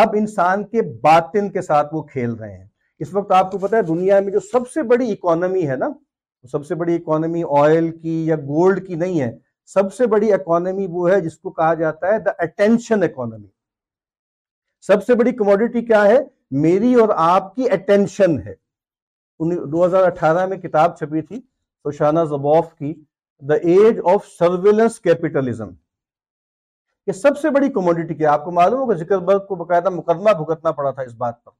اب 0.00 0.14
انسان 0.18 0.64
کے 0.64 0.82
باطن 1.02 1.50
کے 1.50 1.62
ساتھ 1.62 1.94
وہ 1.94 2.02
کھیل 2.02 2.30
رہے 2.30 2.56
ہیں۔ 2.58 2.66
اس 3.00 3.14
وقت 3.14 3.32
آپ 3.32 3.50
کو 3.52 3.58
پتا 3.58 3.76
ہے 3.76 3.82
دنیا 3.82 4.20
میں 4.20 4.32
جو 4.32 4.40
سب 4.52 4.68
سے 4.70 4.82
بڑی 4.82 5.10
اکانومی 5.12 5.68
ہے 5.68 5.76
نا، 5.76 5.88
سب 6.52 6.66
سے 6.66 6.74
بڑی 6.74 6.94
اکانومی 6.94 7.42
آئل 7.60 7.90
کی 7.98 8.26
یا 8.26 8.36
گولڈ 8.36 8.86
کی 8.86 8.94
نہیں 8.94 9.20
ہے، 9.20 9.30
سب 9.74 9.92
سے 9.94 10.06
بڑی 10.06 10.32
اکانومی 10.32 10.86
وہ 10.90 11.10
ہے 11.10 11.20
جس 11.20 11.38
کو 11.38 11.50
کہا 11.50 11.74
جاتا 11.74 12.06
ہے 12.06 12.18
دا 12.18 12.30
اٹینشن 12.38 13.02
اکانومی 13.02 13.48
سب 14.88 15.04
سے 15.04 15.14
بڑی 15.14 15.32
کموڈیٹی 15.32 15.84
کیا 15.84 16.04
ہے؟ 16.04 16.18
میری 16.50 16.94
اور 16.94 17.08
آپ 17.16 17.54
کی 17.54 17.70
اٹینشن 17.70 18.38
ہے۔ 18.38 18.54
دو 19.40 19.84
ہزار 19.84 20.02
اٹھارہ 20.02 20.46
میں 20.46 20.56
کتاب 20.56 20.96
چھپی 20.98 21.20
تھی 21.22 21.40
سوشانہ 21.84 22.20
زبوف 22.28 22.72
کی 22.74 22.92
the 23.42 23.54
age 23.54 24.00
of 24.04 24.26
surveillance 24.28 25.00
capitalism 25.00 25.70
یہ 27.08 27.12
سب 27.12 27.38
سے 27.38 27.50
بڑی 27.50 27.68
کموڈیٹی 27.68 28.14
کیا 28.14 28.32
آپ 28.32 28.44
کو 28.44 28.50
معلوم 28.50 28.80
ہوگا 28.80 28.94
ذکر 28.94 29.18
برگ 29.18 29.46
کو 29.46 29.54
باقاعدہ 29.54 29.90
مقدمہ 29.90 30.30
بھگتنا 30.38 30.72
پڑا 30.72 30.90
تھا 30.90 31.02
اس 31.02 31.14
بات 31.14 31.44
پر 31.44 31.50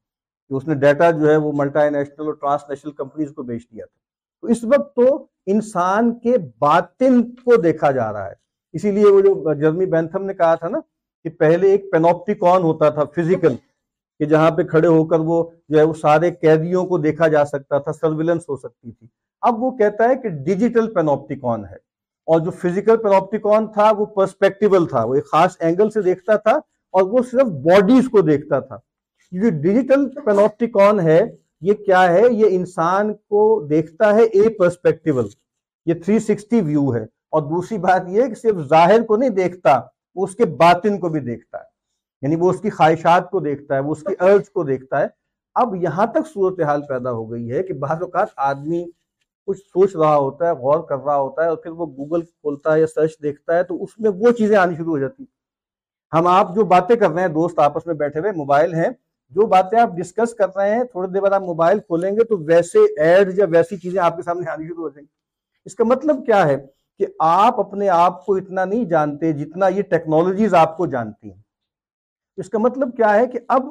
کہ 0.49 0.55
اس 0.55 0.69
نے 0.69 0.75
ڈیٹا 0.75 1.11
جو 1.11 1.31
ہے 1.31 1.37
وہ 1.37 1.53
ملٹا 1.55 1.89
نیشنل 1.89 2.27
اور 2.27 2.35
ٹرانس 2.35 2.69
نیشنل 2.69 2.93
کمپنیز 2.93 3.33
کو 3.37 3.43
بیچ 3.43 3.63
دیا 3.63 3.85
تھا۔ 3.85 3.99
تو 4.41 4.47
اس 4.47 4.65
وقت 4.65 4.97
تو 4.97 5.27
انسان 5.47 6.19
کے 6.19 6.39
باطن 6.59 7.23
کو 7.33 7.57
دیکھا 7.57 7.91
جا 7.91 8.13
رہا 8.13 8.27
ہے۔ 8.27 8.35
اسی 8.73 8.91
لیے 8.91 9.05
وہ 9.05 9.21
جو 9.21 9.55
جرمی 9.55 9.87
بینتھم 9.87 10.25
نے 10.25 10.35
کہا 10.35 10.55
تھا 10.55 10.69
نا 10.69 10.79
کہ 11.25 11.31
پہلے 11.31 11.71
ایک 11.71 11.91
پینوپٹیکون 11.93 12.63
ہوتا 12.63 12.91
تھا 12.91 13.05
فزیکل 13.05 13.57
کہ 14.19 14.25
جہاں 14.25 14.51
پہ 14.51 14.63
کھڑے 14.63 14.89
ہو 14.89 15.05
کر 15.05 15.21
وہ 15.21 15.51
جو 15.69 15.79
ہے 15.79 15.83
وہ 15.83 15.95
سارے 15.95 16.31
قیدیوں 16.31 16.87
کو 16.87 16.99
دیکھا 16.99 17.29
جا 17.29 17.45
سکتا 17.45 17.79
تھا 17.79 17.93
سرویلنس 17.93 18.49
ہو 18.49 18.57
سکتی 18.57 18.93
تھی۔ 18.93 19.07
اب 19.41 19.63
وہ 19.63 19.71
کہتا 19.71 20.09
ہے 20.09 20.17
کہ 20.17 20.29
ڈیجیٹل 20.29 20.95
پینوپٹیکون 20.95 21.65
ہے۔ 21.65 21.88
اور 22.29 22.41
جو 22.41 22.51
فزیکل 22.51 22.97
پینوپٹیکون 22.97 23.73
تھا، 23.73 23.91
وہ 23.91 24.07
پرسپیکٹیول 24.07 24.87
تھا، 24.87 25.05
وہ 25.05 25.15
ایک 25.15 25.27
خاص 25.27 25.57
اینگل 25.61 25.91
سے 25.91 26.03
دیکھتا 26.03 26.37
تھا 26.37 26.51
اور 26.91 27.03
وہ 27.03 27.19
صرف 27.31 27.47
باڈیز 27.47 28.09
کو 28.09 28.21
دیکھتا 28.21 28.61
تھا۔ 28.61 28.77
جو 29.33 29.51
ڈیجیٹل 29.51 30.09
پینوپٹیکون 30.09 31.01
ہے، 31.01 31.37
یہ 31.61 31.75
کیا 31.75 32.13
ہے؟ 32.13 32.23
یہ 32.31 32.47
انسان 32.51 33.15
کو 33.15 33.67
دیکھتا 33.71 34.15
ہے 34.15 34.23
اے 34.23 34.49
پرسپیکٹیول 34.49 35.27
یہ 35.87 35.95
360 35.95 36.61
ویو 36.63 36.95
ہے۔ 36.95 37.03
اور 37.03 37.43
دوسری 37.43 37.79
بات 37.79 38.03
یہ 38.09 38.27
کہ 38.27 38.35
صرف 38.35 38.57
ظاہر 38.69 39.03
کو 39.03 39.17
نہیں 39.17 39.31
دیکھتا، 39.31 39.81
وہ 40.15 40.25
اس 40.25 40.37
کے 40.37 40.45
باطن 40.45 40.99
کو 40.99 41.09
بھی 41.09 41.21
دیکھتا 41.21 41.59
ہے۔ 41.59 41.65
یعنی 42.23 42.37
وہ 42.37 42.51
اس 42.51 42.61
کی 42.61 42.71
خواہشات 42.71 43.31
کو 43.31 43.41
دیکھتا 43.41 43.75
ہے، 43.75 43.81
وہ 43.81 43.93
اس 43.93 44.03
کی 44.03 44.15
ارج 44.21 44.51
کو 44.51 44.63
دیکھتا 44.63 45.01
ہے۔ 45.01 45.07
اب 45.55 45.77
یہاں 45.77 46.07
تک 46.07 46.29
صورتحال 46.35 46.83
پیدا 46.83 47.11
ہو 47.11 47.31
گئی 47.31 47.53
ہے 47.53 47.63
کہ 47.63 47.75
بعض 47.75 48.03
اوقات 48.03 48.29
آدمی 48.37 48.87
کچھ 49.49 49.59
سوچ 49.59 49.97
رہا 49.97 50.17
ہوتا 50.17 50.47
ہے، 50.47 50.53
غور 50.53 50.87
کر 50.89 50.99
رہا 50.99 51.17
ہوتا 51.17 51.43
ہے 51.43 51.49
اور 51.49 51.57
پھر 51.57 51.71
وہ 51.71 51.87
گوگل 51.87 52.23
کھولتا 52.23 52.75
ہے 52.75 52.81
یا 52.81 52.87
سرچ 52.87 53.11
دیکھتا 53.23 53.57
ہے 53.57 53.63
تو 53.63 53.83
اس 53.85 53.91
میں 53.99 54.11
وہ 54.15 54.31
چیزیں 54.31 54.57
آنی 54.57 54.77
شروع 54.77 54.93
ہو 54.93 54.99
جاتی۔ 54.99 55.25
ہم 56.13 56.27
آپ 56.27 56.55
جو 56.55 56.65
باتیں 56.65 56.97
کر 56.97 57.11
رہے 57.11 57.21
ہیں، 57.21 57.29
دوست 57.29 57.59
آپس 57.59 57.87
میں 57.87 57.95
بیٹھے 57.95 58.21
ہوئے، 58.21 58.33
موبائل 58.33 58.75
ہیں، 58.75 58.89
جو 59.33 59.47
باتیں 59.47 59.79
آپ 59.81 59.89
ڈسکس 59.97 60.35
کر 60.35 60.47
رہے 60.57 60.75
ہیں، 60.75 60.85
تھوڑی 60.85 61.09
دیر 61.09 61.21
بعد 61.21 61.33
آپ 61.33 61.43
موبائل 61.43 61.79
کھولیں 61.79 62.11
گے 62.13 62.25
تو 62.25 62.39
ویسے 62.39 62.79
ایڈ 63.01 63.39
یا 63.39 63.47
ویسی 63.51 63.77
چیزیں 63.77 64.01
آپ 64.03 64.17
کے 64.17 64.23
سامنے 64.23 64.51
آنی 64.51 64.67
شروع 64.67 64.83
ہو 64.83 64.89
جائیں۔ 64.89 65.07
گی 65.07 65.13
اس 65.67 65.75
کا 65.75 65.85
مطلب 65.85 66.27
کیا 66.27 66.49
ہے 66.49 66.57
کہ 66.99 67.07
آپ 67.19 67.61
اپنے 67.61 67.89
آپ 67.89 68.27
کو 68.27 68.35
اتنا 68.35 68.65
نہیں 68.65 68.85
جانتے 68.85 69.33
جتنا 69.33 69.69
یہ 69.69 69.83
ٹیکنالوجیز 69.83 70.55
آپ 70.55 70.77
کو 70.77 70.87
جانتی 70.87 71.31
ہیں۔ 71.31 71.43
اس 72.37 72.51
کا 72.51 72.59
مطلب 72.59 72.97
کیا 72.97 73.15
ہے 73.15 73.27
کہ 73.27 73.39
اب 73.49 73.63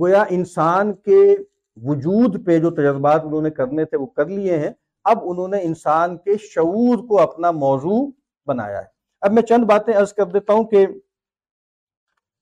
گویا 0.00 0.24
انسان 0.30 0.92
کے 0.92 1.36
وجود 1.76 2.46
پہ 2.46 2.58
جو 2.58 2.70
تجربات 2.70 3.22
انہوں 3.24 3.42
نے 3.42 3.50
کرنے 3.50 3.84
تھے 3.84 3.96
وہ 3.96 4.06
کر 4.06 4.26
لیے 4.26 4.58
ہیں۔ 4.58 4.70
اب 5.04 5.18
انہوں 5.22 5.48
نے 5.48 5.62
انسان 5.62 6.16
کے 6.16 6.30
شعور 6.40 7.08
کو 7.08 7.20
اپنا 7.20 7.50
موضوع 7.50 8.10
بنایا 8.46 8.78
ہے۔ 8.78 8.86
اب 9.20 9.32
میں 9.32 9.42
چند 9.42 9.64
باتیں 9.64 9.94
عرض 9.94 10.12
کر 10.12 10.26
دیتا 10.26 10.52
ہوں 10.52 10.64
کہ 10.64 10.86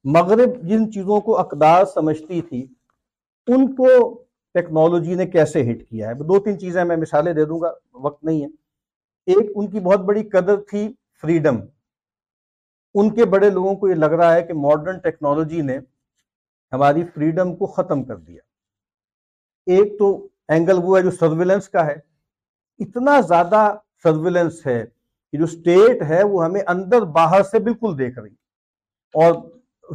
مغرب 0.05 0.63
جن 0.63 0.93
چیزوں 0.93 1.21
کو 1.21 1.39
اقدار 1.39 1.85
سمجھتی 1.85 2.43
تھی، 2.43 2.67
ان 3.47 3.75
کو 3.75 4.15
ٹیکنالوجی 4.55 5.15
نے 5.15 5.27
کیسے 5.27 5.73
ہٹ 5.73 5.89
کیا 5.91 6.09
ہے؟ 6.09 6.15
دو 6.15 6.39
تین 6.39 6.59
چیزیں 6.59 6.85
میں 6.85 6.97
مثالیں 6.97 7.33
دے 7.33 7.45
دوں 7.45 7.61
گا، 7.61 7.73
وقت 7.95 8.25
نہیں 8.25 8.41
ہے۔ 8.41 8.47
ایک، 9.27 9.51
ان 9.55 9.71
کی 9.71 9.81
بہت 9.81 10.01
بڑی 10.01 10.23
قدر 10.23 10.57
تھی 10.57 10.95
فریڈم 11.23 11.57
ان 12.95 13.15
کے 13.15 13.25
بڑے 13.25 13.51
لوگوں 13.51 13.75
کو 13.75 13.89
یہ 13.89 13.95
لگ 13.95 14.07
رہا 14.07 14.35
ہے 14.35 14.43
کہ 14.43 14.53
ماڈرن 14.53 14.99
ٹیکنالوجی 14.99 15.63
نے 15.63 15.79
ہماری 16.73 17.05
فریڈم 17.15 17.57
کو 17.57 17.67
ختم 17.67 18.05
کر 18.05 18.17
دیا۔ 18.17 18.52
ایک 19.67 19.99
تو 19.99 20.29
اینگل 20.49 20.79
وہ 20.83 20.97
ہے 20.97 21.03
جو 21.03 21.11
سرویلنس 21.11 21.69
کا 21.69 21.87
ہے۔ 21.87 21.95
اتنا 22.79 23.21
زیادہ 23.21 23.75
سرویلنس 24.03 24.67
ہے 24.67 24.85
کہ 25.33 25.39
جو 25.39 25.47
سٹیٹ 25.47 26.03
ہے 26.03 26.23
وہ 26.23 26.45
ہمیں 26.45 26.61
اندر 26.67 27.03
باہر 27.03 27.43
سے 27.43 27.59
بالکل 27.59 27.99
دیکھ 27.99 28.19
رہی 28.19 28.31
اور 29.15 29.35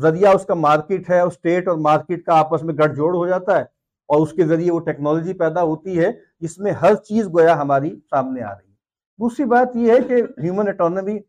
ذریعہ 0.01 0.33
اس 0.35 0.45
کا 0.45 0.53
مارکیٹ 0.53 1.09
ہے 1.09 1.19
اور 1.19 1.31
سٹیٹ 1.31 1.67
اور 1.67 1.77
مارکیٹ 1.77 2.25
کا 2.25 2.39
آپس 2.39 2.63
میں 2.63 2.73
گڑھ 2.77 2.95
جوڑ 2.95 3.15
ہو 3.15 3.27
جاتا 3.27 3.57
ہے 3.57 3.63
اور 4.09 4.21
اس 4.21 4.31
کے 4.31 4.45
ذریعے 4.45 4.71
وہ 4.71 4.79
ٹیکنالوجی 4.79 5.33
پیدا 5.33 5.63
ہوتی 5.63 5.99
ہے 5.99 6.11
جس 6.39 6.57
میں 6.59 6.71
ہر 6.71 6.95
چیز 6.95 7.27
گویا 7.27 7.61
ہماری 7.61 7.95
سامنے 8.09 8.41
آ 8.41 8.51
رہی 8.51 8.69
ہے۔ 8.69 8.75
دوسری 9.19 9.45
بات 9.45 9.75
یہ 9.75 9.91
ہے 9.91 9.99
کہ 9.99 10.41
ہیومن 10.43 10.67
اٹانومی 10.67 11.19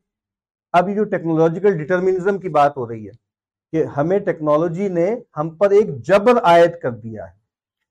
ابھی 0.72 0.94
جو 0.94 1.04
ٹیکنالوجیکل 1.04 1.78
ڈیٹرمنزم 1.78 2.38
کی 2.38 2.48
بات 2.48 2.76
ہو 2.76 2.88
رہی 2.88 3.06
ہے 3.06 3.12
کہ 3.72 3.84
ہمیں 3.84 4.18
ٹیکنالوجی 4.18 4.88
نے 4.88 5.16
ہم 5.36 5.50
پر 5.50 5.70
ایک 5.70 6.02
جبر 6.02 6.42
عائد 6.42 6.70
کر 6.82 6.90
دیا 6.90 7.30
ہے۔ 7.30 7.37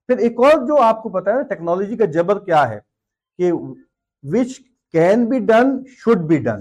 پھر 0.07 0.17
ایک 0.17 0.39
اور 0.39 0.67
جو 0.67 0.81
آپ 0.81 1.03
کو 1.03 1.09
پتا 1.09 1.33
ہے 1.33 1.43
ٹیکنالوجی 1.43 1.97
کا 1.97 2.05
جبر 2.05 2.39
کیا 2.39 2.69
ہے 2.69 2.79
کہ 3.37 3.51
which 4.23 4.59
can 4.91 5.25
be 5.25 5.39
done 5.39 5.83
should 5.87 6.17
be 6.17 6.37
done 6.37 6.59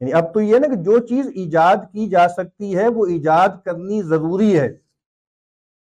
یعنی 0.00 0.12
اب 0.12 0.34
تو 0.34 0.40
یہ 0.40 0.58
نا 0.58 0.68
کہ 0.68 0.74
جو 0.74 0.98
چیز 0.98 1.26
ایجاد 1.26 1.76
کی 1.76 2.08
جا 2.08 2.28
سکتی 2.28 2.76
ہے، 2.76 2.88
وہ 2.88 3.06
ایجاد 3.06 3.48
کرنی 3.64 4.02
ضروری 4.02 4.58
ہے۔ 4.58 4.72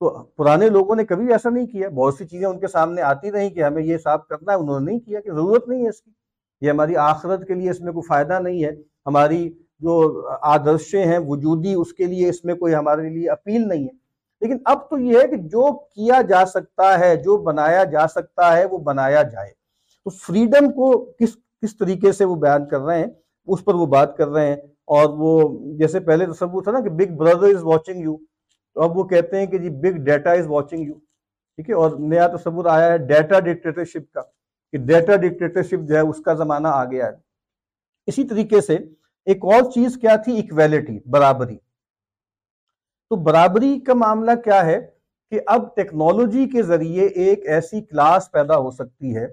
تو 0.00 0.10
پرانے 0.22 0.68
لوگوں 0.68 0.96
نے 0.96 1.04
کبھی 1.04 1.32
ایسا 1.32 1.50
نہیں 1.50 1.66
کیا، 1.66 1.88
بہت 1.88 2.14
سی 2.14 2.26
چیزیں 2.26 2.46
ان 2.46 2.60
کے 2.60 2.66
سامنے 2.66 3.02
آتی 3.02 3.30
نہیں 3.30 3.50
کہ 3.50 3.64
ہمیں 3.64 3.82
یہ 3.82 3.98
صاف 3.98 4.26
کرنا 4.26 4.52
ہے، 4.52 4.56
انہوں 4.56 4.80
نے 4.80 4.90
نہیں 4.90 5.00
کیا 5.00 5.20
کہ 5.20 5.30
ضرورت 5.30 5.68
نہیں 5.68 5.84
ہے 5.84 5.88
اس 5.88 6.02
کی۔ 6.02 6.10
یہ 6.60 6.70
ہماری 6.70 6.96
آخرت 6.96 7.46
کے 7.46 7.54
لیے 7.54 7.70
اس 7.70 7.80
میں 7.80 7.92
کوئی 7.92 8.06
فائدہ 8.08 8.38
نہیں 8.40 8.64
ہے۔ 8.64 8.70
ہماری 9.06 9.52
جو 9.78 10.26
آدرشیں 10.28 11.04
ہیں، 11.04 11.18
وجودی، 11.18 11.74
اس 11.74 11.92
کے 11.92 12.06
لیے 12.06 12.28
اس 12.28 12.44
میں 12.44 12.54
کوئی 12.54 12.74
ہمارے 12.74 13.08
لیے 13.08 13.30
اپیل 13.30 13.68
نہیں 13.68 13.84
ہے۔ 13.84 13.99
لیکن 14.40 14.56
اب 14.64 14.90
تو 14.90 14.98
یہ 14.98 15.18
ہے 15.22 15.28
کہ 15.28 15.36
جو 15.36 15.72
کیا 15.72 16.20
جا 16.22 16.46
سکتا 16.46 16.98
ہے، 16.98 17.16
جو 17.16 17.36
بنایا 17.36 17.84
جا 17.84 18.08
سکتا 18.08 18.56
ہے، 18.56 18.64
وہ 18.64 18.78
بنایا 18.78 19.22
جائے۔ 19.22 19.50
تو 20.04 20.10
فریڈم 20.10 20.72
کو 20.72 21.12
کس 21.18 21.36
کس 21.62 21.76
طریقے 21.78 22.12
سے 22.12 22.24
وہ 22.24 22.36
بیان 22.36 22.68
کر 22.68 22.80
رہے 22.80 22.98
ہیں، 22.98 23.06
اس 23.46 23.64
پر 23.64 23.74
وہ 23.74 23.86
بات 23.86 24.16
کر 24.16 24.28
رہے 24.28 24.46
ہیں۔ 24.46 24.56
اور 24.86 25.08
وہ 25.18 25.58
جیسے 25.78 26.00
پہلے 26.00 26.26
تصور 26.26 26.62
تھا 26.62 26.72
نا 26.72 26.80
کہ 26.80 26.90
Big 26.90 27.16
Brother 27.16 27.42
is 27.42 27.62
watching 27.62 28.00
you 28.00 28.16
تو 28.74 28.82
اب 28.82 28.98
وہ 28.98 29.04
کہتے 29.04 29.38
ہیں 29.38 29.46
کہ 29.46 29.58
جی 29.58 29.70
big 29.70 30.04
data 30.04 30.32
is 30.32 30.46
watching 30.46 30.86
you 30.86 30.94
ٹھیک 31.56 31.70
ہے؟ 31.70 31.74
اور 31.74 31.90
نیا 31.98 32.26
تصور 32.26 32.64
آیا 32.64 32.92
ہے 32.92 32.98
ڈیٹا 32.98 33.40
ڈکٹیٹرشپ 33.40 34.12
کا، 34.12 34.20
کہ 34.72 34.78
ڈیٹا 34.78 35.16
ڈکٹیٹرشپ 35.16 35.88
جو 35.88 35.94
ہے 35.94 36.00
اس 36.00 36.20
کا 36.24 36.34
زمانہ 36.34 36.68
آ 36.68 36.84
گیا 36.84 37.06
ہے۔ 37.06 37.12
اسی 38.06 38.24
طریقے 38.24 38.60
سے 38.60 38.74
ایک 39.26 39.44
اور 39.44 39.70
چیز 39.70 39.96
کیا 39.96 40.16
تھی؟ 40.16 40.38
اکویلٹی 40.38 40.98
برابری۔ 41.06 41.58
تو 43.10 43.16
برابری 43.16 43.78
کا 43.80 43.94
معاملہ 43.94 44.30
کیا 44.44 44.64
ہے 44.66 44.80
کہ 45.32 45.40
اب 45.46 45.64
ٹیکنالوجی 45.76 46.46
کے 46.48 46.62
ذریعے 46.62 47.06
ایک 47.24 47.46
ایسی 47.46 47.80
کلاس 47.80 48.30
پیدا 48.32 48.56
ہو 48.56 48.70
سکتی 48.70 49.16
ہے 49.16 49.26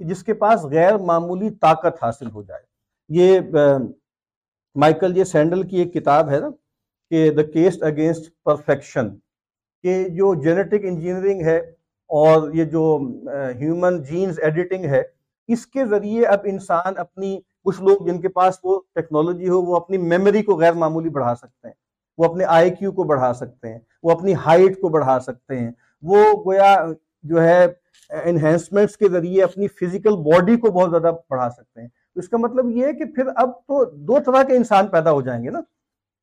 جس 0.00 0.22
کے 0.24 0.34
پاس 0.34 0.64
غیر 0.64 0.98
معمولی 0.98 1.50
طاقت 1.50 2.02
حاصل 2.02 2.30
ہو 2.30 2.42
جائے۔ 2.42 2.62
یہ 3.10 3.40
مائیکل 4.76 5.14
جے 5.14 5.24
سینڈل 5.24 5.62
کی 5.68 5.76
ایک 5.76 5.92
کتاب 5.94 6.30
ہے 6.30 6.38
نا 6.40 6.48
کہ 7.10 7.30
دا 7.30 7.42
کیسٹ 7.42 7.82
اگینسٹ 7.82 8.30
پرفیکشن 8.44 9.08
کہ 9.84 10.08
جو 10.08 10.34
جینیٹک 10.42 10.84
انجینئرنگ 10.84 11.40
ہے 11.40 11.58
اور 12.10 12.50
یہ 12.54 12.64
جو 12.64 12.98
ہیومن 13.60 14.02
جینز 14.02 14.40
ایڈیٹنگ 14.42 14.84
ہے، 14.84 15.02
اس 15.48 15.66
کے 15.66 15.84
ذریعے 15.86 16.26
اب 16.26 16.40
انسان 16.44 16.98
اپنی، 16.98 17.38
کچھ 17.64 17.82
لوگ 17.82 18.06
جن 18.06 18.20
کے 18.20 18.28
پاس 18.28 18.58
وہ 18.64 18.80
ٹیکنالوجی 18.94 19.48
ہو، 19.48 19.62
وہ 19.62 19.76
اپنی 19.76 19.98
میموری 19.98 20.42
کو 20.42 20.56
غیر 20.56 20.72
معمولی 20.72 21.08
بڑھا 21.08 21.34
سکتے 21.34 21.68
ہیں۔ 21.68 21.74
وہ 22.20 22.24
اپنے 22.24 22.44
آئی 22.44 22.70
کیو 22.70 22.92
کو 22.92 23.04
بڑھا 23.04 23.34
سکتے 23.34 23.72
ہیں، 23.72 23.78
وہ 24.02 24.10
اپنی 24.10 24.34
ہائٹ 24.34 24.80
کو 24.80 24.88
بڑھا 24.88 25.20
سکتے 25.20 25.58
ہیں۔ 25.58 25.70
وہ 26.02 26.16
گویا 26.46 26.86
جو 27.22 27.42
ہے 27.42 27.66
انہینسمنٹس 28.24 28.96
کے 28.96 29.08
ذریعے 29.08 29.42
اپنی 29.42 29.68
فزیکل 29.68 30.16
باڈی 30.16 30.56
کو 30.56 30.70
بہت 30.70 30.90
زیادہ 30.90 31.14
بڑھا 31.30 31.50
سکتے 31.50 31.80
ہیں۔ 31.80 31.88
اس 32.14 32.28
کا 32.28 32.36
مطلب 32.36 32.70
یہ 32.70 32.86
ہے 32.86 32.92
کہ 32.92 33.04
پھر 33.04 33.22
اب 33.36 33.50
تو 33.50 33.84
دو 33.84 34.18
طرح 34.26 34.42
کے 34.42 34.56
انسان 34.56 34.86
پیدا 34.86 35.10
ہو 35.10 35.22
جائیں 35.22 35.44
گے 35.44 35.50
نا۔ 35.50 35.60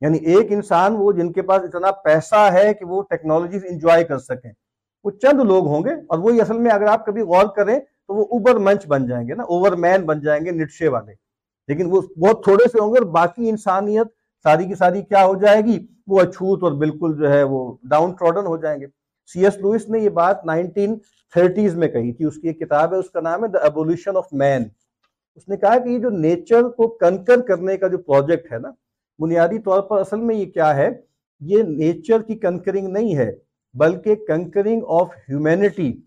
یعنی 0.01 0.17
ایک 0.17 0.51
انسان 0.51 0.95
وہ 0.97 1.11
جن 1.11 1.31
کے 1.31 1.41
پاس 1.41 1.61
اتنا 1.63 1.91
پیسہ 1.91 2.49
ہے 2.53 2.73
کہ 2.73 2.85
وہ 2.85 3.01
ٹیکنالوجیز 3.09 3.65
انجوائے 3.69 4.03
کر 4.03 4.17
سکیں۔ 4.17 4.51
وہ 5.03 5.11
چند 5.11 5.39
لوگ 5.39 5.67
ہوں 5.67 5.83
گے 5.83 5.89
اور 5.89 6.19
وہی 6.19 6.41
اصل 6.41 6.57
میں 6.57 6.71
اگر 6.71 6.85
آپ 6.85 7.05
کبھی 7.05 7.21
غور 7.21 7.45
کریں 7.55 7.79
تو 7.79 8.15
وہ 8.15 8.23
اوبر 8.23 8.55
منچ 8.55 8.87
بن 8.87 9.07
جائیں 9.07 9.27
گے 9.27 9.33
نا 9.33 9.43
اوور 9.43 9.71
مین 9.71 10.01
بن 10.01 10.21
جائیں 10.21 10.45
گے 10.45 10.51
نٹشے 10.51 10.87
والے۔ 10.87 11.13
لیکن 11.67 11.87
وہ 11.91 12.01
بہت 12.01 12.43
تھوڑے 12.43 12.67
سے 12.67 12.79
ہوں 12.79 12.93
گے 12.93 12.97
اور 12.97 13.07
باقی 13.07 13.49
انسانیت 13.49 14.07
ساری 14.47 14.65
کی 14.65 14.75
ساری 14.75 15.01
کیا 15.01 15.25
ہو 15.25 15.35
جائے 15.35 15.61
گی؟ 15.61 15.87
وہ 16.07 16.19
اچھوت 16.19 16.63
اور 16.63 16.71
بالکل 16.71 17.17
جو 17.17 17.33
ہے 17.33 17.43
وہ 17.43 17.77
ڈاؤن 17.83 18.11
ٹروڈن 18.11 18.45
ہو 18.45 18.57
جائیں 18.57 18.81
گے۔ 18.81 18.85
سی 19.33 19.43
ایس 19.43 19.57
لوئس 19.57 19.89
نے 19.89 19.99
یہ 19.99 20.09
بات 20.09 20.45
نائنٹین 20.45 20.95
تھرٹیز 21.33 21.75
میں 21.75 21.87
کہی 21.87 22.13
تھی۔ 22.13 22.25
اس 22.25 22.35
کی 22.35 22.47
ایک 22.47 22.59
کتاب 22.59 22.93
ہے، 22.93 22.97
اس 22.97 23.09
کا 23.09 23.21
نام 23.21 23.43
ہے 23.43 23.49
دا 23.49 23.59
ایبولیشن 23.59 24.17
آف 24.17 24.27
مین 24.31 24.63
اس 25.35 25.47
نے 25.47 25.57
کہا 25.57 25.79
کہ 25.79 25.89
یہ 25.89 25.99
جو 25.99 26.09
نیچر 26.09 26.63
کو 26.63 26.87
کنکر 26.87 27.41
کرنے 27.41 27.77
کا 27.77 27.87
جو 27.87 27.97
پروجیکٹ 27.97 28.53
ہے 28.53 28.57
نا، 28.57 28.71
بنیادی 29.19 29.59
طور 29.59 29.81
پر 29.81 29.99
اصل 29.99 30.19
میں 30.19 30.35
یہ 30.35 30.45
کیا 30.45 30.75
ہے؟ 30.75 30.89
یہ 31.39 31.63
نیچر 31.63 32.21
کی 32.21 32.35
کنکرنگ 32.35 32.87
نہیں 32.87 33.17
ہے، 33.17 33.31
بلکہ 33.73 34.15
conquering 34.15 34.81
of 34.87 35.09
humanity 35.29 36.01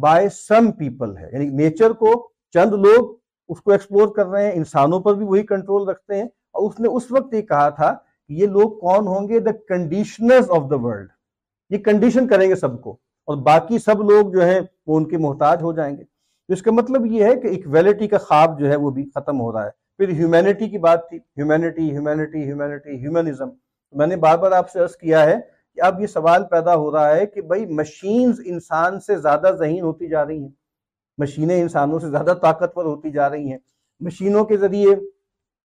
by 0.00 0.28
some 0.28 0.72
people 0.72 1.16
ہے۔ 1.16 1.30
یعنی 1.32 1.48
نیچر 1.48 1.90
کو 1.90 2.28
چند 2.52 2.72
لوگ 2.72 3.16
اس 3.48 3.60
کو 3.60 3.72
ایکسپلور 3.72 4.14
کر 4.14 4.26
رہے 4.26 4.44
ہیں، 4.44 4.52
انسانوں 4.52 5.00
پر 5.00 5.14
بھی 5.14 5.26
وہی 5.26 5.42
کنٹرول 5.42 5.88
رکھتے 5.88 6.14
ہیں۔ 6.14 6.28
اور 6.56 6.70
اس 6.70 6.80
نے 6.80 6.88
اس 6.88 7.12
وقت 7.12 7.34
یہ 7.34 7.42
کہا 7.42 7.68
تھا 7.68 7.92
کہ 8.28 8.32
یہ 8.32 8.46
لوگ 8.46 8.78
کون 8.78 9.06
ہوں 9.06 9.28
گے؟ 9.28 9.40
The 9.40 9.50
conditioners 9.68 10.50
of 10.50 10.70
the 10.70 10.76
world 10.76 11.08
یہ 11.70 11.78
کنڈیشن 11.78 12.28
کریں 12.28 12.48
گے 12.50 12.54
سب 12.54 12.82
کو 12.82 12.90
اور 13.26 13.36
باقی 13.36 13.78
سب 13.78 14.10
لوگ 14.10 14.32
جو 14.32 14.44
ہیں 14.44 14.60
وہ 14.86 14.96
ان 14.96 15.08
کے 15.08 15.18
محتاج 15.18 15.62
ہو 15.62 15.72
جائیں 15.72 15.96
گے۔ 15.96 16.02
اس 16.48 16.62
کا 16.62 16.70
مطلب 16.70 17.06
یہ 17.06 17.24
ہے 17.24 17.36
کہ 17.36 17.46
ایکویلٹی 17.46 18.08
کا 18.08 18.18
خواب 18.18 18.58
جو 18.58 18.70
ہے 18.70 18.76
وہ 18.76 18.90
بھی 18.90 19.10
ختم 19.14 19.40
ہو 19.40 19.52
رہا 19.52 19.64
ہے۔ 19.64 19.70
پھر 19.98 20.08
ہیومینٹی 20.08 20.68
کی 20.68 20.78
بات 20.78 21.08
تھی۔ 21.08 21.16
ہیومینٹی 21.16 21.90
ہیومینٹی 21.90 22.44
ہیومینٹی 22.44 22.90
ہیومنزم 22.90 23.48
میں 23.92 24.06
نے 24.06 24.16
بار 24.16 24.38
بار 24.38 24.52
آپ 24.52 24.70
سے 24.70 24.80
عرض 24.80 24.96
کیا 24.96 25.24
ہے 25.24 25.36
کہ 25.74 25.80
اب 25.80 26.00
یہ 26.00 26.06
سوال 26.06 26.44
پیدا 26.44 26.74
ہو 26.74 26.92
رہا 26.92 27.16
ہے 27.16 27.26
کہ 27.26 27.40
بھائی 27.40 27.66
مشینز 27.66 28.40
انسان 28.44 29.00
سے 29.00 29.16
زیادہ 29.16 29.50
ذہین 29.58 29.80
ہوتی 29.80 30.08
جا 30.08 30.26
رہی 30.26 30.42
ہیں۔ 30.42 30.52
مشینیں 31.18 31.62
انسانوں 31.62 31.98
سے 31.98 32.10
زیادہ 32.10 32.34
طاقتور 32.42 32.84
ہوتی 32.84 33.10
جا 33.10 33.30
رہی 33.30 33.50
ہیں۔ 33.50 33.58
مشینوں 34.00 34.44
کے 34.44 34.56
ذریعے 34.56 34.96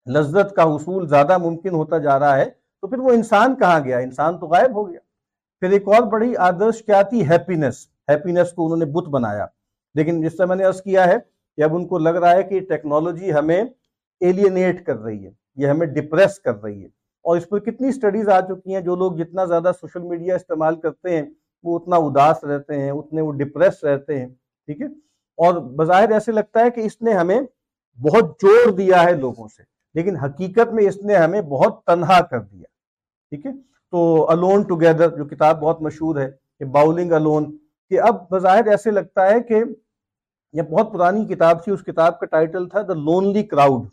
لذت 0.07 0.55
کا 0.55 0.63
حصول 0.63 1.07
زیادہ 1.07 1.37
ممکن 1.37 1.69
ہوتا 1.69 1.97
جا 1.97 2.19
رہا 2.19 2.37
ہے، 2.37 2.45
تو 2.81 2.87
پھر 2.87 2.97
وہ 2.97 3.09
انسان 3.09 3.55
کہاں 3.55 3.79
گیا؟ 3.83 3.97
انسان 3.97 4.39
تو 4.39 4.47
غائب 4.47 4.75
ہو 4.75 4.89
گیا۔ 4.89 4.99
پھر 5.59 5.69
ایک 5.69 5.87
اور 5.87 6.01
بڑی 6.01 6.35
آدرش 6.37 6.83
کیا 6.85 7.01
تھی؟ 7.01 7.29
ہیپینس 7.29 7.87
ہیپینس 8.09 8.53
کو 8.53 8.65
انہوں 8.65 8.77
نے 8.77 8.85
بت 8.85 9.09
بنایا۔ 9.09 9.45
لیکن 9.95 10.21
جس 10.21 10.37
سے 10.37 10.45
میں 10.45 10.55
نے 10.55 10.63
عرض 10.63 10.81
کیا 10.81 11.07
ہے 11.07 11.17
کہ 11.57 11.61
اب 11.61 11.75
ان 11.75 11.87
کو 11.87 11.97
لگ 11.97 12.09
رہا 12.09 12.31
ہے 12.31 12.43
کہ 12.43 12.59
ٹیکنالوجی 12.59 13.33
ہمیں 13.33 13.63
ایلینیٹ 14.19 14.85
کر 14.85 14.97
رہی 14.97 15.25
ہے، 15.25 15.31
یہ 15.55 15.67
ہمیں 15.67 15.87
ڈپریس 15.87 16.39
کر 16.39 16.63
رہی 16.63 16.81
ہے۔ 16.81 16.87
اور 17.23 17.37
اس 17.37 17.49
پر 17.49 17.59
کتنی 17.59 17.91
سٹڈیز 17.91 18.29
آ 18.29 18.41
چکی 18.41 18.73
ہیں، 18.73 18.81
جو 18.81 18.95
لوگ 18.95 19.13
جتنا 19.13 19.45
زیادہ 19.45 19.71
سوشل 19.81 20.01
میڈیا 20.01 20.35
استعمال 20.35 20.75
کرتے 20.75 21.17
ہیں، 21.17 21.25
وہ 21.63 21.79
اتنا 21.79 21.95
اداس 21.95 22.43
رہتے 22.43 22.79
ہیں، 22.79 22.91
اتنے 22.91 23.21
وہ 23.21 23.31
ڈپریس 23.31 23.83
رہتے 23.83 24.19
ہیں۔ 24.19 24.27
ٹھیک 24.65 24.81
ہے؟ 24.81 24.85
اور 25.37 25.53
بظاہر 25.53 26.11
ایسے 26.11 26.31
لگتا 26.31 26.59
ہے 26.59 26.71
کہ 26.71 26.81
اس 26.81 27.01
نے 27.01 27.13
ہمیں 27.13 27.41
بہت 28.01 28.41
جوڑ 28.41 28.71
دیا 28.71 29.03
ہے 29.03 29.13
لوگوں 29.13 29.47
سے۔ 29.47 29.72
لیکن 29.95 30.15
حقیقت 30.17 30.73
میں 30.73 30.87
اس 30.87 30.97
نے 31.05 31.15
ہمیں 31.15 31.41
بہت 31.41 31.83
تنہا 31.85 32.19
کر 32.21 32.39
دیا، 32.39 32.65
ٹھیک 33.31 33.45
ہے؟ 33.45 33.51
تو 33.93 34.29
الون 34.31 34.63
ٹوگیدر 34.67 35.15
جو 35.17 35.25
کتاب 35.25 35.59
بہت 35.61 35.81
مشہور 35.81 36.19
ہے، 36.19 36.29
کہ 36.59 36.65
باؤلنگ 36.67 37.11
الون 37.11 37.45
کہ 37.91 37.99
اب 38.01 38.29
بظاہر 38.29 38.67
ایسے 38.67 38.91
لگتا 38.91 39.29
ہے 39.29 39.39
کہ 39.41 39.63
یہ 40.53 40.61
بہت 40.61 40.91
پرانی 40.93 41.25
کتاب 41.27 41.63
تھی، 41.63 41.71
اس 41.71 41.83
کتاب 41.83 42.19
کا 42.19 42.25
ٹائٹل 42.27 42.67
تھا 42.69 42.81
دا 42.81 42.93
لونلی 42.95 43.43
کراؤڈ 43.43 43.87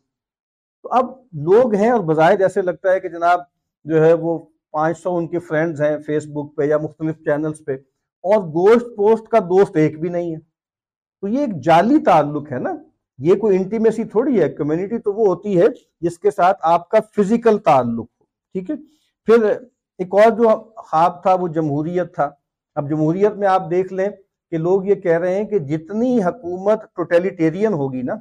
تو 0.85 0.89
اب 0.93 1.11
لوگ 1.45 1.75
ہیں 1.75 1.91
اور 1.91 2.01
بظاہر 2.05 2.41
ایسے 2.41 2.63
لگتا 2.63 2.93
ہے 2.93 3.01
کہ 3.01 3.09
جناب 3.09 3.41
جو 3.87 4.05
ہے 4.05 4.13
وہ 4.13 4.39
پانچ 4.75 4.99
سو 4.99 5.17
ان 5.17 5.27
کے 5.29 5.39
فرینڈز 5.39 5.81
ہیں 5.83 5.97
فیس 6.07 6.27
بک 6.27 6.55
پہ 6.57 6.65
یا 6.65 6.79
مختلف 6.79 7.17
چینلز 7.25 7.65
پہ، 7.67 7.75
اور 8.25 8.43
گوشت 8.55 8.97
پوسٹ 8.97 9.29
کا 9.29 9.39
دوست 9.49 9.77
ایک 9.77 10.01
بھی 10.01 10.09
نہیں 10.09 10.35
ہے۔ 10.35 10.39
تو 10.41 11.29
یہ 11.29 11.41
ایک 11.41 11.61
جعلی 11.65 11.99
تعلق 12.05 12.53
ہے 12.53 12.59
نا۔ 12.59 12.73
یہ 13.21 13.35
کوئی 13.35 13.57
انٹیمیسی 13.57 14.05
تھوڑی 14.05 14.41
ہے 14.41 14.49
کمیونٹی 14.49 14.99
تو 14.99 15.13
وہ 15.13 15.27
ہوتی 15.27 15.61
ہے 15.61 15.67
جس 16.01 16.19
کے 16.19 16.31
ساتھ 16.31 16.59
آپ 16.63 16.89
کا 16.89 16.99
فزیکل 17.17 17.59
تعلق 17.59 17.99
ہو، 17.99 18.25
ٹھیک 18.55 18.71
ہے؟ 18.71 18.77
پھر 19.29 19.45
ایک 19.99 20.15
اور 20.15 20.31
جو 20.31 20.49
خواب 20.77 21.23
تھا، 21.23 21.35
وہ 21.35 21.49
جمہوریت 21.49 22.15
تھا۔ 22.15 22.31
اب 22.77 22.89
جمہوریت 22.91 23.37
میں 23.37 23.49
آپ 23.49 23.71
دیکھ 23.71 23.93
لیں 23.93 24.09
کہ 24.53 24.59
لوگ 24.59 24.87
یہ 24.87 24.95
کہہ 24.95 25.19
رہے 25.19 25.35
ہیں 25.35 25.45
کہ 25.45 25.59
جتنی 25.59 26.23
حکومت 26.25 26.85
ٹوٹیلیٹیرین 26.97 27.73
ہوگی 27.73 28.03
نا، 28.03 28.15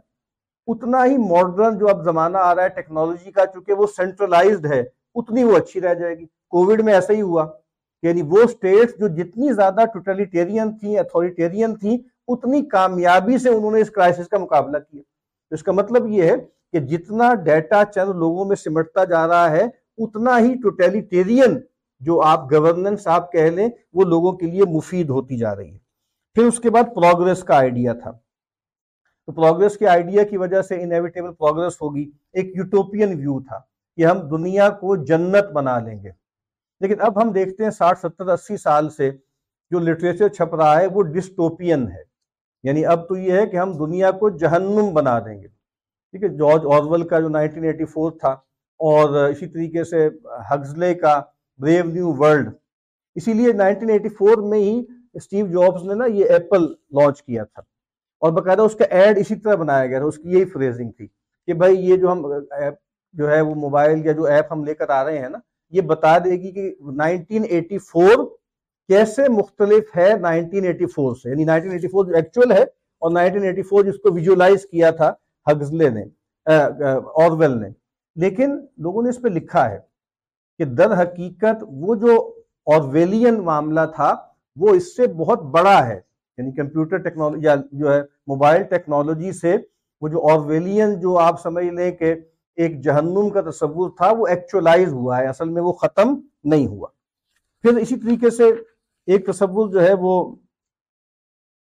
اتنا 0.67 1.05
ہی 1.05 1.17
ماڈرن 1.17 1.77
جو 1.77 1.87
اب 1.89 2.03
زمانہ 2.03 2.37
آ 2.37 2.53
رہا 2.55 2.63
ہے 2.63 2.69
ٹیکنالوجی 2.69 3.31
کا، 3.31 3.45
چونکہ 3.45 3.73
وہ 3.73 3.87
سینٹرلائزڈ 3.95 4.65
ہے، 4.65 4.83
اتنی 5.15 5.43
وہ 5.43 5.57
اچھی 5.57 5.81
رہ 5.81 5.93
جائے 5.93 6.17
گی۔ 6.17 6.25
کووڈ 6.25 6.81
میں 6.81 6.93
ایسا 6.93 7.13
ہی 7.13 7.21
ہوا 7.21 7.45
یعنی 8.03 8.21
وہ 8.21 8.45
سٹیٹس 8.49 8.99
جو 8.99 9.07
جتنی 9.07 9.53
زیادہ 9.53 9.85
ٹوٹلیٹیرین 9.93 10.77
تھیں 10.77 10.97
اتھارٹیرین 10.97 11.75
تھیں 11.75 11.97
اتنی 12.29 12.65
کامیابی 12.65 13.37
سے 13.37 13.49
انہوں 13.49 13.71
نے 13.71 13.81
اس 13.81 13.89
کرائسس 13.89 14.27
کا 14.27 14.37
مقابلہ 14.37 14.77
کیا۔ 14.77 15.01
اس 15.51 15.63
کا 15.63 15.71
مطلب 15.71 16.07
یہ 16.07 16.23
ہے 16.23 16.35
کہ 16.71 16.79
جتنا 16.79 17.33
ڈیٹا 17.33 17.83
چند 17.95 18.09
لوگوں 18.09 18.45
میں 18.45 18.55
سمٹتا 18.55 19.03
جا 19.03 19.27
رہا 19.27 19.51
ہے، 19.51 19.63
اتنا 19.97 20.39
ہی 20.39 20.53
ٹوٹیلیٹیرین 20.53 21.59
جو 21.99 22.21
آپ 22.21 22.53
گورننس 22.53 23.07
آپ 23.07 23.31
کہہ 23.31 23.39
لیں، 23.39 23.69
وہ 23.93 24.03
لوگوں 24.03 24.31
کے 24.31 24.45
لیے 24.45 24.61
مفید 24.65 25.09
ہوتی 25.09 25.37
جا 25.37 25.55
رہی 25.55 25.73
ہے۔ 25.73 25.77
پھر 26.33 26.43
اس 26.43 26.59
کے 26.59 26.69
بعد 26.69 26.83
پروگرس 26.95 27.43
کا 27.43 27.57
آئیڈیا 27.57 27.93
تھا۔ 27.93 28.11
تو 29.25 29.31
پروگرس 29.31 29.77
کے 29.77 29.87
آئیڈیا 29.87 30.23
کی 30.23 30.37
وجہ 30.37 30.61
سے 30.61 30.83
انیویٹیبل 30.83 31.33
پروگرس 31.33 31.81
ہوگی۔ 31.81 32.11
ایک 32.33 32.57
یوٹوپین 32.57 33.17
ویو 33.17 33.39
تھا 33.39 33.59
کہ 33.97 34.05
ہم 34.05 34.17
دنیا 34.19 34.69
کو 34.69 34.95
جنت 34.95 35.51
بنا 35.53 35.79
لیں 35.79 36.03
گے۔ 36.03 36.09
لیکن 36.79 37.01
اب 37.01 37.21
ہم 37.21 37.31
دیکھتے 37.31 37.63
ہیں 37.63 37.71
ساٹھ 37.71 37.99
ستر 37.99 38.27
اسی 38.27 38.57
سال 38.57 38.89
سے 38.89 39.11
جو 39.71 39.79
لٹریچر 39.79 40.27
چھپ 40.27 40.55
رہا 40.55 40.81
ہے، 40.81 40.87
وہ 40.87 41.01
ڈسٹوپین 41.01 41.87
ہے۔ 41.87 42.08
یعنی 42.63 42.85
اب 42.85 43.07
تو 43.07 43.17
یہ 43.17 43.33
ہے 43.33 43.45
کہ 43.47 43.57
ہم 43.57 43.71
دنیا 43.77 44.11
کو 44.11 44.29
جہنم 44.29 44.93
بنا 44.93 45.19
دیں 45.19 45.41
گے۔ 45.41 45.47
ٹھیک 45.47 46.23
ہے، 46.23 46.29
جارج 46.29 46.65
آرول 46.75 47.07
کا 47.07 47.19
جو 47.19 47.29
نائنٹین 47.29 47.63
ایٹی 47.63 47.85
فور 47.85 48.11
تھا 48.11 48.29
اور 48.79 49.09
اسی 49.25 49.45
طریقے 49.45 49.83
سے 49.83 50.07
ہگزلے 50.51 50.93
کا 50.95 51.19
بریو 51.59 51.85
نیو 51.85 52.13
ورلڈ 52.17 52.49
اسی 53.15 53.33
لیے 53.33 53.53
نائنٹین 53.53 53.89
ایٹی 53.89 54.09
فور 54.09 54.37
میں 54.49 54.59
ہی 54.59 54.79
اسٹیو 55.13 55.45
جابس 55.47 55.83
نے 55.83 55.93
نا 55.93 56.05
یہ 56.05 56.29
ایپل 56.29 56.63
لانچ 56.91 57.21
کیا 57.23 57.43
تھا۔ 57.43 57.61
اور 58.21 58.31
باقاعدہ 58.31 58.61
اس 58.61 58.75
کا 58.75 58.85
ایڈ 58.89 59.17
اسی 59.17 59.35
طرح 59.35 59.55
بنایا 59.55 59.85
گیا 59.85 59.99
تھا، 59.99 60.07
اس 60.07 60.17
کی 60.17 60.29
یہی 60.29 60.45
فریزنگ 60.45 60.91
تھی 60.91 61.07
کہ 61.47 61.53
بھائی 61.53 61.77
یہ 61.89 61.97
جو 61.97 62.11
ہم 62.11 62.25
ایپ 62.51 62.75
جو 63.13 63.29
ہے 63.31 63.41
وہ 63.41 63.55
موبائل 63.55 64.05
یا 64.05 64.11
جو 64.11 64.23
ایپ 64.23 64.51
ہم 64.51 64.63
لے 64.63 64.73
کر 64.73 64.89
آ 64.89 65.03
رہے 65.03 65.19
ہیں 65.19 65.29
نا، 65.29 65.37
یہ 65.73 65.81
بتا 65.81 66.17
دے 66.17 66.31
گی 66.31 66.51
کہ 66.51 66.73
نائنٹین 66.95 67.43
ایٹی 67.49 67.77
فور 67.77 68.25
کیسے 68.89 69.21
مختلف 69.29 69.97
ہے 69.97 70.13
نائنٹین 70.21 70.65
ایٹی 70.65 70.85
فور 70.85 71.15
سے؟ 71.15 71.29
یعنی 71.29 71.43
نائنٹین 71.43 71.71
ایٹی 71.71 71.87
فور 71.87 72.05
جو 72.05 72.15
ایکچول 72.15 72.51
ہے 72.51 72.63
اور 72.99 73.11
نائنٹین 73.11 73.43
ایٹی 73.43 73.61
فور 73.61 73.83
جس 73.83 73.97
کو 73.97 74.13
ویژولائز 74.13 74.65
کیا 74.65 74.91
تھا 74.91 75.13
ہگزلے 75.51 75.89
نے 75.89 76.05
آرویل 77.25 77.57
نے۔ 77.57 77.69
لیکن 78.15 78.59
لوگوں 78.77 79.03
نے 79.03 79.09
اس 79.09 79.21
پہ 79.21 79.27
لکھا 79.27 79.71
ہے 79.71 79.79
کہ 80.57 80.65
در 80.65 81.01
حقیقت 81.01 81.63
وہ 81.67 81.95
جو 81.95 82.35
آرویلین 82.75 83.33
معاملہ 83.33 83.79
تھا، 83.95 84.15
وہ 84.55 84.69
اس 84.69 84.95
سے 84.95 85.07
بہت 85.07 85.43
بڑا 85.43 85.87
ہے۔ 85.87 85.99
یعنی 86.37 86.51
کمپیوٹر 86.51 86.97
ٹیکنالوجی 86.97 87.45
یا 87.45 87.55
جو 87.71 87.93
ہے 87.93 88.01
موبائل 88.27 88.63
ٹیکنالوجی 88.63 89.31
سے 89.31 89.57
وہ 90.01 90.07
جو 90.07 90.27
آرویلین 90.27 90.99
جو 90.99 91.17
آپ 91.17 91.41
سمجھ 91.41 91.65
لیں 91.65 91.91
کہ 91.91 92.15
ایک 92.55 92.81
جہنم 92.81 93.29
کا 93.29 93.41
تصور 93.41 93.89
تھا، 93.89 94.11
وہ 94.11 94.27
ایکچولائز 94.27 94.93
ہوا 94.93 95.17
ہے۔ 95.17 95.27
اصل 95.27 95.49
میں 95.49 95.61
وہ 95.61 95.73
ختم 95.73 96.21
نہیں 96.43 96.67
ہوا۔ 96.67 96.87
پھر 97.61 97.77
اسی 97.77 97.95
طریقے 97.95 98.29
سے 98.29 98.43
ایک 99.09 99.25
تصور 99.25 99.69
جو 99.69 99.81
ہے 99.81 99.93
وہ 99.93 100.35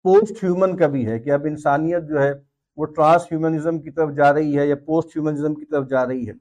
پوسٹ 0.05 0.43
ہیومن 0.43 0.77
کا 0.77 0.87
بھی 0.87 1.05
ہے 1.07 1.19
کہ 1.19 1.29
اب 1.29 1.45
انسانیت 1.45 2.03
جو 2.09 2.21
ہے 2.21 2.31
وہ 2.77 2.85
ٹرانس 2.85 3.21
ہیومنزم 3.31 3.79
کی 3.79 3.91
طرف 3.91 4.09
جا 4.15 4.33
رہی 4.33 4.57
ہے 4.57 4.67
یا 4.67 4.75
پوسٹ 4.75 5.07
ہیومنزم 5.07 5.55
کی 5.55 5.65
طرف 5.65 5.89
جا 5.89 6.05
رہی 6.07 6.27
ہے۔ 6.27 6.33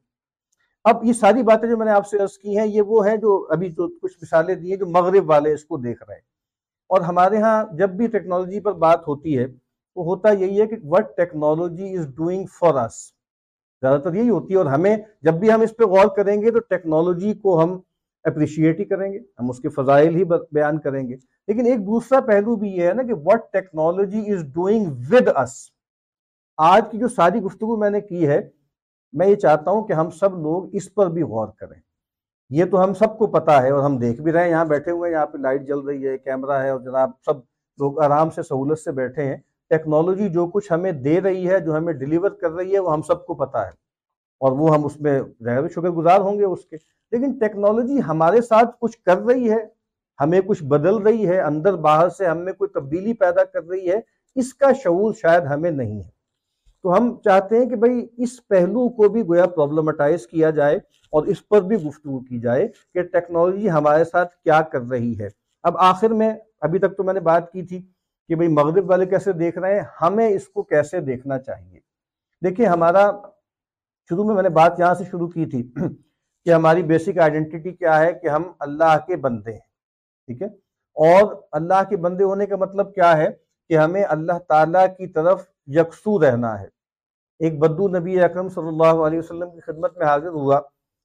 اب 0.85 1.05
یہ 1.05 1.13
ساری 1.13 1.43
باتیں 1.43 1.69
جو 1.69 1.77
میں 1.77 1.87
نے 1.87 1.93
آپ 1.93 2.07
سے 2.07 2.19
عرض 2.19 2.39
کی 2.39 2.59
ہیں، 2.59 2.67
یہ 2.67 2.83
وہ 2.83 3.07
ہیں 3.09 3.17
جو 3.17 3.47
ابھی 3.51 3.71
جو 3.71 3.89
کچھ 3.99 4.17
مثالیں 4.23 4.55
دی 4.55 4.71
ہیں 4.71 4.77
جو 4.77 4.87
مغرب 4.87 5.31
والے 5.31 5.53
اس 5.53 5.65
کو 5.65 5.77
دیکھ 5.77 6.03
رہے 6.09 6.15
ہیں۔ 6.15 6.23
اور 6.91 7.01
ہمارے 7.01 7.39
ہاں 7.39 7.65
جب 7.73 7.91
بھی 7.91 8.07
ٹیکنالوجی 8.07 8.61
پر 8.61 8.73
بات 8.73 9.09
ہوتی 9.09 9.39
ہے، 9.39 9.47
وہ 9.97 10.05
ہوتا 10.05 10.31
یہی 10.31 10.61
ہے 10.61 10.67
کہ 10.67 10.77
what 10.83 11.17
technology 11.17 11.97
is 11.99 12.07
doing 12.17 12.47
for 12.61 12.75
us 12.75 12.95
زیادہ 13.83 14.01
تر 14.01 14.15
یہی 14.15 14.31
ہوتی 14.31 14.53
ہے 14.53 14.59
اور 14.59 14.67
ہمیں 14.67 14.97
جب 15.23 15.35
بھی 15.35 15.53
ہم 15.53 15.61
اس 15.61 15.77
پہ 15.77 15.85
غور 15.85 16.17
کریں 16.17 16.43
گے 16.43 16.51
تو 16.51 16.59
ٹیکنالوجی 16.59 17.35
کو 17.35 17.63
ہم 17.63 17.79
اپریشیٹ 18.29 18.81
ہی 18.81 18.85
کریں 18.85 19.13
گے، 19.13 19.19
ہم 19.19 19.51
اس 19.51 19.59
کے 19.59 19.69
فضائل 19.69 20.15
ہی 20.15 20.25
بیان 20.25 20.79
کریں 20.79 21.09
گے۔ 21.09 21.17
لیکن 21.49 21.67
ایک 21.67 21.79
دوسرا 21.79 22.21
پہلو 22.21 22.57
بھی 22.57 22.71
یہ 22.71 22.87
ہے 22.89 22.93
نا 22.93 23.03
کہ 23.03 23.15
what 23.15 23.53
technology 23.53 24.33
is 24.33 24.45
doing 24.45 24.87
with 25.11 25.29
us 25.37 25.71
آج 26.57 26.83
کی 26.91 26.99
جو 26.99 27.09
ساری 27.09 27.41
گفتگو 27.41 27.77
میں 27.77 27.91
نے 27.91 28.01
کی 28.01 28.29
ہے، 28.29 28.51
میں 29.13 29.27
یہ 29.27 29.35
چاہتا 29.35 29.71
ہوں 29.71 29.85
کہ 29.85 29.93
ہم 29.93 30.11
سب 30.11 30.39
لوگ 30.39 30.69
اس 30.73 30.95
پر 30.95 31.07
بھی 31.07 31.23
غور 31.23 31.49
کریں۔ 31.59 31.81
یہ 32.51 32.65
تو 32.65 32.85
ہم 32.85 32.95
سب 32.95 33.19
کو 33.19 33.27
پتا 33.27 33.63
ہے 33.63 33.71
اور 33.71 33.83
ہم 33.83 33.99
دیکھ 33.99 34.21
بھی 34.21 34.33
رہے 34.33 34.43
ہیں، 34.43 34.51
یہاں 34.51 34.65
بیٹھے 34.65 34.93
ہوئے 34.93 35.11
ہیں، 35.11 35.17
یہاں 35.17 35.27
پہ 35.27 35.39
لائٹ 35.39 35.67
جل 35.67 35.79
رہی 35.79 36.09
ہے، 36.09 36.19
کیمرہ 36.19 36.53
ہے 36.53 36.69
اور 36.69 36.81
جناب 36.81 37.11
سب 37.25 37.39
لوگ 37.79 38.01
آرام 38.01 38.31
سے 38.31 38.43
سہولت 38.43 38.79
سے 38.79 38.93
بیٹھے 38.93 39.25
ہیں۔ 39.25 39.37
ٹیکنالوجی 39.69 40.29
جو 40.29 40.47
کچھ 40.47 40.73
ہمیں 40.73 40.93
دے 40.93 41.21
رہی 41.21 41.49
ہے، 41.49 41.61
جو 41.61 41.77
ہمیں 41.77 41.93
ڈیلیور 41.93 42.31
کر 42.31 42.51
رہی 42.51 42.75
ہے، 42.75 42.79
وہ 42.79 42.93
ہم 42.93 43.03
سب 43.03 43.27
کو 43.27 43.35
پتا 43.35 43.67
ہے۔ 43.67 43.71
اور 44.41 44.53
وہ 44.53 44.75
ہم 44.75 44.85
اس 44.85 45.01
میں 45.01 45.23
ظاہر 45.45 45.69
شکر 45.69 45.91
گزار 45.91 46.21
ہوں 46.21 46.39
گے 46.39 46.45
اس 46.45 46.67
کے۔ 46.67 46.77
لیکن 47.13 47.39
ٹیکنالوجی 47.39 48.01
ہمارے 48.09 48.41
ساتھ 48.41 48.77
کچھ 48.81 48.99
کر 48.99 49.19
رہی 49.19 49.51
ہے، 49.51 49.65
ہمیں 50.19 50.41
کچھ 50.41 50.63
بدل 50.65 50.97
رہی 50.97 51.29
ہے، 51.29 51.41
اندر 51.41 51.77
باہر 51.77 52.09
سے 52.09 52.27
ہم 52.27 52.39
میں 52.39 52.53
کوئی 52.53 52.69
تبدیلی 52.69 53.13
پیدا 53.13 53.45
کر 53.45 53.65
رہی 53.65 53.91
ہے، 53.91 54.01
اس 54.37 54.55
کا 54.55 54.73
شعور 54.73 55.13
شاید 55.15 55.43
ہمیں 55.43 55.71
نہیں 55.71 55.99
ہے۔ 55.99 56.09
تو 56.85 56.97
ہم 56.97 57.15
چاہتے 57.25 57.59
ہیں 57.59 57.67
کہ 57.67 57.77
بھئی 57.77 58.07
اس 58.17 58.47
پہلو 58.49 58.89
کو 58.89 59.09
بھی 59.09 59.23
گویا 59.23 59.47
پرابلمٹائز 59.47 60.27
کیا 60.27 60.51
جائے 60.51 60.77
اور 61.13 61.27
اس 61.27 61.49
پر 61.49 61.61
بھی 61.61 61.77
گفتگو 61.77 62.21
کی 62.21 62.41
جائے 62.41 62.69
کہ 62.95 63.03
ٹیکنالوجی 63.03 63.71
ہمارے 63.71 64.05
ساتھ 64.05 64.35
کیا 64.45 64.61
کر 64.63 64.81
رہی 64.81 65.19
ہے۔ 65.21 65.29
اب 65.63 65.79
آخر 65.79 66.11
میں، 66.11 66.33
ابھی 66.61 66.79
تک 66.79 66.97
تو 66.97 67.05
میں 67.05 67.15
نے 67.15 67.21
بات 67.21 67.53
کی 67.53 67.63
تھی 67.63 67.83
کہ 68.29 68.35
بھئی 68.35 68.49
مغرب 68.49 68.91
والے 68.91 69.07
کیسے 69.07 69.33
دیکھ 69.33 69.59
رہے 69.59 69.75
ہیں، 69.75 69.87
ہمیں 70.01 70.29
اس 70.29 70.49
کو 70.49 70.63
کیسے 70.63 71.01
دیکھنا 71.01 71.39
چاہیے۔ 71.39 71.81
دیکھیں 72.43 72.67
ہمارا، 72.67 73.11
شروع 74.11 74.25
میں 74.25 74.35
میں 74.35 74.43
نے 74.43 74.49
بات 74.49 74.81
یہاں 74.81 74.95
سے 74.95 75.05
شروع 75.05 75.29
کی 75.29 75.47
تھی 75.47 75.73
کہ 76.49 76.53
ہماری 76.53 76.83
بیسک 76.83 77.19
آئیڈینٹی 77.19 77.73
کیا 77.73 78.01
ہے 78.01 78.13
کہ 78.13 78.29
ہم 78.29 78.43
اللہ 78.59 78.97
کے 79.07 79.17
بندے 79.17 79.53
ہیں، 79.53 79.67
ٹھیک 80.27 80.43
ہے؟ 80.43 80.47
اور 80.97 81.35
اللہ 81.53 81.83
کے 81.89 81.97
بندے 81.97 82.25
ہونے 82.25 82.47
کا 82.47 82.57
مطلب 82.57 82.95
کیا 82.95 83.17
ہے 83.17 83.29
کہ 83.69 83.79
ہمیں 83.79 84.05
اللہ 84.09 84.39
تعالیٰ 84.49 84.87
کی 84.97 85.07
طرف 85.07 85.45
یکسو 85.67 86.23
رہنا 86.23 86.61
ہے۔ 86.61 86.67
ایک 87.39 87.59
بدو 87.59 87.89
نبی 87.89 88.21
اکرم 88.21 88.49
صلی 88.49 88.69
اللہ 88.69 89.03
علیہ 89.07 89.19
وسلم 89.19 89.51
کی 89.51 89.61
خدمت 89.61 89.99
میں 89.99 90.07
حاضر 90.07 90.29
ہوا 90.29 90.57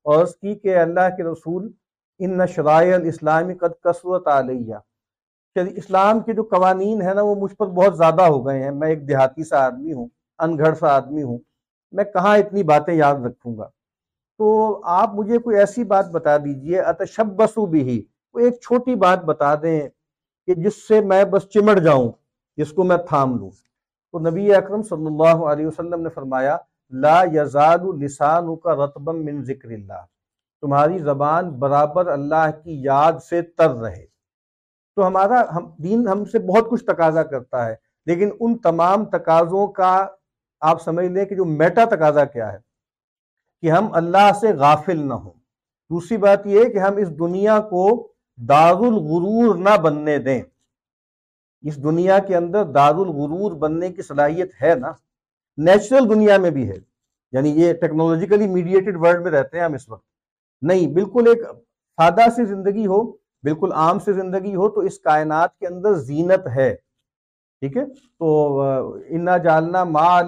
اور 0.04 0.24
اس 0.24 0.36
کی 0.36 0.56
کہ 0.56 0.78
اللہ 0.78 1.16
کے 1.18 1.24
رسول، 1.24 1.72
ان 2.20 2.48
شرائع 2.48 2.96
الاسلامی 2.96 3.54
قد 3.54 3.84
کثرت 3.84 4.28
علیہ۔ 4.28 4.76
اسلام 5.56 6.20
کے 6.20 6.34
جو 6.34 6.44
قوانین 6.44 7.02
ہیں 7.02 7.14
نا، 7.14 7.22
وہ 7.22 7.36
مجھ 7.36 7.56
پر 7.56 7.68
بہت 7.68 7.98
زیادہ 7.98 8.22
ہو 8.22 8.48
گئے 8.48 8.64
ہیں۔ 8.64 8.72
میں 8.72 8.90
ایک 8.90 9.08
دیہاتی 9.08 9.44
سا 9.44 9.66
آدمی 9.66 9.94
ہوں 9.94 10.08
ان 10.40 10.58
گھڑ 10.58 10.74
سا 10.74 10.96
آدمی 10.96 11.24
ہوں۔ 11.24 11.38
میں 11.92 12.04
کہاں 12.04 12.38
اتنی 12.38 12.64
باتیں 12.64 12.94
یاد 12.94 13.16
رکھوں 13.16 13.58
گا؟ 13.58 13.70
تو 14.38 14.82
آپ 14.84 15.14
مجھے 15.14 15.38
کوئی 15.38 15.58
ایسی 15.58 15.84
بات 15.84 16.10
بتا 16.10 16.38
دیجیے 16.38 16.80
اتشبسو 16.80 17.66
بھی 17.66 17.82
ہی 17.82 18.02
کوئی 18.02 18.46
ایک 18.46 18.54
چھوٹی 18.62 18.96
بات 18.96 19.24
بتا 19.24 19.56
دیں 19.56 19.90
کہ 20.48 20.54
جس 20.54 20.88
سے 20.88 21.02
میں 21.02 21.24
بس 21.24 21.44
چمڑ 21.44 21.80
جاؤں، 21.80 22.12
جس 22.58 22.72
کو 22.72 22.84
میں 22.84 22.98
تھام 22.98 23.38
لوں۔ 23.38 23.50
تو 24.12 24.20
نبی 24.20 24.56
اکرم 24.56 24.84
صلی 24.84 25.06
اللہ 25.06 25.46
علیہ 25.46 25.68
وسلم 25.68 26.02
نے 26.02 26.10
فرمایا، 26.10 26.58
لا 26.92 27.24
یزال 27.34 28.00
لسان 28.00 28.56
کا 28.56 28.76
رتبم 28.76 29.26
من 29.26 29.44
ذکر 29.44 29.70
اللہ۔ 29.70 30.06
تمہاری 30.62 31.00
زبان 31.00 31.50
برابر 31.50 32.08
اللہ 32.08 32.52
کی 32.64 32.84
یاد 32.84 33.14
سے 33.30 33.42
تر 33.42 33.72
رہے۔ 33.72 34.06
تو 34.96 35.08
ہمارا، 35.08 35.44
ہم، 35.56 35.70
دین 35.84 36.08
ہم 36.08 36.26
سے 36.26 36.40
بہت 36.40 36.70
کچھ 36.70 36.86
تقاضا 36.86 37.24
کرتا 37.24 37.66
ہے، 37.66 37.76
لیکن 38.06 38.30
ان 38.40 38.58
تمام 38.58 39.06
تقاضوں 39.06 39.68
کا 39.68 40.08
آپ 40.62 40.82
سمجھ 40.82 41.06
لیں 41.06 41.26
کہ 41.26 41.36
جو 41.36 41.46
میٹا 41.46 41.86
تقاضا 41.86 42.26
کیا 42.26 42.54
ہے۔ 42.54 42.73
کہ 43.64 43.72
ہم 43.72 43.94
اللہ 43.94 44.32
سے 44.42 44.54
غافل 44.54 45.08
نہ 45.08 45.14
ہوں۔ 45.14 45.32
دوسری 45.90 46.18
بات 46.18 46.48
یہ 46.48 46.66
کہ 46.66 46.78
ہم 46.78 46.96
اس 46.96 47.20
دنیا 47.20 47.60
کو 47.60 48.12
دار 48.38 48.74
الغرور 48.74 49.56
نہ 49.56 49.78
بننے 49.78 50.18
دیں۔ 50.18 50.42
اس 51.62 51.84
دنیا 51.84 52.20
کے 52.20 52.36
اندر 52.36 52.64
دار 52.64 52.90
الغرور 52.90 53.52
بننے 53.52 53.90
کی 53.90 54.02
صلاحیت 54.02 54.52
ہے 54.64 54.76
نا؟ 54.76 54.92
نیچرل 55.58 56.10
دنیا 56.10 56.38
میں 56.38 56.50
بھی 56.50 56.70
ہے۔ 56.70 56.76
یعنی 57.32 57.50
یہ 57.50 57.74
ٹیکنالوجیکلی 57.74 58.48
میڈیٹڈ 58.48 58.98
ورلڈ 58.98 59.22
میں 59.22 59.32
رہتے 59.32 59.58
ہیں 59.58 59.66
ہم 59.66 59.74
اس 59.74 59.90
وقت۔ 59.90 60.04
نہیں، 60.62 60.88
بالکل 60.88 61.24
ایک 61.28 61.42
سادہ 61.96 62.30
سی 62.36 62.46
زندگی 62.46 62.86
ہو، 62.86 63.12
بالکل 63.44 63.74
عام 63.74 64.00
سی 64.00 64.14
زندگی 64.14 64.56
ہو 64.56 64.70
تو 64.70 64.80
اس 64.80 65.00
کائنات 65.00 65.58
کے 65.58 65.68
اندر 65.68 65.94
زینت 65.94 66.48
ہے۔ 66.56 66.76
ٹھیک 67.60 67.78
ہے؟ 67.78 67.86
تو 68.20 68.60
انا 69.10 69.38
جالنا 69.38 69.84
ما 69.84 70.22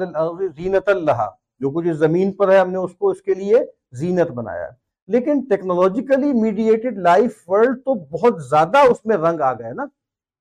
زینت 0.57 0.89
اللہ 0.89 1.29
جو 1.59 1.69
کچھ 1.71 1.89
زمین 1.89 2.31
پر 2.31 2.51
ہے، 2.51 2.57
ہم 2.57 2.71
نے 2.71 2.77
اس 2.77 2.95
کو 2.95 3.09
اس 3.09 3.21
کے 3.21 3.33
لیے 3.33 3.57
زینت 3.91 4.31
بنایا۔ 4.31 4.63
ہے 4.63 4.85
لیکن 5.07 5.41
ٹیکنالوجیکلی 5.49 6.33
میڈیٹڈ 6.33 6.97
لائف 6.97 7.43
ورلڈ 7.47 7.79
تو 7.79 7.93
بہت 7.93 8.43
زیادہ 8.43 8.77
اس 8.91 9.05
میں 9.05 9.17
رنگ 9.17 9.41
آ 9.41 9.53
گئے 9.53 9.73
نا۔ 9.73 9.85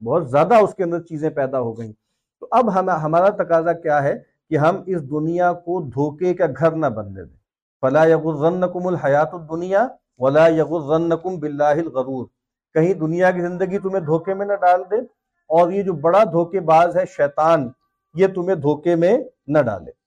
بہت 0.05 0.31
زیادہ 0.31 0.55
اس 0.55 0.75
کے 0.75 0.85
اندر 0.85 1.01
چیزیں 1.01 1.31
پیدا 1.31 1.61
ہو 1.61 1.79
گئیں۔ 1.79 1.93
تو 2.41 2.47
اب 2.51 2.75
ہمارا 3.05 3.29
تقاضا 3.29 3.73
کیا 3.73 4.03
ہے 4.03 4.15
کہ 4.51 4.57
ہم 4.59 4.77
اس 4.87 5.11
دنیا 5.11 5.53
کو 5.53 5.81
دھوکے 5.83 6.35
کا 6.35 6.47
گھر 6.59 6.71
نہ 6.71 6.87
بننے 6.87 7.25
دیں۔ 7.25 7.37
فلا 7.81 8.05
یغرنکم 8.05 8.87
الحیات 8.87 9.35
الدنیا 9.35 9.89
ولا 10.19 10.49
یغرنکم 10.49 11.39
باللہ 11.39 11.77
الغرور۔ 11.85 12.27
کہیں 12.75 12.95
دنیا 12.95 13.31
کی 13.31 13.41
زندگی 13.41 13.79
تمہیں 13.79 14.01
دھوکے 14.01 14.35
میں 14.35 14.47
نہ 14.47 14.53
ڈال 14.53 14.83
دے 14.91 14.97
اور 15.49 15.71
یہ 15.71 15.83
جو 15.83 15.93
بڑا 15.93 16.25
دھوکے 16.25 16.61
باز 16.61 16.97
ہے 16.97 17.05
شیطان، 17.17 17.69
یہ 18.15 18.27
تمہیں 18.27 18.57
دھوکے 18.57 18.97
میں 18.97 19.19
نہ 19.47 19.59
ڈالے۔ 19.59 20.04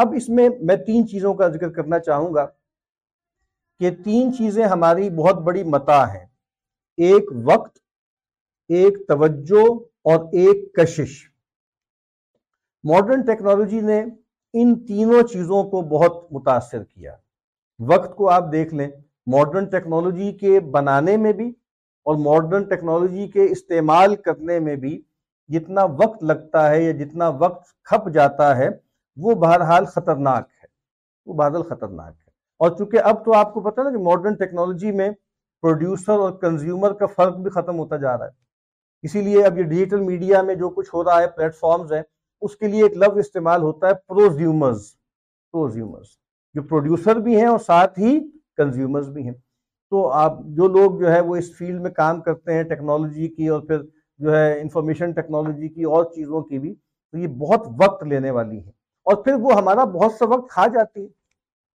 اب 0.00 0.12
اس 0.16 0.28
میں 0.28 0.48
میں 0.60 0.76
تین 0.76 1.08
چیزوں 1.08 1.34
کا 1.34 1.48
ذکر 1.48 1.68
کرنا 1.68 1.98
چاہوں 1.98 2.34
گا 2.34 2.46
کہ 3.80 3.90
تین 4.04 4.34
چیزیں 4.34 4.64
ہماری 4.64 5.10
بہت 5.10 5.34
بڑی 5.34 5.62
متا 5.64 6.14
ہیں۔ 6.14 6.26
ایک 6.96 7.30
وقت، 7.44 7.78
ایک 8.68 9.08
توجہ 9.08 9.64
اور 10.04 10.24
ایک 10.24 10.74
کشش۔ 10.74 11.30
ماڈرن 12.84 13.22
ٹیکنالوجی 13.22 13.80
نے 13.80 14.04
ان 14.52 14.86
تینوں 14.86 15.22
چیزوں 15.22 15.64
کو 15.64 15.82
بہت 15.82 16.32
متاثر 16.32 16.84
کیا۔ 16.84 17.16
وقت 17.78 18.16
کو 18.16 18.30
آپ 18.30 18.52
دیکھ 18.52 18.74
لیں 18.74 18.90
ماڈرن 19.26 19.64
ٹیکنالوجی 19.64 20.32
کے 20.32 20.60
بنانے 20.60 21.16
میں 21.16 21.32
بھی 21.32 21.48
اور 22.06 22.14
ماڈرن 22.14 22.62
ٹیکنالوجی 22.62 23.28
کے 23.28 23.44
استعمال 23.44 24.16
کرنے 24.16 24.58
میں 24.58 24.76
بھی 24.76 25.02
جتنا 25.48 25.84
وقت 25.84 26.24
لگتا 26.24 26.70
ہے 26.70 26.82
یا 26.82 26.92
جتنا 26.92 27.28
وقت 27.28 27.84
کھپ 27.84 28.08
جاتا 28.10 28.56
ہے 28.56 28.68
وہ 29.18 29.34
بہرحال 29.34 29.84
خطرناک 29.84 30.48
ہے۔ 30.62 30.66
وہ 31.26 31.34
بادل 31.34 31.62
خطرناک 31.62 32.14
ہے۔ 32.14 32.30
اور 32.58 32.70
چونکہ 32.70 32.98
اب 33.04 33.24
تو 33.24 33.34
آپ 33.34 33.54
کو 33.54 33.60
پتہ 33.60 33.80
نا 33.80 33.90
کہ 33.90 33.98
ماڈرن 33.98 34.34
ٹیکنالوجی 34.34 34.92
میں 34.92 35.10
پروڈیوسر 35.62 36.12
اور 36.12 36.32
کنزیومر 36.32 36.92
کا 36.92 37.06
فرق 37.06 37.36
بھی 37.36 37.50
ختم 37.50 37.78
ہوتا 37.78 37.96
جا 37.96 38.18
رہا 38.18 38.24
ہے۔ 38.24 38.30
اسی 39.02 39.20
لیے 39.20 39.44
اب 39.44 39.58
یہ 39.58 39.62
ڈیجیٹل 39.62 40.00
میڈیا 40.00 40.42
میں 40.42 40.54
جو 40.54 40.70
کچھ 40.70 40.90
ہو 40.94 41.04
رہا 41.04 41.22
ہے 41.22 41.26
پلیٹ 41.28 41.54
فارمز 41.54 41.92
ہیں، 41.92 42.02
اس 42.40 42.56
کے 42.56 42.68
لیے 42.68 42.82
ایک 42.82 42.96
لفظ 42.96 43.18
استعمال 43.18 43.62
ہوتا 43.62 43.88
ہے 43.88 43.94
پروزیومرز 43.94 44.92
پروزیومرز 45.52 46.06
جو 46.54 46.62
پروڈیوسر 46.62 47.16
بھی 47.16 47.36
ہیں 47.36 47.46
اور 47.46 47.58
ساتھ 47.58 47.98
ہی 47.98 48.30
کنزیومرز 48.56 49.08
بھی 49.08 49.24
ہیں۔ 49.24 49.34
تو 49.90 50.08
آپ 50.08 50.38
جو 50.44 50.68
لوگ 50.68 51.00
جو 51.00 51.12
ہے 51.12 51.20
وہ 51.20 51.36
اس 51.36 51.56
فیلڈ 51.56 51.80
میں 51.80 51.90
کام 51.90 52.20
کرتے 52.20 52.54
ہیں 52.54 52.62
ٹیکنالوجی 52.62 53.28
کی 53.28 53.48
اور 53.48 53.60
پھر 53.60 53.78
جو 54.18 54.36
ہے 54.36 54.60
انفارمیشن 54.60 55.12
ٹیکنالوجی 55.12 55.68
کی 55.68 55.84
اور 55.84 56.04
چیزوں 56.04 56.42
کی 56.42 56.58
بھی، 56.58 56.74
تو 57.12 57.18
یہ 57.18 57.26
بہت 57.26 57.66
وقت 57.82 58.04
لینے 58.04 58.30
والی 58.30 58.66
ہے 58.66 58.77
اور 59.08 59.24
پھر 59.24 59.34
وہ 59.34 59.52
ہمارا 59.54 59.84
بہت 59.84 60.12
سا 60.12 60.24
وقت 60.26 60.50
کھا 60.50 60.66
جاتی 60.66 61.02
ہے۔ 61.02 61.08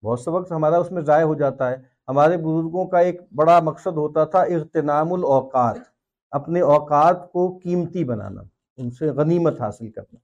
بہت 0.04 0.20
سا 0.20 0.32
وقت 0.32 0.52
ہمارا 0.52 0.78
اس 0.78 0.92
میں 0.92 1.02
ضائع 1.02 1.26
ہو 1.26 1.36
جاتا 1.36 1.72
ہے۔ 1.72 1.76
ہمارے 2.08 2.38
بزرگوں 2.38 2.86
کا 2.86 3.00
ایک 3.00 3.22
بڑا 3.36 3.60
مقصد 3.60 3.98
ہوتا 3.98 4.24
تھا 4.24 4.42
اغتنام 4.42 5.14
الاوقات، 5.14 5.78
اپنے 6.32 6.62
اوقات 6.62 7.32
کو 7.32 7.60
قیمتی 7.64 8.04
بنانا، 8.04 8.42
ان 8.78 8.92
سے 8.92 9.06
غنیمت 9.06 9.62
حاصل 9.62 9.90
کرنا۔ 9.90 10.18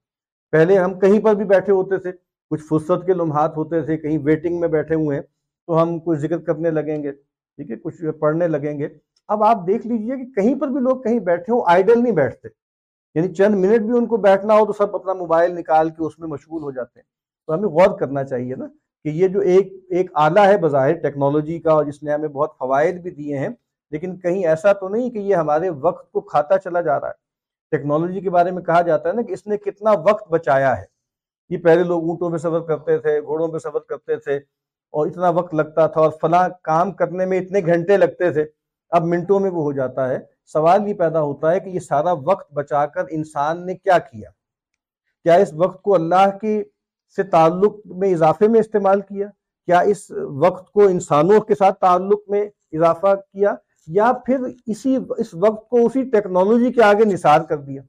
پہلے 0.51 0.77
ہم 0.77 0.99
کہیں 0.99 1.19
پر 1.19 1.35
بھی 1.35 1.45
بیٹھے 1.45 1.73
ہوتے 1.73 1.97
تھے، 1.97 2.11
کچھ 2.49 2.63
فرصت 2.63 3.05
کے 3.05 3.13
لمحات 3.13 3.57
ہوتے 3.57 3.81
تھے، 3.81 3.97
کہیں 3.97 4.17
ویٹنگ 4.23 4.59
میں 4.59 4.67
بیٹھے 4.67 4.95
ہوئے 4.95 5.17
ہیں، 5.17 5.23
تو 5.67 5.81
ہم 5.81 5.99
کچھ 5.99 6.19
ذکر 6.19 6.37
کرنے 6.37 6.71
لگیں 6.71 7.03
گے، 7.03 7.11
ٹھیک 7.11 7.71
ہے، 7.71 7.75
کچھ 7.75 8.05
پڑھنے 8.19 8.47
لگیں 8.47 8.79
گے۔ 8.79 8.87
اب 9.27 9.43
آپ 9.43 9.67
دیکھ 9.67 9.87
لیجیے 9.87 10.17
کہ 10.17 10.41
کہیں 10.41 10.59
پر 10.59 10.67
بھی 10.67 10.79
لوگ 10.79 11.01
کہیں 11.01 11.19
بیٹھے 11.19 11.53
ہوں 11.53 11.61
آئیڈل 11.65 12.03
نہیں 12.03 12.13
بیٹھتے۔ 12.13 12.47
یعنی 13.15 13.33
چند 13.33 13.55
منٹ 13.55 13.81
بھی 13.81 13.97
ان 13.97 14.05
کو 14.05 14.17
بیٹھنا 14.17 14.53
ہو 14.53 14.65
تو 14.65 14.73
سب 14.73 14.95
اپنا 14.95 15.13
موبائل 15.13 15.55
نکال 15.55 15.89
کے 15.89 16.03
اس 16.05 16.19
میں 16.19 16.27
مشغول 16.27 16.63
ہو 16.63 16.71
جاتے 16.71 16.99
ہیں۔ 16.99 17.05
تو 17.47 17.53
ہمیں 17.53 17.69
غور 17.69 17.97
کرنا 17.99 18.23
چاہیے 18.23 18.55
نا 18.55 18.65
کہ 19.03 19.09
یہ 19.09 19.27
جو 19.27 19.39
ایک 19.39 19.73
ایک 19.89 20.11
آلہ 20.13 20.39
ہے 20.39 20.57
بظاہر 20.57 20.93
ٹیکنالوجی 20.93 21.59
کا 21.59 21.71
اور 21.71 21.85
جس 21.85 22.03
نے 22.03 22.13
ہمیں 22.13 22.27
بہت 22.27 22.53
فوائد 22.59 23.01
بھی 23.01 23.11
دیے 23.11 23.37
ہیں، 23.37 23.49
لیکن 23.91 24.19
کہیں 24.19 24.45
ایسا 24.45 24.73
تو 24.73 24.89
نہیں 24.89 25.09
کہ 25.09 25.17
یہ 25.17 25.35
ہمارے 25.35 25.69
وقت 25.69 26.11
کو 26.11 26.21
کھاتا 26.21 26.57
چلا 26.57 26.81
جا 26.81 26.99
رہا 26.99 27.07
ہے۔ 27.07 27.27
ٹیکنالوجی 27.71 28.21
کے 28.21 28.29
بارے 28.29 28.51
میں 28.51 28.63
کہا 28.63 28.81
جاتا 28.81 29.09
ہے 29.09 29.13
نا 29.13 29.21
کہ 29.21 29.33
اس 29.33 29.47
نے 29.47 29.57
کتنا 29.57 29.91
وقت 29.91 30.29
بچایا 30.31 30.77
ہے۔ 30.77 30.85
یہ 31.49 31.57
پہلے 31.57 31.83
لوگ 31.83 32.03
اونٹوں 32.03 32.29
پہ 32.31 32.37
سفر 32.37 32.59
کرتے 32.59 32.97
تھے، 32.97 33.21
گھوڑوں 33.21 33.47
پہ 33.47 33.57
سفر 33.57 33.79
کرتے 33.79 34.15
تھے 34.15 34.37
اور 34.93 35.07
اتنا 35.07 35.29
وقت 35.29 35.53
لگتا 35.53 35.87
تھا 35.87 36.01
اور 36.01 36.11
فلاں 36.21 36.49
کام 36.61 36.91
کرنے 36.91 37.25
میں 37.25 37.39
اتنے 37.39 37.61
گھنٹے 37.61 37.97
لگتے 37.97 38.31
تھے۔ 38.31 38.45
اب 38.89 39.05
منٹوں 39.05 39.39
میں 39.39 39.49
وہ 39.49 39.63
ہو 39.63 39.71
جاتا 39.71 40.09
ہے۔ 40.09 40.19
سوال 40.45 40.87
یہ 40.87 40.93
پیدا 40.93 41.21
ہوتا 41.21 41.51
ہے 41.51 41.59
کہ 41.59 41.69
یہ 41.69 41.79
سارا 41.79 42.11
وقت 42.11 42.53
بچا 42.53 42.85
کر 42.85 43.03
انسان 43.09 43.65
نے 43.65 43.75
کیا 43.75 43.97
کیا؟ 43.97 44.29
کیا 45.23 45.33
اس 45.33 45.53
وقت 45.53 45.81
کو 45.81 45.95
اللہ 45.95 46.37
کی 46.41 46.63
سے 47.15 47.23
تعلق 47.23 47.75
میں 47.85 48.13
اضافے 48.13 48.47
میں 48.47 48.59
استعمال 48.59 49.01
کیا؟ 49.01 49.27
کیا 49.65 49.79
اس 49.79 50.11
وقت 50.11 50.71
کو 50.71 50.83
انسانوں 50.83 51.39
کے 51.39 51.55
ساتھ 51.55 51.79
تعلق 51.79 52.19
میں 52.27 52.45
اضافہ 52.71 53.15
کیا؟ 53.15 53.55
یا 53.87 54.11
پھر 54.25 54.37
اسی 54.65 54.97
اس 55.17 55.33
وقت 55.33 55.69
کو 55.69 55.85
اسی 55.85 56.03
ٹیکنالوجی 56.03 56.71
کے 56.71 56.83
آگے 56.83 57.05
نثار 57.05 57.41
کر 57.41 57.57
دیا؟ 57.57 57.81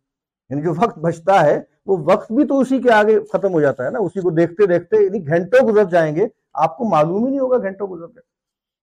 یعنی 0.51 0.62
جو 0.62 0.70
وقت 0.70 0.98
بچتا 0.98 1.44
ہے، 1.44 1.60
وہ 1.86 1.97
وقت 2.05 2.32
بھی 2.32 2.47
تو 2.47 2.59
اسی 2.59 2.82
کے 2.82 2.93
آگے 2.93 3.20
ختم 3.32 3.52
ہو 3.52 3.60
جاتا 3.60 3.85
ہے 3.85 3.90
نا۔ 3.90 3.98
اسی 3.98 4.20
کو 4.20 4.31
دیکھتے 4.31 4.66
دیکھتے 4.66 5.05
یعنی 5.05 5.27
گھنٹوں 5.27 5.68
گزر 5.68 5.85
جائیں 5.85 6.16
گے۔ 6.16 6.27
آپ 6.55 6.77
کو 6.77 6.85
معلوم 6.85 7.24
ہی 7.24 7.31
نہیں 7.31 7.40
ہوگا 7.40 7.56
گھنٹوں 7.56 7.86
گزر 7.86 8.06
گئے 8.06 8.30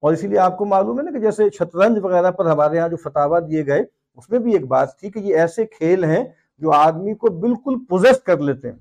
اور 0.01 0.13
اسی 0.13 0.27
لیے 0.27 0.39
آپ 0.39 0.57
کو 0.57 0.65
معلوم 0.65 0.99
ہے 0.99 1.03
نا 1.03 1.11
کہ 1.11 1.19
جیسے 1.19 1.43
شطرنج 1.49 1.97
وغیرہ 2.03 2.31
پر 2.31 2.45
ہمارے 2.45 2.75
یہاں 2.75 2.89
جو 2.89 2.95
فتوا 2.95 3.39
دیے 3.39 3.65
گئے، 3.65 3.83
اس 4.15 4.29
میں 4.29 4.39
بھی 4.39 4.53
ایک 4.53 4.67
بات 4.67 4.97
تھی 4.99 5.11
کہ 5.11 5.19
یہ 5.19 5.37
ایسے 5.37 5.65
کھیل 5.65 6.03
ہیں 6.03 6.23
جو 6.57 6.71
آدمی 6.71 7.13
کو 7.13 7.27
بالکل 7.27 7.85
پوزیس 7.89 8.19
کر 8.19 8.37
لیتے 8.37 8.71
ہیں۔ 8.71 8.77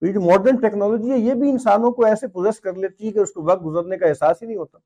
تو 0.00 0.06
یہ 0.06 0.12
جو 0.12 0.20
ماڈرن 0.20 0.56
ٹیکنالوجی 0.56 1.10
ہے، 1.10 1.18
یہ 1.18 1.34
بھی 1.34 1.50
انسانوں 1.50 1.90
کو 1.90 2.04
ایسے 2.04 2.26
پوزیس 2.26 2.60
کر 2.60 2.72
لیتی 2.72 3.06
ہے 3.06 3.12
کہ 3.12 3.18
اس 3.18 3.32
کو 3.32 3.42
وقت 3.42 3.64
گزرنے 3.64 3.96
کا 3.96 4.06
احساس 4.06 4.42
ہی 4.42 4.46
نہیں 4.46 4.56
ہوتا۔ 4.56 4.78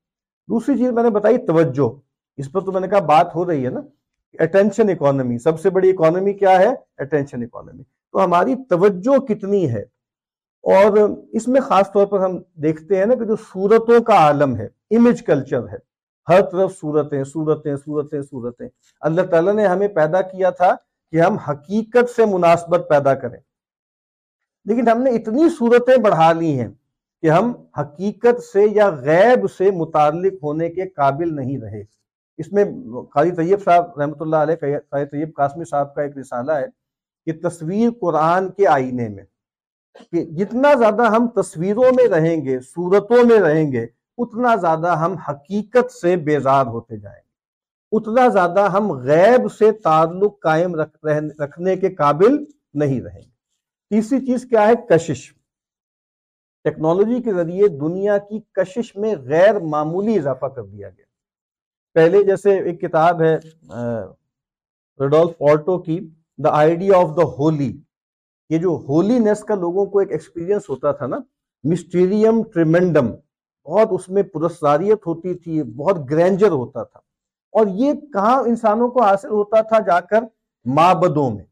دوسری 0.49 0.79
چیز 0.79 0.91
میں 0.91 1.03
نے 1.03 1.11
بتائی، 1.11 1.39
توجہ۔ 1.39 2.01
اس 2.37 2.53
پر 2.53 2.61
تو 2.61 2.73
میں 2.73 2.81
نے 2.81 2.89
کہا 2.89 3.01
بات 3.01 3.35
ہو 3.35 3.47
رہی 3.47 3.65
ہے 3.65 3.71
نا۔ 3.71 3.81
اٹینشن 4.39 4.89
اکانومی 4.89 5.39
سب 5.39 5.61
سے 5.61 5.71
بڑی 5.71 5.91
اکانومی 5.91 6.33
کیا 6.33 6.59
ہے؟ 6.59 6.75
اٹینشن 6.99 7.43
اکانومی 7.43 7.83
تو 7.83 8.25
ہماری 8.25 8.55
توجہ 8.69 9.19
کتنی 9.19 9.71
ہے؟ 9.71 9.83
اور 10.63 11.11
اس 11.33 11.49
میں 11.49 11.61
خاص 11.61 11.93
طور 11.93 12.07
پر 12.07 12.21
ہم 12.21 12.39
دیکھتے 12.55 12.97
ہیں 12.97 13.07
نا 13.07 13.15
کہ 13.15 13.25
جو 13.25 13.37
صورتوں 13.37 14.01
کا 14.01 14.15
عالم 14.15 14.57
ہے 14.57 14.69
امیج 14.91 15.23
کلچر 15.25 15.69
ہے۔ 15.69 15.79
ہر 16.29 16.41
طرف 16.43 16.73
صورتیں 16.79 17.23
صورتیں 17.25 17.75
صورتیں 17.77 18.21
صورتیں۔ 18.23 18.69
اللہ 19.01 19.23
تعالیٰ 19.23 19.55
نے 19.55 19.67
ہمیں 19.67 19.89
پیدا 19.89 20.21
کیا 20.23 20.51
تھا 20.51 20.75
کہ 21.13 21.21
ہم 21.21 21.37
حقیقت 21.39 22.11
سے 22.11 22.25
مناسبت 22.25 22.87
پیدا 22.89 23.15
کریں۔ 23.15 23.39
لیکن 24.67 24.89
ہم 24.89 25.03
نے 25.03 25.11
اتنی 25.11 25.49
صورتیں 25.59 25.97
بڑھا 25.97 26.33
لی 26.33 26.59
ہیں 26.61 26.69
کہ 27.23 27.31
ہم 27.31 27.53
حقیقت 27.79 28.43
سے 28.43 28.65
یا 28.73 28.89
غیب 28.91 29.51
سے 29.51 29.71
متعلق 29.71 30.33
ہونے 30.43 30.69
کے 30.69 30.89
قابل 30.89 31.35
نہیں 31.37 31.59
رہے۔ 31.59 31.83
اس 32.39 32.53
میں 32.53 32.65
قاری 33.13 33.31
طیب 33.31 33.63
صاحب 33.65 34.01
رحمۃ 34.01 34.21
اللہ 34.21 34.37
علیہ، 34.37 34.57
قاری 34.91 35.05
طیب 35.05 35.35
قاسمی 35.37 35.65
صاحب 35.65 35.95
کا 35.95 36.03
ایک 36.03 36.17
رسالہ 36.19 36.53
ہے 36.53 36.67
کہ 37.27 37.49
تصویر 37.49 37.91
قرآن 38.01 38.51
کے 38.51 38.67
آئینے 38.67 39.09
میں، 39.09 39.25
کہ 40.13 40.25
جتنا 40.37 40.75
زیادہ 40.75 41.11
ہم 41.11 41.29
تصویروں 41.35 41.93
میں 41.97 42.09
رہیں 42.09 42.45
گے، 42.45 42.59
صورتوں 42.61 43.25
میں 43.25 43.39
رہیں 43.41 43.71
گے 43.73 43.87
اتنا 44.19 44.57
زیادہ 44.57 44.97
ہم 44.97 45.13
حقیقت 45.13 45.93
سے 45.93 46.17
بیزار 46.17 46.67
ہوتے 46.67 46.97
جائیں 46.97 47.21
گے۔ 47.21 47.97
اتنا 47.97 48.29
زیادہ 48.29 48.61
ہم 48.61 48.93
غیب 48.93 49.53
سے 49.53 49.73
تعلق 49.73 50.41
قائم 50.41 50.75
رکھنے 51.41 51.77
کے 51.77 51.95
قابل 51.95 52.45
نہیں 52.75 53.01
رہیں 53.01 53.23
گے۔ 53.23 53.35
تیسری 53.91 54.27
چیز 54.27 54.45
کیا 54.45 54.69
ہے؟ 54.69 54.75
کشش۔ 54.89 55.33
ٹیکنالوجی 56.65 57.23
کے 57.23 57.33
ذریعے 57.33 57.69
دنیا 57.69 58.19
کی 58.19 58.41
کشش 58.53 58.97
میں 58.97 59.15
غیر 59.17 59.59
معمولی 59.59 60.19
اضافہ 60.19 60.47
کر 60.47 60.63
دیا 60.63 60.89
گیا۔ 60.89 61.05
پہلے 61.95 62.23
جیسے 62.23 62.59
ایک 62.59 62.81
کتاب 62.81 63.23
ہے 63.23 63.35
آرٹو 65.51 65.79
کی 65.79 66.11
the 66.45 66.51
idea 66.51 66.97
of 66.97 67.17
the 67.17 67.23
holy 67.23 67.81
یہ 68.51 68.59
جو 68.59 68.71
ہولی 68.89 69.19
نیس 69.19 69.45
کا 69.45 69.55
لوگوں 69.55 69.87
کو 69.87 69.99
ایک 69.99 70.13
ایکسپیرینس 70.13 70.69
ہوتا 70.69 70.93
تھا 70.93 71.07
نا 71.07 71.17
مسٹیریم 71.65 72.43
ٹریمنڈم 72.43 73.07
بہت 73.67 73.89
اس 73.91 74.09
میں 74.09 74.23
پرساریت 74.23 75.07
ہوتی 75.07 75.35
تھی، 75.35 75.63
بہت 75.63 76.11
گرینجر 76.11 76.51
ہوتا 76.51 76.83
تھا۔ 76.83 77.01
اور 77.53 77.67
یہ 77.67 77.93
کہاں 77.93 78.41
انسانوں 78.41 78.89
کو 78.89 79.03
حاصل 79.03 79.29
ہوتا 79.29 79.61
تھا؟ 79.61 79.79
جا 79.79 80.01
کر 80.01 80.25
معبدوں 80.65 81.31
میں، 81.31 81.45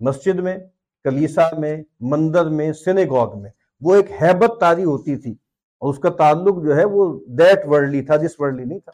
مسجد 0.00 0.34
میں، 0.34 0.58
کلیسا 1.04 1.42
میں، 1.58 1.82
مندر 2.00 2.48
میں، 2.48 2.72
سینیگوگ 2.72 3.40
میں۔ 3.40 3.50
وہ 3.80 3.94
ایک 3.94 4.22
حیبت 4.22 4.60
تاری 4.60 4.84
ہوتی 4.84 5.16
تھی 5.16 5.32
اور 5.78 5.90
اس 5.90 5.98
کا 5.98 6.08
تعلق 6.08 6.64
جو 6.64 6.76
ہے 6.76 6.84
وہ 6.84 7.20
دیٹ 7.26 7.68
ورلڈلی 7.68 8.02
تھا، 8.02 8.16
جس 8.16 8.40
ورلڈلی 8.40 8.64
نہیں 8.64 8.78
تھا۔ 8.78 8.92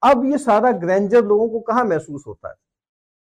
اب 0.00 0.24
یہ 0.24 0.36
سارا 0.36 0.70
گرینجر 0.82 1.22
لوگوں 1.22 1.48
کو 1.48 1.60
کہاں 1.60 1.84
محسوس 1.84 2.26
ہوتا 2.26 2.48
ہے؟ 2.48 2.54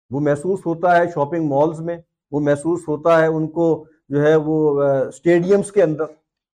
وہ 0.09 0.19
محسوس 0.19 0.65
ہوتا 0.65 0.97
ہے 0.97 1.07
شاپنگ 1.15 1.47
مالز 1.47 1.79
میں، 1.79 1.97
وہ 2.31 2.39
محسوس 2.39 2.81
ہوتا 2.87 3.21
ہے 3.21 3.27
ان 3.27 3.47
کو 3.47 3.85
جو 4.09 4.23
ہے 4.23 4.35
وہ 4.35 4.83
اسٹیڈیمس 4.83 5.71
کے 5.71 5.83
اندر۔ 5.83 6.03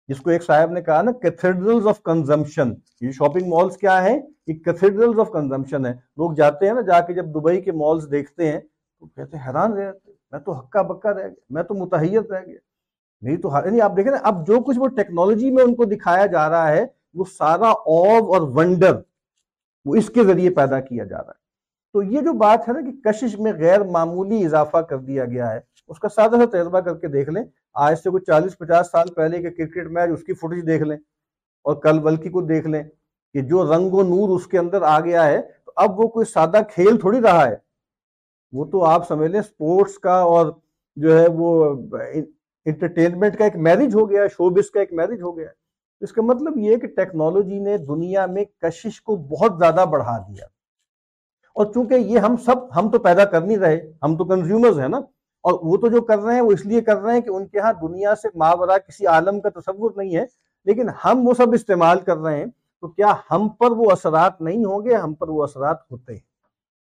جس 0.10 0.20
کو 0.22 0.30
ایک 0.30 0.44
صاحب 0.44 0.72
نے 0.72 0.82
کہا 0.82 1.02
نا 1.02 1.12
کیتھیڈرلز 1.12 1.88
آف 1.88 2.02
کنزمپشن 2.04 2.74
یہ 3.02 3.12
شاپنگ 3.12 3.48
مالز 3.50 3.78
کیا 3.78 4.04
ہیں؟ 4.04 4.20
یہ 4.48 4.54
کیتھیڈرلز 4.54 5.20
آف 5.20 5.32
کنزمپشن 5.32 5.86
ہے 5.86 5.92
لوگ 6.18 6.34
جاتے 6.34 6.68
ہیں 6.68 6.74
نا، 6.74 6.82
جا 6.82 7.00
کے 7.00 7.14
جب 7.14 7.26
دبئی 7.36 7.62
کے 7.62 7.72
مالز 7.72 8.10
دیکھتے 8.12 8.52
ہیں، 8.52 8.60
تو 8.60 9.06
کہتے 9.06 9.38
ہیں، 9.38 9.48
حیران 9.48 9.74
رہ 9.74 9.84
جاتے 9.84 10.12
میں 10.32 10.40
تو 10.40 10.60
ہکا 10.60 10.82
بکا 10.82 11.14
رہ 11.14 11.28
گیا، 11.28 11.44
میں 11.50 11.64
تو 11.64 11.74
متحیت 11.74 12.32
رہ 12.32 12.46
گیا۔ 12.46 12.58
نہیں 13.22 13.38
تو 13.38 13.50
یعنی 13.66 13.82
آپ 13.82 13.96
دیکھیں 13.98 14.12
نا، 14.12 14.18
اب 14.24 14.46
جو 14.48 14.60
کچھ 14.60 14.80
وہ 14.80 14.88
ٹیکنالوجی 14.88 15.52
میں 15.52 15.64
ان 15.64 15.76
کو 15.76 15.86
دکھایا 15.86 16.26
جا 16.26 16.50
رہا 16.50 16.72
ہے، 16.72 16.86
وہ 17.14 17.26
سارا 17.38 17.70
اوو 17.70 18.34
اور 18.34 18.42
ونڈر 18.56 19.00
وہ 19.86 19.96
اس 19.96 20.10
کے 20.10 20.24
ذریعے 20.24 20.50
پیدا 20.50 20.80
کیا 20.80 21.04
جا 21.04 21.18
رہا 21.18 21.30
ہے۔ 21.30 21.44
تو 21.94 22.04
یہ 22.04 22.22
جو 22.22 22.34
بات 22.34 22.68
ہے 22.68 22.74
نا، 22.74 22.82
کہ 22.82 23.12
کشش 23.12 23.38
میں 23.40 23.54
غیر 23.54 23.84
معمولی 23.84 24.46
اضافہ 24.46 24.78
کر 24.78 24.98
دیا 24.98 25.26
گیا 25.26 25.52
ہے 25.54 25.60
اس 25.88 26.00
کا 26.00 26.10
سادہ 26.10 26.32
سا 26.32 26.46
تجربہ 26.46 26.80
کر 26.80 26.98
کے 26.98 27.08
دیکھ 27.08 27.30
لیں۔ 27.30 27.44
آج 27.74 28.00
سے 28.00 28.10
کوئی 28.10 28.24
چالیس 28.24 28.58
پچاس 28.58 28.92
سال 28.92 29.14
پہلے 29.14 29.42
کے 29.42 29.52
کرکٹ 29.52 29.92
میچ 29.92 30.10
اس 30.14 30.24
کی 30.24 30.34
فوٹیج 30.34 30.68
دیکھ 30.68 30.84
لیں 30.84 30.98
اور 31.64 31.76
کل 31.76 32.00
بلکی 32.00 32.30
کو 32.30 32.42
دیکھ 32.42 32.68
لیں 32.68 32.84
کہ 33.34 33.42
جو 33.42 33.74
رنگ 33.74 33.94
و 33.94 34.04
نور 34.04 34.36
اس 34.36 34.48
کے 34.48 34.60
اندر 34.60 34.82
آ 34.82 35.00
گیا 35.00 35.26
ہے 35.26 35.42
تو 35.66 35.72
اب 35.76 36.00
وہ 36.00 36.08
کوئی 36.08 36.26
سادہ 36.26 36.58
کھیل 36.74 37.00
تھوڑی 37.00 37.22
رہا 37.22 37.48
ہے۔ 37.48 37.56
وہ 38.52 38.66
تو 38.66 38.84
آپ 38.84 39.08
سمجھ 39.08 39.32
لیں 39.32 39.42
سپورٹس 39.42 40.00
کا 40.00 40.20
اور 40.20 40.52
جو 40.96 41.20
ہے 41.20 41.28
وہ 41.34 41.76
انٹرٹینمنٹ 42.66 43.38
کا 43.38 43.44
ایک 43.44 43.56
میرج 43.56 43.96
ہو 43.96 44.10
گیا 44.10 44.22
ہے 44.24 44.28
شوبس 44.28 44.70
کا 44.70 44.80
ایک 44.80 44.94
میرج 44.94 45.22
ہو 45.22 45.38
گیا 45.38 45.48
ہے۔ 45.48 45.54
اس 46.02 46.14
کا 46.14 46.22
مطلب 46.22 46.58
یہ 46.58 46.78
کہ 46.78 46.88
ٹیکنالوجی 46.88 47.60
نے 47.60 47.78
دنیا 47.78 48.26
میں 48.26 48.46
کشش 48.62 49.02
کو 49.02 49.16
بہت 49.16 49.52
زیادہ 49.60 49.86
بڑھا 49.90 50.18
دیا۔ 50.18 50.46
اور 51.56 51.66
چونکہ 51.74 51.94
یہ 51.94 52.20
ہم 52.20 52.38
سب، 52.38 52.80
ہم 52.80 52.90
تو 52.90 53.00
پیدا 53.00 53.26
کر 53.26 53.42
نہیں 53.42 53.58
رہے، 53.58 53.94
ہم 54.04 54.18
تو 54.18 54.26
کنزیومرز 54.26 54.80
ہیں 54.80 54.88
نا۔ 54.88 55.00
اور 55.46 55.60
وہ 55.62 55.78
تو 55.78 55.88
جو 55.88 56.02
کر 56.02 56.20
رہے 56.20 56.34
ہیں، 56.34 56.42
وہ 56.42 56.52
اس 56.52 56.66
لیے 56.66 56.82
کر 56.82 56.98
رہے 56.98 57.14
ہیں 57.14 57.22
کہ 57.22 57.30
ان 57.30 57.48
کے 57.48 57.60
ہاں 57.60 57.74
دنیا 57.82 58.16
سے 58.16 58.28
ماورا 58.36 58.78
کسی 58.78 59.08
عالم 59.08 59.42
کا 59.42 59.50
تصور 59.50 59.92
نہیں 59.96 60.16
ہے۔ 60.16 60.26
لیکن 60.66 60.88
ہم 61.06 61.28
وہ 61.28 61.34
سب 61.34 61.54
استعمال 61.54 62.00
کر 62.00 62.18
رہے 62.18 62.38
ہیں 62.38 62.46
تو 62.82 62.88
کیا 62.88 63.14
ہم 63.32 63.50
پر 63.50 63.72
وہ 63.72 63.86
اثرات 63.92 64.42
نہیں 64.42 64.66
ہوں 64.66 64.86
گے؟ 64.86 64.94
ہم 64.94 65.14
پر 65.14 65.30
وہ 65.30 65.44
اثرات 65.44 65.78
ہوتے 65.92 66.14
ہیں۔ 66.14 66.20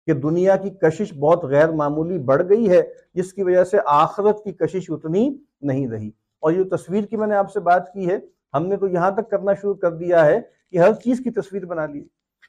کہ 0.06 0.14
دنیا 0.14 0.56
کی 0.56 0.69
کشش 0.69 1.14
بہت 1.14 1.44
غیر 1.44 1.72
معمولی 1.72 2.18
بڑھ 2.18 2.49
گئی 2.49 2.69
ہے، 2.69 2.81
جس 3.14 3.34
کی 3.34 3.44
وجہ 3.44 3.64
سے 3.64 3.77
آخرت 3.86 4.44
کی 4.44 4.52
کشش 4.52 4.90
اتنی 4.90 5.38
نہیں 5.61 5.88
رہی۔ 5.88 6.07
اور 6.40 6.52
یہ 6.52 6.64
تصویر 6.64 7.03
کی 7.03 7.18
میں 7.18 7.27
نے 7.27 7.36
آپ 7.36 7.52
سے 7.52 7.60
بات 7.60 7.94
کی 7.94 8.10
ہے، 8.10 8.19
ہم 8.53 8.65
نے 8.65 8.77
تو 8.77 8.88
یہاں 8.88 9.11
تک 9.11 9.30
کرنا 9.30 9.53
شروع 9.53 9.73
کر 9.73 9.91
دیا 9.91 10.26
ہے 10.26 10.41
کہ 10.72 10.77
ہر 10.77 10.94
چیز 10.94 11.22
کی 11.23 11.31
تصویر 11.31 11.65
بنا 11.65 11.86
لی۔ 11.86 12.03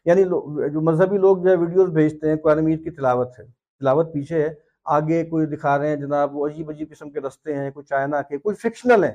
یعنی 0.04 0.24
جو 0.24 0.80
مذہبی 0.80 1.18
لوگ 1.18 1.36
جو 1.36 1.50
ہے 1.50 1.56
ویڈیوز 1.56 1.90
بھیجتے 1.90 2.28
ہیں، 2.28 2.36
قرآن 2.36 2.64
میر 2.64 2.78
کی 2.78 2.90
تلاوت 2.90 3.38
ہے۔ 3.38 3.44
تلاوت 3.80 4.12
پیچھے 4.12 4.42
ہے۔ 4.42 4.69
آگے 4.90 5.24
کوئی 5.24 5.46
دکھا 5.46 5.78
رہے 5.78 5.88
ہیں، 5.88 5.96
جناب، 5.96 6.36
وہ 6.36 6.48
عجیب 6.48 6.70
عجیب 6.70 6.90
قسم 6.90 7.10
کے 7.10 7.20
رستے 7.20 7.56
ہیں، 7.56 7.70
کوئی 7.70 7.86
چائنا 7.86 8.22
کے، 8.22 8.38
کوئی 8.38 8.56
فکشنل 8.56 9.04
ہیں۔ 9.04 9.14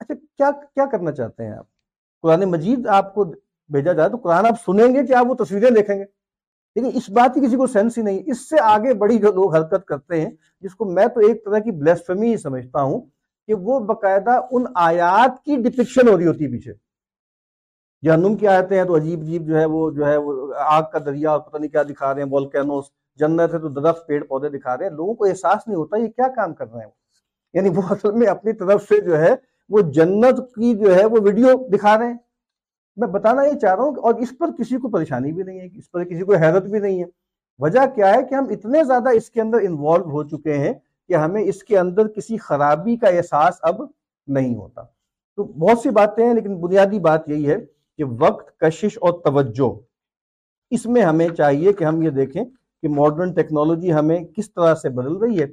اچھا 0.00 0.14
کیا 0.14 0.50
کیا 0.50 0.86
کرنا 0.86 1.12
چاہتے 1.12 1.44
ہیں 1.44 1.52
آپ؟ 1.52 1.66
قرآن 2.22 2.40
مجید 2.40 2.86
آپ 2.86 3.14
کو 3.14 3.24
بھیجا 3.68 3.92
جائے 3.92 4.08
تو 4.08 4.16
قرآن 4.16 4.46
آپ 4.46 4.54
سنیں 4.66 4.94
گے 4.94 5.06
کہ 5.06 5.12
آپ 5.12 5.26
وہ 5.26 5.34
تصویریں 5.34 5.70
دیکھیں 5.70 5.98
گے۔ 5.98 6.04
لیکن 6.74 6.90
اس 6.94 7.10
بات 7.10 7.34
کی 7.34 7.46
کسی 7.46 7.56
کو 7.56 7.66
سینس 7.66 7.98
ہی 7.98 8.02
نہیں۔ 8.02 8.20
اس 8.26 8.48
سے 8.48 8.56
آگے 8.60 8.94
بڑی 8.94 9.18
جو 9.18 9.32
لوگ 9.32 9.56
حرکت 9.56 9.86
کرتے 9.86 10.20
ہیں، 10.20 10.30
جس 10.60 10.74
کو 10.74 10.84
میں 10.84 11.06
تو 11.06 11.20
ایک 11.20 11.44
طرح 11.44 11.58
کی 11.58 11.70
بلیسفمی 11.70 12.30
ہی 12.32 12.36
سمجھتا 12.36 12.82
ہوں 12.82 13.00
کہ 13.46 13.54
وہ 13.54 13.80
باقاعدہ 13.80 14.40
ان 14.50 14.64
آیات 14.74 15.44
کی 15.44 15.56
ڈپکشن 15.56 16.08
ہو 16.08 16.18
رہی 16.18 16.26
ہوتی 16.26 16.44
ہے 16.44 16.50
پیچھے۔ 16.50 16.72
جہنم 18.02 18.36
کی 18.36 18.48
آیتیں 18.48 18.76
ہیں 18.76 18.84
تو 18.84 18.96
عجیب 18.96 19.20
عجیب 19.20 19.46
جو 19.46 19.60
ہے 19.60 19.64
وہ، 19.64 19.90
جو 19.90 20.06
ہے 20.06 20.16
وہ 20.16 20.54
آگ 20.54 20.82
کا 20.92 20.98
دریا 20.98 21.30
اور 21.30 21.40
پتہ 21.40 21.56
نہیں 21.56 21.70
کیا 21.70 21.82
دکھا 21.82 22.14
رہے 22.14 22.22
ہیں 22.22 22.28
والکینوس 22.30 22.84
جنت 23.18 23.54
ہے 23.54 23.58
تو 23.58 23.68
درخت 23.68 24.06
پیڑ 24.06 24.24
پودے 24.24 24.48
دکھا 24.48 24.76
رہے 24.76 24.84
ہیں۔ 24.84 24.92
لوگوں 24.92 25.14
کو 25.14 25.24
احساس 25.24 25.66
نہیں 25.66 25.76
ہوتا 25.76 25.96
یہ 25.96 26.06
کیا 26.06 26.28
کام 26.28 26.54
کر 26.54 26.72
رہے 26.72 26.80
ہیں 26.80 26.90
یعنی 27.54 27.68
وہ 27.68 27.82
اصل 27.90 28.12
میں 28.12 28.26
اپنی 28.26 28.52
طرف 28.52 28.82
سے 28.82 29.00
جو 29.00 29.18
ہے 29.18 29.34
وہ 29.68 29.80
جنت 29.80 30.38
کی 30.54 30.74
جو 30.74 30.94
ہے 30.94 31.04
وہ 31.04 31.18
ویڈیو 31.22 31.68
دکھا 31.68 31.98
رہے 31.98 32.06
ہیں۔ 32.06 32.16
میں 32.96 33.08
بتانا 33.08 33.42
یہ 33.42 33.58
چاہ 33.58 33.74
رہا 33.74 33.82
ہوں 33.82 33.96
اور 33.96 34.14
اس 34.14 34.32
پر 34.38 34.50
کسی 34.58 34.76
کو 34.76 34.88
پریشانی 34.88 35.32
بھی 35.32 35.42
نہیں 35.42 35.60
ہے، 35.60 35.68
اس 35.72 35.90
پر 35.90 36.04
کسی 36.04 36.22
کو 36.22 36.34
حیرت 36.34 36.62
بھی 36.62 36.78
نہیں 36.78 36.98
ہے۔ 36.98 37.04
وجہ 37.58 37.80
کیا 37.94 38.14
ہے 38.14 38.24
کہ 38.24 38.34
ہم 38.34 38.46
اتنے 38.50 38.84
زیادہ 38.84 39.08
اس 39.08 39.30
کے 39.30 39.40
اندر 39.40 39.58
انوالو 39.62 40.04
ہو 40.04 40.22
چکے 40.24 40.58
ہیں 40.58 40.72
کہ 41.08 41.14
ہمیں 41.14 41.42
اس 41.42 41.62
کے 41.64 41.78
اندر 41.78 42.08
کسی 42.08 42.36
خرابی 42.36 42.96
کا 42.96 43.08
احساس 43.08 43.54
اب 43.62 43.82
نہیں 44.26 44.56
ہوتا۔ 44.56 44.82
تو 45.36 45.44
بہت 45.44 45.78
سی 45.78 45.90
باتیں 45.90 46.26
ہیں، 46.26 46.34
لیکن 46.34 46.60
بنیادی 46.60 46.98
بات 46.98 47.28
یہی 47.28 47.50
ہے 47.50 47.56
کہ 47.98 48.04
وقت، 48.04 48.58
کشش 48.58 48.98
اور 49.00 49.12
توجہ، 49.24 49.80
اس 50.70 50.86
میں 50.86 51.02
ہمیں 51.02 51.28
چاہیے 51.28 51.72
کہ 51.72 51.84
ہم 51.84 52.02
یہ 52.02 52.10
دیکھیں 52.10 52.44
کہ 52.82 52.88
ماڈرن 52.88 53.32
ٹیکنالوجی 53.32 53.92
ہمیں 53.92 54.24
کس 54.24 54.54
طرح 54.54 54.74
سے 54.74 54.88
بدل 54.88 55.16
رہی 55.16 55.40
ہے۔ 55.40 55.46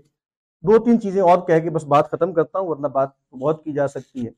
دو 0.61 0.83
تین 0.83 1.01
چیزیں 1.01 1.21
اور 1.21 1.47
کہہ 1.47 1.59
کے 1.59 1.69
بس 1.69 1.83
بات 1.83 2.11
ختم 2.11 2.33
کرتا 2.33 2.59
ہوں، 2.59 2.67
ورنہ 2.67 2.87
بات 2.87 3.09
بہت 3.31 3.63
کی 3.63 3.73
جا 3.73 3.87
سکتی 3.87 4.25
ہے۔ 4.25 4.31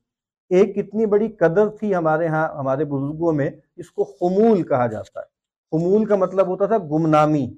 ایک 0.50 0.78
اتنی 0.78 1.06
بڑی 1.06 1.28
قدر 1.28 1.68
تھی 1.68 1.94
ہمارے 1.94 2.26
ہاں 2.26 2.48
ہمارے 2.48 2.84
بزرگوں 2.84 3.32
میں، 3.32 3.50
اس 3.76 3.90
کو 3.90 4.04
خمول 4.04 4.62
کہا 4.62 4.86
جاتا 4.86 5.20
ہے۔ 5.20 5.24
خمول 5.70 6.04
کا 6.04 6.16
مطلب 6.16 6.46
ہوتا 6.46 6.66
تھا 6.66 6.78
گمنامی۔ 6.78 7.54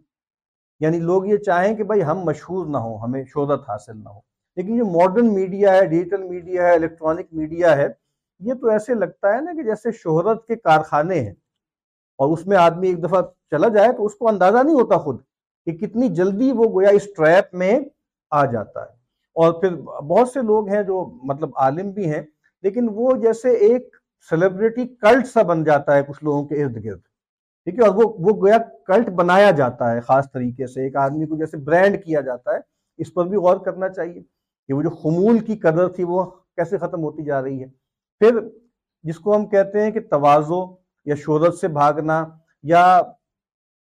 یعنی 0.81 0.98
لوگ 0.98 1.27
یہ 1.27 1.36
چاہیں 1.36 1.77
کہ 1.77 1.85
بھائی 1.85 2.05
ہم 2.05 2.19
مشہور 2.19 2.66
نہ 2.66 2.77
ہوں، 2.77 2.98
ہمیں 2.98 3.24
شہرت 3.24 3.69
حاصل 3.69 3.98
نہ 4.05 4.09
ہو۔ 4.09 4.20
لیکن 4.56 4.78
جو 4.78 4.85
ماڈرن 4.86 5.35
میڈیا 5.35 5.73
ہے 5.73 5.86
ڈیجیٹل 5.86 6.23
میڈیا 6.23 6.66
ہے 6.66 6.74
الیکٹرانک 6.74 7.27
میڈیا 7.32 7.77
ہے، 7.77 7.89
یہ 8.40 8.55
تو 8.55 8.69
ایسے 8.69 8.94
لگتا 8.94 9.35
ہے 9.35 9.40
نا 9.40 9.52
کہ 9.52 9.62
جیسے 9.62 9.93
شہرت 9.93 10.47
کے 10.47 10.56
کارخانے 10.56 11.20
ہیں 11.20 11.35
اور 12.19 12.39
اس 12.39 12.47
میں 12.47 12.56
آدمی 12.56 12.89
ایک 12.89 13.05
دفعہ 13.05 13.23
چلا 13.55 13.68
جائے 13.68 13.93
تو 13.93 14.06
اس 14.06 14.14
کو 14.14 14.28
اندازہ 14.28 14.62
نہیں 14.64 14.74
ہوتا 14.74 14.97
خود 14.98 15.20
کہ 15.66 15.72
کتنی 15.76 16.09
جلدی 16.14 16.51
وہ 16.52 16.64
گویا 16.74 16.90
اس 16.90 17.12
ٹریپ 17.16 17.55
میں 17.55 17.78
آ 18.32 18.44
جاتا 18.44 18.81
ہے۔ 18.82 18.93
اور 19.36 19.52
پھر 19.52 19.74
بہت 20.02 20.28
سے 20.28 20.43
لوگ 20.43 20.68
ہیں 20.68 20.82
جو 20.82 21.05
مطلب 21.24 21.51
عالم 21.56 21.90
بھی 21.90 22.12
ہیں، 22.12 22.22
لیکن 22.64 22.89
وہ 22.94 23.16
جیسے 23.16 23.51
ایک 23.68 23.97
سیلیبریٹی 24.31 24.86
کلٹ 25.01 25.26
سا 25.26 25.43
بن 25.43 25.64
جاتا 25.64 25.97
ہے 25.97 26.02
کچھ 26.02 26.22
لوگوں 26.24 26.44
کے 26.44 26.62
ارد 26.62 26.76
گرد۔ 26.85 27.01
ٹھیک 27.66 27.78
ہے، 27.78 27.86
اور 27.86 27.94
وہ 27.94 28.09
وہ 28.18 28.36
گویا 28.40 28.59
کلٹ 28.86 29.09
بنایا 29.16 29.51
جاتا 29.51 29.90
ہے 29.93 30.01
خاص 30.01 30.31
طریقے 30.32 30.66
سے۔ 30.66 30.82
ایک 30.82 30.97
آدمی 30.97 31.26
کو 31.26 31.36
جیسے 31.36 31.56
برانڈ 31.56 32.02
کیا 32.05 32.20
جاتا 32.20 32.55
ہے، 32.55 32.59
اس 32.98 33.12
پر 33.14 33.26
بھی 33.26 33.36
غور 33.36 33.56
کرنا 33.56 33.89
چاہیے 33.89 34.22
کہ 34.68 34.74
وہ 34.74 34.82
جو 34.82 34.90
خمول 35.02 35.39
کی 35.39 35.56
قدر 35.56 35.89
تھی 35.89 36.05
وہ 36.05 36.24
کیسے 36.56 36.78
ختم 36.78 37.02
ہوتی 37.02 37.24
جا 37.24 37.43
رہی 37.43 37.62
ہے۔ 37.62 37.68
پھر 38.20 38.40
جس 39.05 39.18
کو 39.18 39.36
ہم 39.36 39.47
کہتے 39.47 39.82
ہیں 39.82 39.90
کہ 39.90 40.01
توازو 40.10 40.64
یا 41.06 41.14
شہرت 41.14 41.55
سے 41.55 41.68
بھاگنا 41.68 42.24
یا 42.64 42.85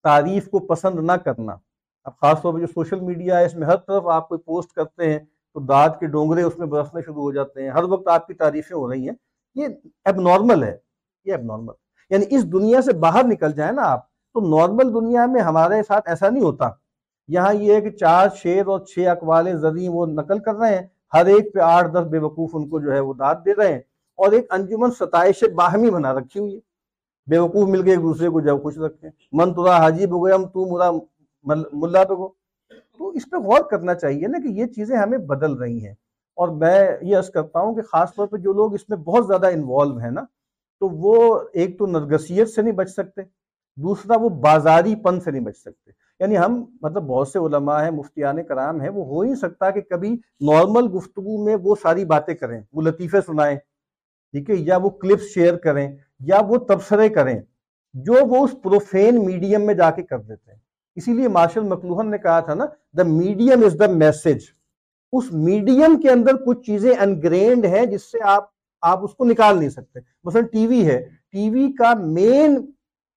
تعریف 0.04 0.50
کو 0.50 0.60
پسند 0.60 1.00
نہ 1.00 1.12
کرنا۔ 1.12 1.56
اب 2.04 2.18
خاص 2.18 2.42
طور 2.42 2.54
پہ 2.54 2.60
جو 2.60 2.68
سوشل 2.68 3.00
میڈیا 3.00 3.40
ہے، 3.40 3.46
اس 3.46 3.56
میں 3.56 3.68
ہر 3.68 3.76
طرف 3.76 4.08
آپ 4.08 4.30
کوئی 4.30 4.42
پوسٹ 4.42 4.72
کرتے 4.72 5.12
ہیں 5.12 5.20
تو 5.54 5.60
دانت 5.60 6.00
کے 6.00 6.06
ڈونگرے 6.08 6.42
اس 6.44 6.58
میں 6.58 6.68
برسنے 6.68 7.02
شروع 7.02 7.22
ہو 7.22 7.32
جاتے 7.32 7.64
ہیں۔ 7.64 7.70
ہر 7.70 7.84
وقت 7.84 8.08
آپ 8.08 8.28
کی 8.28 8.34
تعریفیں 8.34 8.78
ہو 8.78 8.92
رہی 8.92 9.10
ہیں۔ 9.10 9.16
یہ 9.56 9.68
اب 10.06 10.16
نارمل 10.22 10.64
ہے۔ 10.64 10.78
یہ 11.26 11.34
اب 11.34 11.42
نارمل 11.42 11.74
یعنی 12.10 12.26
اس 12.30 12.52
دنیا 12.52 12.82
سے 12.82 12.94
باہر 12.94 13.24
نکل 13.24 13.52
جائیں 13.52 13.72
نا 13.72 13.82
آپ، 13.84 14.08
تو 14.10 14.58
نارمل 14.58 14.94
دنیا 14.94 15.26
میں 15.26 15.42
ہمارے 15.42 15.84
ساتھ 15.88 16.10
ایسا 16.10 16.30
نہیں 16.30 16.44
ہوتا۔ 16.44 16.70
یہاں 17.28 17.54
یہ 17.54 17.76
ہے 17.76 17.82
کہ 17.82 17.90
چار 17.90 18.28
شیر 18.36 18.68
اور 18.68 18.80
چھ 18.80 19.00
اقوال 19.00 19.58
زرعی 19.58 19.88
وہ 19.88 20.06
نقل 20.06 20.40
کر 20.40 20.56
رہے 20.56 20.80
ہیں۔ 20.80 20.88
ہر 21.14 21.26
ایک 21.26 21.54
پہ 21.54 21.60
آٹھ 21.60 21.92
دس 21.92 22.08
بے 22.10 22.18
وقوف 22.18 22.50
ان 22.54 22.70
کو 22.70 22.80
جو 22.80 22.94
ہے 22.94 23.00
وہ 23.00 23.14
داد 23.14 23.36
دے 23.46 23.56
رہے 23.56 23.72
ہیں۔ 23.72 23.80
اور 24.16 24.32
ایک 24.32 24.54
انجمن 24.54 24.92
ستائش 24.92 25.44
باہمی 25.56 25.90
بنا 25.90 26.14
رکھی 26.14 26.40
ہوئی 26.40 26.56
ہے۔ 26.56 26.69
بے 27.28 27.38
وقوف 27.38 27.70
مل 27.70 27.84
کے 27.84 27.90
ایک 27.92 28.02
دوسرے 28.02 28.30
کو 28.30 28.42
جب 28.42 28.62
خوش 28.62 28.78
رکھتے 28.78 29.08
ہیں 29.08 29.14
من 29.32 29.54
ترا 29.54 29.78
حاجی 29.78 30.06
ہو 30.06 30.26
گیا 30.26 30.36
ہم 30.36 30.46
تو 30.46 30.66
مرا 30.66 30.92
ملا 31.74 32.04
پہ 32.04 32.14
گو 32.14 32.28
تو 32.98 33.10
اس 33.10 33.30
پہ 33.30 33.38
غور 33.38 33.62
کرنا 33.70 33.96
چاہیے 33.96 34.28
نا 34.28 34.38
کہ 34.44 34.48
یہ 34.48 34.66
چیزیں 34.66 34.98
ہمیں 34.98 35.18
بدل 35.18 35.54
رہی 35.54 35.86
ہیں۔ 35.86 35.94
اور 36.36 36.50
میں 36.50 36.98
یہ 37.02 37.18
عرض 37.18 37.30
کرتا 37.30 37.60
ہوں 37.60 37.76
کہ 37.76 37.82
خاص 37.82 38.14
طور 38.16 38.28
پہ 38.28 38.38
جو 38.38 38.54
لوگ 38.54 38.74
اس 38.74 38.90
میں 38.90 38.98
بہت 38.98 39.28
زیادہ 39.28 39.48
انوالو 39.48 39.98
ہیں 39.98 40.12
نا، 40.12 40.22
تو 40.80 40.90
وہ 40.90 41.40
ایک 41.54 41.80
تو 41.80 41.86
نرگسیت 41.86 42.50
سے 42.50 42.62
نہیں 42.62 42.74
بچ 42.74 42.90
سکتے، 42.90 43.22
دوسرا 43.78 44.18
وہ 44.22 44.30
بازاری 44.30 44.96
پن 44.96 45.20
سے 45.20 45.32
نہیں 45.32 45.44
بچ 45.44 45.58
سکتے۔ 45.58 45.92
یعنی 46.20 46.38
ہم 46.38 46.66
مطلب 46.82 47.04
بہت 47.04 47.28
سے 47.28 47.40
علماء 47.40 47.84
ہیں، 47.84 47.92
مفتیان 47.92 48.44
کرام 48.44 48.82
ہیں، 48.82 48.90
وہ 48.90 49.06
ہو 49.06 49.22
ہی 49.22 49.36
سکتا 49.36 49.70
کہ 49.70 49.82
کبھی 49.82 50.18
نارمل 50.42 50.96
گفتگو 50.96 51.46
میں 51.46 51.56
وہ 51.64 51.76
ساری 51.82 52.06
باتیں 52.06 52.34
کریں، 52.34 52.62
وہ 52.74 52.82
لطیفے 52.82 53.22
سنائیں، 53.22 53.58
ٹھیک 54.32 54.50
ہے، 54.50 54.56
یا 54.56 54.78
وہ 54.78 54.90
کلپس 54.90 55.24
شیئر 55.24 55.56
کریں۔ 55.56 55.98
یا 56.20 56.40
وہ 56.48 56.58
تبصرے 56.58 57.10
کریں 57.10 57.40
جو 57.94 58.14
وہ 58.14 58.46
اس 58.46 58.52
پروفین 58.64 59.26
میڈیم 59.26 59.66
میں 59.66 59.74
جا 59.74 59.92
کے 59.92 60.04
کر 60.04 60.20
دیتے 60.20 60.52
ہیں۔ 60.52 60.60
اسی 60.96 61.14
لیے 61.14 61.28
مارشل 61.28 61.64
مکلوہن 61.64 62.12
نے 62.12 62.18
کہا 62.18 62.40
تھا 62.40 62.54
نا 62.54 62.66
the 62.98 63.04
medium 63.04 63.66
is 63.66 63.76
the 63.80 63.88
message 63.88 64.38
us 65.12 65.24
medium 65.32 66.02
کے 66.02 66.10
اندر 66.10 66.32
کچھ 66.46 66.66
چیزیں 66.66 66.94
انگرینڈ 67.00 67.66
ہیں 67.66 67.86
جس 67.86 68.12
سے 68.12 68.18
آپ 68.24 68.46
آپ 68.82 69.04
اس 69.04 69.16
کو 69.16 69.26
نکال 69.26 69.60
نہیں 69.60 69.70
سکتے۔ 69.70 70.00
مثلا 70.24 70.42
ٹی 70.42 70.68
وی 70.68 70.88
ہے۔ 70.88 71.10
ٹی 71.32 71.50
وی 71.50 71.72
کا 71.72 71.94
مین 71.94 72.72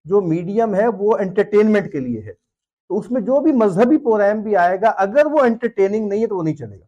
جو 0.05 0.21
میڈیم 0.21 0.75
ہے 0.75 0.87
وہ 0.89 1.17
انٹرٹینمنٹ 1.19 1.93
کے 1.93 2.01
لیے 2.01 2.21
ہے۔ 2.21 2.33
تو 2.89 2.99
اس 2.99 3.11
میں 3.11 3.21
جو 3.21 3.41
بھی 3.41 3.53
مذہبی 3.53 3.99
پروگرام 3.99 4.41
بھی 4.41 4.57
آئے 4.57 4.81
گا، 4.81 4.89
اگر 4.89 5.27
وہ 5.27 5.39
انٹرٹیننگ 5.39 6.09
نہیں 6.09 6.23
ہے 6.23 6.27
تو 6.27 6.37
وہ 6.37 6.43
نہیں 6.43 6.57
چلے 6.57 6.81
گا۔ 6.81 6.85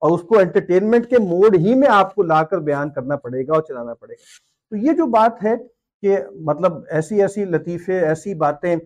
اور 0.00 0.10
اس 0.10 0.22
کو 0.22 0.38
انٹرٹینمنٹ 0.38 1.06
کے 1.06 1.18
موڈ 1.18 1.56
ہی 1.56 1.74
میں 1.74 1.88
آپ 1.90 2.14
کو 2.14 2.22
لا 2.22 2.42
کر 2.42 2.58
بیان 2.58 2.90
کرنا 2.90 3.16
پڑے 3.16 3.46
گا 3.46 3.52
اور 3.52 3.62
چلانا 3.62 3.94
پڑے 3.94 4.14
گا۔ 4.14 4.51
تو 4.72 4.76
یہ 4.76 4.92
جو 4.92 5.06
بات 5.06 5.44
ہے 5.44 5.54
کہ 6.02 6.18
مطلب 6.40 6.72
ایسی 6.90 7.20
ایسی 7.22 7.44
لطیفے، 7.44 7.98
ایسی 7.98 8.34
باتیں 8.34 8.76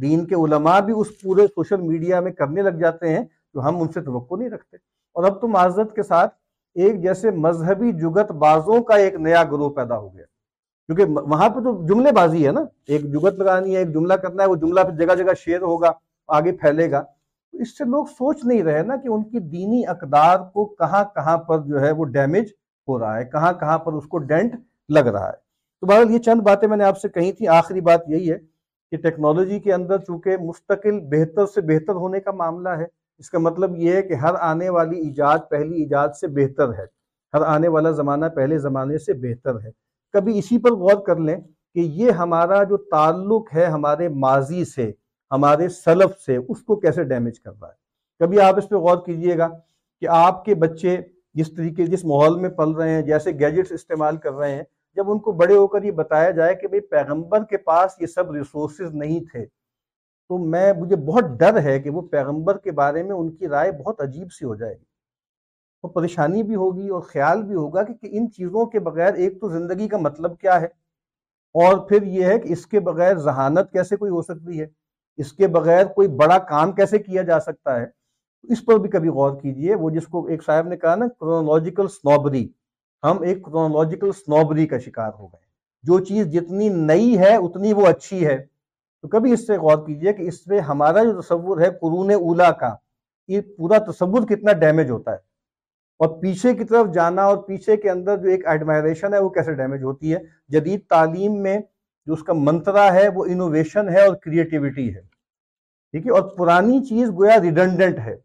دین 0.00 0.26
کے 0.26 0.34
علماء 0.34 0.80
بھی 0.80 0.94
اس 0.96 1.06
پورے 1.22 1.46
سوشل 1.46 1.80
میڈیا 1.80 2.20
میں 2.20 2.32
کرنے 2.32 2.62
لگ 2.62 2.68
جاتے 2.68 3.08
ہیں 3.08 3.24
جو 3.54 3.60
ہم 3.60 3.80
ان 3.80 3.88
سے 3.88 4.00
توقع 4.00 4.34
نہیں 4.34 4.50
رکھتے۔ 4.50 4.76
اور 5.14 5.24
اب 5.24 5.40
تو 5.40 5.48
معذرت 5.48 5.94
کے 5.94 6.02
ساتھ 6.02 6.34
ایک 6.74 7.02
جیسے 7.02 7.30
مذہبی 7.30 7.92
جگت 7.92 8.30
بازوں 8.30 8.82
کا 8.82 8.94
ایک 8.94 9.14
نیا 9.14 9.44
گروہ 9.44 9.70
پیدا 9.70 9.98
ہو 9.98 10.14
گیا۔ 10.14 10.24
کیونکہ 10.86 11.04
وہاں 11.04 11.48
پہ 11.48 11.60
تو 11.60 11.86
جملے 11.86 12.12
بازی 12.12 12.46
ہے 12.46 12.52
نا۔ 12.52 12.60
ایک 12.86 13.12
جگت 13.12 13.34
لگانی 13.34 13.72
ہے، 13.72 13.78
ایک 13.78 13.94
جملہ 13.94 14.14
کرنا 14.14 14.42
ہے، 14.42 14.48
وہ 14.48 14.56
جملہ 14.56 14.80
پھر 14.80 15.06
جگہ 15.06 15.14
جگہ 15.14 15.34
شیئر 15.38 15.62
ہوگا، 15.62 15.92
آگے 16.28 16.52
پھیلے 16.52 16.90
گا۔ 16.90 17.00
تو 17.52 17.58
اس 17.58 17.78
سے 17.78 17.84
لوگ 17.84 18.04
سوچ 18.04 18.44
نہیں 18.44 18.62
رہے 18.62 18.82
نا 18.82 18.96
کہ 18.96 19.08
ان 19.08 19.24
کی 19.24 19.38
دینی 19.38 19.86
اقدار 19.86 20.38
کو 20.38 20.64
کہاں 20.64 21.04
کہاں 21.14 21.38
پر 21.38 21.58
جو 21.58 21.80
ہے 21.80 21.90
وہ 21.90 22.04
ڈیمیج 22.04 22.46
ہو 22.88 22.98
رہا 22.98 23.18
ہے، 23.18 23.24
کہاں 23.24 23.52
کہاں 23.52 23.78
پر 23.78 23.92
اس 23.92 24.04
کو 24.06 24.18
ڈینٹ 24.18 24.54
لگ 24.88 24.98
رہا 24.98 25.26
ہے۔ 25.26 25.46
تو 25.80 25.86
بہرحال 25.86 26.10
یہ 26.10 26.18
چند 26.18 26.40
باتیں 26.40 26.68
میں 26.68 26.76
نے 26.76 26.84
آپ 26.84 26.98
سے 26.98 27.08
کہی 27.08 27.32
تھی 27.32 27.48
آخری 27.48 27.80
بات 27.80 28.00
یہی 28.08 28.32
ہے 28.32 28.38
کہ 28.90 28.96
ٹیکنالوجی 28.96 29.60
کے 29.60 29.72
اندر 29.72 29.98
چونکہ 29.98 30.36
مستقل 30.36 31.00
بہتر 31.00 31.46
سے 31.46 31.60
بہتر 31.60 31.92
ہونے 31.92 32.20
کا 32.20 32.30
معاملہ 32.30 32.68
ہے، 32.68 32.84
اس 33.18 33.30
کا 33.30 33.38
مطلب 33.38 33.76
یہ 33.76 33.92
ہے 33.92 34.02
کہ 34.02 34.14
ہر 34.14 34.34
آنے 34.40 34.68
والی 34.68 34.98
ایجاد 34.98 35.38
پہلی 35.50 35.82
ایجاد 35.82 36.08
سے 36.20 36.26
بہتر 36.26 36.68
ہے۔ 36.68 36.84
ہر 37.34 37.42
آنے 37.42 37.68
والا 37.68 37.90
زمانہ 37.90 38.26
پہلے 38.26 38.58
زمانے 38.58 38.98
سے 38.98 39.12
بہتر 39.12 39.60
ہے۔ 39.60 39.70
کبھی 40.12 40.38
اسی 40.38 40.58
پر 40.58 40.70
غور 40.72 41.06
کر 41.06 41.16
لیں 41.16 41.36
کہ 41.74 41.80
یہ 41.80 42.10
ہمارا 42.10 42.62
جو 42.62 42.76
تعلق 42.76 43.54
ہے 43.54 43.64
ہمارے 43.64 44.08
ماضی 44.08 44.64
سے، 44.64 44.92
ہمارے 45.30 45.68
سلف 45.68 46.20
سے، 46.20 46.36
اس 46.36 46.62
کو 46.62 46.76
کیسے 46.76 47.04
ڈیمیج 47.04 47.40
کر 47.40 47.52
رہا 47.60 47.68
ہے۔ 47.68 47.74
کبھی 48.18 48.40
آپ 48.40 48.56
اس 48.56 48.68
پہ 48.68 48.76
غور 48.76 48.96
کیجیے 49.04 49.38
گا 49.38 49.48
کہ 50.00 50.06
آپ 50.08 50.44
کے 50.44 50.54
بچے 50.54 50.96
جس 51.34 51.54
طریقے، 51.54 51.86
جس 51.86 52.04
ماحول 52.04 52.40
میں 52.40 52.50
پل 52.50 52.70
رہے 52.70 52.90
ہیں، 52.90 53.02
جیسے 53.02 53.32
گیجٹس 53.32 53.72
استعمال 53.72 54.16
کر 54.16 54.32
رہے 54.32 54.54
ہیں 54.54 54.62
جب 54.96 55.10
ان 55.10 55.18
کو 55.18 55.32
بڑے 55.32 55.56
ہو 55.56 55.66
کر 55.66 55.82
یہ 55.82 55.90
بتایا 55.90 56.30
جائے 56.30 56.54
کہ 56.54 56.68
بھئی 56.68 56.80
پیغمبر 56.80 57.44
کے 57.44 57.56
پاس 57.56 57.96
یہ 58.00 58.06
سب 58.06 58.30
ریسورسز 58.30 58.94
نہیں 58.94 59.20
تھے، 59.20 59.46
تو 60.30 60.38
میں، 60.38 60.72
مجھے 60.72 60.96
بہت 60.96 61.24
ڈر 61.38 61.58
ہے 61.58 61.80
کہ 61.80 61.90
وہ 61.90 62.02
پیغمبر 62.02 62.58
کے 62.58 62.72
بارے 62.72 63.02
میں 63.02 63.16
ان 63.16 63.30
کی 63.36 63.48
رائے 63.48 63.72
بہت 63.72 64.00
عجیب 64.00 64.32
سی 64.32 64.44
ہو 64.44 64.54
جائے 64.54 64.74
گی۔ 64.74 64.84
تو 65.82 65.88
پریشانی 65.88 66.42
بھی 66.42 66.54
ہوگی 66.54 66.88
اور 66.88 67.00
خیال 67.00 67.42
بھی 67.42 67.54
ہوگا 67.54 67.82
کہ 67.82 67.94
ان 68.02 68.30
چیزوں 68.30 68.66
کے 68.66 68.80
بغیر 68.80 69.14
ایک 69.14 69.40
تو 69.40 69.48
زندگی 69.48 69.88
کا 69.88 69.96
مطلب 69.96 70.38
کیا 70.38 70.60
ہے؟ 70.60 70.66
اور 71.54 71.88
پھر 71.88 72.02
یہ 72.02 72.24
ہے 72.24 72.38
کہ 72.38 72.52
اس 72.52 72.66
کے 72.66 72.80
بغیر 72.80 73.16
ذہانت 73.16 73.72
کیسے 73.72 73.96
کوئی 73.96 74.10
ہو 74.10 74.22
سکتی 74.22 74.60
ہے؟ 74.60 74.66
اس 75.16 75.32
کے 75.32 75.46
بغیر 75.46 75.86
کوئی 75.86 76.08
بڑا 76.08 76.38
کام 76.38 76.72
کیسے 76.72 76.98
کیا 76.98 77.22
جا 77.22 77.40
سکتا 77.40 77.80
ہے؟ 77.80 77.86
اس 78.42 78.64
پر 78.64 78.78
بھی 78.78 78.90
کبھی 78.90 79.08
غور 79.08 79.40
کیجیے۔ 79.40 79.74
وہ 79.74 79.90
جس 79.90 80.06
کو 80.06 80.26
ایک 80.26 80.44
صاحب 80.44 80.68
نے 80.68 80.76
کہا 80.76 80.94
نا 80.94 81.06
کرونالوجیکل 81.20 81.88
سنوبری 81.88 82.48
ہم 83.02 83.22
ایک 83.22 83.44
کرونالوجیکل 83.44 84.12
سنوبری 84.12 84.66
کا 84.66 84.78
شکار 84.78 85.10
ہو 85.18 85.26
گئے۔ 85.26 85.46
جو 85.82 86.00
چیز 86.00 86.26
جتنی 86.26 86.68
نئی 86.68 87.18
ہے، 87.18 87.36
اتنی 87.36 87.72
وہ 87.72 87.86
اچھی 87.86 88.26
ہے۔ 88.26 88.36
تو 89.02 89.08
کبھی 89.08 89.32
اس 89.32 89.46
سے 89.46 89.56
غور 89.56 89.86
کیجیے 89.86 90.12
کہ 90.12 90.22
اس 90.22 90.46
میں 90.46 90.60
ہمارا 90.60 91.04
جو 91.04 91.22
تصور 91.22 91.60
ہے 91.60 91.70
قرون 91.70 92.10
اولا 92.10 92.50
کا، 92.50 92.76
یہ 93.28 93.40
پورا 93.40 93.78
تصور 93.90 94.22
کتنا 94.22 94.52
ڈیمیج 94.52 94.90
ہوتا 94.90 95.10
ہے۔ 95.10 95.16
اور 95.98 96.22
پیچھے 96.22 96.54
کی 96.54 96.64
طرف 96.64 96.94
جانا 96.94 97.24
اور 97.24 97.36
پیچھے 97.36 97.76
کے 97.76 97.90
اندر 97.90 98.16
جو 98.16 98.28
ایک 98.28 98.46
ایڈمائریشن 98.46 99.14
ہے، 99.14 99.18
وہ 99.18 99.28
کیسے 99.28 99.54
ڈیمیج 99.54 99.82
ہوتی 99.82 100.14
ہے؟ 100.14 100.18
جدید 100.48 100.80
تعلیم 100.90 101.42
میں 101.42 101.58
جو 102.06 102.12
اس 102.12 102.22
کا 102.22 102.32
منترا 102.32 102.94
ہے، 102.94 103.08
وہ 103.08 103.24
انوویشن 103.24 103.88
ہے 103.88 104.06
اور 104.06 104.16
کریٹیوٹی 104.16 104.94
ہے۔ 104.94 105.00
ٹھیک 105.92 106.06
ہے؟ 106.06 106.10
اور 106.10 106.22
پرانی 106.22 106.84
چیز 106.84 107.08
گویا 107.08 107.40
ریڈنڈنٹ 107.40 107.98
ہے۔ 107.98 108.16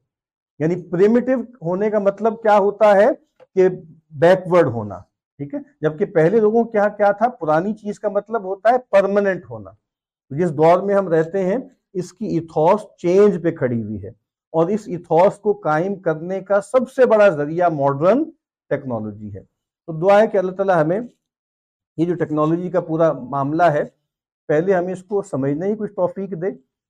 یعنی 0.60 0.90
پریمیٹو 0.90 1.32
ہونے 1.42 1.90
کا 1.90 2.00
مطلب 2.00 2.42
کیا 2.42 2.58
ہوتا 2.58 2.96
ہے 2.96 3.08
کہ 3.56 3.68
بیکورڈ 4.12 4.68
ہونا، 4.68 5.00
ٹھیک 5.38 5.54
ہے؟ 5.54 5.60
جبکہ 5.82 6.06
پہلے 6.06 6.40
لوگوں 6.40 6.64
کیا 6.64 6.88
کیا 6.88 7.12
تھا؟ 7.12 7.28
پرانی 7.30 7.74
چیز 7.74 8.00
کا 8.00 8.10
مطلب 8.10 8.44
ہوتا 8.44 8.70
ہے 8.70 8.76
پرماننٹ 8.78 9.46
ہونا۔ 9.50 9.72
جس 10.30 10.58
دور 10.58 10.82
میں 10.82 10.96
ہم 10.96 11.08
رہتے 11.08 11.44
ہیں، 11.44 11.58
اس 11.94 12.14
کی 12.14 12.26
ایتھوس 12.26 12.82
چینج 12.98 13.44
پہ 13.44 13.52
کھڑی 13.52 13.84
ہوئی 13.84 14.04
ہے۔ 14.04 14.10
اور 14.52 14.68
اس 14.68 14.80
ایتھوس 14.86 15.40
کو 15.40 15.54
قائم 15.54 15.96
کرنے 15.96 16.42
کا 16.42 16.62
سب 16.62 16.92
سے 16.92 17.06
بڑا 17.06 17.30
ذریعہ 17.30 17.70
ماڈرن 17.70 18.24
ٹیکنالوجی 18.70 19.36
ہے۔ 19.36 19.40
تو 19.88 20.00
دعا 20.00 20.22
ہے 20.22 20.28
کہ 20.28 20.38
اللہ 20.38 20.52
تعالیٰ 20.52 20.82
ہمیں 20.82 21.00
یہ 21.98 22.06
جو 22.06 22.16
ٹیکنالوجی 22.16 22.70
کا 22.70 22.82
پورا 22.82 23.12
معاملہ 23.12 23.64
ہے، 23.64 23.84
پہلے 24.48 24.74
ہمیں 24.74 24.94
اس 24.94 25.04
کو 25.04 25.22
سمجھنے 25.22 25.68
ہی 25.68 25.76
کچھ 25.76 25.94
توفیق 25.94 26.32
دے 26.32 26.48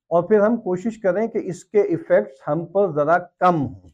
اور 0.09 0.23
پھر 0.23 0.39
ہم 0.39 0.57
کوشش 0.57 1.01
کریں 1.01 1.27
کہ 1.27 1.39
اس 1.43 1.65
کے 1.65 1.81
ایفیکٹس 1.81 2.41
ہم 2.47 2.65
پر 2.65 2.91
ذرا 2.91 3.17
کم 3.17 3.61
ہوں۔ 3.61 3.89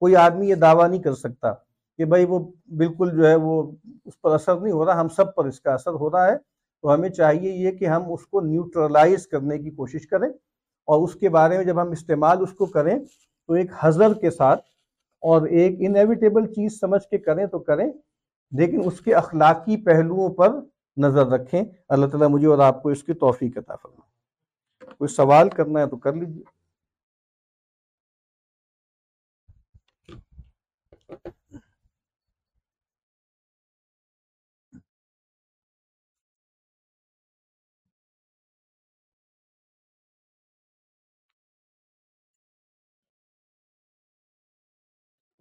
کوئی 0.00 0.16
آدمی 0.16 0.48
یہ 0.48 0.54
دعویٰ 0.54 0.88
نہیں 0.88 1.02
کر 1.02 1.14
سکتا۔ 1.14 1.52
کہ 1.98 2.04
بھائی 2.04 2.24
وہ 2.24 2.38
بالکل 2.76 3.16
جو 3.16 3.28
ہے 3.28 3.34
وہ 3.34 3.72
اس 4.04 4.20
پر 4.20 4.34
اثر 4.34 4.60
نہیں 4.60 4.72
ہو 4.72 4.84
رہا، 4.84 5.00
ہم 5.00 5.08
سب 5.08 5.34
پر 5.34 5.44
اس 5.44 5.60
کا 5.60 5.74
اثر 5.74 5.90
ہو 5.90 6.10
رہا 6.10 6.32
ہے۔ 6.32 6.36
تو 6.82 6.94
ہمیں 6.94 7.08
چاہیے 7.08 7.50
یہ 7.50 7.70
کہ 7.70 7.84
ہم 7.84 8.12
اس 8.12 8.26
کو 8.26 8.40
نیوٹرلائز 8.40 9.26
کرنے 9.26 9.58
کی 9.58 9.70
کوشش 9.70 10.06
کریں 10.06 10.28
اور 10.88 11.04
اس 11.04 11.14
کے 11.14 11.28
بارے 11.28 11.56
میں 11.56 11.64
جب 11.64 11.82
ہم 11.82 11.90
استعمال 11.90 12.42
اس 12.42 12.52
کو 12.52 12.66
کریں 12.66 12.98
تو 13.46 13.52
ایک 13.52 13.70
حضر 13.80 14.14
کے 14.14 14.30
ساتھ 14.30 14.60
اور 15.20 15.42
ایک 15.42 15.76
انیویٹیبل 15.78 16.46
چیز 16.46 16.80
سمجھ 16.80 17.08
کے 17.08 17.18
کریں 17.18 17.46
تو 17.46 17.58
کریں، 17.58 17.92
لیکن 18.52 18.80
اس 18.84 19.00
کے 19.00 19.14
اخلاقی 19.14 19.76
پہلوؤں 19.84 20.28
پر 20.28 20.48
نظر 20.96 21.26
رکھیں۔ 21.26 21.62
اللہ 21.88 22.06
تعالیٰ 22.06 22.28
مجھے 22.28 22.46
اور 22.46 22.58
آپ 22.58 22.82
کو 22.82 22.88
اس 22.88 23.04
کی 23.04 23.12
توفیق 23.12 23.58
عطا 23.58 23.76
فرمائے۔ 23.76 24.94
کوئی 24.98 25.08
سوال 25.08 25.48
کرنا 25.48 25.80
ہے 25.80 25.86
تو 25.86 25.96
کر 25.96 26.12
لیجیے 26.12 26.42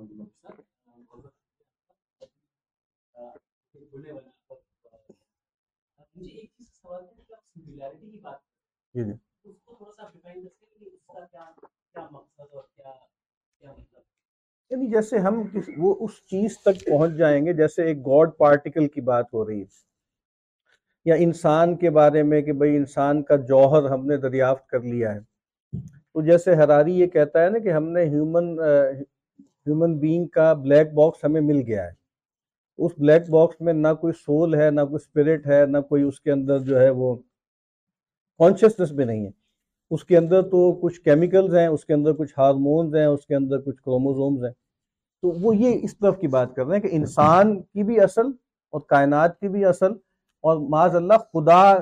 جی 0.02 0.24
جی۔ 8.96 9.14
یعنی 14.72 14.88
جیسے 14.88 15.18
ہم 15.18 15.42
وہ 15.78 15.96
اس 16.00 16.12
چیز 16.26 16.58
تک 16.60 16.86
پہنچ 16.86 17.12
جائیں 17.12 17.46
گے 17.46 17.54
جیسے 17.54 17.84
ایک 17.84 17.98
گاڈ 17.98 18.30
پارٹیکل 18.38 18.88
کی 18.88 19.02
بات 19.02 19.26
ہو 19.34 19.48
رہی 19.48 19.62
ہے۔ 19.62 19.66
یا 21.06 21.16
انسان 21.16 21.76
کے 21.76 21.90
بارے 21.90 22.24
میں 22.24 22.42
کہ 22.42 22.54
بھئی 22.54 22.76
انسان 22.78 23.24
کا 23.24 23.36
جوہر 23.36 23.90
ہم 23.90 24.06
نے 24.06 24.18
دریافت 24.18 24.68
کر 24.68 24.80
لیا 24.80 25.16
ہے۔ 25.16 25.20
تو 26.14 26.22
جیسے 26.22 26.54
حراری 26.54 27.00
یہ 27.00 27.08
کہتا 27.08 27.44
ہے 27.44 27.50
نا 27.50 27.60
کہ 27.60 27.72
ہم 27.72 27.90
نے 27.90 28.04
ہیومن 28.04 28.56
ہیومن 29.68 29.98
بینگ 29.98 30.28
کا 30.28 30.54
بلیک 30.54 30.94
باکس 30.94 31.24
ہمیں 31.24 31.42
مل 31.42 31.62
گیا 31.68 31.86
ہے۔ 31.86 31.92
اس 32.78 32.92
بلیک 32.98 33.30
باکس 33.30 33.62
میں 33.62 33.74
نہ 33.74 33.88
کوئی 34.02 34.14
سول 34.14 34.56
ہے، 34.56 34.72
نہ 34.72 34.82
کوئی 34.82 34.96
اسپرٹ 34.96 35.48
ہے، 35.48 35.66
نہ 35.66 35.78
کوئی 35.78 36.04
اس 36.04 36.22
کے 36.22 36.32
اندر 36.32 36.60
جو 36.60 36.80
ہے 36.80 36.90
وہ 36.90 37.16
کانشیسنس 38.40 38.92
بھی 38.92 39.06
نہیں 39.06 39.26
ہے۔ 39.26 39.32
اس 39.92 40.06
کے 40.06 40.18
اندر 40.18 40.42
تو 40.42 40.74
کچھ 40.74 41.02
کیمیکلز 41.02 41.56
ہیں، 41.56 41.68
اس 41.68 41.86
کے 41.86 41.94
اندر 41.94 42.14
کچھ 42.14 42.34
ہارمونز 42.38 42.96
ہیں، 42.96 43.06
اس 43.06 43.26
کے 43.26 43.36
اندر 43.36 43.58
کچھ 43.58 43.82
کروموزومز 43.82 44.44
ہیں۔ 44.44 44.52
تو 45.22 45.28
وہ 45.28 45.56
یہ 45.56 45.80
اس 45.84 45.98
طرف 45.98 46.20
کی 46.20 46.28
بات 46.28 46.56
کر 46.56 46.66
رہے 46.66 46.76
ہیں 46.76 46.84
کہ 46.84 46.90
انسان 46.92 47.62
کی 47.62 47.84
بھی 47.84 48.00
اصل 48.00 48.26
اور 48.70 48.82
کائنات 48.82 49.40
کی 49.40 49.48
بھی 49.48 49.66
اصل 49.66 49.92
اور 50.42 50.58
معاذ 50.70 50.96
اللہ 50.96 51.14
خدا 51.14 51.74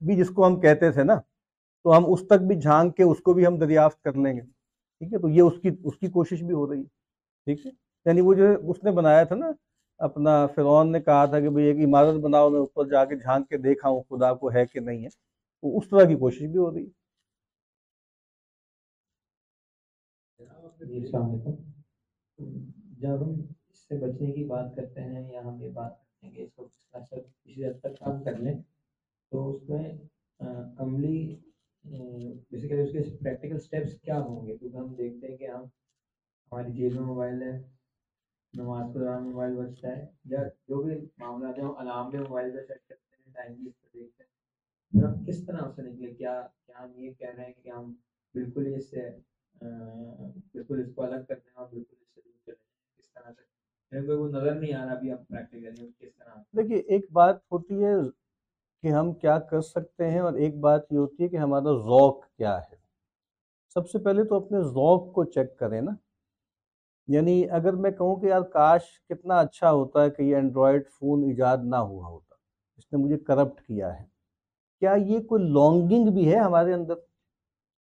بھی 0.00 0.16
جس 0.16 0.30
کو 0.30 0.46
ہم 0.46 0.60
کہتے 0.60 0.90
تھے 0.90 1.04
نا، 1.04 1.14
تو 1.84 1.96
ہم 1.96 2.12
اس 2.12 2.26
تک 2.26 2.42
بھی 2.42 2.60
جھانک 2.60 2.96
کے 2.96 3.02
اس 3.02 3.20
کو 3.20 3.32
بھی 3.32 3.46
ہم 3.46 3.58
دریافت 3.58 4.02
کر 4.02 4.12
لیں 4.12 4.36
گے۔ 4.36 4.40
ٹھیک 4.98 5.12
ہے؟ 5.12 5.18
تو 5.18 5.28
یہ 5.28 5.42
اس 5.42 5.52
کی 5.62 5.70
اس 5.84 5.98
کی 5.98 6.06
کوشش 6.06 6.42
بھی 6.42 6.54
ہو 6.54 6.72
رہی 6.72 6.78
ہے۔ 6.78 6.97
ٹھیک 7.48 7.66
ہے؟ 7.66 7.70
یعنی 8.06 8.20
وہ 8.20 8.34
جو 8.34 8.48
ہے، 8.48 8.54
اس 8.70 8.84
نے 8.84 8.90
بنایا 8.90 9.24
تھا 9.24 9.36
نا، 9.36 9.50
اپنا 10.00 10.46
فرعون 10.46 10.92
نے 10.92 11.00
کہا 11.00 11.24
تھا 11.24 11.40
کہ 11.40 11.50
بھئی 11.50 11.64
ایک 11.64 11.76
عمارت 11.84 12.20
بناؤ، 12.20 12.50
میں 12.50 12.60
اوپر 12.60 12.88
جا 12.88 13.04
کے 13.04 13.16
جھانک 13.16 13.48
کے 13.48 13.56
دیکھا 13.58 13.88
ہوں 13.88 14.02
خدا 14.02 14.34
کو 14.34 14.52
ہے 14.52 14.66
کہ 14.66 14.80
نہیں 14.80 15.04
ہے۔ 15.04 15.08
تو 15.62 15.78
اس 15.78 15.88
طرح 15.88 16.04
کی 16.08 16.14
کوشش 16.14 16.42
بھی 16.42 16.58
ہو 16.58 16.70
رہی 16.72 16.84
ہے۔ 16.84 16.90
جی، 22.38 22.48
جب 22.98 23.22
ہم 23.22 23.30
اس 23.70 23.78
سے 23.78 23.98
بچنے 23.98 24.32
کی 24.32 24.44
بات 24.44 24.76
کرتے 24.76 25.00
ہیں 25.00 25.32
یا 25.32 25.40
ہم 25.44 25.62
یہ 25.62 25.68
بات 25.70 25.98
کرتے 25.98 26.26
ہیں 26.26 26.34
کہ 26.34 26.40
اس 26.42 26.50
کو 26.54 26.68
کسی 26.94 27.64
حد 27.66 27.80
تک 27.80 27.98
کم 27.98 28.22
کر 28.24 28.36
لیں، 28.36 28.54
تو 29.32 29.50
اس 29.50 29.68
میں 29.68 29.84
عملی 30.78 31.18
بیسیکلی 32.50 32.80
اس 32.80 32.92
کے 32.92 33.16
پریکٹیکل 33.16 33.58
سٹیپس 33.58 34.00
کیا 34.00 34.18
ہوں 34.20 34.46
گے؟ 34.46 34.56
کیونکہ 34.56 34.76
ہم 34.76 34.94
دیکھتے 34.94 35.28
ہیں 35.28 35.36
کہ 35.36 35.46
ہم 35.46 35.64
ہماری 36.52 36.72
جیب 36.72 36.94
میں 36.94 37.06
موبائل 37.06 37.42
ہے، 37.42 37.50
نماز 38.54 38.92
کے 38.92 38.98
دوران 38.98 39.22
موبائل 39.22 39.54
بچتا 39.56 39.88
ہے، 39.88 40.06
یا 40.24 40.42
جو 40.68 40.82
بھی 40.82 40.94
معاملات 41.18 41.58
ہیں 41.58 41.68
الارم 41.78 42.08
بھی 42.10 42.18
موبائل 42.18 42.50
پہ 42.50 42.62
سیٹ 42.66 42.88
کرتے 42.88 43.16
ہیں، 43.16 43.32
ٹائم 43.34 43.52
بھی 43.54 43.68
اس 43.68 43.80
پہ 43.80 43.98
دیکھتے 43.98 44.22
ہیں۔ 44.22 45.02
ہم 45.04 45.24
کس 45.24 45.44
طرح 45.46 45.70
سے 45.76 45.82
نکلے، 45.82 46.14
کیا 46.14 46.40
کیا 46.66 46.82
ہم 46.82 46.90
یہ 46.96 47.12
کہہ 47.18 47.34
رہے 47.36 47.44
ہیں 47.44 47.52
کہ 47.62 47.68
ہم 47.70 47.92
بالکل 48.34 48.66
ہی 48.66 48.74
اس 48.74 48.90
سے 48.90 49.08
بالکل 49.54 50.80
اس 50.80 50.94
کو 50.94 51.02
الگ 51.02 51.24
کر 51.28 51.34
دیں 51.34 51.52
اور 51.54 51.66
بالکل 51.72 51.96
اس 52.00 52.14
سے 52.14 52.20
دور 52.20 52.38
چلے 52.46 52.54
کس 52.98 53.12
طرح 53.12 53.32
سے؟ 53.32 53.42
یعنی 53.92 54.06
میرے 54.06 54.16
کو 54.16 54.22
وہ 54.22 54.28
نظر 54.28 54.54
نہیں 54.54 54.72
آ 54.74 54.84
رہا 54.84 54.92
ابھی 54.92 55.12
آپ 55.12 55.28
پریکٹیکلی 55.28 55.90
کس 55.98 56.14
طرح 56.16 56.34
دیکھیے، 56.56 56.78
ایک 56.78 57.06
بات 57.12 57.36
ہوتی 57.52 57.84
ہے 57.84 57.94
کہ 58.82 58.92
ہم 58.92 59.12
کیا 59.12 59.38
کر 59.50 59.60
سکتے 59.60 60.10
ہیں، 60.10 60.20
اور 60.20 60.32
ایک 60.32 60.58
بات 60.60 60.92
یہ 60.92 60.98
ہوتی 60.98 61.22
ہے 61.22 61.28
کہ 61.28 61.36
ہمارا 61.36 61.78
ذوق 61.86 62.26
کیا 62.26 62.58
ہے۔ 62.58 62.76
سب 63.76 63.88
سے 63.90 63.98
پہلے 63.98 64.24
تو 64.24 64.36
اپنے 64.36 64.62
ذوق 64.62 65.12
کو 65.14 65.24
چیک 65.24 65.58
کریں 65.58 65.80
نا۔ 65.80 65.90
یعنی 67.08 67.50
اگر 67.50 67.72
میں 67.72 67.90
کہوں 67.90 68.16
کہ 68.16 68.26
یار 68.26 68.40
کاش 68.40 68.80
کتنا 69.08 69.38
اچھا 69.38 69.72
ہوتا 69.72 70.02
ہے 70.02 70.10
کہ 70.10 70.22
یہ 70.22 70.34
اینڈرائڈ 70.34 70.82
فون 71.00 71.24
ایجاد 71.24 71.58
نہ 71.62 71.76
ہوا 71.76 72.06
ہوتا، 72.06 72.34
اس 72.76 72.92
نے 72.92 72.98
مجھے 72.98 73.18
کرپٹ 73.18 73.60
کیا 73.60 74.00
ہے۔ 74.00 74.04
کیا 74.80 74.92
یہ 74.92 75.20
کوئی 75.20 75.44
لانگنگ 75.44 76.14
بھی 76.14 76.32
ہے 76.32 76.38
ہمارے 76.38 76.72
اندر؟ 76.72 76.94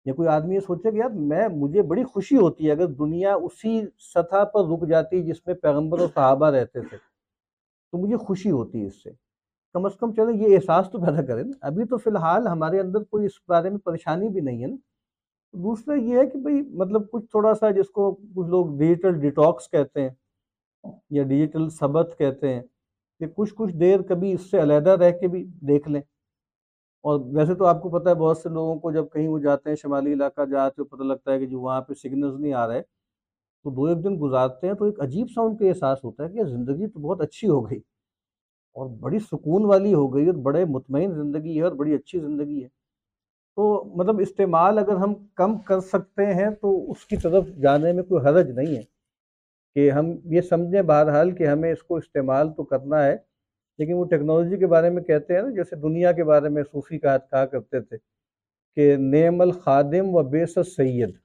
یا 0.05 0.13
کوئی 0.13 0.27
آدمی 0.27 0.55
یہ 0.55 0.59
سوچے 0.59 0.91
کہ 0.91 0.97
یار 0.97 1.09
میں، 1.09 1.47
مجھے 1.47 1.81
بڑی 1.81 2.03
خوشی 2.03 2.37
ہوتی 2.37 2.67
ہے 2.67 2.71
اگر 2.71 2.85
دنیا 2.85 3.35
اسی 3.35 3.81
سطح 3.99 4.43
پر 4.43 4.65
رک 4.65 4.87
جاتی 4.87 5.23
جس 5.23 5.47
میں 5.47 5.55
پیغمبر 5.55 5.99
و 5.99 6.07
صحابہ 6.07 6.49
رہتے 6.49 6.81
تھے۔ 6.81 6.97
تو 7.91 7.97
مجھے 7.97 8.17
خوشی 8.17 8.51
ہوتی 8.51 8.81
ہے 8.81 8.87
اس 8.87 9.03
سے۔ 9.03 9.09
کم 9.73 9.85
از 9.85 9.91
کم 9.99 10.13
چلے، 10.13 10.33
یہ 10.33 10.55
احساس 10.55 10.91
تو 10.91 10.99
پیدا 10.99 11.25
کریں۔ 11.25 11.43
نا 11.43 11.57
ابھی 11.61 11.85
تو 11.85 11.97
فی 11.97 12.09
الحال 12.09 12.47
ہمارے 12.47 12.79
اندر 12.79 13.03
کوئی 13.03 13.25
اس 13.25 13.31
بارے 13.47 13.69
میں 13.69 13.77
پریشانی 13.77 14.29
بھی 14.29 14.41
نہیں 14.41 14.61
ہے 14.61 14.67
نا۔ 14.67 14.75
دوسرا 15.53 15.95
یہ 15.95 16.17
ہے 16.17 16.25
کہ 16.25 16.39
بھئی 16.39 16.61
مطلب 16.73 17.09
کچھ 17.11 17.25
تھوڑا 17.25 17.53
سا 17.53 17.71
جس 17.71 17.89
کو 17.89 18.11
کچھ 18.35 18.47
لوگ 18.49 18.77
ڈیجیٹل 18.77 19.19
ڈیٹاکس 19.19 19.69
کہتے 19.69 20.01
ہیں 20.01 20.09
یا 21.09 21.23
ڈیجیٹل 21.23 21.69
سبت 21.69 22.15
کہتے 22.17 22.53
ہیں 22.53 22.61
کہ 23.19 23.27
کچھ 23.35 23.53
کچھ 23.55 23.73
دیر 23.75 24.01
کبھی 24.01 24.33
اس 24.33 24.49
سے 24.51 24.61
علیحدہ 24.61 24.89
رہ 24.89 25.11
کے 25.11 25.27
بھی 25.27 25.43
دیکھ 25.67 25.87
لیں۔ 25.89 26.01
اور 27.05 27.19
ویسے 27.33 27.55
تو 27.55 27.65
آپ 27.65 27.81
کو 27.81 27.89
پتہ 27.89 28.09
ہے 28.09 28.13
بہت 28.15 28.37
سے 28.37 28.49
لوگوں 28.49 28.75
کو 28.79 28.91
جب 28.91 29.05
کہیں 29.13 29.27
وہ 29.27 29.39
جاتے 29.39 29.69
ہیں 29.69 29.75
شمالی 29.75 30.13
علاقہ 30.13 30.41
جاتے 30.45 30.81
ہیں 30.81 30.89
پتہ 30.89 31.03
لگتا 31.03 31.31
ہے 31.33 31.39
کہ 31.39 31.45
جو 31.45 31.59
وہاں 31.61 31.81
پہ 31.81 31.93
سگنلز 31.93 32.39
نہیں 32.39 32.53
آ 32.53 32.67
رہے 32.67 32.81
تو 32.81 33.69
دو 33.69 33.85
ایک 33.85 34.03
دن 34.03 34.15
گزارتے 34.21 34.67
ہیں 34.67 34.73
تو 34.73 34.85
ایک 34.85 34.99
عجیب 34.99 35.27
سا 35.35 35.41
ان 35.41 35.57
کا 35.57 35.65
احساس 35.65 36.03
ہوتا 36.03 36.23
ہے 36.23 36.29
کہ 36.29 36.43
زندگی 36.43 36.87
تو 36.87 36.99
بہت 36.99 37.21
اچھی 37.21 37.49
ہو 37.49 37.69
گئی 37.69 37.79
اور 38.75 38.87
بڑی 38.99 39.19
سکون 39.19 39.65
والی 39.65 39.93
ہو 39.93 40.15
گئی 40.15 40.27
اور 40.27 40.35
بڑے 40.43 40.65
مطمئن 40.65 41.13
زندگی 41.13 41.57
ہے 41.57 41.63
اور 41.63 41.71
بڑی 41.71 41.93
اچھی 41.93 42.19
زندگی 42.19 42.63
ہے۔ 42.63 42.67
تو 43.57 43.83
مطلب 43.95 44.19
استعمال 44.19 44.77
اگر 44.77 44.95
ہم 44.95 45.13
کم 45.35 45.57
کر 45.57 45.79
سکتے 45.79 46.25
ہیں 46.25 46.49
تو 46.61 46.91
اس 46.91 47.05
کی 47.05 47.17
طرف 47.17 47.47
جانے 47.61 47.91
میں 47.93 48.03
کوئی 48.03 48.25
حرج 48.25 48.49
نہیں 48.51 48.75
ہے 48.75 48.81
کہ 49.75 49.89
ہم 49.91 50.11
یہ 50.25 50.41
سمجھیں 50.41 50.81
بہرحال 50.81 51.31
کہ 51.31 51.47
ہمیں 51.47 51.71
اس 51.71 51.83
کو 51.83 51.95
استعمال 51.95 52.51
تو 52.53 52.63
کرنا 52.63 53.03
ہے، 53.05 53.15
لیکن 53.79 53.93
وہ 53.93 54.05
ٹیکنالوجی 54.05 54.57
کے 54.57 54.67
بارے 54.67 54.89
میں 54.89 55.03
کہتے 55.03 55.35
ہیں 55.35 55.41
نا، 55.41 55.49
جیسے 55.49 55.75
دنیا 55.75 56.11
کے 56.11 56.23
بارے 56.23 56.49
میں 56.49 56.63
صوفی 56.63 56.99
کہا 56.99 57.17
کہا 57.17 57.45
کرتے 57.45 57.81
تھے 57.81 57.97
کہ 58.77 58.95
نعم 58.97 59.41
الخادم 59.41 60.15
و 60.15 60.23
بیس 60.23 60.57
سید 60.75 61.15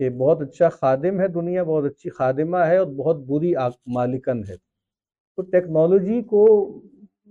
کہ 0.00 0.10
بہت 0.10 0.42
اچھا 0.42 0.68
خادم 0.68 1.20
ہے 1.20 1.28
دنیا، 1.28 1.62
بہت 1.62 1.84
اچھی 1.84 2.10
خادمہ 2.10 2.56
ہے 2.56 2.76
اور 2.76 2.86
بہت 2.86 3.16
بری 3.26 3.52
مالکن 3.86 4.42
ہے۔ 4.48 4.56
تو 4.56 5.42
ٹیکنالوجی 5.42 6.22
کو 6.22 6.46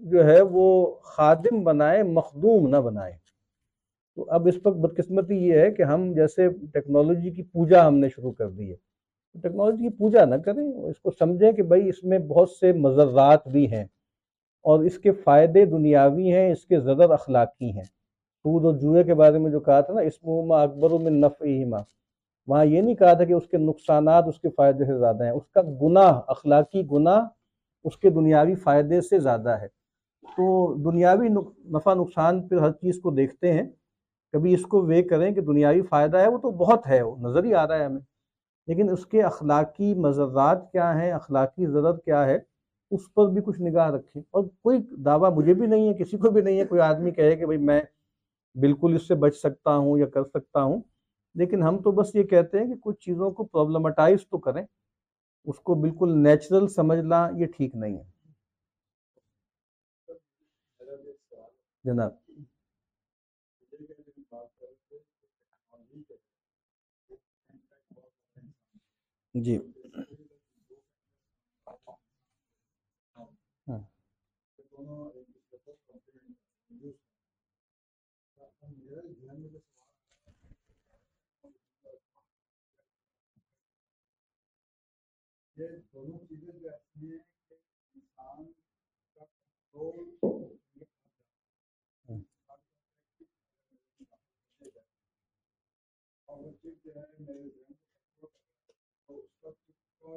جو 0.02 0.26
ہے 0.26 0.41
وہ 0.41 0.65
خادم 1.03 1.64
بنائے، 1.64 2.03
مخدوم 2.03 2.68
نہ 2.69 2.78
بنائے۔ 2.78 3.26
تو 4.18 4.26
اب 4.30 4.48
اس 4.48 4.56
وقت 4.64 4.77
بدقسمتی 4.77 5.35
یہ 5.48 5.60
ہے 5.60 5.72
کہ 5.72 5.84
ہم 5.84 6.14
جیسے 6.14 6.49
ٹیکنالوجی 6.49 7.31
کی 7.31 7.44
پوجا 7.44 7.88
ہم 7.88 7.98
نے 7.98 8.10
شروع 8.10 8.31
کر 8.31 8.49
دی 8.49 8.72
ہے۔ 8.72 8.76
ٹیکنالوجی 9.41 9.84
کی 9.84 9.89
پوجا 9.89 10.26
نہ 10.26 10.35
کریں، 10.35 10.73
اس 10.73 10.99
کو 10.99 11.11
سمجھیں 11.11 11.52
کہ 11.52 11.64
بھائی 11.64 11.89
اس 11.89 12.03
میں 12.03 12.19
بہت 12.19 12.49
سے 12.49 12.72
مذرات 12.73 13.48
بھی 13.48 13.72
ہیں 13.72 13.84
اور 14.64 14.80
اس 14.80 14.99
کے 14.99 15.11
فائدے 15.11 15.65
دنیاوی 15.65 16.34
ہیں، 16.34 16.52
اس 16.52 16.65
کے 16.65 16.80
زدر 16.80 17.10
اخلاقی 17.10 17.72
ہیں۔ 17.72 17.84
سود 18.44 18.65
و 18.65 18.77
جوئے 18.77 19.03
کے 19.03 19.14
بارے 19.14 19.38
میں 19.38 19.52
جو 19.52 19.60
کہا 19.60 19.81
تھا 19.81 19.94
نا 19.94 20.02
اسم 20.02 20.52
اکبر 20.52 20.89
میں 20.89 21.11
نف 21.11 21.44
ماں 21.68 21.84
وہاں 22.48 22.65
یہ 22.65 22.81
نہیں 22.81 22.95
کہا 22.95 23.14
تھا 23.14 23.23
کہ 23.23 23.34
اس 23.34 23.48
کے 23.48 23.57
نقصانات، 23.57 24.23
اس 24.27 24.39
کے 24.39 24.49
فائدے 24.49 24.85
سے 24.85 24.98
زیادہ 24.98 25.23
ہیں۔ 25.23 25.31
اس 25.31 25.48
کا 25.52 25.61
گناہ، 25.61 26.22
اخلاقی 26.27 26.84
گناہ 26.91 27.26
اس 27.84 27.98
کے 27.98 28.10
دنیاوی 28.10 28.56
فائدے 28.56 29.02
سے 29.02 29.19
زیادہ 29.19 29.49
ہے۔ 29.49 29.68
تو 30.23 30.73
دنیاوی 30.91 31.27
نفع 31.69 31.94
نقصان 31.94 32.48
پہ 32.48 32.56
ہر 32.56 32.72
چیز 32.72 32.99
کو 33.02 33.11
دیکھتے 33.11 33.53
ہیں۔ 33.53 33.64
کبھی 34.33 34.53
اس 34.53 34.61
کو 34.61 34.85
وے 34.85 35.03
کریں 35.03 35.35
کہ 35.35 35.41
دنیاوی 35.41 35.81
فائدہ 35.81 36.17
ہے، 36.17 36.27
وہ 36.27 36.37
تو 36.37 36.51
بہت 36.51 36.87
ہے، 36.87 37.01
وہ 37.01 37.17
نظر 37.17 37.43
ہی 37.43 37.53
آ 37.53 37.67
رہا 37.67 37.75
ہے 37.75 37.85
ہمیں۔ 37.85 38.01
لیکن 38.67 38.89
اس 38.89 39.05
کے 39.05 39.23
اخلاقی 39.23 39.93
مذرات 39.93 40.71
کیا 40.71 41.01
ہیں، 41.01 41.11
اخلاقی 41.11 41.65
ضرورت 41.65 42.05
کیا 42.05 42.25
ہے، 42.25 42.39
اس 42.91 43.13
پر 43.13 43.27
بھی 43.27 43.41
کچھ 43.41 43.61
نگاہ 43.61 43.89
رکھیں۔ 43.89 44.23
اور 44.31 44.43
کوئی 44.43 44.77
دعویٰ 45.05 45.31
مجھے 45.31 45.53
بھی 45.53 45.67
نہیں 45.67 45.89
ہے، 45.89 45.93
کسی 45.93 46.17
کو 46.17 46.29
بھی 46.29 46.41
نہیں 46.41 46.59
ہے۔ 46.59 46.65
کوئی 46.65 46.81
آدمی 46.81 47.11
کہے 47.11 47.35
کہ 47.35 47.45
بھئی 47.45 47.57
میں 47.57 47.81
بالکل 48.55 48.95
اس 48.95 49.07
سے 49.07 49.15
بچ 49.15 49.35
سکتا 49.35 49.75
ہوں 49.75 49.97
یا 49.97 50.05
کر 50.05 50.23
سکتا 50.23 50.63
ہوں۔ 50.63 50.81
لیکن 51.35 51.63
ہم 51.63 51.81
تو 51.81 51.91
بس 51.91 52.15
یہ 52.15 52.23
کہتے 52.23 52.59
ہیں 52.59 52.67
کہ 52.67 52.75
کچھ 52.81 52.99
چیزوں 52.99 53.31
کو 53.31 53.43
پرابلمٹائز 53.43 54.19
تو 54.29 54.37
کریں۔ 54.37 54.65
اس 55.45 55.59
کو 55.59 55.75
بالکل 55.75 56.17
نیچرل 56.17 56.67
سمجھنا 56.67 57.29
یہ 57.35 57.45
ٹھیک 57.45 57.75
نہیں 57.75 57.97
ہے۔ 57.97 58.03
جناب۔ 61.83 62.26
جی۔ 69.38 69.57
دونوں 85.93 86.18
چیزیں 86.19 86.59
جو 86.59 86.69
ایسی 86.69 87.07
ہیں 87.07 87.19
انسان 87.95 88.51
کا 89.18 89.26
جو 96.85 96.93
ہے 96.95 97.56
ہے۔ 100.07 100.15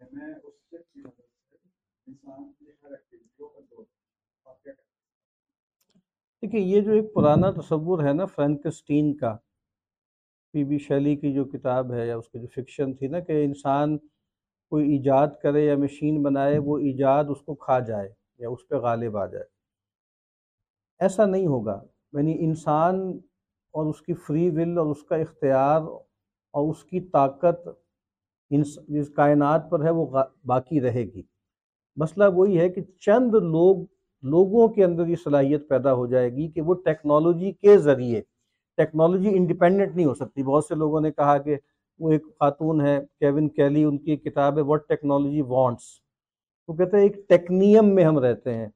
میں 0.00 0.34
اس 0.36 0.54
سے 0.70 0.76
انسان 2.06 2.52
کی 2.52 2.70
ہر 2.72 2.90
ایکٹیویٹیوں 2.90 3.48
کو 3.48 3.60
دو 3.60 3.84
آپ 4.46 4.62
کیا 4.62 4.72
کہتے 4.72 4.95
دیکھیں 6.46 6.60
یہ 6.60 6.80
جو 6.80 6.92
ایک 6.92 7.14
پرانا 7.14 7.50
تصور 7.50 8.04
ہے 8.04 8.12
نا 8.12 8.24
فرینکسٹین 8.24 9.16
کا، 9.16 9.36
پی 10.52 10.64
بی 10.64 10.78
شیلی 10.78 11.16
کی 11.16 11.34
جو 11.34 11.44
کتاب 11.44 11.92
ہے 11.92 12.06
یا 12.06 12.16
اس 12.16 12.28
کی 12.28 12.40
جو 12.40 12.46
فکشن 12.46 12.94
تھی 12.94 13.06
نا 13.06 13.20
کہ 13.20 13.44
انسان 13.44 13.98
کوئی 14.70 14.92
ایجاد 14.92 15.26
کرے 15.42 15.64
یا 15.64 15.76
مشین 15.76 16.22
بنائے، 16.22 16.58
وہ 16.58 16.78
ایجاد 16.78 17.24
اس 17.28 17.42
کو 17.42 17.54
کھا 17.54 17.78
جائے 17.78 18.08
یا 18.38 18.48
اس 18.48 18.68
پہ 18.68 18.74
غالب 18.74 19.16
آ 19.16 19.26
جائے۔ 19.26 19.44
ایسا 20.98 21.26
نہیں 21.26 21.46
ہوگا۔ 21.46 21.82
یعنی 22.12 22.36
انسان 22.44 23.18
اور 23.72 23.86
اس 23.86 24.02
کی 24.02 24.14
فری 24.14 24.50
ول 24.50 24.78
اور 24.78 24.86
اس 24.86 25.02
کا 25.02 25.16
اختیار 25.16 25.80
اور 26.52 26.70
اس 26.70 26.84
کی 26.84 27.00
طاقت 27.00 27.68
جس 28.88 29.08
کائنات 29.16 29.70
پر 29.70 29.84
ہے، 29.84 29.90
وہ 29.90 30.06
باقی 30.44 30.80
رہے 30.80 31.04
گی۔ 31.04 31.22
مسئلہ 31.96 32.24
وہی 32.34 32.60
ہے 32.60 32.68
کہ 32.68 32.82
چند 32.82 33.34
لوگ 33.34 33.95
لوگوں 34.30 34.68
کے 34.68 34.84
اندر 34.84 35.06
یہ 35.06 35.16
صلاحیت 35.24 35.68
پیدا 35.68 35.94
ہو 35.94 36.06
جائے 36.06 36.30
گی 36.32 36.48
کہ 36.48 36.60
وہ 36.60 36.74
ٹیکنالوجی 36.74 37.52
کے 37.52 37.78
ذریعے، 37.78 38.20
ٹیکنالوجی 38.76 39.28
انڈیپینڈنٹ 39.28 39.96
نہیں 39.96 40.06
ہو 40.06 40.14
سکتی۔ 40.14 40.42
بہت 40.42 40.64
سے 40.64 40.74
لوگوں 40.74 41.00
نے 41.00 41.10
کہا 41.12 41.38
کہ 41.38 41.56
وہ 41.98 42.12
ایک 42.12 42.24
خاتون 42.24 42.80
ہے 42.80 43.00
کیون 43.20 43.48
کیلی 43.48 43.84
ان 43.84 43.98
کی 43.98 44.16
کتاب 44.16 44.56
ہے 44.56 44.62
وٹ 44.62 44.88
ٹیکنالوجی 44.88 45.42
وانٹس 45.42 45.82
وہ 46.68 46.74
کہتے 46.74 46.96
ہیں 46.96 47.04
ایک 47.04 47.28
ٹیکنیم 47.28 47.94
میں 47.94 48.04
ہم 48.04 48.18
رہتے 48.18 48.54
ہیں۔ 48.54 48.66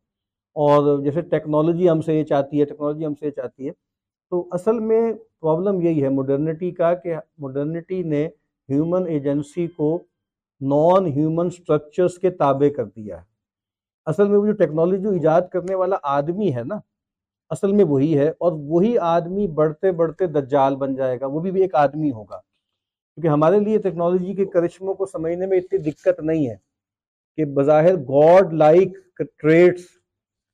اور 0.57 1.03
جیسے 1.03 1.21
ٹیکنالوجی 1.21 1.91
ہم 1.91 2.01
سے 2.01 2.15
یہ 2.15 2.25
چاہتی 2.25 2.61
ہے، 2.61 2.65
ٹیکنالوجی 2.65 3.07
ہم 3.07 3.15
سے 3.15 3.27
یہ 3.27 3.31
چاہتی 3.31 3.67
ہے۔ 3.67 3.73
تو 4.31 4.49
اصل 4.53 4.79
میں 4.81 5.13
پرابلم 5.41 5.81
یہی 5.81 6.03
ہے 6.03 6.09
مڈرنٹی 6.09 6.71
کا 6.71 6.95
کہ 6.95 7.15
مڈرنٹی 7.39 8.03
نے 8.03 8.27
ہیومن 8.69 9.07
ایجنسی 9.07 9.67
کو 9.67 9.99
نان 10.61 11.07
ہیومن 11.07 11.51
سٹرکچرز 11.51 12.19
کے 12.19 12.31
تابع 12.31 12.69
کر 12.77 12.85
دیا 12.85 13.21
ہے۔ 13.21 13.30
اصل 14.07 14.29
میں 14.29 14.39
وہ 14.39 14.47
جو 14.47 14.53
ٹیکنالوجی 14.53 15.09
ایجاد 15.09 15.43
کرنے 15.53 15.75
والا 15.75 15.97
آدمی 16.11 16.55
ہے 16.55 16.63
نا، 16.65 16.79
اصل 17.51 17.73
میں 17.73 17.85
وہی 17.85 18.19
ہے 18.19 18.29
اور 18.29 18.53
وہی 18.53 18.97
آدمی 18.99 19.47
بڑھتے 19.55 19.93
بڑھتے 19.93 20.27
دجال 20.29 20.77
بن 20.77 20.95
جائے 20.95 21.21
گا، 21.21 21.27
وہ 21.27 21.41
بھی 21.41 21.61
ایک 21.63 21.75
آدمی 21.75 22.11
ہوگا۔ 22.11 22.39
کیونکہ 22.39 23.29
ہمارے 23.29 23.59
لیے 23.61 23.79
ٹیکنالوجی 23.79 24.35
کے 24.35 24.45
کرشموں 24.45 24.95
کو 24.95 25.07
سمجھنے 25.07 25.47
میں 25.47 25.59
اتنی 25.59 25.79
دقت 25.91 26.21
نہیں 26.21 26.49
ہے 26.49 26.57
کہ 27.39 27.45
بظاہر 27.55 27.97
گاڈ 28.09 28.53
لائک 28.55 28.97
ٹریٹس 29.19 29.83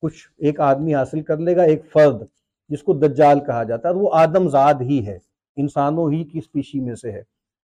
کچھ 0.02 0.26
ایک 0.38 0.60
آدمی 0.60 0.94
حاصل 0.94 1.22
کر 1.22 1.38
لے 1.38 1.56
گا 1.56 1.62
ایک 1.62 1.84
فرد، 1.92 2.22
جس 2.70 2.82
کو 2.82 2.94
دجال 2.98 3.40
کہا 3.40 3.62
جاتا 3.62 3.88
ہے، 3.88 3.94
اور 3.94 4.02
وہ 4.02 4.10
آدم 4.14 4.48
زاد 4.48 4.80
ہی 4.80 5.06
ہے، 5.06 5.18
انسانوں 5.56 6.10
ہی 6.12 6.22
کی 6.24 6.38
اسپیشی 6.38 6.80
میں 6.80 6.94
سے 6.94 7.12
ہے۔ 7.12 7.22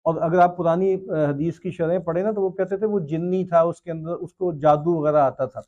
اور 0.03 0.15
اگر 0.21 0.39
آپ 0.39 0.57
پرانی 0.57 0.95
حدیث 1.29 1.59
کی 1.59 1.71
شرح 1.71 1.99
پڑھیں 1.99 2.23
نا 2.23 2.31
تو 2.31 2.41
وہ 2.41 2.49
کہتے 2.49 2.77
تھے 2.77 2.85
وہ 2.85 2.99
جنی 2.99 3.45
تھا، 3.45 3.61
اس 3.61 3.81
کے 3.81 3.91
اندر، 3.91 4.11
اس 4.11 4.33
کو 4.33 4.53
جادو 4.53 4.95
وغیرہ 4.95 5.17
آتا 5.17 5.45
تھا۔ 5.45 5.61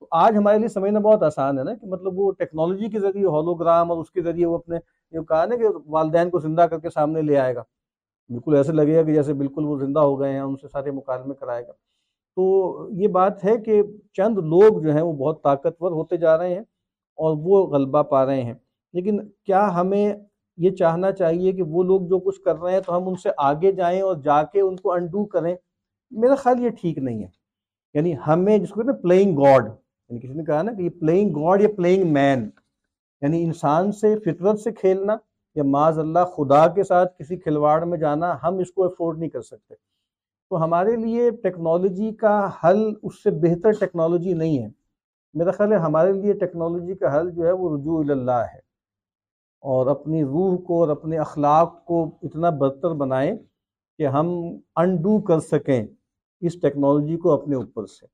تو 0.00 0.06
آج 0.10 0.36
ہمارے 0.36 0.58
لیے 0.58 0.68
سمجھنا 0.68 0.98
بہت 0.98 1.22
آسان 1.22 1.58
ہے 1.58 1.64
نا 1.64 1.74
کہ 1.74 1.86
مطلب 1.86 2.18
وہ 2.18 2.32
ٹیکنالوجی 2.32 2.88
کے 2.88 3.00
ذریعے، 3.00 3.24
ہولوگرام 3.24 3.90
اور 3.90 3.98
اس 3.98 4.10
کے 4.10 4.22
ذریعے 4.22 4.46
وہ 4.46 4.58
اپنے 4.58 4.76
یہ 5.12 5.20
کہا 5.20 5.44
نا 5.44 5.56
کہ 5.56 5.64
والدین 5.86 6.30
کو 6.30 6.38
زندہ 6.38 6.62
کر 6.62 6.78
کے 6.78 6.90
سامنے 6.90 7.22
لے 7.22 7.38
آئے 7.38 7.54
گا۔ 7.54 7.62
بالکل 8.28 8.54
ایسے 8.56 8.72
لگے 8.72 8.96
گا 8.96 9.02
کہ 9.02 9.14
جیسے 9.14 9.34
بالکل 9.34 9.64
وہ 9.64 9.78
زندہ 9.78 10.00
ہو 10.00 10.20
گئے 10.20 10.32
ہیں، 10.32 10.40
ان 10.40 10.56
سے 10.56 10.68
سارے 10.68 10.90
مکالمے 10.90 11.34
کرائے 11.34 11.66
گا۔ 11.66 11.72
تو 12.36 12.88
یہ 12.90 13.08
بات 13.08 13.44
ہے 13.44 13.58
کہ 13.58 13.82
چند 14.12 14.38
لوگ 14.38 14.82
جو 14.82 14.92
ہیں 14.92 15.02
وہ 15.02 15.12
بہت 15.12 15.42
طاقتور 15.42 15.92
ہوتے 15.92 16.16
جا 16.16 16.38
رہے 16.38 16.54
ہیں 16.54 16.60
اور 17.16 17.36
وہ 17.40 17.66
غلبہ 17.66 18.02
پا 18.02 18.26
رہے 18.26 18.42
ہیں۔ 18.42 18.54
لیکن 18.92 19.28
کیا 19.44 19.80
ہمیں 19.80 20.14
یہ 20.56 20.70
چاہنا 20.70 21.12
چاہیے 21.12 21.52
کہ 21.52 21.62
وہ 21.62 21.82
لوگ 21.82 22.00
جو 22.00 22.18
کچھ 22.18 22.40
کر 22.40 22.56
رہے 22.56 22.72
ہیں 22.72 22.80
تو 22.80 22.96
ہم 22.96 23.08
ان 23.08 23.14
سے 23.14 23.28
آگے 23.36 23.72
جائیں 23.72 24.02
اور 24.02 24.16
جا 24.16 24.42
کے 24.42 24.60
ان 24.60 24.76
کو 24.76 24.92
انڈو 24.92 25.24
کریں۔ 25.24 25.56
میرا 26.10 26.34
خیال 26.34 26.60
یہ 26.60 26.70
ٹھیک 26.70 26.98
نہیں 26.98 27.22
ہے۔ 27.22 27.28
یعنی 27.94 28.14
ہمیں 28.26 28.58
جس 28.58 28.68
کو 28.68 28.82
نا 28.82 28.92
پلئنگ 28.92 29.36
گاڈ 29.36 29.66
یعنی 30.08 30.20
کسی 30.20 30.32
نے 30.32 30.44
کہا 30.44 30.62
نا 30.62 30.72
کہ 30.72 30.82
یہ 30.82 30.90
پلئنگ 30.90 31.30
گاڈ 31.30 31.62
یا 31.62 31.68
پلئنگ 31.76 32.12
مین 32.12 32.50
یعنی 33.22 33.44
انسان 33.44 33.92
سے، 33.92 34.18
فطرت 34.18 34.60
سے 34.60 34.72
کھیلنا 34.72 35.16
یا 35.54 35.62
معاذ 35.62 35.98
اللہ 35.98 36.18
خدا 36.36 36.66
کے 36.66 36.84
ساتھ 36.84 37.18
کسی 37.18 37.36
کھلواڑ 37.36 37.84
میں 37.84 37.98
جانا، 37.98 38.36
ہم 38.42 38.58
اس 38.58 38.72
کو 38.72 38.84
افورڈ 38.84 39.18
نہیں 39.18 39.30
کر 39.30 39.42
سکتے۔ 39.42 39.74
تو 40.50 40.64
ہمارے 40.64 40.96
لیے 40.96 41.30
ٹیکنالوجی 41.30 42.12
کا 42.12 42.50
حل 42.64 42.92
اس 43.02 43.22
سے 43.22 43.30
بہتر 43.30 43.70
ٹیکنالوجی 43.70 44.32
نہیں 44.32 44.62
ہے۔ 44.62 44.68
میرا 45.34 45.50
خیال 45.50 45.72
ہے 45.72 45.76
ہمارے 45.76 46.12
لیے 46.12 46.32
ٹیکنالوجی 46.32 46.94
کا 46.94 47.20
حل 47.20 47.30
جو 47.30 47.46
ہے 47.46 47.52
وہ 47.52 47.76
رجوع 47.76 48.04
اللہ 48.08 48.30
ہے۔ 48.30 48.69
اور 49.60 49.86
اپنی 49.86 50.24
روح 50.24 50.56
کو 50.56 50.80
اور 50.80 50.88
اپنے 50.88 51.18
اخلاق 51.18 51.84
کو 51.84 52.10
اتنا 52.22 52.50
برتر 52.50 52.94
بنائیں 52.94 53.34
کہ 53.98 54.06
ہم 54.06 54.28
انڈو 54.76 55.20
کر 55.20 55.40
سکیں 55.40 55.86
اس 56.40 56.60
ٹیکنالوجی 56.60 57.16
کو 57.16 57.30
اپنے 57.30 57.56
اوپر 57.56 57.86
سے۔ 57.86 58.06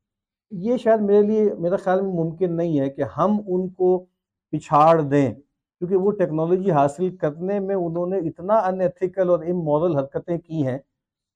یہ 0.50 0.76
شاید 0.76 1.00
میرے 1.00 1.22
لیے 1.22 1.54
میرا 1.58 1.76
خیال 1.76 2.00
میں 2.00 2.12
ممکن 2.12 2.56
نہیں 2.56 2.80
ہے 2.80 2.88
کہ 2.90 3.02
ہم 3.16 3.38
ان 3.46 3.68
کو 3.68 4.06
پچھاڑ 4.52 5.00
دیں، 5.00 5.34
کیونکہ 5.34 5.96
وہ 5.96 6.10
ٹیکنالوجی 6.10 6.70
حاصل 6.70 7.16
کرنے 7.16 7.60
میں 7.60 7.74
انہوں 7.74 8.06
نے 8.06 8.18
اتنا 8.18 8.58
ان 8.58 8.80
ایتھیکل 8.80 9.30
اور 9.30 9.38
امورل 9.38 9.96
حرکتیں 9.96 10.38
کی 10.38 10.66
ہیں 10.66 10.78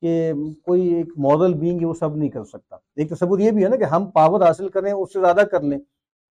کہ 0.03 0.33
کوئی 0.65 0.89
ایک 0.95 1.13
مورل 1.17 1.55
بینگ 1.55 1.87
وہ 1.87 1.95
سب 1.95 2.17
نہیں 2.17 2.29
کر 2.29 2.45
سکتا۔ 2.45 2.77
ایک 2.97 3.11
تصور 3.11 3.39
یہ 3.39 3.51
بھی 3.51 3.65
ہے 3.65 3.69
نا 3.69 3.77
کہ 3.77 3.85
ہم 3.85 4.07
پاور 4.11 4.41
حاصل 4.41 4.69
کریں، 4.69 4.93
اس 4.93 5.13
سے 5.13 5.21
زیادہ 5.21 5.41
کر 5.51 5.61
لیں، 5.61 5.79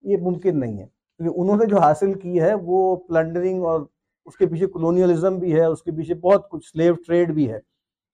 یہ 0.01 0.17
ممکن 0.21 0.59
نہیں 0.59 0.79
ہے۔ 0.79 0.98
کیونکہ 1.19 1.41
انہوں 1.41 1.57
نے 1.57 1.65
جو 1.65 1.77
حاصل 1.77 2.13
کی 2.13 2.41
ہے 2.41 2.53
وہ 2.53 2.95
پلنڈرنگ 2.95 3.63
اور 3.63 3.81
اس 4.25 4.37
کے 4.37 4.45
پیچھے 4.45 4.67
کلونیلزم 4.67 5.37
بھی 5.37 5.53
ہے، 5.53 5.65
اس 5.65 5.83
کے 5.83 5.91
پیچھے 5.91 6.13
بہت 6.13 6.49
کچھ 6.49 6.71
سلیو 6.71 6.93
ٹریڈ 6.93 7.33
بھی 7.33 7.51
ہے۔ 7.51 7.59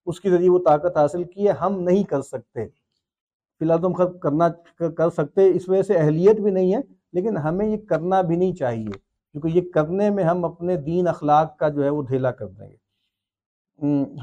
اس 0.05 0.21
کے 0.21 0.29
ذریعے 0.29 0.49
وہ 0.49 0.59
طاقت 0.65 0.97
حاصل 0.97 1.23
کی 1.23 1.47
ہے، 1.47 1.51
ہم 1.51 1.79
نہیں 1.79 2.03
کر 2.03 2.21
سکتے۔ 2.21 2.67
فی 3.59 3.65
الحال 3.65 3.81
تو 3.81 3.87
ہم 3.87 3.93
کرنا، 3.93 4.49
کر 4.97 5.09
سکتے، 5.09 5.49
اس 5.49 5.69
وجہ 5.69 5.81
سے 5.81 5.93
اہلیت 5.93 6.41
بھی 6.41 6.51
نہیں 6.51 6.73
ہے، 6.73 6.79
لیکن 7.13 7.37
ہمیں 7.37 7.67
یہ 7.67 7.77
کرنا 7.89 8.21
بھی 8.21 8.35
نہیں 8.35 8.53
چاہیے۔ 8.53 8.97
کیونکہ 9.31 9.47
یہ 9.47 9.61
کرنے 9.73 10.09
میں 10.09 10.23
ہم 10.23 10.45
اپنے 10.45 10.77
دین 10.77 11.07
اخلاق 11.07 11.57
کا 11.57 11.69
جو 11.69 11.83
ہے 11.83 11.89
وہ 11.89 12.03
دھیلا 12.03 12.31
کر 12.31 12.47
دیں 12.47 12.69
گے۔ 12.69 12.75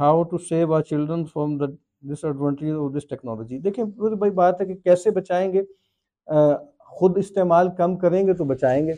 How 0.01 0.23
to 0.23 0.39
save 0.39 0.75
our 0.75 0.83
children 0.83 1.25
from 1.25 1.59
the 1.59 1.65
disadvantage 2.25 2.73
of 2.75 2.97
this 2.97 3.09
technology 3.09 3.59
دیکھیں 3.59 3.85
بھائی 3.85 4.31
بات 4.31 4.61
ہے 4.61 4.67
کہ 4.67 4.75
کیسے 4.75 5.11
بچائیں 5.11 5.53
گے؟ 5.53 5.63
خود 6.93 7.19
استعمال 7.19 7.69
کم 7.77 7.97
کریں 7.97 8.27
گے 8.27 8.35
تو 8.35 8.44
بچائیں 8.44 8.86
گے۔ 8.86 8.93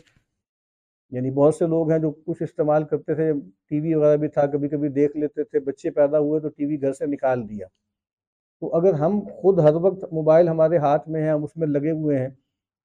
یعنی 1.09 1.31
بہت 1.31 1.55
سے 1.55 1.67
لوگ 1.67 1.91
ہیں 1.91 1.99
جو 1.99 2.11
کچھ 2.11 2.43
استعمال 2.43 2.83
کرتے 2.83 3.15
تھے، 3.15 3.33
ٹی 3.69 3.79
وی 3.79 3.93
وغیرہ 3.93 4.17
بھی 4.17 4.27
تھا 4.27 4.45
کبھی 4.45 4.69
کبھی 4.69 4.89
دیکھ 4.89 5.17
لیتے 5.17 5.43
تھے، 5.43 5.59
بچے 5.59 5.91
پیدا 5.91 6.19
ہوئے 6.19 6.39
تو 6.39 6.49
ٹی 6.49 6.65
وی 6.65 6.81
گھر 6.81 6.93
سے 6.93 7.05
نکال 7.05 7.49
دیا۔ 7.49 7.67
تو 8.61 8.75
اگر 8.75 8.93
ہم 8.93 9.19
خود 9.41 9.59
ہر 9.59 9.73
وقت 9.73 10.13
موبائل 10.13 10.47
ہمارے 10.47 10.77
ہاتھ 10.77 11.09
میں 11.09 11.21
ہیں 11.21 11.29
ہم 11.29 11.43
اس 11.43 11.57
میں 11.57 11.67
لگے 11.67 11.91
ہوئے 11.91 12.19
ہیں، 12.19 12.29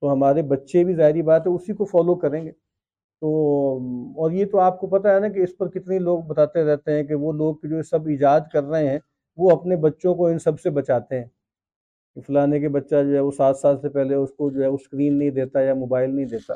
تو 0.00 0.12
ہمارے 0.12 0.42
بچے 0.42 0.84
بھی 0.84 0.94
ظاہری 0.94 1.22
بات 1.22 1.46
ہے، 1.46 1.52
اسی 1.52 1.72
کو 1.72 1.84
فالو 1.84 2.14
کریں 2.14 2.44
گے۔ 2.44 2.52
تو، 3.20 3.28
اور 4.16 4.30
یہ 4.30 4.44
تو 4.46 4.58
آپ 4.58 4.80
کو 4.80 4.86
پتہ 4.86 5.08
ہے 5.08 5.20
نا 5.20 5.28
کہ 5.28 5.38
اس 5.38 5.56
پر 5.58 5.68
کتنے 5.68 5.98
لوگ 5.98 6.18
بتاتے 6.18 6.64
رہتے 6.64 6.92
ہیں 6.92 7.02
کہ 7.02 7.14
وہ 7.14 7.32
لوگ 7.32 7.54
جو 7.62 7.82
سب 7.82 8.06
ایجاد 8.06 8.40
کر 8.52 8.64
رہے 8.64 8.88
ہیں، 8.90 8.98
وہ 9.36 9.50
اپنے 9.50 9.76
بچوں 9.76 10.14
کو 10.14 10.26
ان 10.26 10.38
سب 10.38 10.60
سے 10.60 10.70
بچاتے 10.70 11.18
ہیں۔ 11.18 11.39
کہ 12.14 12.20
فلانے 12.20 12.60
کے 12.60 12.68
بچہ 12.68 12.94
جو 13.02 13.14
ہے 13.14 13.20
وہ 13.20 13.30
سات 13.30 13.56
سال 13.56 13.80
سے 13.80 13.88
پہلے 13.88 14.14
اس 14.14 14.30
کو 14.30 14.50
جو 14.50 14.62
ہے 14.62 14.66
وہ 14.66 14.76
اسکرین 14.80 15.18
نہیں 15.18 15.30
دیتا 15.30 15.60
یا 15.60 15.74
موبائل 15.74 16.14
نہیں 16.14 16.26
دیتا۔ 16.26 16.54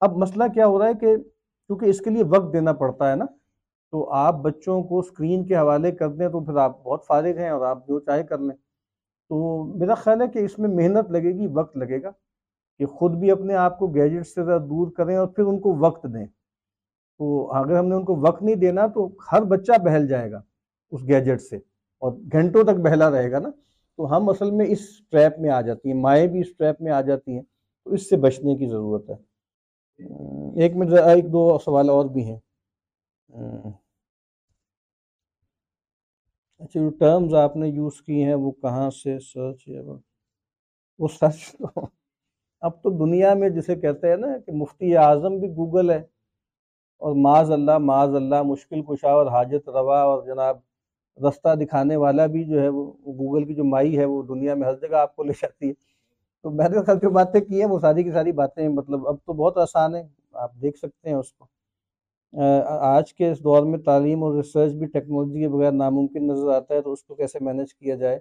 اب 0.00 0.16
مسئلہ 0.16 0.44
کیا 0.54 0.66
ہو 0.66 0.78
رہا 0.78 0.88
ہے 0.88 0.94
کہ 0.94 1.16
کیونکہ 1.16 1.86
اس 1.86 2.00
کے 2.00 2.10
لیے 2.10 2.22
وقت 2.24 2.52
دینا 2.52 2.72
پڑتا 2.72 3.10
ہے 3.10 3.16
نا، 3.16 3.24
تو 3.90 4.10
آپ 4.10 4.34
بچوں 4.34 4.82
کو 4.82 4.98
اسکرین 4.98 5.46
کے 5.46 5.56
حوالے 5.56 5.92
کر 5.92 6.08
دیں 6.08 6.28
تو 6.28 6.40
پھر 6.40 6.56
آپ 6.56 6.82
بہت 6.84 7.06
فارغ 7.06 7.38
ہیں 7.38 7.50
اور 7.50 7.66
آپ 7.66 7.88
جو 7.88 8.00
چاہے 8.00 8.24
کر 8.24 8.38
لیں۔ 8.38 8.56
تو 9.28 9.64
میرا 9.78 9.94
خیال 9.94 10.22
ہے 10.22 10.28
کہ 10.28 10.38
اس 10.38 10.58
میں 10.58 10.68
محنت 10.68 11.10
لگے 11.10 11.32
گی، 11.32 11.46
وقت 11.46 11.76
لگے 11.76 12.02
گا 12.02 12.10
کہ 12.78 12.86
خود 12.86 13.12
بھی 13.12 13.30
اپنے 13.30 13.54
آپ 13.54 13.78
کو 13.78 13.86
گیجٹ 13.86 14.26
سے 14.26 14.44
ذرا 14.44 14.58
دور 14.58 14.90
کریں 14.92 15.16
اور 15.16 15.26
پھر 15.26 15.44
ان 15.44 15.60
کو 15.60 15.76
وقت 15.78 16.06
دیں۔ 16.14 16.26
تو 17.18 17.52
اگر 17.52 17.78
ہم 17.78 17.86
نے 17.86 17.94
ان 17.94 18.04
کو 18.04 18.16
وقت 18.16 18.42
نہیں 18.42 18.54
دینا 18.54 18.86
تو 18.86 19.08
ہر 19.32 19.42
بچہ 19.42 19.72
بہل 19.84 20.08
جائے 20.08 20.32
گا 20.32 20.42
اس 20.90 21.02
گیجٹ 21.02 21.40
سے 21.40 21.56
اور 21.98 22.12
گھنٹوں 22.12 22.64
تک 22.64 22.80
بہلا 22.80 23.10
رہے 23.10 23.30
گا 23.30 23.38
نا۔ 23.38 23.48
تو 23.96 24.16
ہم 24.16 24.28
اصل 24.28 24.50
میں 24.50 24.66
اس 24.68 25.08
ٹریپ 25.08 25.38
میں 25.38 25.50
آ 25.50 25.60
جاتی 25.60 25.92
ہیں، 25.92 26.00
مائیں 26.00 26.26
بھی 26.26 26.40
اس 26.40 26.56
ٹریپ 26.56 26.80
میں 26.80 26.92
آ 26.92 27.00
جاتی 27.00 27.32
ہیں، 27.32 27.42
تو 27.84 27.90
اس 27.90 28.08
سے 28.08 28.16
بچنے 28.16 28.56
کی 28.56 28.66
ضرورت 28.66 29.10
ہے۔ 29.10 29.14
ایک 30.60 30.76
منٹ 30.76 30.92
ایک 30.92 31.32
دو 31.32 31.58
سوال 31.58 31.90
اور 31.90 32.04
بھی 32.04 32.24
ہیں۔ 32.24 32.38
اچھا 36.58 36.80
جو 36.80 36.90
ٹرمز 36.90 37.34
آپ 37.34 37.56
نے 37.56 37.68
یوز 37.68 38.02
کی 38.02 38.24
ہیں، 38.24 38.34
وہ 38.34 38.50
کہاں 38.50 38.90
سے 38.90 39.18
سرچ 39.18 39.68
ہے 39.68 39.80
وہ؟ 39.80 39.98
سچ 41.08 41.56
تو، 41.58 41.80
اب 42.60 42.82
تو 42.82 42.90
دنیا 42.90 43.34
میں 43.34 43.48
جسے 43.48 43.74
کہتے 43.74 44.08
ہیں 44.08 44.16
نا 44.16 44.38
کہ 44.38 44.52
مفتی 44.52 44.96
اعظم 44.96 45.38
بھی 45.38 45.48
گوگل 45.48 45.90
ہے۔ 45.90 46.02
اور 46.98 47.14
معاذ 47.16 47.50
اللہ 47.50 47.78
معاذ 47.78 48.14
اللہ، 48.14 48.42
مشکل 48.42 48.82
کشا 48.82 49.10
اور 49.10 49.26
حاجت 49.26 49.68
روا 49.68 50.00
اور 50.00 50.26
جناب 50.26 50.56
رستہ 51.18 51.54
دکھانے 51.54 51.96
والا 51.96 52.26
بھی 52.26 52.44
جو 52.44 52.60
ہے 52.62 52.68
وہ 52.68 52.92
گوگل 53.06 53.44
کی 53.44 53.54
جو 53.54 53.64
مائی 53.64 53.98
ہے 53.98 54.04
وہ 54.04 54.22
دنیا 54.22 54.54
میں 54.54 54.68
ہر 54.68 54.74
جگہ 54.74 54.96
آپ 54.96 55.16
کو 55.16 55.22
لے 55.22 55.32
جاتی 55.42 55.68
ہے۔ 55.68 55.72
تو 56.42 56.50
میں 56.50 56.68
نے 56.68 56.82
خل 56.82 56.98
جو 57.02 57.10
باتیں 57.10 57.40
کی 57.40 57.60
ہیں، 57.60 57.68
وہ 57.68 57.78
ساری 57.78 58.02
کی 58.02 58.12
ساری 58.12 58.32
باتیں 58.32 58.68
مطلب 58.68 59.08
اب 59.08 59.16
تو 59.24 59.32
بہت 59.32 59.58
آسان 59.58 59.94
ہے 59.94 60.02
آپ 60.32 60.52
دیکھ 60.62 60.78
سکتے 60.78 61.08
ہیں 61.08 61.16
اس 61.16 61.32
کو۔ 61.32 61.46
آج 62.66 63.14
کے 63.14 63.30
اس 63.30 63.44
دور 63.44 63.62
میں 63.62 63.78
تعلیم 63.78 64.22
اور 64.24 64.34
ریسرچ 64.34 64.72
بھی 64.72 64.86
ٹیکنالوجی 64.86 65.40
کے 65.40 65.48
بغیر 65.48 65.72
ناممکن 65.72 66.26
نظر 66.26 66.48
آتا 66.48 66.74
ہے، 66.74 66.80
تو 66.80 66.92
اس 66.92 67.04
کو 67.04 67.14
کیسے 67.14 67.38
مینج 67.40 67.74
کیا 67.74 67.94
جائے؟ 67.94 68.18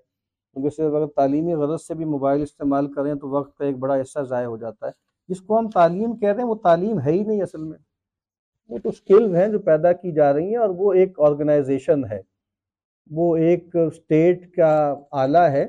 کیونکہ 0.54 0.70
صرف 0.70 0.94
اگر 0.94 1.06
تعلیمی 1.06 1.54
غرض 1.54 1.82
سے 1.82 1.94
بھی 1.94 2.06
موبائل 2.06 2.42
استعمال 2.42 2.94
کریں 2.94 3.16
تو 3.16 3.30
وقت 3.30 3.58
کا 3.58 3.66
ایک 3.66 3.78
بڑا 3.78 4.02
حصہ 4.02 4.20
ضائع 4.20 4.48
ہو 4.48 4.58
جاتا 4.58 4.88
ہے۔ 4.88 4.92
جس 5.28 5.42
کو 5.42 5.58
ہم 5.60 5.70
تعلیم 5.70 6.16
کہہ 6.16 6.30
رہے 6.30 6.42
ہیں، 6.42 6.50
وہ 6.50 6.56
تعلیم 6.56 7.00
ہے 7.00 7.12
ہی 7.12 7.24
نہیں 7.24 7.42
اصل 7.42 7.64
میں۔ 7.64 7.78
وہ 8.70 8.78
تو 8.84 8.90
اسکلز 8.90 9.36
ہیں 9.36 9.48
جو 9.48 9.60
پیدا 9.60 9.92
کی 9.94 10.12
جا 10.12 10.34
رہی 10.34 10.50
ہیں 10.50 10.58
اور 10.58 10.70
وہ 10.70 10.94
ایک 10.94 11.20
آرگنائزیشن 11.20 12.06
ہے۔ 12.06 12.33
وہ 13.10 13.36
ایک 13.36 13.76
اسٹیٹ 13.76 14.56
کا 14.56 14.96
آلہ 15.12 15.38
ہے 15.38 15.66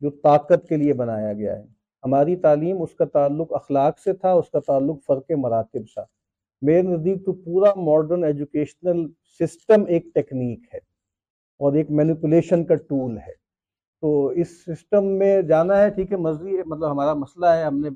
جو 0.00 0.10
طاقت 0.10 0.68
کے 0.68 0.76
لیے 0.76 0.94
بنایا 0.94 1.32
گیا 1.32 1.58
ہے۔ 1.58 1.62
ہماری 2.04 2.36
تعلیم 2.36 2.82
اس 2.82 2.94
کا 2.94 3.04
تعلق 3.04 3.52
اخلاق 3.52 3.98
سے 3.98 4.12
تھا، 4.12 4.32
اس 4.32 4.50
کا 4.50 4.60
تعلق 4.60 4.96
فرق 5.06 5.30
مراتب 5.36 5.80
تھا۔ 5.94 6.04
میرے 6.62 6.82
نزدیک 6.82 7.26
تو 7.26 7.32
پورا 7.32 7.70
ماڈرن 7.76 8.24
ایجوکیشنل 8.24 9.06
سسٹم 9.40 9.84
ایک 9.88 10.04
ٹیکنیک 10.14 10.74
ہے 10.74 10.78
اور 11.60 11.72
ایک 11.72 11.90
مینیپولیشن 11.90 12.64
کا 12.64 12.74
ٹول 12.74 13.18
ہے۔ 13.18 13.44
تو 14.00 14.26
اس 14.26 14.64
سسٹم 14.64 15.04
میں 15.04 15.42
جانا 15.42 15.82
ہے، 15.82 15.90
ٹھیک 15.90 16.12
ہے، 16.12 16.16
مرضی 16.16 16.58
مطلب 16.66 16.90
ہمارا 16.90 17.14
مسئلہ 17.14 17.46
ہے۔ 17.46 17.62
ہم 17.62 17.78
نے 17.78 17.88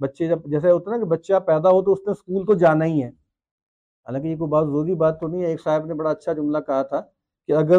بچے 0.00 0.28
جب، 0.28 0.38
جیسے 0.44 0.70
ہوتا 0.70 0.90
ہے 0.90 0.96
نا 0.96 1.04
کہ 1.04 1.08
بچہ 1.08 1.38
پیدا 1.46 1.70
ہو 1.70 1.82
تو 1.82 1.92
اس 1.92 1.98
نے 2.06 2.10
اسکول 2.10 2.46
تو 2.46 2.54
جانا 2.54 2.84
ہی 2.84 3.02
ہے۔ 3.02 3.08
حالانکہ 3.08 4.26
یہ 4.26 4.36
کوئی 4.36 4.48
بات 4.48 4.66
ضروری 4.66 4.94
بات 4.94 5.20
تو 5.20 5.28
نہیں 5.28 5.42
ہے۔ 5.42 5.46
ایک 5.46 5.62
صاحب 5.62 5.86
نے 5.86 5.94
بڑا 5.94 6.10
اچھا 6.10 6.32
جملہ 6.32 6.58
کہا 6.58 6.82
تھا 6.82 7.02
کہ 7.48 7.52
اگر 7.52 7.78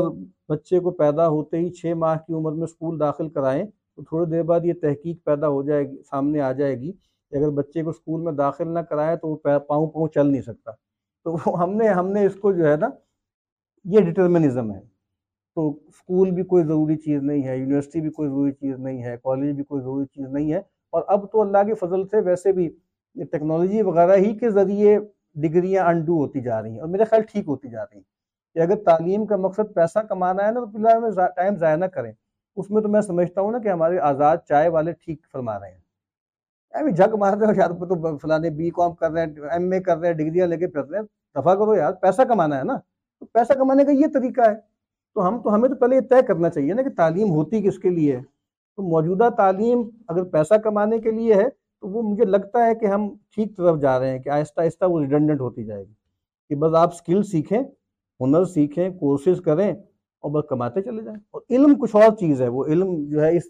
بچے 0.49 0.79
کو 0.79 0.91
پیدا 0.91 1.27
ہوتے 1.27 1.57
ہی 1.57 1.69
چھ 1.69 1.93
ماہ 1.97 2.17
کی 2.27 2.33
عمر 2.33 2.51
میں 2.51 2.63
اسکول 2.63 2.99
داخل 2.99 3.29
کرائیں 3.29 3.65
تو 3.65 4.03
تھوڑی 4.03 4.31
دیر 4.31 4.43
بعد 4.43 4.59
یہ 4.63 4.73
تحقیق 4.81 5.23
پیدا 5.23 5.47
ہو 5.47 5.63
جائے 5.63 5.89
گی، 5.91 5.97
سامنے 6.09 6.41
آ 6.41 6.51
جائے 6.51 6.79
گی 6.79 6.91
کہ 6.91 7.35
اگر 7.35 7.49
بچے 7.49 7.83
کو 7.83 7.89
اسکول 7.89 8.21
میں 8.21 8.31
داخل 8.31 8.73
نہ 8.73 8.79
کرائے 8.79 9.15
تو 9.17 9.27
وہ 9.27 9.35
پاؤں 9.35 9.87
پاؤں 9.87 10.07
چل 10.07 10.31
نہیں 10.31 10.41
سکتا۔ 10.41 10.71
تو 11.25 11.63
ہم 11.63 11.73
نے 11.73 11.87
ہم 11.87 12.07
نے 12.07 12.25
اس 12.25 12.35
کو 12.35 12.51
جو 12.51 12.67
ہے 12.67 12.75
نا، 12.75 12.89
یہ 13.85 13.99
ڈٹرمنزم 13.99 14.71
ہے۔ 14.71 14.79
تو 15.55 15.69
اسکول 15.87 16.31
بھی 16.31 16.43
کوئی 16.43 16.63
ضروری 16.63 16.95
چیز 16.95 17.23
نہیں 17.23 17.43
ہے، 17.43 17.57
یونیورسٹی 17.57 18.01
بھی 18.01 18.09
کوئی 18.09 18.29
ضروری 18.29 18.51
چیز 18.51 18.79
نہیں 18.79 19.03
ہے، 19.03 19.15
کالج 19.23 19.55
بھی 19.55 19.63
کوئی 19.63 19.81
ضروری 19.81 20.05
چیز 20.05 20.27
نہیں 20.27 20.53
ہے۔ 20.53 20.57
اور 20.89 21.03
اب 21.07 21.31
تو 21.31 21.41
اللہ 21.41 21.57
کے 21.67 21.73
فضل 21.73 22.07
سے 22.07 22.19
ویسے 22.19 22.51
بھی 22.51 22.69
ٹیکنالوجی 23.31 23.81
وغیرہ 23.81 24.15
ہی 24.15 24.37
کے 24.37 24.49
ذریعے 24.49 24.99
ڈگریاں 25.35 25.85
انڈو 25.85 26.17
ہوتی 26.17 26.41
جا 26.41 26.61
رہی 26.61 26.71
ہیں 26.71 26.79
اور 26.79 26.89
میرے 26.89 27.05
خیال 27.05 27.21
ٹھیک 27.21 27.47
ہوتی 27.47 27.69
جا 27.69 27.83
رہی 27.83 27.97
ہیں۔ 27.97 28.10
کہ 28.53 28.59
اگر 28.59 28.75
تعلیم 28.75 29.25
کا 29.25 29.35
مقصد 29.35 29.73
پیسہ 29.75 29.99
کمانا 29.99 30.47
ہے 30.47 30.51
نا، 30.51 30.59
تو 30.59 30.65
فی 30.65 30.77
الحال 30.77 30.99
میں 31.01 31.27
ٹائم 31.35 31.55
ضائع 31.55 31.75
نہ 31.75 31.85
کریں۔ 31.85 32.11
اس 32.55 32.71
میں 32.71 32.81
تو 32.81 32.89
میں 32.89 33.01
سمجھتا 33.01 33.41
ہوں 33.41 33.51
نا 33.51 33.59
کہ 33.59 33.67
ہمارے 33.67 33.99
آزاد 33.99 34.37
چائے 34.49 34.69
والے 34.69 34.91
ٹھیک 34.91 35.25
فرما 35.31 35.59
رہے 35.59 35.71
ہیں۔ 35.71 35.81
ابھی 36.71 36.91
جھک 36.91 37.15
مار 37.15 37.37
رہے 37.37 37.47
ہو 37.47 37.51
یار، 37.55 37.69
تو 37.69 38.17
فلانے 38.17 38.49
بی 38.49 38.69
کام 38.69 38.93
کر 38.93 39.11
رہے 39.11 39.21
ہیں، 39.21 39.33
ایم 39.51 39.71
اے 39.71 39.79
کر 39.79 39.97
رہے 39.97 40.07
ہیں، 40.07 40.15
ڈگریاں 40.15 40.47
لے 40.47 40.57
کے 40.57 40.67
پھر 40.67 40.83
رہے 40.83 40.99
ہیں۔ 40.99 41.05
دفاع 41.35 41.55
کرو 41.55 41.75
یار، 41.75 41.93
پیسہ 41.93 42.21
کمانا 42.21 42.57
ہے 42.57 42.63
نا۔ 42.63 42.77
تو 43.19 43.25
پیسہ 43.25 43.53
کمانے 43.53 43.85
کا 43.85 43.91
یہ 43.91 44.05
طریقہ 44.13 44.41
ہے۔ 44.41 44.55
تو 45.13 45.27
ہم 45.27 45.41
تو 45.41 45.55
ہمیں 45.55 45.69
تو 45.69 45.75
پہلے 45.75 45.95
یہ 45.95 46.01
طے 46.01 46.21
کرنا 46.27 46.49
چاہیے 46.49 46.73
نا 46.73 46.81
کہ 46.81 46.89
تعلیم 46.89 47.31
ہوتی 47.31 47.61
کس 47.61 47.79
کے 47.79 47.89
لیے 47.89 48.15
ہے۔ 48.15 48.21
تو 48.75 48.83
موجودہ 48.83 49.29
تعلیم 49.37 49.89
اگر 50.07 50.23
پیسہ 50.23 50.53
کمانے 50.53 50.99
کے 50.99 51.11
لیے 51.11 51.33
ہے، 51.33 51.49
تو 51.49 51.87
وہ 51.87 52.01
مجھے 52.01 52.25
لگتا 52.25 52.65
ہے 52.65 52.75
کہ 52.75 52.85
ہم 52.85 53.15
ٹھیک 53.35 53.57
طرف 53.57 53.79
جا 53.79 53.99
رہے 53.99 54.09
ہیں، 54.11 54.19
کہ 54.19 54.29
آہستہ 54.29 54.61
آہستہ 54.61 54.85
وہ 54.85 54.99
ریڈنڈنٹ 54.99 55.41
ہوتی 55.41 55.63
جائے 55.63 55.83
گی۔ 55.83 55.93
کہ 56.49 56.55
بس 56.55 56.75
آپ 56.75 56.93
سکل 56.93 57.23
سیکھیں 57.23 57.63
ہنر 58.21 58.45
سیکھیں 58.45 58.89
کورسز 58.89 59.41
کریں 59.41 59.73
اور 60.19 60.31
بس 60.31 60.49
کماتے 60.49 60.81
چلے 60.81 61.03
جائیں۔ 61.03 61.19
اور 61.31 61.41
علم 61.49 61.79
کچھ 61.81 61.95
اور 61.95 62.17
چیز 62.19 62.41
ہے، 62.41 62.47
وہ 62.47 62.65
علم 62.65 63.09
جو 63.09 63.21
ہے 63.21 63.37
اس 63.37 63.43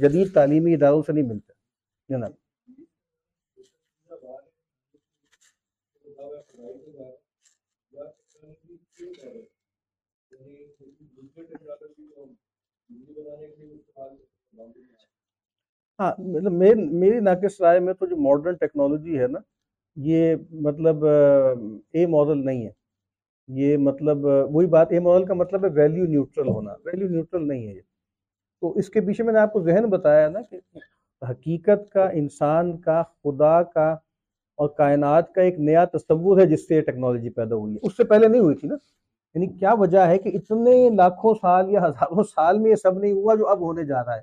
جدید 0.00 0.34
تعلیمی 0.34 0.74
اداروں 0.74 1.02
سے 1.02 1.12
نہیں 1.12 1.24
ملتا۔ 1.24 1.52
جناب۔ 2.08 2.30
ہاں 15.98 16.12
مطلب 16.18 16.52
میری 16.92 17.20
ناقص 17.20 17.60
رائے 17.60 17.80
میں 17.80 17.94
تو 17.94 18.06
جو 18.06 18.16
ماڈرن 18.16 18.54
ٹیکنالوجی 18.54 19.20
ہے 19.20 19.26
نا، 19.26 19.38
یہ 19.96 20.36
مطلب 20.50 21.04
اے 21.90 22.06
ماڈل 22.06 22.46
نہیں 22.46 22.66
ہے۔ 22.66 22.83
یہ 23.48 23.76
مطلب 23.76 24.18
وہی 24.24 24.66
بات 24.66 24.92
اے 24.92 25.00
ماڈل 25.00 25.24
کا 25.24 25.34
مطلب 25.34 25.64
ہے 25.64 25.70
ویلیو 25.70 26.04
نیوٹرل 26.04 26.48
ہونا۔ 26.48 26.72
ویلیو 26.84 27.08
نیوٹرل 27.08 27.48
نہیں 27.48 27.68
ہے 27.68 27.72
یہ۔ 27.72 27.80
تو 28.60 28.72
اس 28.72 28.90
کے 28.90 29.00
پیچھے 29.00 29.24
میں 29.24 29.32
نے 29.32 29.38
آپ 29.38 29.52
کو 29.52 29.60
ذہن 29.60 29.84
بتایا 29.90 30.28
نا 30.28 30.40
کہ 30.42 30.60
حقیقت 31.30 31.90
کا، 31.90 32.08
انسان 32.08 32.76
کا، 32.76 33.02
خدا 33.02 33.62
کا 33.62 33.92
اور 34.56 34.68
کائنات 34.68 35.32
کا 35.32 35.42
ایک 35.42 35.60
نیا 35.60 35.84
تصور 35.84 36.40
ہے 36.40 36.46
جس 36.46 36.68
سے 36.68 36.74
یہ 36.74 36.80
ٹیکنالوجی 36.80 37.30
پیدا 37.30 37.54
ہوئی 37.54 37.74
ہے۔ 37.74 37.78
اس 37.82 37.96
سے 37.96 38.04
پہلے 38.04 38.28
نہیں 38.28 38.40
ہوئی 38.40 38.54
تھی 38.54 38.68
نا؟ 38.68 38.74
یعنی 39.34 39.46
کیا 39.46 39.74
وجہ 39.74 39.98
ہے 39.98 40.18
کہ 40.18 40.30
اتنے 40.34 40.90
لاکھوں 40.96 41.34
سال 41.34 41.70
یا 41.70 41.86
ہزاروں 41.86 42.22
سال 42.22 42.58
میں 42.58 42.70
یہ 42.70 42.76
سب 42.76 42.98
نہیں 42.98 43.12
ہوا 43.12 43.34
جو 43.34 43.48
اب 43.48 43.60
ہونے 43.60 43.84
جا 43.84 44.04
رہا 44.04 44.16
ہے؟ 44.16 44.20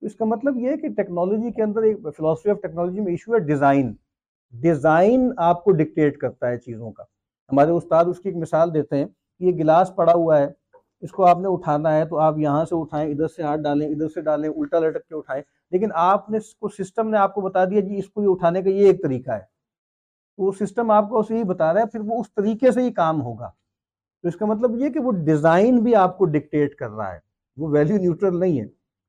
اس 0.00 0.14
کا 0.14 0.24
مطلب 0.24 0.56
یہ 0.56 0.68
ہے 0.68 0.76
کہ 0.76 0.88
ٹیکنالوجی 0.88 1.50
کے 1.50 1.62
اندر 1.62 1.82
ایک 1.82 1.96
فلاسفی 2.16 2.50
آف 2.50 2.56
ٹیکنالوجی 2.62 3.00
میں 3.00 3.12
ایشو 3.12 3.34
ہے 3.34 3.38
ڈیزائن 3.38 3.92
ڈیزائن 4.52 5.32
آپ 5.36 5.64
کو 5.64 5.70
ڈکٹیٹ 5.72 6.18
کرتا 6.18 6.48
ہے 6.50 6.58
چیزوں 6.58 6.90
کا۔ 6.90 7.04
ہمارے 7.52 7.70
استاد 7.70 8.04
اس 8.04 8.20
کی 8.20 8.28
ایک 8.28 8.38
مثال 8.38 8.74
دیتے 8.74 8.96
ہیں 8.96 9.06
کہ 9.38 9.44
یہ 9.44 9.52
گلاس 9.52 9.94
پڑا 9.96 10.12
ہوا 10.12 10.38
ہے، 10.38 10.46
اس 11.00 11.12
کو 11.12 11.26
آپ 11.26 11.38
نے 11.38 11.48
اٹھانا 11.48 11.96
ہے 11.96 12.04
تو 12.04 12.18
آپ 12.18 12.38
یہاں 12.38 12.64
سے 12.64 12.80
اٹھائیں، 12.80 13.10
ادھر 13.12 13.28
سے 13.28 13.42
ہاتھ 13.42 13.60
ڈالیں، 13.60 13.88
ادھر 13.88 14.08
سے 14.08 14.20
ڈالیں، 14.20 14.50
الٹا 14.50 14.78
لٹک 14.78 15.08
کے 15.08 15.14
اٹھائیں۔ 15.14 15.42
لیکن 15.70 15.88
آپ 15.94 16.30
نے 16.30 16.38
کو 16.60 16.68
سسٹم 16.68 17.08
نے 17.08 17.18
آپ 17.18 17.34
کو 17.34 17.40
بتا 17.40 17.64
دیا 17.64 17.80
جی 17.80 17.98
اس 17.98 18.10
کو 18.10 18.22
یہ 18.22 18.28
اٹھانے 18.28 18.62
کا 18.62 18.70
یہ 18.70 18.86
ایک 18.86 19.02
طریقہ 19.02 19.30
ہے۔ 19.30 19.56
وہ 20.38 20.52
سسٹم 20.60 20.90
آپ 20.90 21.08
کو 21.08 21.18
اسے 21.18 21.38
ہی 21.38 21.44
بتا 21.44 21.74
رہا 21.74 21.80
ہے، 21.80 21.86
پھر 21.86 22.00
وہ 22.00 22.20
اس 22.20 22.34
طریقے 22.34 22.70
سے 22.70 22.82
ہی 22.82 22.92
کام 22.92 23.22
ہوگا۔ 23.22 23.50
تو 24.22 24.28
اس 24.28 24.36
کا 24.36 24.46
مطلب 24.46 24.76
یہ 24.76 24.88
کہ 24.88 25.00
وہ 25.00 25.12
ڈیزائن 25.12 25.78
بھی 25.78 25.94
آپ 25.94 26.18
کو 26.18 26.24
ڈکٹیٹ 26.24 26.74
کر 26.74 26.90
رہا 26.90 27.14
ہے۔ 27.14 27.18
وہ 27.56 27.68
ویلیو 27.68 27.96
نیوٹرل 27.96 28.40
نہیں 28.40 28.60
ہے۔ 28.60 28.66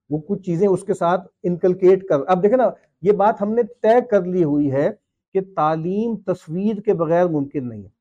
وہ 0.10 0.20
کچھ 0.28 0.42
چیزیں 0.42 0.68
اس 0.68 0.84
کے 0.84 0.94
ساتھ 0.94 1.28
انکلکیٹ 1.44 2.04
کر 2.04 2.16
اب 2.28 2.44
دیکھیں 2.44 2.58
نا، 2.58 2.70
یہ 3.02 3.12
بات 3.12 3.42
ہم 3.42 3.54
نے 3.54 3.64
طے 3.64 4.02
کر 4.12 4.24
لی 4.24 4.44
ہوئی 4.44 4.72
ہے 4.72 4.90
کہ 5.34 5.40
تعلیم 5.56 6.16
تصویر 6.16 6.82
کے 6.82 6.94
بغیر 6.94 7.28
ممکن 7.28 7.70
نہیں 7.70 7.84
ہے۔ 7.84 7.97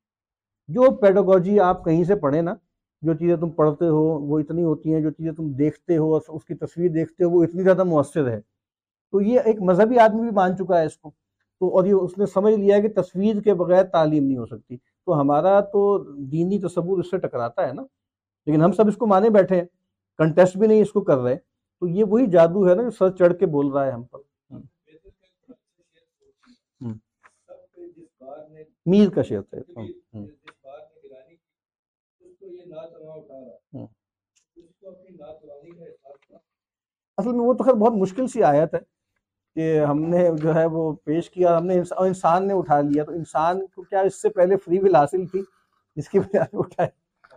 جو 0.68 0.96
پیڈوگوجی 0.96 1.60
آپ 1.60 1.84
کہیں 1.84 2.04
سے 2.04 2.16
پڑھیں 2.16 2.42
نا، 2.42 2.54
جو 3.02 3.14
چیزیں 3.14 3.36
تم 3.36 3.50
پڑھتے 3.50 3.86
ہو، 3.86 4.04
وہ 4.04 4.38
اتنی 4.38 4.62
ہوتی 4.62 4.94
ہیں، 4.94 5.00
جو 5.00 5.10
چیزیں 5.10 5.32
تم 5.32 5.52
دیکھتے 5.52 5.96
ہو، 5.96 6.16
اس 6.16 6.44
کی 6.44 6.54
تصویر 6.54 6.90
دیکھتے 6.90 7.24
ہو، 7.24 7.30
وہ 7.30 7.44
اتنی 7.44 7.62
زیادہ 7.62 7.84
مؤثر 7.84 8.30
ہے۔ 8.30 8.40
تو 9.12 9.20
یہ 9.20 9.40
ایک 9.44 9.62
مذہبی 9.62 9.98
آدمی 9.98 10.20
بھی 10.20 10.30
مان 10.30 10.56
چکا 10.56 10.80
ہے 10.80 10.86
اس 10.86 10.96
کو۔ 10.98 11.10
تو 11.60 11.76
اور 11.76 11.84
یہ 11.84 11.92
اس 11.92 12.18
نے 12.18 12.26
سمجھ 12.26 12.54
لیا 12.54 12.80
کہ 12.80 12.88
تصویر 12.88 13.40
کے 13.40 13.54
بغیر 13.54 13.84
تعلیم 13.84 14.24
نہیں 14.26 14.38
ہو 14.38 14.46
سکتی۔ 14.46 14.76
تو 14.76 15.20
ہمارا 15.20 15.60
تو 15.60 15.98
دینی 16.14 16.58
تصور 16.58 16.98
اس 16.98 17.10
سے 17.10 17.18
ٹکراتا 17.18 17.68
ہے 17.68 17.72
نا۔ 17.72 17.82
لیکن 18.46 18.62
ہم 18.62 18.72
سب 18.72 18.88
اس 18.88 18.96
کو 18.96 19.06
مانے 19.06 19.30
بیٹھے 19.30 19.56
ہیں۔ 19.56 19.64
کنٹیسٹ 20.18 20.56
بھی 20.56 20.66
نہیں 20.66 20.82
اس 20.82 20.92
کو 20.92 21.00
کر 21.00 21.18
رہے 21.18 21.36
تو 21.80 21.88
یہ 21.88 22.04
وہی 22.04 22.26
جادو 22.26 22.68
ہے 22.68 22.74
نا 22.74 22.82
جو 22.82 22.90
سر 22.90 23.10
چڑھ 23.10 23.38
کے 23.38 23.46
بول 23.46 23.68
رہا 23.68 23.86
ہے 23.86 23.90
ہم 23.90 24.02
پر۔ 24.02 24.18
میر 28.86 29.10
کا 29.10 29.22
شیئر 29.22 29.40
ہے 29.52 29.60
اصل 37.18 37.32
میں 37.32 37.44
وہ 37.44 37.54
تو 37.54 37.64
خیر 37.64 37.74
بہت 37.74 37.92
مشکل 37.92 38.26
سی 38.26 38.42
آیت 38.42 38.74
ہے 38.74 38.78
کہ 39.56 39.84
ہم 39.84 40.00
نے 40.00 40.28
جو 40.42 40.54
ہے 40.54 40.64
وہ 40.66 40.92
پیش 41.04 41.30
کیا، 41.30 41.56
ہم 41.58 41.66
نے 41.66 41.80
انسان 41.98 42.46
نے 42.48 42.54
اٹھا 42.54 42.80
لیا۔ 42.80 43.04
تو 43.04 43.12
انسان 43.12 43.66
کو 43.66 43.82
کیا 43.82 44.00
اس 44.00 44.22
سے 44.22 44.28
پہلے 44.28 44.56
فری 44.56 44.78
ول 44.78 44.94
حاصل 44.94 45.26
تھی؟ 45.26 45.42
جس 45.96 46.08
کی 46.08 46.18
وجہ 46.18 46.42
سے 46.50 46.56
اٹھائے 46.56 46.88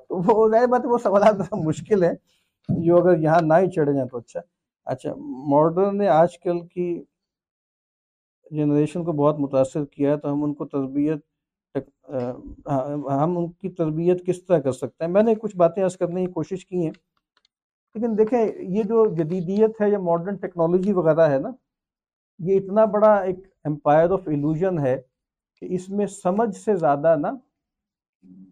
تو 0.10 0.18
وہ 0.18 0.50
ظاہر 0.50 0.68
بات 0.68 0.82
وہ 0.84 0.98
سوالات 0.98 1.54
مشکل 1.54 2.04
ہے 2.04 2.14
جو 2.70 2.98
اگر 2.98 3.18
یہاں 3.18 3.42
نہ 3.42 3.54
ہی 3.54 3.70
چڑھ 3.72 3.92
جائیں 3.94 4.08
تو 4.08 4.18
اچھا۔ 4.18 4.40
اچھا 4.88 5.14
ماڈرن 5.50 5.98
نے 5.98 6.08
آج 6.08 6.40
کل 6.40 6.60
کی 6.68 7.04
جنریشن 8.52 9.04
کو 9.04 9.12
بہت 9.12 9.40
متاثر 9.40 9.86
کیا 9.86 10.12
ہے 10.12 10.18
تو 10.18 10.34
ہم 10.34 10.44
ان 10.44 10.54
کو 10.54 10.66
تربیت 10.66 11.20
ہم 12.10 13.38
ان 13.38 13.52
کی 13.52 13.70
تربیت 13.70 14.26
کس 14.26 14.46
طرح 14.46 14.60
کر 14.60 14.72
سکتے 14.72 15.06
ہیں؟ 15.06 15.12
میں 15.12 15.24
نے 15.24 15.36
کچھ 15.36 15.56
باتیں 15.58 15.84
عرض 15.84 15.98
کرنے 15.98 16.26
کی 16.26 16.32
کوشش 16.32 16.66
کی 16.66 16.84
ہیں، 16.84 16.92
لیکن 17.96 18.18
دیکھیں 18.18 18.40
یہ 18.60 18.84
جو 18.84 19.06
جدیدیت 19.16 19.82
ہے 19.82 19.90
یا 19.90 20.00
ماڈرن 20.00 20.36
ٹیکنالوجی 20.36 20.94
وغیرہ 20.94 21.30
ہے 21.30 21.40
نا، 21.40 21.50
یہ 22.40 22.60
اتنا 22.60 22.86
بڑا 22.86 23.14
ایک 23.16 23.40
امپائر 23.64 24.12
آف 24.12 24.28
ایلوژن 24.28 24.80
ہے 24.80 25.02
کہ 25.62 25.68
اس 25.70 25.90
میں 25.90 26.06
سمجھ 26.06 26.56
سے 26.56 26.76
زیادہ 26.76 27.16
نا 27.20 27.32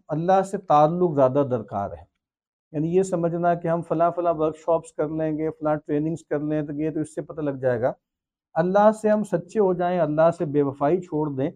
اللہ 0.08 0.42
سے 0.42 0.58
تعلق 0.58 1.14
زیادہ 1.14 1.46
درکار 1.50 1.90
ہے۔ 1.90 2.04
یعنی 2.72 2.96
یہ 2.96 3.02
سمجھنا 3.02 3.54
کہ 3.54 3.68
ہم 3.68 3.82
فلاں 3.82 4.10
فلاں 4.16 4.34
ورک 4.34 4.56
شاپس 4.56 4.92
کر 4.92 5.08
لیں 5.08 5.38
گے، 5.38 5.50
فلاں 5.50 5.74
ٹریننگز 5.76 6.24
کر 6.24 6.40
لیں 6.40 6.62
تو 6.62 6.72
یہ 6.72 6.90
تو 6.90 7.00
اس 7.00 7.14
سے 7.14 7.22
پتہ 7.22 7.40
لگ 7.40 7.50
جائے 7.50 7.80
گا۔ 7.80 7.92
اللہ 8.54 8.90
سے 9.02 9.08
ہم 9.08 9.24
سچے 9.24 9.58
ہو 9.60 9.72
جائیں، 9.74 9.98
اللہ 10.00 10.30
سے 10.38 10.44
بے 10.44 10.62
وفائی 10.62 11.00
چھوڑ 11.00 11.28
دیں 11.36 11.50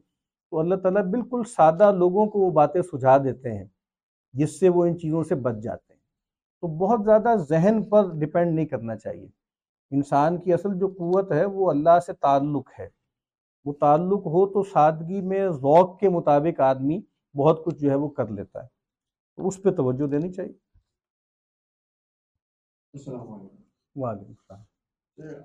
تو 0.53 0.59
اللہ 0.59 0.74
تعالیٰ 0.74 1.03
بالکل 1.03 1.43
سادہ 1.57 1.93
لوگوں 1.93 2.27
کو 2.27 2.39
وہ 2.39 2.51
باتیں 2.51 2.83
سجھا 2.83 3.19
دیتے 3.19 3.59
ہیں 3.59 3.65
جس 4.33 4.61
سے 4.61 4.69
وہ 4.69 4.85
ان 4.85 4.99
چیزوں 4.99 5.24
سے 5.24 5.35
بچ 5.35 5.55
جاتے 5.62 5.93
ہیں۔ 5.93 6.01
تو 6.61 6.66
بہت 6.69 7.05
زیادہ 7.05 7.35
ذہن 7.37 7.85
پر 7.85 8.03
ڈپینڈ 8.19 8.55
نہیں 8.55 8.66
کرنا 8.66 8.97
چاہیے۔ 8.97 9.29
انسان 9.91 10.41
کی 10.41 10.53
اصل 10.53 10.79
جو 10.79 10.89
قوت 10.89 11.33
ہے 11.33 11.45
وہ 11.45 11.70
اللہ 11.70 12.01
سے 12.07 12.12
تعلق 12.12 12.70
ہے۔ 12.79 12.89
وہ 13.65 13.73
تعلق 13.73 14.27
ہو 14.27 14.47
تو 14.47 14.62
سادگی 14.62 15.20
میں 15.20 15.49
ذوق 15.49 15.99
کے 15.99 16.09
مطابق 16.09 16.61
آدمی 16.61 17.01
بہت 17.39 17.65
کچھ 17.65 17.77
جو 17.77 17.91
ہے 17.91 17.95
وہ 17.95 18.09
کر 18.09 18.29
لیتا 18.29 18.62
ہے۔ 18.62 18.69
تو 19.37 19.49
اس 19.49 19.62
پہ 19.62 19.70
توجہ 19.70 20.07
دینی 20.07 20.33
چاہیے۔ 20.33 20.53
السلام 22.93 23.33
علیکم۔ 23.33 24.03
وعلیکم 24.03 24.31
السلام۔ 24.31 24.62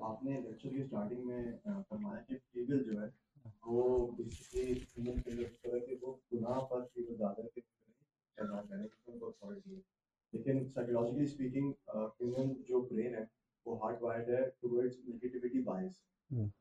آپ 0.01 0.23
نے 0.23 0.41
لیکچر 0.41 0.69
کی 0.69 0.83
سٹارٹنگ 0.83 1.27
میں 1.27 1.51
فرمایا 1.89 2.35
کہ 2.35 2.65
جو 2.65 3.01
ہے 3.01 3.26
وہ 3.65 4.11
بیسیکلی 4.11 4.73
ہیومن 4.73 5.21
کے 5.21 5.31
لیے 5.31 5.45
طرح 5.63 5.79
کہ 5.79 5.95
وہ 6.01 6.15
گناہ 6.33 6.59
پر 6.59 6.85
فیگل 6.93 7.15
زیادہ 7.15 7.41
کے 7.55 7.61
کی 7.61 8.87
ان 9.07 9.19
کو 9.19 9.27
اتھارٹی 9.27 9.75
ہے۔ 9.75 9.81
لیکن 10.33 10.65
سائیکولوجیکلی 10.65 11.23
اسپیکنگ 11.23 11.71
ہیومن 11.87 12.53
جو 12.61 12.81
برین 12.81 13.15
ہے 13.15 13.23
وہ 13.65 13.77
ہارڈ 13.83 14.01
وائرڈ 14.01 14.29
ہے 14.29 14.49
ٹوورڈز 14.61 14.97
نیگیٹیوٹی 15.07 15.59
بائس 15.59 15.91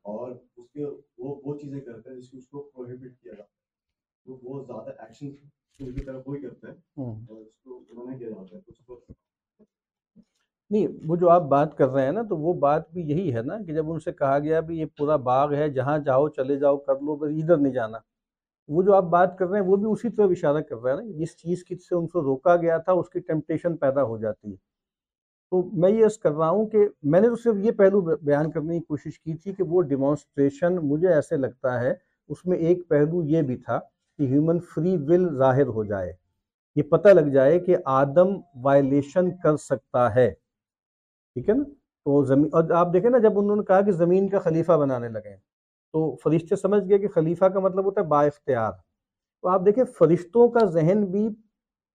اور 0.01 0.31
اس 0.57 0.69
کے 0.71 0.85
وہ 1.17 1.41
وہ 1.43 1.57
چیزیں 1.57 1.81
کرتا 1.81 2.11
ہے 2.11 2.15
جس 2.15 2.29
کو 2.29 2.37
اس 2.37 2.47
کو 2.47 2.71
پروہیبٹ 2.73 3.21
کیا 3.21 3.33
جاتا 3.33 3.43
ہے۔ 3.43 3.57
وہ 4.41 4.65
زیادہ 4.65 5.01
ایکشن 5.01 5.27
ان 5.79 5.93
کی 5.93 6.05
طرف 6.05 6.23
وہی 6.27 6.41
کرتا 6.41 6.67
ہے۔ 6.67 6.73
اور 7.01 7.41
اس 7.41 7.57
کو 7.63 7.83
انہوں 7.89 8.11
نے 8.11 8.17
کیا 8.17 8.29
جاتا 8.29 8.55
ہے؟ 8.55 8.61
اس 8.67 8.85
کو 8.85 9.01
نہیں، 10.69 10.87
وہ 11.05 11.15
جو 11.15 11.29
آپ 11.29 11.41
بات 11.41 11.77
کر 11.77 11.87
رہے 11.87 12.05
ہیں 12.05 12.11
نا، 12.11 12.21
تو 12.21 12.37
وہ 12.37 12.53
بات 12.53 12.91
بھی 12.91 13.01
یہی 13.01 13.35
ہے 13.35 13.41
نا 13.41 13.57
کہ 13.67 13.73
جب 13.73 13.91
ان 13.91 13.99
سے 13.99 14.11
کہا 14.11 14.39
گیا 14.39 14.59
بھی 14.59 14.79
یہ 14.79 14.85
پورا 14.97 15.15
باغ 15.15 15.53
ہے، 15.53 15.69
جہاں 15.69 15.97
جاؤ، 15.99 16.27
چلے 16.27 16.55
جاؤ، 16.55 16.77
کر 16.77 16.93
لو، 16.93 17.15
بس 17.15 17.31
ادھر 17.43 17.57
نہیں 17.57 17.73
جانا۔ 17.73 17.97
وہ 18.67 18.83
جو 18.83 18.93
آپ 18.93 19.03
بات 19.03 19.37
کر 19.37 19.47
رہے 19.47 19.59
ہیں، 19.59 19.65
وہ 19.67 19.75
بھی 19.75 19.85
اسی 19.91 20.09
طرح 20.09 20.25
اشارہ 20.25 20.61
کر 20.61 20.75
رہا 20.75 20.91
ہے 20.91 20.95
نا 20.95 21.11
جس 21.15 21.37
چیز 21.37 21.63
کی 21.63 21.75
سے 21.75 21.95
ان 21.95 22.07
کو 22.07 22.21
روکا 22.21 22.55
گیا 22.55 22.77
تھا، 22.77 22.91
اس 22.91 23.09
کی 23.09 23.19
ٹیمپٹیشن 23.19 23.77
پیدا 23.77 24.03
ہو 24.03 24.17
جاتی 24.17 24.51
ہے۔ 24.51 24.55
تو 25.51 25.69
میں 25.73 25.89
یہ 25.89 26.05
کر 26.23 26.31
رہا 26.31 26.49
ہوں 26.49 26.65
کہ 26.65 26.87
میں 27.03 27.21
نے 27.21 27.27
تو 27.27 27.35
صرف 27.35 27.55
یہ 27.57 27.71
پہلو 27.71 28.01
بیان 28.01 28.51
کرنے 28.51 28.79
کی 28.79 28.85
کوشش 28.85 29.19
کی 29.19 29.33
تھی 29.33 29.53
کہ 29.53 29.63
وہ 29.63 29.81
ڈیمانسٹریشن 29.81 30.75
مجھے 30.75 31.07
ایسے 31.07 31.37
لگتا 31.37 31.81
ہے، 31.81 31.93
اس 32.29 32.45
میں 32.45 32.57
ایک 32.57 32.87
پہلو 32.89 33.23
یہ 33.23 33.41
بھی 33.41 33.55
تھا 33.55 33.79
کہ 34.17 34.23
ہیومن 34.23 34.59
فری 34.59 34.97
ول 34.97 35.37
ظاہر 35.37 35.67
ہو 35.67 35.83
جائے۔ 35.83 36.13
یہ 36.75 36.83
پتہ 36.83 37.07
لگ 37.07 37.29
جائے 37.29 37.59
کہ 37.59 37.75
آدم 37.85 38.27
وائلیشن 38.61 39.29
کر 39.43 39.57
سکتا 39.57 40.15
ہے۔ 40.15 40.33
ٹھیک 41.37 41.49
ہے 41.49 41.53
نا؟ 41.53 41.63
تو 41.73 42.23
زمین، 42.23 42.49
اور 42.51 42.69
آپ 42.69 42.93
دیکھیں 42.93 43.09
نا، 43.09 43.17
جب 43.17 43.39
انہوں 43.39 43.55
نے 43.55 43.63
کہا 43.63 43.81
کہ 43.81 43.91
زمین 43.91 44.29
کا 44.29 44.39
خلیفہ 44.39 44.71
بنانے 44.71 45.09
لگے، 45.09 45.35
تو 45.93 46.15
فرشتے 46.15 46.55
سمجھ 46.55 46.89
گئے 46.89 46.97
کہ 46.97 47.07
خلیفہ 47.07 47.45
کا 47.45 47.59
مطلب 47.59 47.85
ہوتا 47.85 48.01
ہے 48.01 48.05
با 48.05 48.23
اختیار 48.23 48.71
تو 49.41 49.47
آپ 49.47 49.61
دیکھیں، 49.65 49.83
فرشتوں 49.83 50.47
کا 50.47 50.65
ذہن 50.65 51.05
بھی 51.05 51.29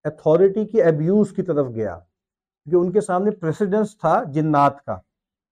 اتھارٹی 0.05 0.65
کی 0.65 0.83
ابیوز 0.83 1.33
کی 1.33 1.43
طرف 1.43 1.67
گیا۔ 1.75 1.99
کہ 2.71 2.77
ان 2.77 2.93
کے 2.93 3.01
سامنے 3.01 3.31
پریسیڈنس 3.31 3.99
تھا 3.99 4.23
جنات 4.23 4.85
کا۔ 4.85 4.99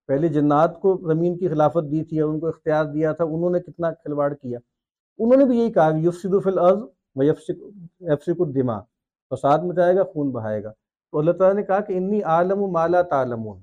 پہلے 0.07 0.29
جنات 0.29 0.81
کو 0.81 1.01
زمین 1.15 1.39
کی 1.39 1.49
خلافت 1.49 1.91
دی 1.91 2.05
تھی 2.05 2.21
اور 2.21 2.31
ان 2.31 2.41
کو 2.41 2.49
اختیار 2.49 2.85
دیا 2.85 3.13
تھا، 3.13 3.25
انہوں 3.25 3.51
نے 3.51 3.61
کتنا 3.61 3.93
کھلواڑ 3.93 4.35
کیا۔ 4.35 4.59
انہوں 5.19 5.37
نے 5.37 5.45
بھی 5.45 5.59
یہی 5.59 5.73
کہا 5.73 5.91
کہ 5.91 5.97
یفسد 5.97 6.45
فی 6.45 6.51
الارض 6.51 6.83
و 7.15 7.23
یفسک 7.23 8.41
الدماء۔ 8.41 8.81
فساد 9.31 9.59
مچائے 9.59 9.97
گا، 9.97 10.03
خون 10.05 10.31
بہائے 10.31 10.65
گا۔ 10.65 10.73
تو 11.13 11.19
اللہ 11.19 11.33
تعالیٰ 11.33 11.57
نے 11.57 11.63
کہا 11.63 11.81
کہ 11.81 11.93
انی 11.93 12.23
عالم 12.23 12.63
و 12.63 12.67
مالا 12.67 13.03
تعلمون۔ 13.03 13.61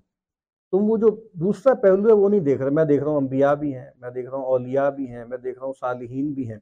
تم 0.72 0.90
وہ 0.90 0.98
جو 0.98 1.08
دوسرا 1.34 1.74
پہلو 1.74 2.08
ہے 2.08 2.14
وہ 2.14 2.30
نہیں 2.30 2.40
دیکھ 2.40 2.62
رہے، 2.62 2.70
میں 2.70 2.86
دیکھ 2.86 3.04
رہا 3.04 3.10
ہوں 3.12 3.18
انبیاء 3.18 3.54
بھی 3.54 3.76
ہیں، 3.76 3.90
میں 3.98 4.10
دیکھ 4.10 4.30
رہا 4.30 4.38
ہوں 4.38 4.46
اولیاء 4.46 4.90
بھی 4.90 5.08
ہیں، 5.08 5.26
میں 5.26 5.38
دیکھ 5.38 5.58
رہا 5.60 5.66
ہوں 5.66 5.74
صالحین 5.80 6.34
بھی 6.34 6.50
ہیں، 6.52 6.58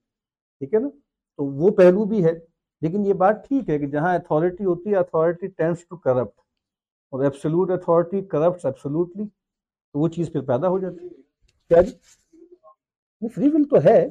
ٹھیک 0.59 0.73
ہے 0.73 0.79
نا؟ 0.79 0.89
تو 1.37 1.45
وہ 1.45 1.69
پہلو 1.69 2.05
بھی 2.05 2.25
ہے، 2.25 2.31
لیکن 2.81 3.05
یہ 3.05 3.13
بات 3.13 3.47
ٹھیک 3.47 3.69
ہے 3.69 3.79
کہ 3.79 3.87
جہاں 3.87 4.15
اتھارٹی 4.15 4.65
ہوتی 4.65 4.91
ہے 4.91 4.95
اتھارٹی 4.95 5.47
ٹینس 5.47 5.87
ٹو 5.87 5.97
کرپٹ 5.97 6.39
اور 7.11 7.23
ایبسلوٹ 7.23 7.71
اتھارٹی 7.71 8.21
کرپٹ 8.21 8.65
ایبسلوٹلی 8.65 9.23
تو 9.93 9.99
وہ 9.99 10.07
چیز 10.07 10.31
پھر 10.31 10.41
پیدا 10.41 10.67
ہو 10.67 10.79
جاتی 10.79 11.05
ہے۔ 11.05 11.21
کیا 11.71 11.81
جی؟ 11.81 11.91
فری 13.27 13.49
ول 13.53 13.63
تو 13.63 13.77
ہے 13.85 14.09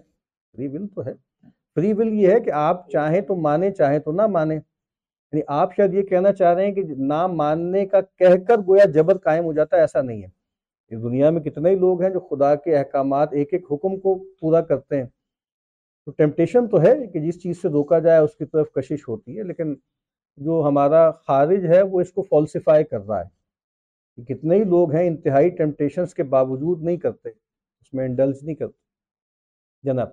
فری 0.55 0.69
ول 0.69 0.87
تو 0.89 1.05
ہے۔ 1.07 1.13
فری 1.75 1.93
ول 1.93 2.09
یہ 2.09 2.33
ہے 2.33 2.41
کہ 2.41 2.51
آپ 2.51 2.91
چاہیں 2.91 3.21
تو 3.21 3.37
مانیں، 3.37 3.71
چاہیں 3.71 3.99
تو 3.99 4.13
نہ 4.13 4.27
مانیں۔ 4.27 4.61
یعنی 5.35 5.43
آپ 5.47 5.77
شاید 5.77 5.95
یہ 5.95 6.03
کہنا 6.03 6.33
چاہ 6.33 6.55
رہے 6.55 6.67
ہیں 6.67 6.75
کہ 6.75 6.83
نہ 6.99 7.27
ماننے 7.27 7.87
کا 7.87 8.01
کہہ 8.01 8.45
کر 8.49 8.57
گویا 8.59 8.85
جبر 8.85 9.19
قائم 9.19 9.45
ہو 9.45 9.53
جاتا 9.53 9.77
ہے، 9.77 9.81
ایسا 9.81 10.03
نہیں 10.03 10.23
ہے۔ 10.23 10.29
اس 10.89 11.03
دنیا 11.03 11.31
میں 11.31 11.41
کتنے 11.41 11.71
ہی 11.71 11.77
لوگ 11.77 12.03
ہیں 12.03 12.11
جو 12.11 12.21
خدا 12.21 12.55
کے 12.55 12.77
احکامات، 12.77 13.33
ایک 13.33 13.49
ایک 13.53 13.67
حکم 13.71 14.01
کو 14.01 14.25
پورا 14.41 14.61
کرتے 14.61 14.97
ہیں۔ 14.97 15.09
تو 16.05 16.11
ٹیمپٹیشن 16.11 16.69
تو 16.69 16.83
ہے 16.83 17.07
کہ 17.07 17.21
جس 17.21 17.43
چیز 17.43 17.63
سے 17.63 17.69
روکا 17.69 17.99
جائے، 17.99 18.19
اس 18.19 18.37
کی 18.37 18.45
طرف 18.45 18.73
کشش 18.73 19.09
ہوتی 19.09 19.39
ہے، 19.39 19.43
لیکن 19.43 19.75
جو 20.37 20.65
ہمارا 20.69 21.11
خارج 21.11 21.67
ہے، 21.67 21.83
وہ 21.83 22.01
اس 22.01 22.13
کو 22.13 22.23
فالسیفائی 22.23 22.85
کر 22.85 23.01
رہا 23.01 23.23
ہے۔ 23.23 24.25
کتنے 24.25 24.57
ہی 24.57 24.65
لوگ 24.65 24.93
ہیں 24.93 25.07
انتہائی 25.07 25.51
ٹیمپٹیشنز 25.51 26.15
کے 26.15 26.23
باوجود 26.23 26.83
نہیں 26.83 26.97
کرتے، 26.97 27.29
اس 27.81 27.95
میں 27.95 28.05
انڈلز 28.05 28.43
نہیں 28.43 28.55
کرتے۔ 28.55 28.79
جناب۔ 29.83 30.09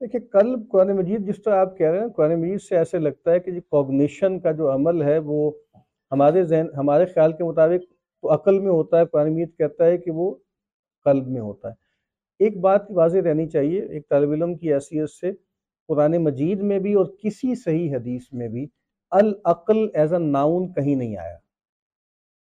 دیکھیے 0.00 0.20
قلب 0.28 0.60
قرآن 0.70 0.96
مجید 0.96 1.26
جس 1.28 1.42
طرح 1.42 1.54
آپ 1.54 1.78
کہہ 1.78 1.86
رہے 1.86 2.00
ہیں 2.00 2.08
قرآن 2.08 2.40
مجید 2.40 2.60
سے 2.62 2.76
ایسے 2.76 2.98
لگتا 2.98 3.30
ہے 3.30 3.40
کہ 3.40 3.50
جو 3.50 3.60
کوگنیشن 3.60 4.40
کا 4.40 4.52
جو 4.52 4.74
عمل 4.74 5.02
ہے 5.02 5.18
وہ 5.18 5.50
ہمارے 6.12 6.42
ذہن 6.44 6.66
ہمارے 6.76 7.06
خیال 7.06 7.32
کے 7.32 7.44
مطابق 7.44 7.90
تو 8.22 8.34
عقل 8.34 8.58
میں 8.58 8.70
ہوتا 8.70 8.98
ہے 8.98 9.06
قرآن 9.06 9.32
مجید 9.32 9.56
کہتا 9.58 9.86
ہے 9.86 9.98
کہ 9.98 10.10
وہ 10.10 10.34
قلب 11.06 11.28
میں 11.28 11.40
ہوتا 11.40 11.68
ہے۔ 11.68 11.74
ایک 12.40 12.60
بات 12.60 12.82
واضح 12.90 13.18
رہنی 13.18 13.48
چاہیے 13.48 13.82
ایک 13.86 14.08
طالب 14.08 14.30
علم 14.30 14.54
کی 14.54 14.74
حیثیت 14.74 15.10
سے 15.10 15.32
قرآن 15.88 16.16
مجید 16.16 16.60
میں 16.60 16.78
بھی 16.78 16.94
اور 16.94 17.06
کسی 17.22 17.54
صحیح 17.54 17.96
حدیث 17.96 18.22
میں 18.32 18.48
بھی 18.48 18.66
العقل 19.10 19.86
ایز 19.94 20.12
اے 20.12 20.18
ناؤن 20.18 20.72
کہیں 20.72 20.94
نہیں 20.96 21.16
آیا۔ 21.16 21.36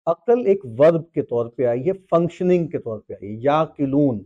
عقل 0.06 0.46
ایک 0.46 0.66
ورب 0.66 1.12
کے 1.12 1.22
طور 1.22 1.46
پہ 1.46 1.66
آئی 1.66 1.88
ہے 1.88 1.92
فنکشننگ 1.94 2.68
کے 2.68 2.78
طور 2.78 3.00
پہ 3.00 3.14
آئی 3.14 3.36
ہے 3.36 3.40
یا 3.42 3.66
کلون 3.66 4.24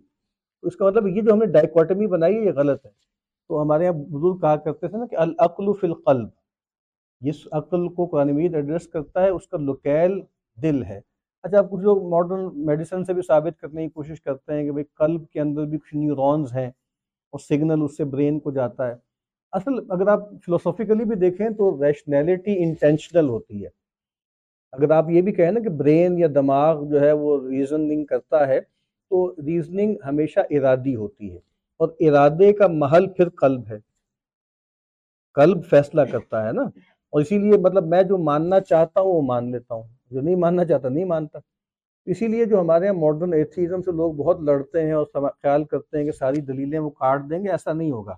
اس 0.64 0.76
کا 0.76 0.86
مطلب 0.86 1.08
یہ 1.08 1.22
جو 1.22 1.34
ہم 1.34 1.38
نے 1.38 1.46
ڈائیکواٹمی 1.46 2.08
بنائی 2.08 2.36
ہے، 2.36 2.42
یہ 2.42 2.52
غلط 2.56 2.86
ہے۔ 2.86 2.92
تو 3.48 3.62
ہمارے 3.62 3.84
یہاں 3.84 3.94
بزرگ 3.94 4.38
کہا 4.38 4.56
کرتے 4.56 4.88
تھے 4.88 4.98
نا 4.98 5.06
کہ 5.06 5.16
العقل 5.16 5.74
فی 5.82 5.88
القلب۔ 5.88 6.30
جس 7.22 7.36
عقل 7.52 7.88
کو 7.90 8.06
قرآن 8.06 8.32
مجید 8.32 8.56
ایڈریس 8.56 8.88
کرتا 8.88 9.24
ہے، 9.24 9.30
اس 9.30 9.48
کا 9.48 9.58
لکیل 9.58 10.22
دل 10.62 10.84
ہے۔ 10.84 11.02
اچھا 11.44 11.58
آپ 11.58 11.70
کچھ 11.72 11.82
لوگ 11.82 12.04
ماڈرن 12.10 12.66
میڈیسن 12.66 13.06
سے 13.06 13.14
بھی 13.14 13.22
ثابت 13.22 13.62
کرنے 13.62 13.84
کی 13.84 13.90
کوشش 13.90 14.22
کرتے 14.22 14.54
ہیں 14.54 14.64
کہ 14.64 14.72
بھائی 14.72 14.84
قلب 14.84 15.30
کے 15.30 15.42
اندر 15.42 15.66
بھی 15.66 15.78
کچھ 15.78 15.96
نیورونز 15.96 16.54
ہیں۔ 16.54 16.72
اور 17.32 17.40
سگنل 17.40 17.84
اس 17.84 17.98
سے 17.98 18.04
برین 18.04 18.40
کو 18.40 18.52
جاتا 18.52 18.88
ہے۔ 18.88 18.96
اصل 19.52 19.72
اگر 19.90 20.08
آپ 20.08 20.30
فلوسفیکلی 20.46 21.06
بھی 21.06 21.16
دیکھیں 21.16 21.50
تو 21.50 21.84
ریشنیلٹی 21.84 22.64
انٹینشنل 22.64 23.30
ہوتی 23.30 23.64
ہے۔ 23.64 23.70
اگر 24.72 24.92
آپ 24.92 25.10
یہ 25.10 25.22
بھی 25.22 25.32
کہیں 25.32 25.52
نا 25.52 25.60
کہ 25.60 25.70
برین 25.70 26.20
یا 26.20 26.28
دماغ 26.36 26.86
جو 26.86 27.02
ہے 27.02 27.12
وہ 27.12 27.50
ریزننگ 27.50 28.06
کرتا 28.06 28.48
ہے 28.48 28.62
تو 29.10 29.36
ریزننگ 29.46 29.96
ہمیشہ 30.06 30.40
ارادی 30.50 30.96
ہوتی 30.96 31.32
ہے 31.32 31.40
اور 31.78 31.90
ارادے 32.00 32.54
کا 32.54 32.68
محل 32.68 33.08
پھر 33.08 33.30
قلب 33.30 33.62
ہے۔ 33.70 33.78
قلب 35.34 35.66
فیصلہ 35.66 36.02
کرتا 36.02 36.48
ہے 36.48 36.52
نا۔ 36.52 36.62
اور 37.10 37.22
اسی 37.22 37.38
لیے 37.38 37.58
مطلب 37.58 37.88
میں 37.88 38.04
جو 38.04 38.18
ماننا 38.18 38.60
چاہتا 38.60 39.02
ہوں 39.02 39.14
وہ 39.14 39.22
مان 39.22 39.52
لیتا 39.52 39.76
ہوں۔ 39.76 39.84
جو 40.12 40.22
نہیں 40.22 40.36
ماننا 40.36 40.66
چاہتا 40.66 40.90
نہیں 40.90 41.06
مانتا۔ 41.06 41.40
اسی 42.06 42.28
لیے 42.28 42.46
جو 42.46 42.60
ہمارے 42.60 42.86
یہاں 42.86 42.94
ماڈرن 42.94 43.34
ایتھیزم 43.34 43.82
سے 43.82 43.92
لوگ 43.92 44.14
بہت 44.14 44.42
لڑتے 44.42 44.86
ہیں 44.86 44.92
اور 44.92 45.06
خیال 45.42 45.64
کرتے 45.64 45.98
ہیں 45.98 46.06
کہ 46.06 46.12
ساری 46.12 46.42
دلیلیں 46.42 46.80
وہ 46.80 46.90
کاٹ 46.90 47.22
دیں 47.30 47.44
گے، 47.44 47.50
ایسا 47.50 47.74
نہیں 47.74 47.92
ہوگا۔ 47.92 48.16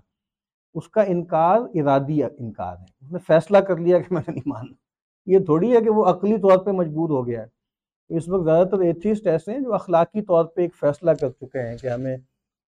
اس 0.74 0.88
کا 0.88 1.02
انکار 1.02 1.60
ارادی 1.74 2.22
انکار 2.22 2.76
ہے۔ 2.76 2.84
اس 3.00 3.12
نے 3.12 3.18
فیصلہ 3.18 3.58
کر 3.58 3.76
لیا 3.76 3.98
کہ 3.98 4.14
میں 4.14 4.22
نے 4.28 4.32
نہیں 4.32 4.48
ماننا۔ 4.48 4.74
یہ 5.26 5.38
تھوڑی 5.38 5.76
ہے 5.76 5.80
کہ 5.80 5.90
وہ 5.90 6.04
عقلی 6.04 6.38
طور 6.38 6.58
پہ 6.58 6.70
مجبور 6.70 7.10
ہو 7.10 7.26
گیا 7.26 7.42
ہے۔ 7.42 7.54
اس 8.16 8.28
وقت 8.28 8.44
زیادہ 8.44 8.68
تر 8.68 8.78
ایتھیسٹ 8.78 9.26
ایسے 9.26 9.52
ہیں 9.52 9.60
جو 9.60 9.74
اخلاقی 9.74 10.22
طور 10.22 10.44
پہ 10.44 10.60
ایک 10.60 10.74
فیصلہ 10.74 11.10
کر 11.10 11.30
چکے 11.30 11.62
ہیں 11.62 11.76
کہ 11.76 11.86
ہمیں 11.86 12.16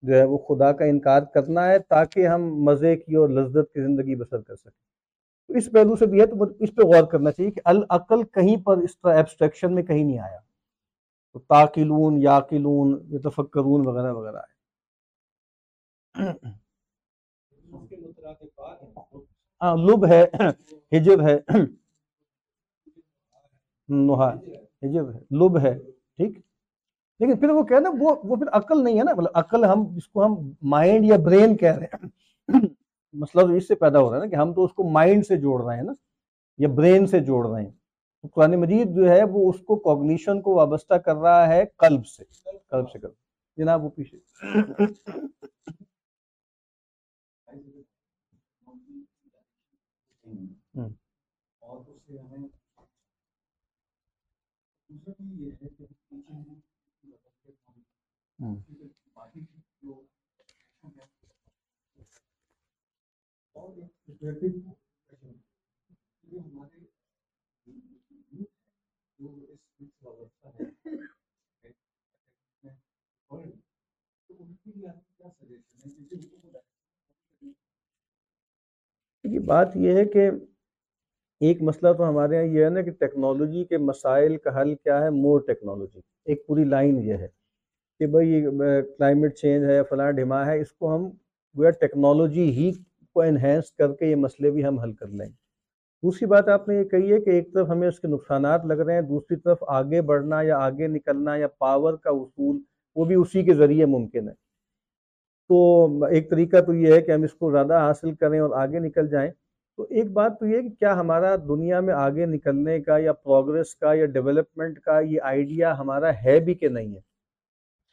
جو 0.01 0.15
ہے 0.15 0.23
وہ 0.23 0.37
خدا 0.37 0.71
کا 0.71 0.85
انکار 0.85 1.21
کرنا 1.21 1.67
ہے 1.67 1.79
تاکہ 1.79 2.27
ہم 2.27 2.55
مزے 2.55 2.95
کی 2.95 3.15
اور 3.15 3.29
لذت 3.29 3.73
کی 3.73 3.81
زندگی 3.81 4.15
بسر 4.15 4.41
کر 4.41 4.55
سکیں۔ 4.55 4.83
تو 5.47 5.53
اس 5.53 5.69
پہلو 5.71 5.95
سے 5.95 6.05
بھی 6.05 6.21
ہے 6.21 6.25
تو 6.25 6.35
اس 6.59 6.75
پہ 6.75 6.81
غور 6.81 7.03
کرنا 7.03 7.31
چاہیے 7.31 7.51
کہ 7.51 7.61
العقل 7.65 8.23
کہیں 8.23 8.63
پر 8.63 8.77
اس 8.77 8.99
طرح 8.99 9.13
ایبسٹریکشن 9.13 9.75
میں 9.75 9.83
کہیں 9.83 10.03
نہیں 10.03 10.19
آیا۔ 10.19 10.52
تو 11.33 11.39
تاکلون 11.39 12.17
یاقلون 12.17 13.07
یتفکرون 13.11 13.87
وغیرہ 13.87 14.13
وغیرہ 14.13 14.37
ہے۔ 14.37 14.51
ہاں 19.61 19.75
لب 19.77 20.05
ہے 20.05 20.23
ہجر 20.97 21.23
ہے۔ 21.23 21.37
ہجر 24.85 25.13
ہے 25.13 25.19
لب 25.31 25.59
ہے، 25.59 25.79
ٹھیک۔ 26.17 26.37
لیکن 27.19 27.39
پھر 27.39 27.49
وہ 27.49 27.63
کہنا 27.63 27.89
وہ 27.99 28.15
وہ 28.23 28.35
پھر 28.35 28.47
عقل 28.51 28.83
نہیں 28.83 28.99
ہے 28.99 29.03
نا۔ 29.03 29.11
مطلب 29.13 29.31
عقل 29.33 29.65
ہم، 29.65 29.83
جس 29.95 30.07
کو 30.07 30.25
ہم 30.25 30.35
مائنڈ 30.61 31.05
یا 31.05 31.17
برین 31.17 31.57
کہہ 31.57 31.75
رہے 31.75 31.85
ہیں۔ 31.93 32.09
مسئلہ 33.13 33.41
تو 33.41 33.53
اس 33.53 33.67
سے 33.67 33.75
پیدا 33.75 33.99
ہو 33.99 34.09
رہا 34.09 34.17
ہے 34.17 34.23
نا 34.23 34.29
کہ 34.29 34.35
ہم 34.35 34.53
تو 34.53 34.63
اس 34.63 34.73
کو 34.73 34.83
مائنڈ 34.89 35.25
سے 35.25 35.37
جوڑ 35.37 35.65
رہے 35.65 35.75
ہیں 35.75 35.83
نا، 35.83 35.93
یا 36.57 36.67
برین 36.67 37.05
سے 37.05 37.19
جوڑ 37.19 37.47
رہے 37.49 37.63
ہیں۔ 37.63 37.71
تو 38.23 38.29
قرآن 38.29 38.55
مجید 38.55 38.95
جو 38.95 39.09
ہے 39.09 39.23
وہ 39.23 39.49
اس 39.49 39.59
کو 39.59 39.75
کوگنیشن 39.79 40.41
کو 40.41 40.55
وابستہ 40.55 40.93
کر 40.93 41.15
رہا 41.15 41.47
ہے 41.47 41.63
قلب 41.77 42.05
سے۔ 42.05 42.23
قلب 42.43 42.89
سے 42.91 42.99
کر۔ 42.99 43.09
جناب 43.57 43.83
وہ 43.83 43.89
پیچھے۔ 43.89 44.17
یہ 79.23 79.39
بات 79.39 79.75
یہ 79.75 79.97
ہے 79.97 80.05
کہ 80.05 80.29
ایک 81.41 81.61
مسئلہ 81.61 81.93
تو 81.93 82.07
ہمارے 82.09 82.35
یہاں 82.35 82.45
یہ 82.45 82.63
ہے 82.63 82.69
نا 82.69 82.81
کہ 82.81 82.91
ٹیکنالوجی 82.91 83.63
کے 83.65 83.77
مسائل 83.77 84.37
کا 84.37 84.61
حل 84.61 84.75
کیا 84.75 84.99
ہے؟ 85.03 85.09
مور 85.09 85.39
ٹیکنالوجی 85.47 85.99
ایک 86.25 86.45
پوری 86.47 86.63
لائن 86.63 86.97
یہ 87.03 87.13
ہے 87.13 87.27
کہ 87.99 88.07
بھائی 88.07 88.41
کلائمیٹ 88.97 89.37
چینج 89.37 89.65
ہے 89.69 89.81
فلاں 89.89 90.11
ڈھما 90.11 90.45
ہے، 90.45 90.59
اس 90.61 90.71
کو 90.71 90.95
ہم 90.95 91.09
گویا 91.55 91.69
ٹیکنالوجی 91.69 92.49
ہی 92.51 92.71
کو 93.15 93.21
انہینس 93.21 93.71
کر 93.71 93.93
کے 93.95 94.05
یہ 94.05 94.15
مسئلے 94.15 94.51
بھی 94.51 94.65
ہم 94.65 94.79
حل 94.79 94.93
کر 94.93 95.07
لیں۔ 95.07 95.27
گے 95.27 95.42
دوسری 96.03 96.25
بات 96.25 96.47
آپ 96.47 96.67
نے 96.67 96.75
یہ 96.75 96.83
کہی 96.83 97.13
ہے 97.13 97.19
کہ 97.19 97.29
ایک 97.29 97.53
طرف 97.53 97.69
ہمیں 97.69 97.87
اس 97.87 97.99
کے 97.99 98.07
نقصانات 98.07 98.65
لگ 98.65 98.73
رہے 98.73 98.93
ہیں، 98.93 99.01
دوسری 99.01 99.35
طرف 99.35 99.57
آگے 99.67 100.01
بڑھنا 100.01 100.41
یا 100.41 100.57
آگے 100.57 100.87
نکلنا 100.87 101.35
یا 101.35 101.47
پاور 101.47 101.93
کا 101.93 102.09
اصول، 102.09 102.59
وہ 102.95 103.05
بھی 103.05 103.15
اسی 103.15 103.43
کے 103.43 103.53
ذریعے 103.53 103.85
ممکن 103.85 104.27
ہے۔ 104.29 104.33
تو 105.49 105.85
ایک 106.03 106.29
طریقہ 106.29 106.61
تو 106.61 106.73
یہ 106.73 106.93
ہے 106.93 107.01
کہ 107.01 107.11
ہم 107.11 107.23
اس 107.23 107.33
کو 107.33 107.51
زیادہ 107.51 107.73
حاصل 107.73 108.15
کریں 108.15 108.39
اور 108.39 108.49
آگے 108.49 108.79
نکل 108.79 109.07
جائیں۔ 109.07 109.31
تو 109.77 109.85
ایک 109.89 110.11
بات 110.11 110.39
تو 110.39 110.45
یہ 110.45 110.61
کہ 110.61 110.69
کیا 110.69 110.99
ہمارا 110.99 111.35
دنیا 111.35 111.79
میں 111.79 111.93
آگے 111.93 112.25
نکلنے 112.25 112.81
کا 112.81 112.97
یا 112.97 113.13
پروگرس 113.13 113.75
کا 113.75 113.93
یا 113.93 114.05
ڈیولپمنٹ 114.05 114.79
کا 114.79 114.99
یہ 114.99 115.19
آئیڈیا 115.23 115.79
ہمارا 115.79 116.11
ہے 116.25 116.39
بھی 116.39 116.53
کہ 116.53 116.67
نہیں 116.67 116.95
ہے؟ 116.95 117.13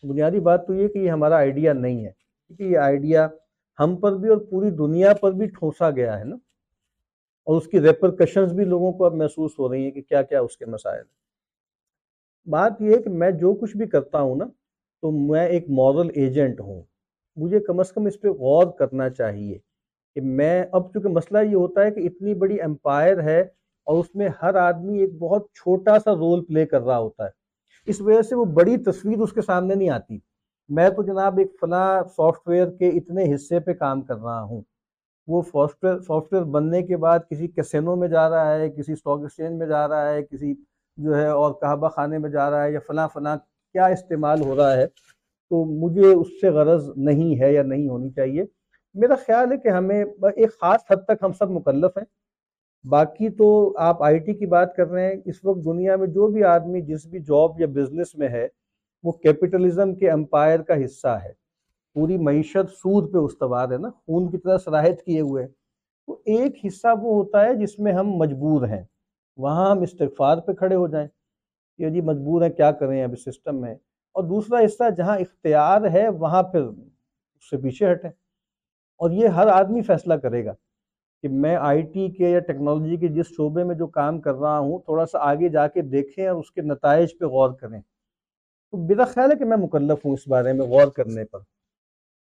بنیادی 0.03 0.41
بات 0.41 0.66
تو 0.66 0.74
یہ 0.74 0.89
کہ 0.89 0.99
یہ 0.99 1.11
ہمارا 1.11 1.37
آئیڈیا 1.37 1.73
نہیں 1.73 2.05
ہے۔ 2.05 2.11
کیونکہ 2.47 2.62
یہ 2.62 2.78
آئیڈیا 2.78 3.28
ہم 3.81 3.97
پر 3.97 4.12
بھی 4.12 4.28
اور 4.28 4.39
پوری 4.39 4.70
دنیا 4.70 5.12
پر 5.15 5.32
بھی 5.32 5.47
ٹھونسا 5.47 5.91
گیا 5.91 6.19
ہے 6.19 6.24
نا۔ 6.24 6.37
اور 7.45 7.57
اس 7.57 7.67
کی 7.67 7.81
ریپرکشنز 7.81 8.53
بھی 8.53 8.65
لوگوں 8.65 8.93
کو 8.93 9.05
اب 9.05 9.15
محسوس 9.15 9.59
ہو 9.59 9.73
رہی 9.73 9.85
ہیں 9.85 9.91
کہ 9.91 10.03
کیا 10.03 10.23
کیا 10.23 10.41
اس 10.41 10.57
کے 10.57 10.67
مسائل 10.67 11.01
ہیں۔ 11.01 11.21
بات 12.51 12.73
یہ 12.81 12.97
ہے 12.97 13.03
کہ 13.03 13.11
میں 13.11 13.31
جو 13.31 13.55
کچھ 13.55 13.77
بھی 13.77 13.87
کرتا 13.87 14.21
ہوں 14.21 14.37
نا، 14.37 14.45
تو 15.03 15.11
میں 15.11 15.47
ایک 15.47 15.65
مورل 15.69 16.09
ایجنٹ 16.15 16.61
ہوں۔ 16.61 16.83
مجھے 17.37 17.61
کم 17.61 17.81
از 17.81 17.93
کم 17.93 18.07
اس 18.07 18.21
پہ 18.21 18.29
غور 18.29 18.67
کرنا 18.79 19.11
چاہیے 19.11 19.59
کہ 20.15 20.21
میں، 20.21 20.65
اب 20.73 20.93
چونکہ 20.93 21.09
مسئلہ 21.09 21.39
یہ 21.51 21.55
ہوتا 21.55 21.85
ہے 21.85 21.91
کہ 21.91 22.01
اتنی 22.01 22.35
بڑی 22.35 22.61
امپائر 22.61 23.23
ہے 23.23 23.41
اور 23.85 23.99
اس 23.99 24.15
میں 24.15 24.29
ہر 24.43 24.55
آدمی 24.55 24.99
ایک 24.99 25.19
بہت 25.19 25.53
چھوٹا 25.55 25.99
سا 25.99 26.15
رول 26.15 26.45
پلے 26.45 26.67
کر 26.67 26.81
رہا 26.81 26.99
ہوتا 26.99 27.25
ہے۔ 27.25 27.31
اس 27.87 28.01
وجہ 28.01 28.23
سے 28.23 28.35
وہ 28.35 28.45
بڑی 28.45 28.77
تصویر 28.77 29.19
اس 29.19 29.33
کے 29.33 29.43
سامنے 29.43 29.75
نہیں 29.75 29.91
آتی۔ 29.91 30.19
میں 30.69 30.91
تو 30.91 31.03
جناب 31.03 31.39
ایک 31.39 31.53
فلاں 31.61 32.03
سافٹ 32.17 32.49
ویئر 32.49 32.71
کے 32.71 32.89
اتنے 32.89 33.35
حصے 33.35 33.61
پہ 33.61 33.73
کام 33.73 34.03
کر 34.03 34.17
رہا 34.17 34.43
ہوں۔ 34.43 34.62
وہ 35.29 35.43
سافٹ 35.43 35.85
ویئر 35.85 35.99
سافٹ 36.01 36.33
ویئر 36.33 36.45
بننے 36.45 36.83
کے 36.83 36.97
بعد 36.97 37.19
کسی 37.31 37.49
کسینوں 37.49 37.97
میں 37.97 38.09
جا 38.09 38.29
رہا 38.31 38.55
ہے، 38.55 38.69
کسی 38.71 38.93
اسٹاک 38.93 39.21
ایکسچینج 39.21 39.59
میں 39.59 39.67
جا 39.67 39.89
رہا 39.89 40.11
ہے، 40.11 40.23
کسی 40.23 40.55
جو 40.99 41.17
ہے 41.17 41.27
اور 41.27 41.53
کہبہ 41.53 41.89
خانے 41.89 42.19
میں 42.19 42.31
جا 42.31 42.51
رہا 42.51 42.65
ہے 42.65 42.73
یا 42.73 42.81
فلاں 42.87 43.09
فلاں 43.09 43.37
کیا 43.37 43.87
استعمال 43.87 44.41
ہو 44.41 44.57
رہا 44.57 44.77
ہے، 44.77 44.87
تو 44.87 45.65
مجھے 45.65 46.07
اس 46.07 46.41
سے 46.41 46.51
غرض 46.51 46.91
نہیں 46.97 47.41
ہے 47.41 47.53
یا 47.53 47.63
نہیں 47.63 47.89
ہونی 47.89 48.11
چاہیے۔ 48.11 48.45
میرا 48.95 49.15
خیال 49.27 49.53
ہے 49.53 49.57
کہ 49.57 49.69
ہمیں 49.69 50.05
ایک 50.05 50.59
خاص 50.61 50.81
حد 50.91 51.05
تک 51.05 51.23
ہم 51.23 51.33
سب 51.33 51.51
مکلف 51.51 51.97
ہیں۔ 51.99 52.05
باقی 52.85 53.29
تو 53.29 53.49
آپ 53.79 54.03
آئی 54.03 54.19
ٹی 54.19 54.35
کی 54.35 54.47
بات 54.47 54.75
کر 54.77 54.89
رہے 54.89 55.07
ہیں، 55.07 55.21
اس 55.25 55.45
وقت 55.45 55.65
دنیا 55.65 55.97
میں 55.97 56.07
جو 56.07 56.27
بھی 56.29 56.45
آدمی 56.45 56.81
جس 56.83 57.07
بھی 57.07 57.21
جاب 57.21 57.61
یا 57.61 57.67
بزنس 57.67 58.15
میں 58.15 58.29
ہے، 58.29 58.47
وہ 59.05 59.13
کیپٹلزم 59.13 59.95
کے 59.95 60.11
امپائر 60.11 60.61
کا 60.61 60.85
حصہ 60.85 61.19
ہے۔ 61.25 61.33
پوری 61.95 62.17
معیشت 62.17 62.71
سود 62.73 63.12
پہ 63.12 63.19
استوار 63.19 63.73
ہے 63.73 63.79
نا، 63.79 63.91
خون 63.91 64.31
کی 64.31 64.39
طرح 64.39 64.59
صلاحیت 64.59 65.03
کیے 65.03 65.21
ہوئے 65.21 65.47
تو 66.07 66.12
ایک 66.25 66.67
حصہ 66.67 66.87
وہ 67.03 67.15
ہوتا 67.15 67.45
ہے 67.45 67.55
جس 67.55 67.79
میں 67.79 67.93
ہم 67.93 68.11
مجبور 68.11 68.69
ہیں۔ 68.69 68.85
وہاں 69.37 69.71
ہم 69.71 69.81
استغفار 69.81 70.39
پہ 70.39 70.53
کھڑے 70.53 70.75
ہو 70.75 70.89
جائیں۔ 70.89 71.09
کہ 71.79 71.91
جی 71.91 72.01
مجبور 72.01 72.43
ہیں، 72.43 72.51
کیا 72.51 72.73
کریں 72.73 73.05
ابھی 73.05 73.17
سسٹم 73.17 73.61
میں؟ 73.61 73.75
اور 74.12 74.25
دوسرا 74.25 74.65
حصہ 74.65 74.91
جہاں 74.91 75.19
اختیار 75.19 75.83
ہے، 75.93 76.09
وہاں 76.09 76.43
پھر 76.43 76.61
اس 76.61 77.51
سے 77.51 77.57
پیچھے 77.57 77.93
ہٹیں۔ 77.93 78.11
اور 78.99 79.11
یہ 79.11 79.29
ہر 79.29 79.47
آدمی 79.47 79.83
فیصلہ 79.83 80.15
کرے 80.15 80.45
گا 80.45 80.53
کہ 81.23 81.29
میں 81.29 81.57
آئی 81.57 81.83
ٹی 81.83 82.11
کے 82.11 82.31
یا 82.31 82.39
ٹیکنالوجی 82.39 82.97
کے 82.97 83.09
جس 83.09 83.27
شعبے 83.27 83.65
میں 83.65 83.75
جو 83.75 83.87
کام 83.87 84.21
کر 84.21 84.35
رہا 84.35 84.59
ہوں، 84.59 84.79
تھوڑا 84.79 85.07
سا 85.07 85.19
آگے 85.19 85.49
جا 85.49 85.69
کے 85.69 85.83
دیکھیں 85.83 86.27
اور 86.27 86.41
اس 86.41 86.51
کے 86.51 86.62
نتائج 86.62 87.09
پہ 87.21 87.25
غور 87.25 87.51
کریں۔ 87.51 87.81
تو 88.71 88.77
میرا 88.77 89.05
خیال 89.05 89.33
ہے 89.33 89.37
کہ 89.37 89.45
میں 89.45 89.57
مکلف 89.57 90.05
ہوں 90.05 90.12
اس 90.12 90.29
بارے 90.29 90.53
میں 90.53 90.67
غور 90.67 90.87
کرنے 90.87 91.25
پر۔ 91.25 91.39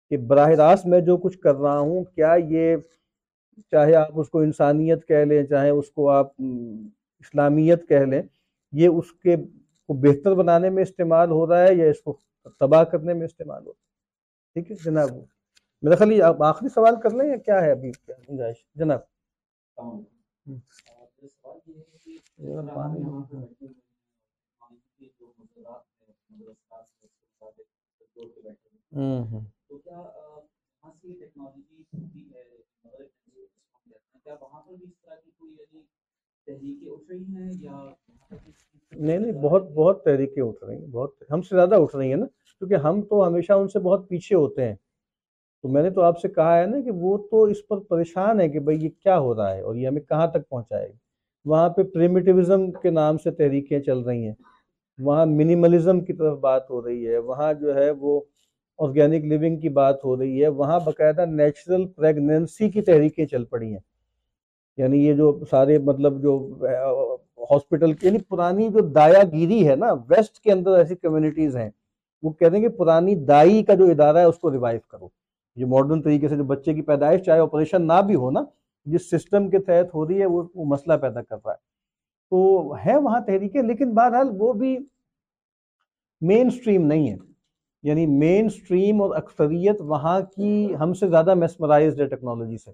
کہ 0.10 0.18
براہ 0.18 0.50
راست 0.50 0.86
میں 0.86 1.02
جو 1.02 1.18
کچھ 1.18 1.40
کر 1.40 1.56
رہا 1.56 1.80
ہوں، 1.80 2.04
کیا 2.04 2.36
یہ 2.50 2.76
چاہے 3.72 3.96
آپ 3.96 4.08
اس 4.14 4.30
کو 4.30 4.40
انسانیت 4.40 5.08
کہہ 5.08 5.26
لیں، 5.26 5.46
چاہے 5.46 5.70
اس 5.70 5.92
کو 5.92 6.10
آپ 6.10 6.28
اسلامیت 7.20 7.88
کہہ 7.88 8.06
لیں، 8.06 8.22
یہ 8.72 8.88
اس 8.88 9.14
کے 9.14 9.36
کو 9.86 9.94
بہتر 9.94 10.34
بنانے 10.34 10.70
میں 10.70 10.84
استعمال 10.84 11.32
ہو 11.32 11.48
رہا 11.48 11.68
ہے 11.68 11.74
یا 11.76 11.86
اس 11.86 12.02
کو 12.02 12.18
تباہ 12.60 12.84
کرنے 12.84 13.14
میں 13.14 13.26
استعمال 13.26 13.66
ہو 13.66 13.72
رہا 13.72 13.80
ہے؟ 13.80 13.88
ٹھیک 14.54 14.72
ہے، 14.72 14.76
جناب۔ 14.84 15.10
میرا 15.82 15.96
خیال 15.96 16.12
یہ 16.12 16.24
آپ 16.24 16.44
آخری 16.44 16.70
سوال 16.70 16.94
کر 17.04 17.10
لیں 17.10 17.30
یا 17.30 17.38
کیا 17.38 17.62
ہے 17.62 17.72
ابھی 17.72 17.92
کیا 17.92 18.16
گنجائش؟ 18.30 18.66
جناب۔ 18.76 19.00
ہوں۔ 28.96 29.57
نہیں 38.92 39.18
نہیں، 39.18 39.32
بہت 39.32 39.72
بہت 39.72 40.04
تحریکیں 40.04 40.44
اٹھ 40.44 40.64
رہی 40.64 40.76
ہیں، 40.76 40.88
بہت، 40.88 41.12
ہم 41.32 41.42
سے 41.42 41.56
زیادہ 41.56 41.76
اٹھ 41.76 41.96
رہی 41.96 42.10
ہیں 42.10 42.16
نا۔ 42.16 42.26
کیونکہ 42.26 42.76
ہم 42.76 43.02
تو 43.02 43.28
ہمیشہ 43.28 43.54
ان 43.54 43.68
سے 43.68 43.80
بہت 43.80 44.10
پیچھے 44.10 44.36
ہوتے 44.36 44.68
ہیں۔ 44.68 44.76
تو 45.62 45.68
میں 45.68 45.84
نے 45.84 45.90
تو 45.90 46.02
آپ 46.02 46.20
سے 46.20 46.28
کہا 46.28 46.60
ہے 46.60 46.66
نا 46.66 46.82
کہ 46.82 46.92
وہ 46.92 47.18
تو 47.18 47.44
اس 47.44 47.68
پر 47.68 47.80
پریشان 47.80 48.42
ہے 48.42 48.50
کہ 48.50 48.60
بھئی 48.60 48.78
یہ 48.82 48.90
کیا 48.90 49.20
ہو 49.20 49.36
رہا 49.36 49.56
ہے 49.56 49.62
اور 49.62 49.76
یہ 49.76 49.88
ہمیں 49.88 50.02
کہاں 50.02 50.28
تک 50.28 50.50
پہنچائے۔ 50.50 50.90
گا 50.90 50.98
وہاں 51.46 51.70
پہ 51.70 51.84
پریمیٹیوزم 51.84 52.72
کے 52.72 52.90
نام 52.90 53.18
سے 53.18 53.32
تحریکیں 53.32 53.80
چل 53.80 54.00
رہی 54.00 54.26
ہیں۔ 54.28 54.34
وہاں 55.00 55.26
منیملزم 55.26 56.00
کی 56.02 56.14
طرف 56.14 56.40
بات 56.40 56.70
ہو 56.70 56.86
رہی 56.86 57.08
ہے۔ 57.08 57.18
وہاں 57.18 57.54
جو 57.54 57.76
ہے 57.76 57.92
وہ 57.92 58.22
آرگینک 58.80 59.26
لیونگ 59.26 59.58
کی 59.58 59.70
بات 59.70 60.06
ہو 60.06 60.18
رہی 60.18 60.44
ہے، 60.44 60.48
وہاں 60.48 60.80
باقاعدہ 60.80 61.26
نیچرل 61.26 61.88
پریگننسی 61.88 62.70
کی 62.70 62.82
تحریکیں 62.82 63.26
چل 63.26 63.46
پڑی 63.46 63.72
ہیں۔ 63.72 63.80
یعنی 64.78 65.08
یہ 65.08 65.14
جو 65.14 65.40
سارے 65.50 65.78
مطلب 65.78 66.22
جو 66.22 66.54
ہاسپٹل 67.52 67.92
یعنی 68.02 68.18
پرانی 68.18 68.70
جو 68.70 68.80
دایا 68.80 69.24
گیری 69.32 69.70
ہے 69.70 69.76
نا 69.76 69.94
ویسٹ 69.94 70.40
کے 70.40 70.52
اندر 70.52 70.72
ایسی 70.72 70.96
کمیونٹیز 70.96 71.58
ہیں۔ 71.58 71.70
وہ 72.24 72.32
کہہ 72.32 72.48
دیں 72.48 72.62
کہ 72.62 72.70
پرانی 72.70 73.16
دائی 73.16 73.64
کا 73.64 73.74
جو 73.74 73.86
ادارہ 73.86 74.18
ہے، 74.18 74.24
اس 74.24 74.40
کو 74.40 74.52
ریوائو 74.52 74.80
کرو۔ 74.88 75.08
یہ 75.56 75.66
ماڈرن 75.66 76.02
طریقے 76.02 76.28
سے 76.28 76.36
جو 76.38 76.44
بچے 76.44 76.74
کی 76.74 76.82
پیدائش، 76.82 77.22
چاہے 77.22 77.40
آپریشن 77.40 77.88
نہ 77.88 78.02
بھی 78.02 78.16
ہو 78.16 78.32
نا، 78.32 78.44
جس 78.86 79.10
سسٹم 79.10 79.50
کے 79.50 79.60
تحت 79.60 79.94
ہو 79.94 80.08
رہی 80.08 80.22
ہے، 80.22 80.26
وہ 80.26 80.44
وہ 80.56 80.66
مسئلہ 80.66 80.94
پیدا 80.94 81.22
کر 81.22 81.36
رہا 81.46 81.52
ہے۔ 81.52 81.58
تو 82.30 82.74
ہے 82.86 82.98
وہاں 82.98 83.20
تحریکیں، 83.20 83.62
لیکن 83.62 83.94
بہرحال 83.94 84.30
وہ 84.38 84.54
بھی 84.54 84.78
مین 86.22 86.50
سٹریم 86.50 86.88
نہیں 86.88 87.12
ہے 87.12 87.18
یعنی 87.84 88.06
مین 88.06 88.50
سٹریم 88.50 89.02
اور 89.02 89.16
اکثریت 89.16 89.82
وہاں 89.82 90.22
کی 90.22 90.76
ہم 90.80 90.94
سے 90.94 91.08
زیادہ 91.08 91.34
میسمرائزڈ 91.34 92.02
ہے 92.02 92.06
ٹیکنالوجی 92.06 92.58
سے۔ 92.58 92.72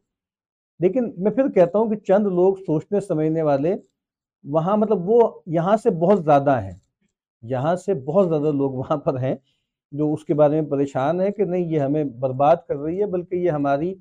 لیکن 0.80 1.12
میں 1.18 1.32
پھر 1.32 1.50
کہتا 1.50 1.80
ہوں 1.80 1.90
کہ 1.90 1.96
چند 1.96 2.28
لوگ 2.28 2.56
سوچنے 2.56 3.00
سمجھنے 3.00 3.42
والے 3.42 3.76
وہاں 4.44 4.78
مطلب 4.78 5.10
وہ 5.10 5.42
یہاں 5.46 5.78
سے 5.78 5.90
بہت 5.90 6.24
زیادہ 6.24 6.62
ہیں۔ 6.62 6.72
یہاں 7.42 7.76
سے 7.76 7.94
بہت 7.94 8.30
زیادہ 8.30 8.52
لوگ 8.52 8.72
وہاں 8.72 8.98
پر 8.98 9.20
ہیں 9.20 9.36
جو 9.92 10.14
اس 10.14 10.26
کے 10.26 10.34
بارے 10.34 10.62
میں 10.62 10.70
پریشان 10.70 11.22
ہے 11.22 11.32
کہ 11.32 11.46
نہیں 11.46 11.66
یہ 11.66 11.80
ہمیں 11.80 12.04
برباد 12.04 12.56
کر 12.68 12.76
رہی 12.76 13.00
ہے 13.00 13.06
بلکہ 13.06 13.36
یہ 13.36 13.50
ہماری 13.50 13.96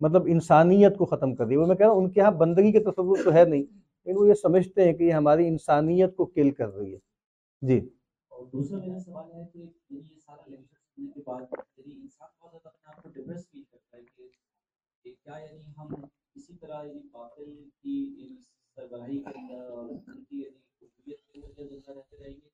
مطلب 0.00 0.22
انسانیت 0.26 0.96
کو 0.96 1.04
ختم 1.04 1.34
کر 1.34 1.44
رہی 1.44 1.54
ہے۔ 1.54 1.60
وہ 1.60 1.66
میں 1.66 1.76
کہہ 1.76 1.86
رہا 1.86 1.92
ہوں 1.94 2.02
ان 2.02 2.10
کے 2.10 2.20
یہاں 2.20 2.30
بندگی 2.30 2.72
کے 2.72 2.80
تصور 2.80 3.16
تو 3.24 3.32
ہے 3.32 3.44
نہیں، 3.44 3.62
لیکن 4.06 4.18
وہ 4.18 4.28
یہ 4.28 4.34
سمجھتے 4.34 4.84
ہیں 4.84 4.92
کہ 4.92 5.04
یہ 5.04 5.12
ہماری 5.12 5.48
انسانیت 5.48 6.16
کو 6.16 6.24
کل 6.24 6.50
کر 6.50 6.74
رہی 6.74 6.94
ہے۔ 6.94 6.98
جی۔ 7.62 7.95
اور 8.36 8.46
دوسرا 8.46 8.78
میرا 8.78 8.98
سوال 8.98 9.32
ہے 9.32 9.44
کہ 9.52 9.58
یعنی 9.58 9.98
یہ 9.98 10.18
سارا 10.18 10.50
لیکچر 10.50 10.76
سننے 10.76 11.10
کے 11.14 11.20
بعد 11.26 11.40
یعنی 11.76 11.94
انسان 11.94 12.28
بہت 12.40 12.50
زیادہ 12.52 12.68
اپنے 12.68 12.90
آپ 12.90 13.02
کو 13.02 13.08
ڈپریس 13.08 13.48
فیل 13.50 13.62
کرتا 13.62 13.96
ہے 13.96 14.02
کہ 15.04 15.14
کیا 15.24 15.38
یعنی 15.38 15.62
ہم 15.78 15.94
اسی 16.34 16.56
طرح 16.56 16.84
یعنی 16.84 17.00
باطل 17.12 17.68
کی 17.82 17.96
یعنی 18.18 18.36
سربراہی 18.76 19.18
کے 19.18 19.38
اندر 19.38 19.68
اور 19.70 19.88
ان 19.88 20.24
کی 20.24 20.42
یعنی 20.42 20.58
قبولیت 20.80 21.26
کے 21.26 21.40
اندر 21.40 21.74
زندہ 21.74 21.90
رہتے 21.90 22.16
رہیں 22.24 22.34
گے۔ 22.34 22.48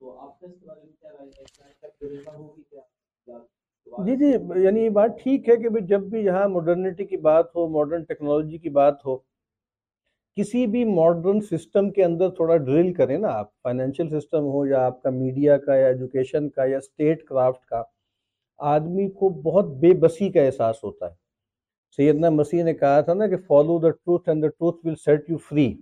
تو 0.00 0.18
آپ 0.18 0.40
کا 0.40 0.46
اس 0.46 0.60
کے 0.60 0.66
بارے 0.66 0.80
میں 0.80 0.92
کیا 0.92 1.10
رائے 1.10 1.28
ہے؟ 1.28 1.44
کیا 1.44 1.88
تک 1.88 2.28
ہوگی 2.28 2.62
کیا؟ 2.62 3.38
جی 3.86 4.16
جی 4.16 4.30
یعنی 4.62 4.80
یہ 4.80 4.90
بات 4.90 5.10
ٹھیک 5.22 5.48
ہے 5.48 5.56
کہ 5.56 5.80
جب 5.80 6.00
بھی 6.00 6.20
یہاں 6.20 6.48
ماڈرنٹی 6.48 7.04
کی 7.04 7.16
بات 7.16 7.54
ہو 7.56 7.68
ماڈرن 7.68 8.04
ٹیکنالوجی 8.04 8.58
کی 8.58 8.68
بات 8.68 9.04
ہو 9.06 9.16
کسی 10.36 10.66
بھی 10.66 10.84
ماڈرن 10.84 11.40
سسٹم 11.40 11.90
کے 11.90 12.04
اندر 12.04 12.30
تھوڑا 12.30 12.56
ڈرل 12.56 12.92
کریں 12.92 13.18
نا 13.18 13.28
آپ 13.28 13.48
فائنینشیل 13.62 14.20
سسٹم 14.20 14.44
ہو 14.44 14.66
یا 14.66 14.86
آپ 14.86 15.02
کا 15.02 15.10
میڈیا 15.10 15.56
کا 15.56 15.74
یا 15.76 15.86
ایجوکیشن 15.86 16.48
کا 16.48 16.64
یا 16.64 16.76
اسٹیٹ 16.76 17.24
کرافٹ 17.24 17.64
کا، 17.64 17.82
آدمی 18.58 19.08
کو 19.10 19.28
بہت 19.28 19.64
بے 19.64 19.94
بسی 19.94 20.32
کا 20.32 20.42
احساس 20.42 20.84
ہوتا 20.84 21.06
ہے۔ 21.06 21.14
سیدنا 21.96 22.30
مسیح 22.30 22.64
نے 22.64 22.74
کہا 22.74 23.00
تھا 23.00 23.14
نا 23.14 23.26
کہ 23.26 23.36
follow 23.36 23.78
the 23.78 23.90
truth 23.90 24.28
and 24.28 24.42
the 24.42 24.48
truth 24.48 24.86
will 24.86 24.94
set 24.94 25.30
you 25.30 25.38
free 25.38 25.74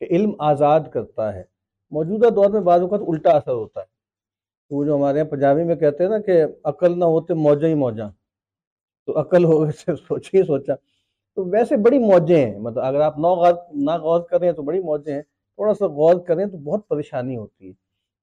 کہ 0.00 0.06
علم 0.10 0.32
آزاد 0.38 0.80
کرتا 0.92 1.34
ہے۔ 1.34 1.42
موجودہ 1.90 2.30
دور 2.30 2.50
میں 2.50 2.60
بعض 2.60 2.80
اوقات 2.80 3.00
الٹا 3.08 3.30
اثر 3.30 3.52
ہوتا 3.52 3.80
ہے۔ 3.80 3.86
وہ 4.70 4.84
جو 4.84 4.96
ہمارے 4.96 5.18
یہاں 5.18 5.28
پنجابی 5.28 5.64
میں 5.64 5.76
کہتے 5.76 6.02
ہیں 6.02 6.10
نا 6.10 6.18
کہ 6.18 6.44
عقل 6.64 6.98
نہ 6.98 7.04
ہوتے 7.04 7.34
موجہ 7.34 7.66
ہی 7.66 7.74
موجہ۔ 7.74 8.10
تو 9.06 9.20
عقل 9.20 9.44
ہو 9.44 9.62
گئے، 9.62 9.94
سوچے 9.96 10.38
ہی 10.38 10.42
سوچا۔ 10.42 10.74
تو 11.36 11.44
ویسے 11.44 11.76
بڑی 11.76 11.98
موجیں 11.98 12.52
ہیں۔ 12.52 12.58
مطلب 12.58 12.84
اگر 12.84 13.00
آپ 13.00 13.18
نو 13.18 13.28
غور 13.28 13.54
نہ 13.74 13.90
غور 13.90 14.20
کریں 14.20 14.52
تو 14.52 14.62
بڑی 14.62 14.80
موجیں 14.80 15.14
ہیں۔ 15.14 15.22
تھوڑا 15.22 15.74
سا 15.74 15.86
غور 15.86 16.14
کریں 16.14 16.46
تو 16.46 16.58
بہت 16.58 16.88
پریشانی 16.88 17.36
ہوتی 17.36 17.68
ہے 17.68 17.72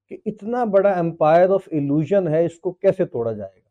کہ 0.09 0.17
اتنا 0.25 0.63
بڑا 0.63 0.91
امپائر 0.91 1.49
آف 1.49 1.67
ایلوژن 1.71 2.27
ہے، 2.27 2.45
اس 2.45 2.59
کو 2.59 2.71
کیسے 2.71 3.05
توڑا 3.05 3.31
جائے 3.31 3.59
گا؟ 3.59 3.69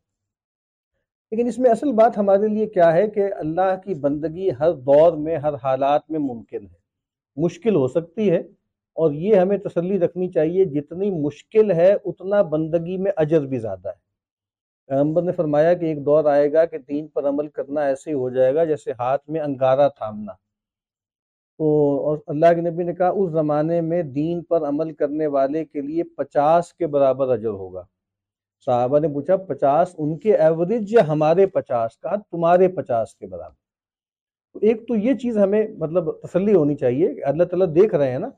لیکن 1.30 1.46
اس 1.46 1.58
میں 1.58 1.70
اصل 1.70 1.92
بات 1.92 2.18
ہمارے 2.18 2.48
لیے 2.48 2.66
کیا 2.66 2.92
ہے 2.92 3.08
کہ 3.08 3.24
اللہ 3.34 3.76
کی 3.84 3.94
بندگی 3.94 4.48
ہر 4.60 4.72
دور 4.72 5.12
میں، 5.12 5.36
ہر 5.36 5.54
حالات 5.54 6.10
میں 6.10 6.18
ممکن 6.18 6.66
ہے۔ 6.66 6.88
مشکل 7.36 7.74
ہو 7.74 7.88
سکتی 7.88 8.30
ہے 8.30 8.38
اور 8.94 9.12
یہ 9.12 9.34
ہمیں 9.34 9.58
تسلی 9.58 9.98
رکھنی 9.98 10.28
چاہیے۔ 10.28 10.64
جتنی 10.64 11.10
مشکل 11.10 11.70
ہے، 11.70 11.94
اتنا 12.04 12.42
بندگی 12.42 12.96
میں 12.96 13.12
اجر 13.16 13.40
بھی 13.40 13.58
زیادہ 13.58 13.88
ہے۔ 13.88 14.07
پیغمبر 14.88 15.22
نے 15.22 15.32
فرمایا 15.32 15.74
کہ 15.74 15.84
ایک 15.84 16.06
دور 16.06 16.24
آئے 16.24 16.52
گا 16.52 16.64
کہ 16.64 16.78
دین 16.78 17.08
پر 17.08 17.28
عمل 17.28 17.48
کرنا 17.48 17.80
ایسے 17.80 18.10
ہی 18.10 18.14
ہو 18.14 18.30
جائے 18.30 18.54
گا 18.54 18.64
جیسے 18.64 18.92
ہاتھ 18.92 19.30
میں 19.30 19.40
انگارہ 19.40 19.88
تھامنا۔ 19.88 20.32
تو 21.58 21.64
اور 22.04 22.18
اللہ 22.26 22.46
کے 22.54 22.60
نبی 22.60 22.82
نے 22.82 22.94
کہا، 22.94 23.08
اس 23.08 23.30
زمانے 23.30 23.80
میں 23.80 24.02
دین 24.02 24.42
پر 24.42 24.62
عمل 24.62 24.92
کرنے 24.92 25.26
والے 25.26 25.64
کے 25.64 25.80
لیے 25.80 26.02
پچاس 26.04 26.74
کے 26.74 26.86
برابر 26.86 27.28
اجر 27.28 27.48
ہوگا۔ 27.48 27.82
صحابہ 28.64 28.98
نے 28.98 29.08
پوچھا، 29.08 29.36
پچاس 29.36 29.94
ان 29.98 30.18
کے 30.18 30.36
ایوریج 30.36 30.94
یا 30.94 31.08
ہمارے 31.08 31.46
پچاس 31.46 31.98
کا؟ 31.98 32.16
تمہارے 32.30 32.68
پچاس 32.68 33.14
کے 33.14 33.26
برابر۔ 33.26 33.68
تو 34.52 34.58
ایک 34.62 34.88
تو 34.88 34.96
یہ 34.96 35.14
چیز 35.14 35.38
ہمیں 35.38 35.68
مطلب 35.78 36.10
تسلی 36.12 36.54
ہونی 36.54 36.74
چاہیے 36.74 37.14
کہ 37.14 37.24
اللہ 37.24 37.44
تعالیٰ 37.44 37.74
دیکھ 37.74 37.94
رہے 37.94 38.10
ہیں 38.10 38.18
نا 38.18 38.28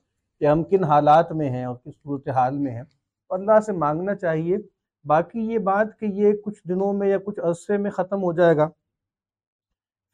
کہ 0.40 0.44
ہم 0.44 0.64
کن 0.64 0.84
حالات 0.84 1.32
میں 1.32 1.50
ہیں 1.50 1.64
اور 1.64 1.76
کس 1.76 1.94
صورتحال 2.02 2.58
میں 2.58 2.72
ہیں۔ 2.72 2.82
اور 3.26 3.38
اللہ 3.38 3.60
سے 3.66 3.72
مانگنا 3.72 4.14
چاہیے 4.14 4.56
باقی 5.04 5.40
یہ 5.40 5.58
بات 5.58 5.98
کہ 5.98 6.04
یہ 6.04 6.32
کچھ 6.44 6.62
دنوں 6.68 6.92
میں 6.92 7.08
یا 7.08 7.18
کچھ 7.24 7.40
عرصے 7.40 7.76
میں 7.76 7.90
ختم 7.90 8.22
ہو 8.22 8.32
جائے 8.32 8.56
گا۔ 8.56 8.68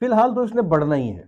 فی 0.00 0.06
الحال 0.06 0.34
تو 0.34 0.40
اس 0.40 0.54
نے 0.54 0.62
بڑھنا 0.62 0.96
ہی 0.96 1.16
ہے۔ 1.16 1.22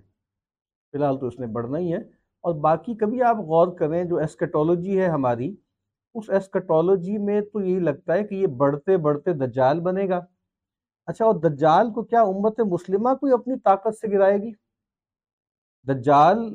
فی 0.93 0.99
الحال 0.99 1.19
تو 1.19 1.27
اس 1.27 1.41
نے 1.41 1.47
بڑھنا 1.47 1.79
ہی 1.79 1.93
ہے۔ 1.93 1.99
اور 2.41 2.55
باقی 2.55 2.95
کبھی 2.95 3.23
آپ 3.23 3.37
غور 3.37 3.69
کریں، 3.79 4.05
جو 4.05 4.17
ایسکٹولوجی 4.17 5.01
ہے 5.01 5.07
ہماری، 5.07 5.57
اس 6.15 6.31
ایسکٹولوجی 6.31 7.19
میں 7.19 7.41
تو 7.41 7.61
یہی 7.61 7.79
لگتا 7.79 8.15
ہے 8.15 8.25
کہ 8.25 8.35
یہ 8.35 8.47
بڑھتے 8.47 8.97
بڑھتے 8.97 9.33
دجال 9.33 9.81
بنے 9.81 10.09
گا۔ 10.09 10.21
اچھا 11.07 11.25
اور 11.25 11.35
دجال 11.35 11.93
کو 11.93 12.03
کیا 12.03 12.23
امت 12.23 12.61
مسلمہ 12.61 13.15
کوئی 13.15 13.33
اپنی 13.33 13.59
طاقت 13.59 13.95
سے 13.95 14.13
گرائے 14.13 14.39
گی؟ 14.39 14.53
دجال 15.83 16.55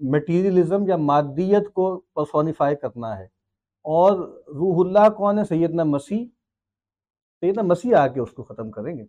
میٹیریلزم 0.00 0.88
یا 0.88 0.96
مادیت 0.96 1.72
کو 1.72 2.00
پرسونیفائی 2.14 2.76
کرنا 2.76 3.18
ہے۔ 3.18 3.39
اور 3.82 4.18
روح 4.46 4.86
اللہ 4.86 5.10
کون 5.10 5.38
ہے 5.38 5.44
سیدنا 5.44 5.84
مسیح 5.84 6.24
سیدنا 7.40 7.62
مسیح 7.62 7.96
آ 7.96 8.08
کے 8.08 8.20
اس 8.20 8.30
کو 8.30 8.42
ختم 8.42 8.70
کریں 8.70 8.96
گے۔ 8.96 9.02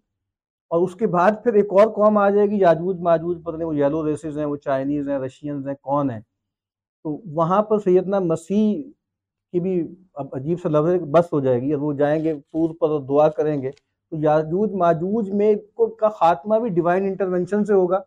اور 0.69 0.81
اس 0.81 0.95
کے 0.95 1.07
بعد 1.07 1.31
پھر 1.43 1.53
ایک 1.53 1.67
اور 1.69 1.87
قوم 1.87 2.17
آ 2.17 2.29
جائے 2.29 2.47
گی، 2.47 2.59
یاجوج، 2.59 2.99
ماجوج، 2.99 3.37
پتہ 3.43 3.55
نہیں 3.55 3.67
وہ 3.67 3.75
یلو 3.75 4.05
ریسز 4.05 4.37
ہیں، 4.37 4.45
وہ 4.45 4.55
چائنیز 4.55 5.09
ہیں، 5.09 5.19
رشینز 5.19 5.67
ہیں، 5.67 5.75
کون 5.81 6.11
ہیں۔ 6.11 6.19
تو 7.03 7.21
وہاں 7.25 7.63
پر 7.63 7.79
سیدنا 7.79 8.19
مسیح 8.19 8.83
کی 9.51 9.59
بھی 9.59 9.95
اب 10.13 10.27
عجیب 10.33 10.57
سا 10.61 10.69
لفظ 10.69 11.03
بس 11.11 11.33
ہو 11.33 11.39
جائے 11.39 11.61
گی 11.61 11.73
اور 11.73 11.81
وہ 11.81 11.93
جائیں 11.93 12.23
گے 12.23 12.33
پور 12.51 12.75
پر 12.75 13.05
دعا 13.05 13.29
کریں 13.29 13.61
گے، 13.61 13.71
تو 13.71 14.15
یاجوج، 14.17 14.71
ماجوج 14.73 15.29
میں 15.29 15.55
کا 15.99 16.09
خاتمہ 16.09 16.55
بھی 16.55 16.69
ڈیوائن 16.69 17.03
انٹرونشن 17.03 17.65
سے 17.65 17.73
ہوگا، 17.73 17.99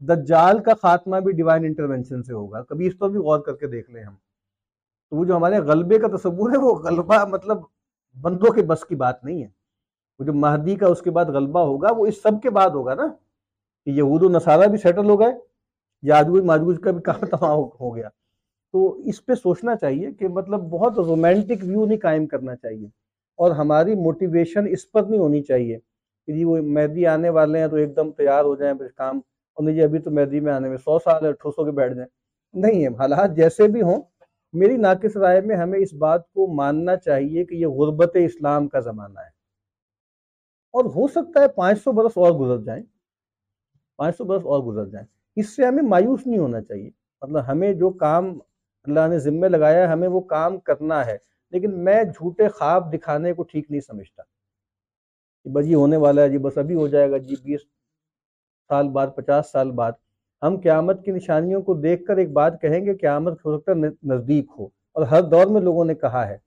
دجال 0.00 0.58
کا 0.58 0.72
خاتمہ 0.82 1.16
بھی 1.16 1.32
ڈیوائن 1.32 1.64
انٹرونشن 1.64 2.22
سے 2.22 2.32
ہوگا۔ 2.32 2.62
کبھی 2.62 2.86
اس 2.86 2.98
پر 2.98 3.08
بھی 3.08 3.18
غور 3.18 3.40
کر 3.40 3.56
کے 3.56 3.66
دیکھ 3.66 3.90
لیں 3.90 4.02
ہم۔ 4.02 4.14
تو 5.10 5.16
وہ 5.16 5.24
جو 5.24 5.36
ہمارے 5.36 5.58
غلبے 5.58 5.98
کا 5.98 6.16
تصور 6.16 6.50
ہے، 6.50 6.58
وہ 6.58 6.74
غلبہ 6.74 7.24
مطلب 7.24 7.58
بندوں 8.20 8.52
کے 8.52 8.62
بس 8.62 8.84
کی 8.84 8.94
بات 8.94 9.24
نہیں 9.24 9.42
ہے۔ 9.42 9.48
وہ 10.18 10.24
جو 10.24 10.32
مہدی 10.34 10.76
کا 10.76 10.86
اس 10.86 11.02
کے 11.02 11.10
بعد 11.10 11.24
غلبہ 11.24 11.60
ہوگا، 11.60 11.88
وہ 11.96 12.06
اس 12.06 12.22
سب 12.22 12.42
کے 12.42 12.50
بعد 12.50 12.70
ہوگا 12.70 12.94
نا۔ 12.94 13.06
کہ 13.84 13.90
یہود 13.90 14.22
و 14.22 14.28
نصارہ 14.28 14.66
بھی 14.66 14.78
سیٹل 14.78 15.10
ہو 15.10 15.20
گئے 15.20 15.38
یادوج 16.02 16.44
ماجوج 16.44 16.80
کا 16.84 16.90
بھی 16.90 17.02
کہاں 17.02 17.20
تمام 17.30 17.58
ہو 17.80 17.96
گیا۔ 17.96 18.08
تو 18.72 18.98
اس 18.98 19.26
پہ 19.26 19.34
سوچنا 19.34 19.76
چاہیے 19.76 20.12
کہ 20.12 20.28
مطلب 20.28 20.60
بہت 20.60 20.98
رومانٹک 20.98 21.62
ویو 21.62 21.86
نہیں 21.86 21.98
قائم 21.98 22.26
کرنا 22.26 22.56
چاہیے۔ 22.56 22.86
اور 23.36 23.50
ہماری 23.50 23.94
موٹیویشن 23.94 24.64
اس 24.68 24.92
پر 24.92 25.02
نہیں 25.02 25.20
ہونی 25.20 25.42
چاہیے 25.42 25.78
کہ 26.26 26.32
جی 26.32 26.44
وہ 26.44 26.58
مہدی 26.62 27.06
آنے 27.06 27.28
والے 27.28 27.58
ہیں 27.58 27.66
تو 27.66 27.76
ایک 27.76 27.96
دم 27.96 28.10
تیار 28.10 28.44
ہو 28.44 28.56
جائیں 28.56 28.74
پھر 28.74 28.86
کام۔ 28.86 29.16
اور 29.54 29.64
نہیں 29.64 29.74
جی 29.74 29.82
ابھی 29.82 29.98
تو 29.98 30.10
مہدی 30.10 30.40
میں 30.40 30.52
آنے 30.52 30.68
میں 30.68 30.76
سو 30.76 30.98
سال 30.98 31.26
ہے، 31.26 31.32
ٹھوسوں 31.32 31.64
کے 31.64 31.70
بیٹھ 31.70 31.94
جائیں۔ 31.94 32.08
نہیں 32.52 32.82
ہے، 32.82 32.88
حالات 32.88 33.36
جیسے 33.36 33.68
بھی 33.68 33.82
ہوں 33.82 34.02
میری 34.52 34.76
ناقص 34.76 35.16
رائے 35.16 35.40
میں 35.40 35.56
ہمیں 35.56 35.78
اس 35.78 35.92
بات 35.92 36.32
کو 36.32 36.54
ماننا 36.54 36.96
چاہیے 36.96 37.44
کہ 37.44 37.54
یہ 37.54 37.66
غربت 37.66 38.10
اسلام 38.14 38.68
کا 38.68 38.80
زمانہ 38.80 39.20
ہے۔ 39.20 39.40
اور 40.72 40.84
ہو 40.84 41.08
سکتا 41.08 41.40
ہے 41.40 41.48
پانچ 41.48 41.82
سو 41.82 41.92
برس 41.92 42.12
اور 42.14 42.32
گزر 42.32 42.64
جائیں۔ 42.64 42.82
پانچ 43.96 44.16
سو 44.16 44.24
برس 44.24 44.42
اور 44.44 44.60
گزر 44.60 44.86
جائیں۔ 44.86 45.06
اس 45.36 45.56
سے 45.56 45.66
ہمیں 45.66 45.82
مایوس 45.82 46.26
نہیں 46.26 46.38
ہونا 46.38 46.60
چاہیے۔ 46.60 46.90
مطلب 47.22 47.48
ہمیں 47.48 47.72
جو 47.72 47.90
کام 47.90 48.38
اللہ 48.84 49.08
نے 49.08 49.18
ذمہ 49.18 49.46
لگایا 49.46 49.82
ہے، 49.82 49.86
ہمیں 49.86 50.08
وہ 50.08 50.20
کام 50.20 50.58
کرنا 50.58 51.06
ہے۔ 51.06 51.16
لیکن 51.50 51.84
میں 51.84 52.04
جھوٹے 52.04 52.48
خواب 52.48 52.92
دکھانے 52.92 53.32
کو 53.32 53.42
ٹھیک 53.42 53.70
نہیں 53.70 53.80
سمجھتا۔ 53.80 54.22
کہ 55.44 55.50
بس 55.50 55.66
یہ 55.66 55.76
ہونے 55.76 55.96
والا 55.96 56.22
ہے 56.22 56.28
جی 56.28 56.38
بس 56.38 56.58
ابھی 56.58 56.74
ہو 56.74 56.88
جائے 56.88 57.10
گا 57.10 57.16
جی 57.18 57.34
بیس 57.42 57.60
سال 58.68 58.88
بعد، 58.88 59.06
پچاس 59.16 59.52
سال 59.52 59.70
بعد۔ 59.70 59.92
ہم 60.42 60.56
قیامت 60.62 61.04
کی 61.04 61.10
نشانیوں 61.10 61.62
کو 61.62 61.74
دیکھ 61.74 62.04
کر 62.04 62.16
ایک 62.16 62.32
بات 62.32 62.60
کہیں 62.60 62.86
گے، 62.86 62.94
قیامت 62.94 63.38
ہو 63.44 63.58
سکتا 63.58 63.72
ہے 63.72 63.76
نزدیک 64.02 64.46
ہو۔ 64.58 64.64
اور 64.64 65.02
ہر 65.02 65.22
دور 65.22 65.46
میں 65.46 65.60
لوگوں 65.60 65.84
نے 65.84 65.94
کہا 65.94 66.28
ہے۔ 66.28 66.38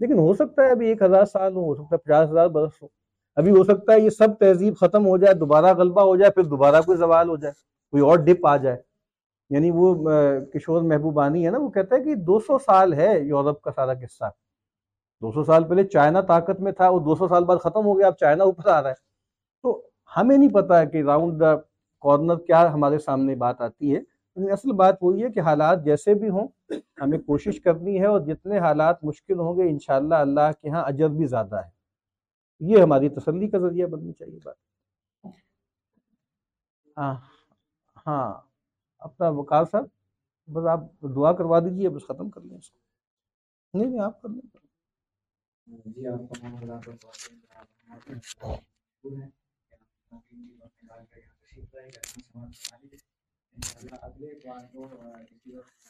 لیکن 0.00 0.18
ہو 0.18 0.34
سکتا 0.34 0.62
ہے 0.62 0.70
ابھی 0.70 0.88
ایک 0.88 1.02
ہزار 1.02 1.24
سال 1.24 1.56
ہو 1.56 1.64
ہو 1.64 1.74
سکتا 1.74 1.88
ہے 1.92 1.96
پچاس 1.96 2.30
ہزار 2.30 2.48
برس 2.48 2.82
ہو۔ 2.82 2.88
ابھی 3.36 3.50
ہو 3.50 3.64
سکتا 3.64 3.92
ہے 3.92 4.00
یہ 4.00 4.10
سب 4.10 4.28
تہذیب 4.40 4.76
ختم 4.76 5.06
ہو 5.06 5.16
جائے، 5.16 5.34
دوبارہ 5.34 5.74
غلبہ 5.74 6.02
ہو 6.02 6.16
جائے، 6.16 6.30
پھر 6.30 6.42
دوبارہ 6.42 6.80
کوئی 6.86 6.98
زوال 6.98 7.28
ہو 7.28 7.36
جائے، 7.36 7.52
کوئی 7.90 8.02
اور 8.02 8.18
ڈپ 8.18 8.46
آ 8.46 8.56
جائے۔ 8.56 8.76
یعنی 9.50 9.70
وہ 9.70 9.94
کشور 10.54 10.82
محبوبانی 10.82 11.46
ہے 11.46 11.50
نا، 11.50 11.58
وہ 11.58 11.68
کہتا 11.68 11.96
ہے 11.96 12.04
کہ 12.04 12.14
دو 12.14 12.40
سو 12.40 12.58
سال 12.58 12.94
ہے 12.94 13.20
یورپ 13.20 13.60
کا 13.60 13.70
سارا 13.76 13.94
قصہ۔ 13.94 14.24
دو 15.22 15.32
سو 15.32 15.44
سال 15.44 15.64
پہلے 15.64 15.84
چائنا 15.84 16.20
طاقت 16.20 16.60
میں 16.60 16.72
تھا، 16.72 16.88
وہ 16.88 17.00
دو 17.00 17.14
سو 17.14 17.28
سال 17.28 17.44
بعد 17.44 17.56
ختم 17.56 17.84
ہو 17.84 17.98
گیا، 17.98 18.06
اب 18.06 18.16
چائنا 18.16 18.44
اوپر 18.44 18.68
آ 18.68 18.82
رہا 18.82 18.90
ہے۔ 18.90 18.94
تو 19.62 19.82
ہمیں 20.16 20.38
نہیں 20.38 20.50
پتا 20.50 20.84
کہ 20.84 21.02
راؤنڈ 21.02 21.40
دا 21.40 21.54
کارنر 22.02 22.36
کیا 22.36 22.72
ہمارے 22.72 22.98
سامنے 22.98 23.34
بات 23.34 23.60
آتی 23.60 23.96
ہے۔ 23.96 24.00
اصل 24.52 24.72
بات 24.72 24.94
وہی 25.00 25.24
ہے 25.24 25.30
کہ 25.30 25.40
حالات 25.40 25.84
جیسے 25.84 26.14
بھی 26.14 26.28
ہوں، 26.28 26.48
ہمیں 27.02 27.18
کوشش 27.18 27.60
کرنی 27.60 28.00
ہے 28.00 28.06
اور 28.06 28.20
جتنے 28.20 28.58
حالات 28.58 29.04
مشکل 29.04 29.38
ہوں 29.38 29.56
گے، 29.56 29.70
انشاءاللہ 29.70 30.14
اللہ 30.14 30.52
کے 30.62 30.68
ہاں 30.68 30.84
اجر 30.86 31.08
بھی 31.08 31.26
زیادہ 31.26 31.56
ہے۔ 31.56 31.70
یہ 32.60 32.82
ہماری 32.82 33.08
تسلی 33.08 33.48
کا 33.48 33.58
ذریعہ 33.58 33.86
بننی 33.86 34.12
چاہیے 34.12 34.38
بات۔ 34.44 34.56
ہاں 36.96 37.14
ہاں 38.06 38.40
اپنا 38.98 39.28
وکال 39.28 39.64
صاحب، 39.70 39.84
بس 40.48 40.66
آپ 40.66 40.80
دعا 41.16 41.32
کروا 41.32 41.60
دیجیے 41.60 41.88
بس 41.88 42.02
ختم 42.08 42.30
کر 42.30 42.40
لیں 42.40 42.58
اس 42.58 42.70
کو۔ 42.70 42.78
نہیں 43.74 43.90
نہیں، 43.90 44.00
آپ 44.00 44.22
کر 44.22 44.28
لیں۔ 44.28 44.40
جی 45.66 46.06
آپ 46.06 46.20
اگلے 54.02 54.34
بار 54.44 54.64
کو 54.72 54.84
اسی 54.84 55.52
وقت 55.52 55.82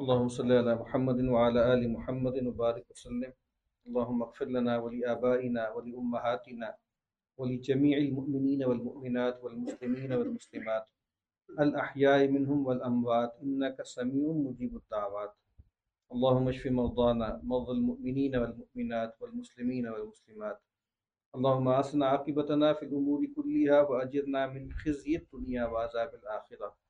اللهم 0.00 0.28
صل 0.28 0.52
على 0.52 0.74
محمد 0.74 1.20
وعلى 1.20 1.74
آل 1.74 1.92
محمد 1.92 2.46
وبارك 2.46 2.84
وسلم. 2.90 3.32
اللهم 3.86 4.22
اغفر 4.22 4.44
لنا 4.44 4.78
ولآبائنا 4.78 5.70
ولأمهاتنا 5.70 6.68
ولجميع 7.36 7.98
المؤمنين 7.98 8.64
والمؤمنات 8.64 9.44
والمسلمين 9.44 10.12
والمسلمات. 10.12 10.84
الأحياء 11.60 12.28
منهم 12.28 12.66
والأموات. 12.66 13.30
إنك 13.42 13.82
سميع 13.82 14.32
مجيب 14.32 14.76
الدعوات. 14.76 15.34
اللهم 16.12 16.48
اشف 16.48 16.66
مرضانا 16.66 17.40
مرضى 17.44 17.72
المؤمنين 17.72 18.36
والمؤمنات 18.36 19.12
والمسلمين 19.20 19.88
والمسلمات. 19.88 20.58
اللهم 21.36 21.68
أصنع 21.68 22.06
عاقبتنا 22.06 22.74
في 22.74 22.82
الأمور 22.84 23.20
كلها 23.36 23.80
وأجرنا 23.82 24.46
من 24.46 24.72
خزي 24.72 25.16
الدنيا 25.16 25.64
وعذاب 25.66 26.14
الآخرة. 26.14 26.89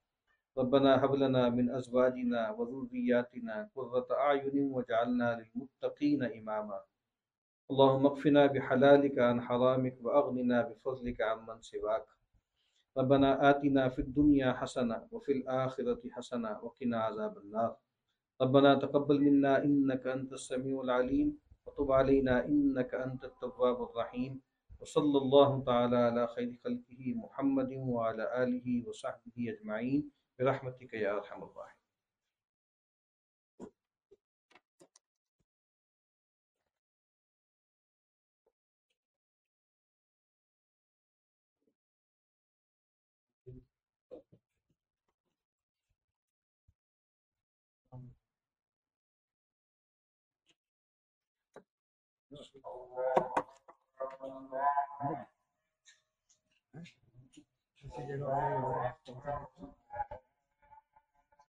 ربنا 0.59 1.05
هب 1.05 1.14
لنا 1.14 1.48
من 1.48 1.70
ازواجنا 1.70 2.51
وذرياتنا 2.51 3.70
قرة 3.74 4.06
اعين 4.10 4.70
واجعلنا 4.70 5.28
للمتقين 5.39 6.22
اماما 6.24 6.81
اللهم 7.70 8.06
اكفنا 8.06 8.47
بحلالك 8.47 9.18
عن 9.18 9.40
حرامك 9.47 9.97
واغننا 10.02 10.59
بفضلك 10.62 11.20
عمن 11.20 11.62
سواك. 11.62 12.06
ربنا 12.98 13.51
آتنا 13.51 13.89
في 13.89 13.98
الدنيا 14.02 14.52
حسنة 14.52 15.06
وفي 15.10 15.32
الآخرة 15.32 16.02
حسنة 16.10 16.59
وقنا 16.62 16.98
عذاب 17.01 17.39
النار. 17.39 17.77
ربنا 18.43 18.74
تقبل 18.74 19.20
منا 19.20 19.64
إنك 19.64 20.06
أنت 20.06 20.32
السميع 20.32 20.81
العليم 20.81 21.39
وتب 21.66 21.93
علينا 21.93 22.44
إنك 22.44 22.94
أنت 22.94 23.24
التواب 23.24 23.82
الرحيم. 23.82 24.40
وصلى 24.81 25.18
الله 25.18 25.64
تعالى 25.64 25.97
على 25.97 26.27
خير 26.27 26.59
خلقه 26.64 27.14
محمد 27.14 27.72
وعلى 27.72 28.43
آله 28.43 28.89
وصحبه 28.89 29.36
أجمعين. 29.39 30.10
برحمتك 30.41 30.95
يا 30.95 31.17
ارحم 31.19 31.43
الراحمين. 31.43 31.81
Allah 58.23 58.91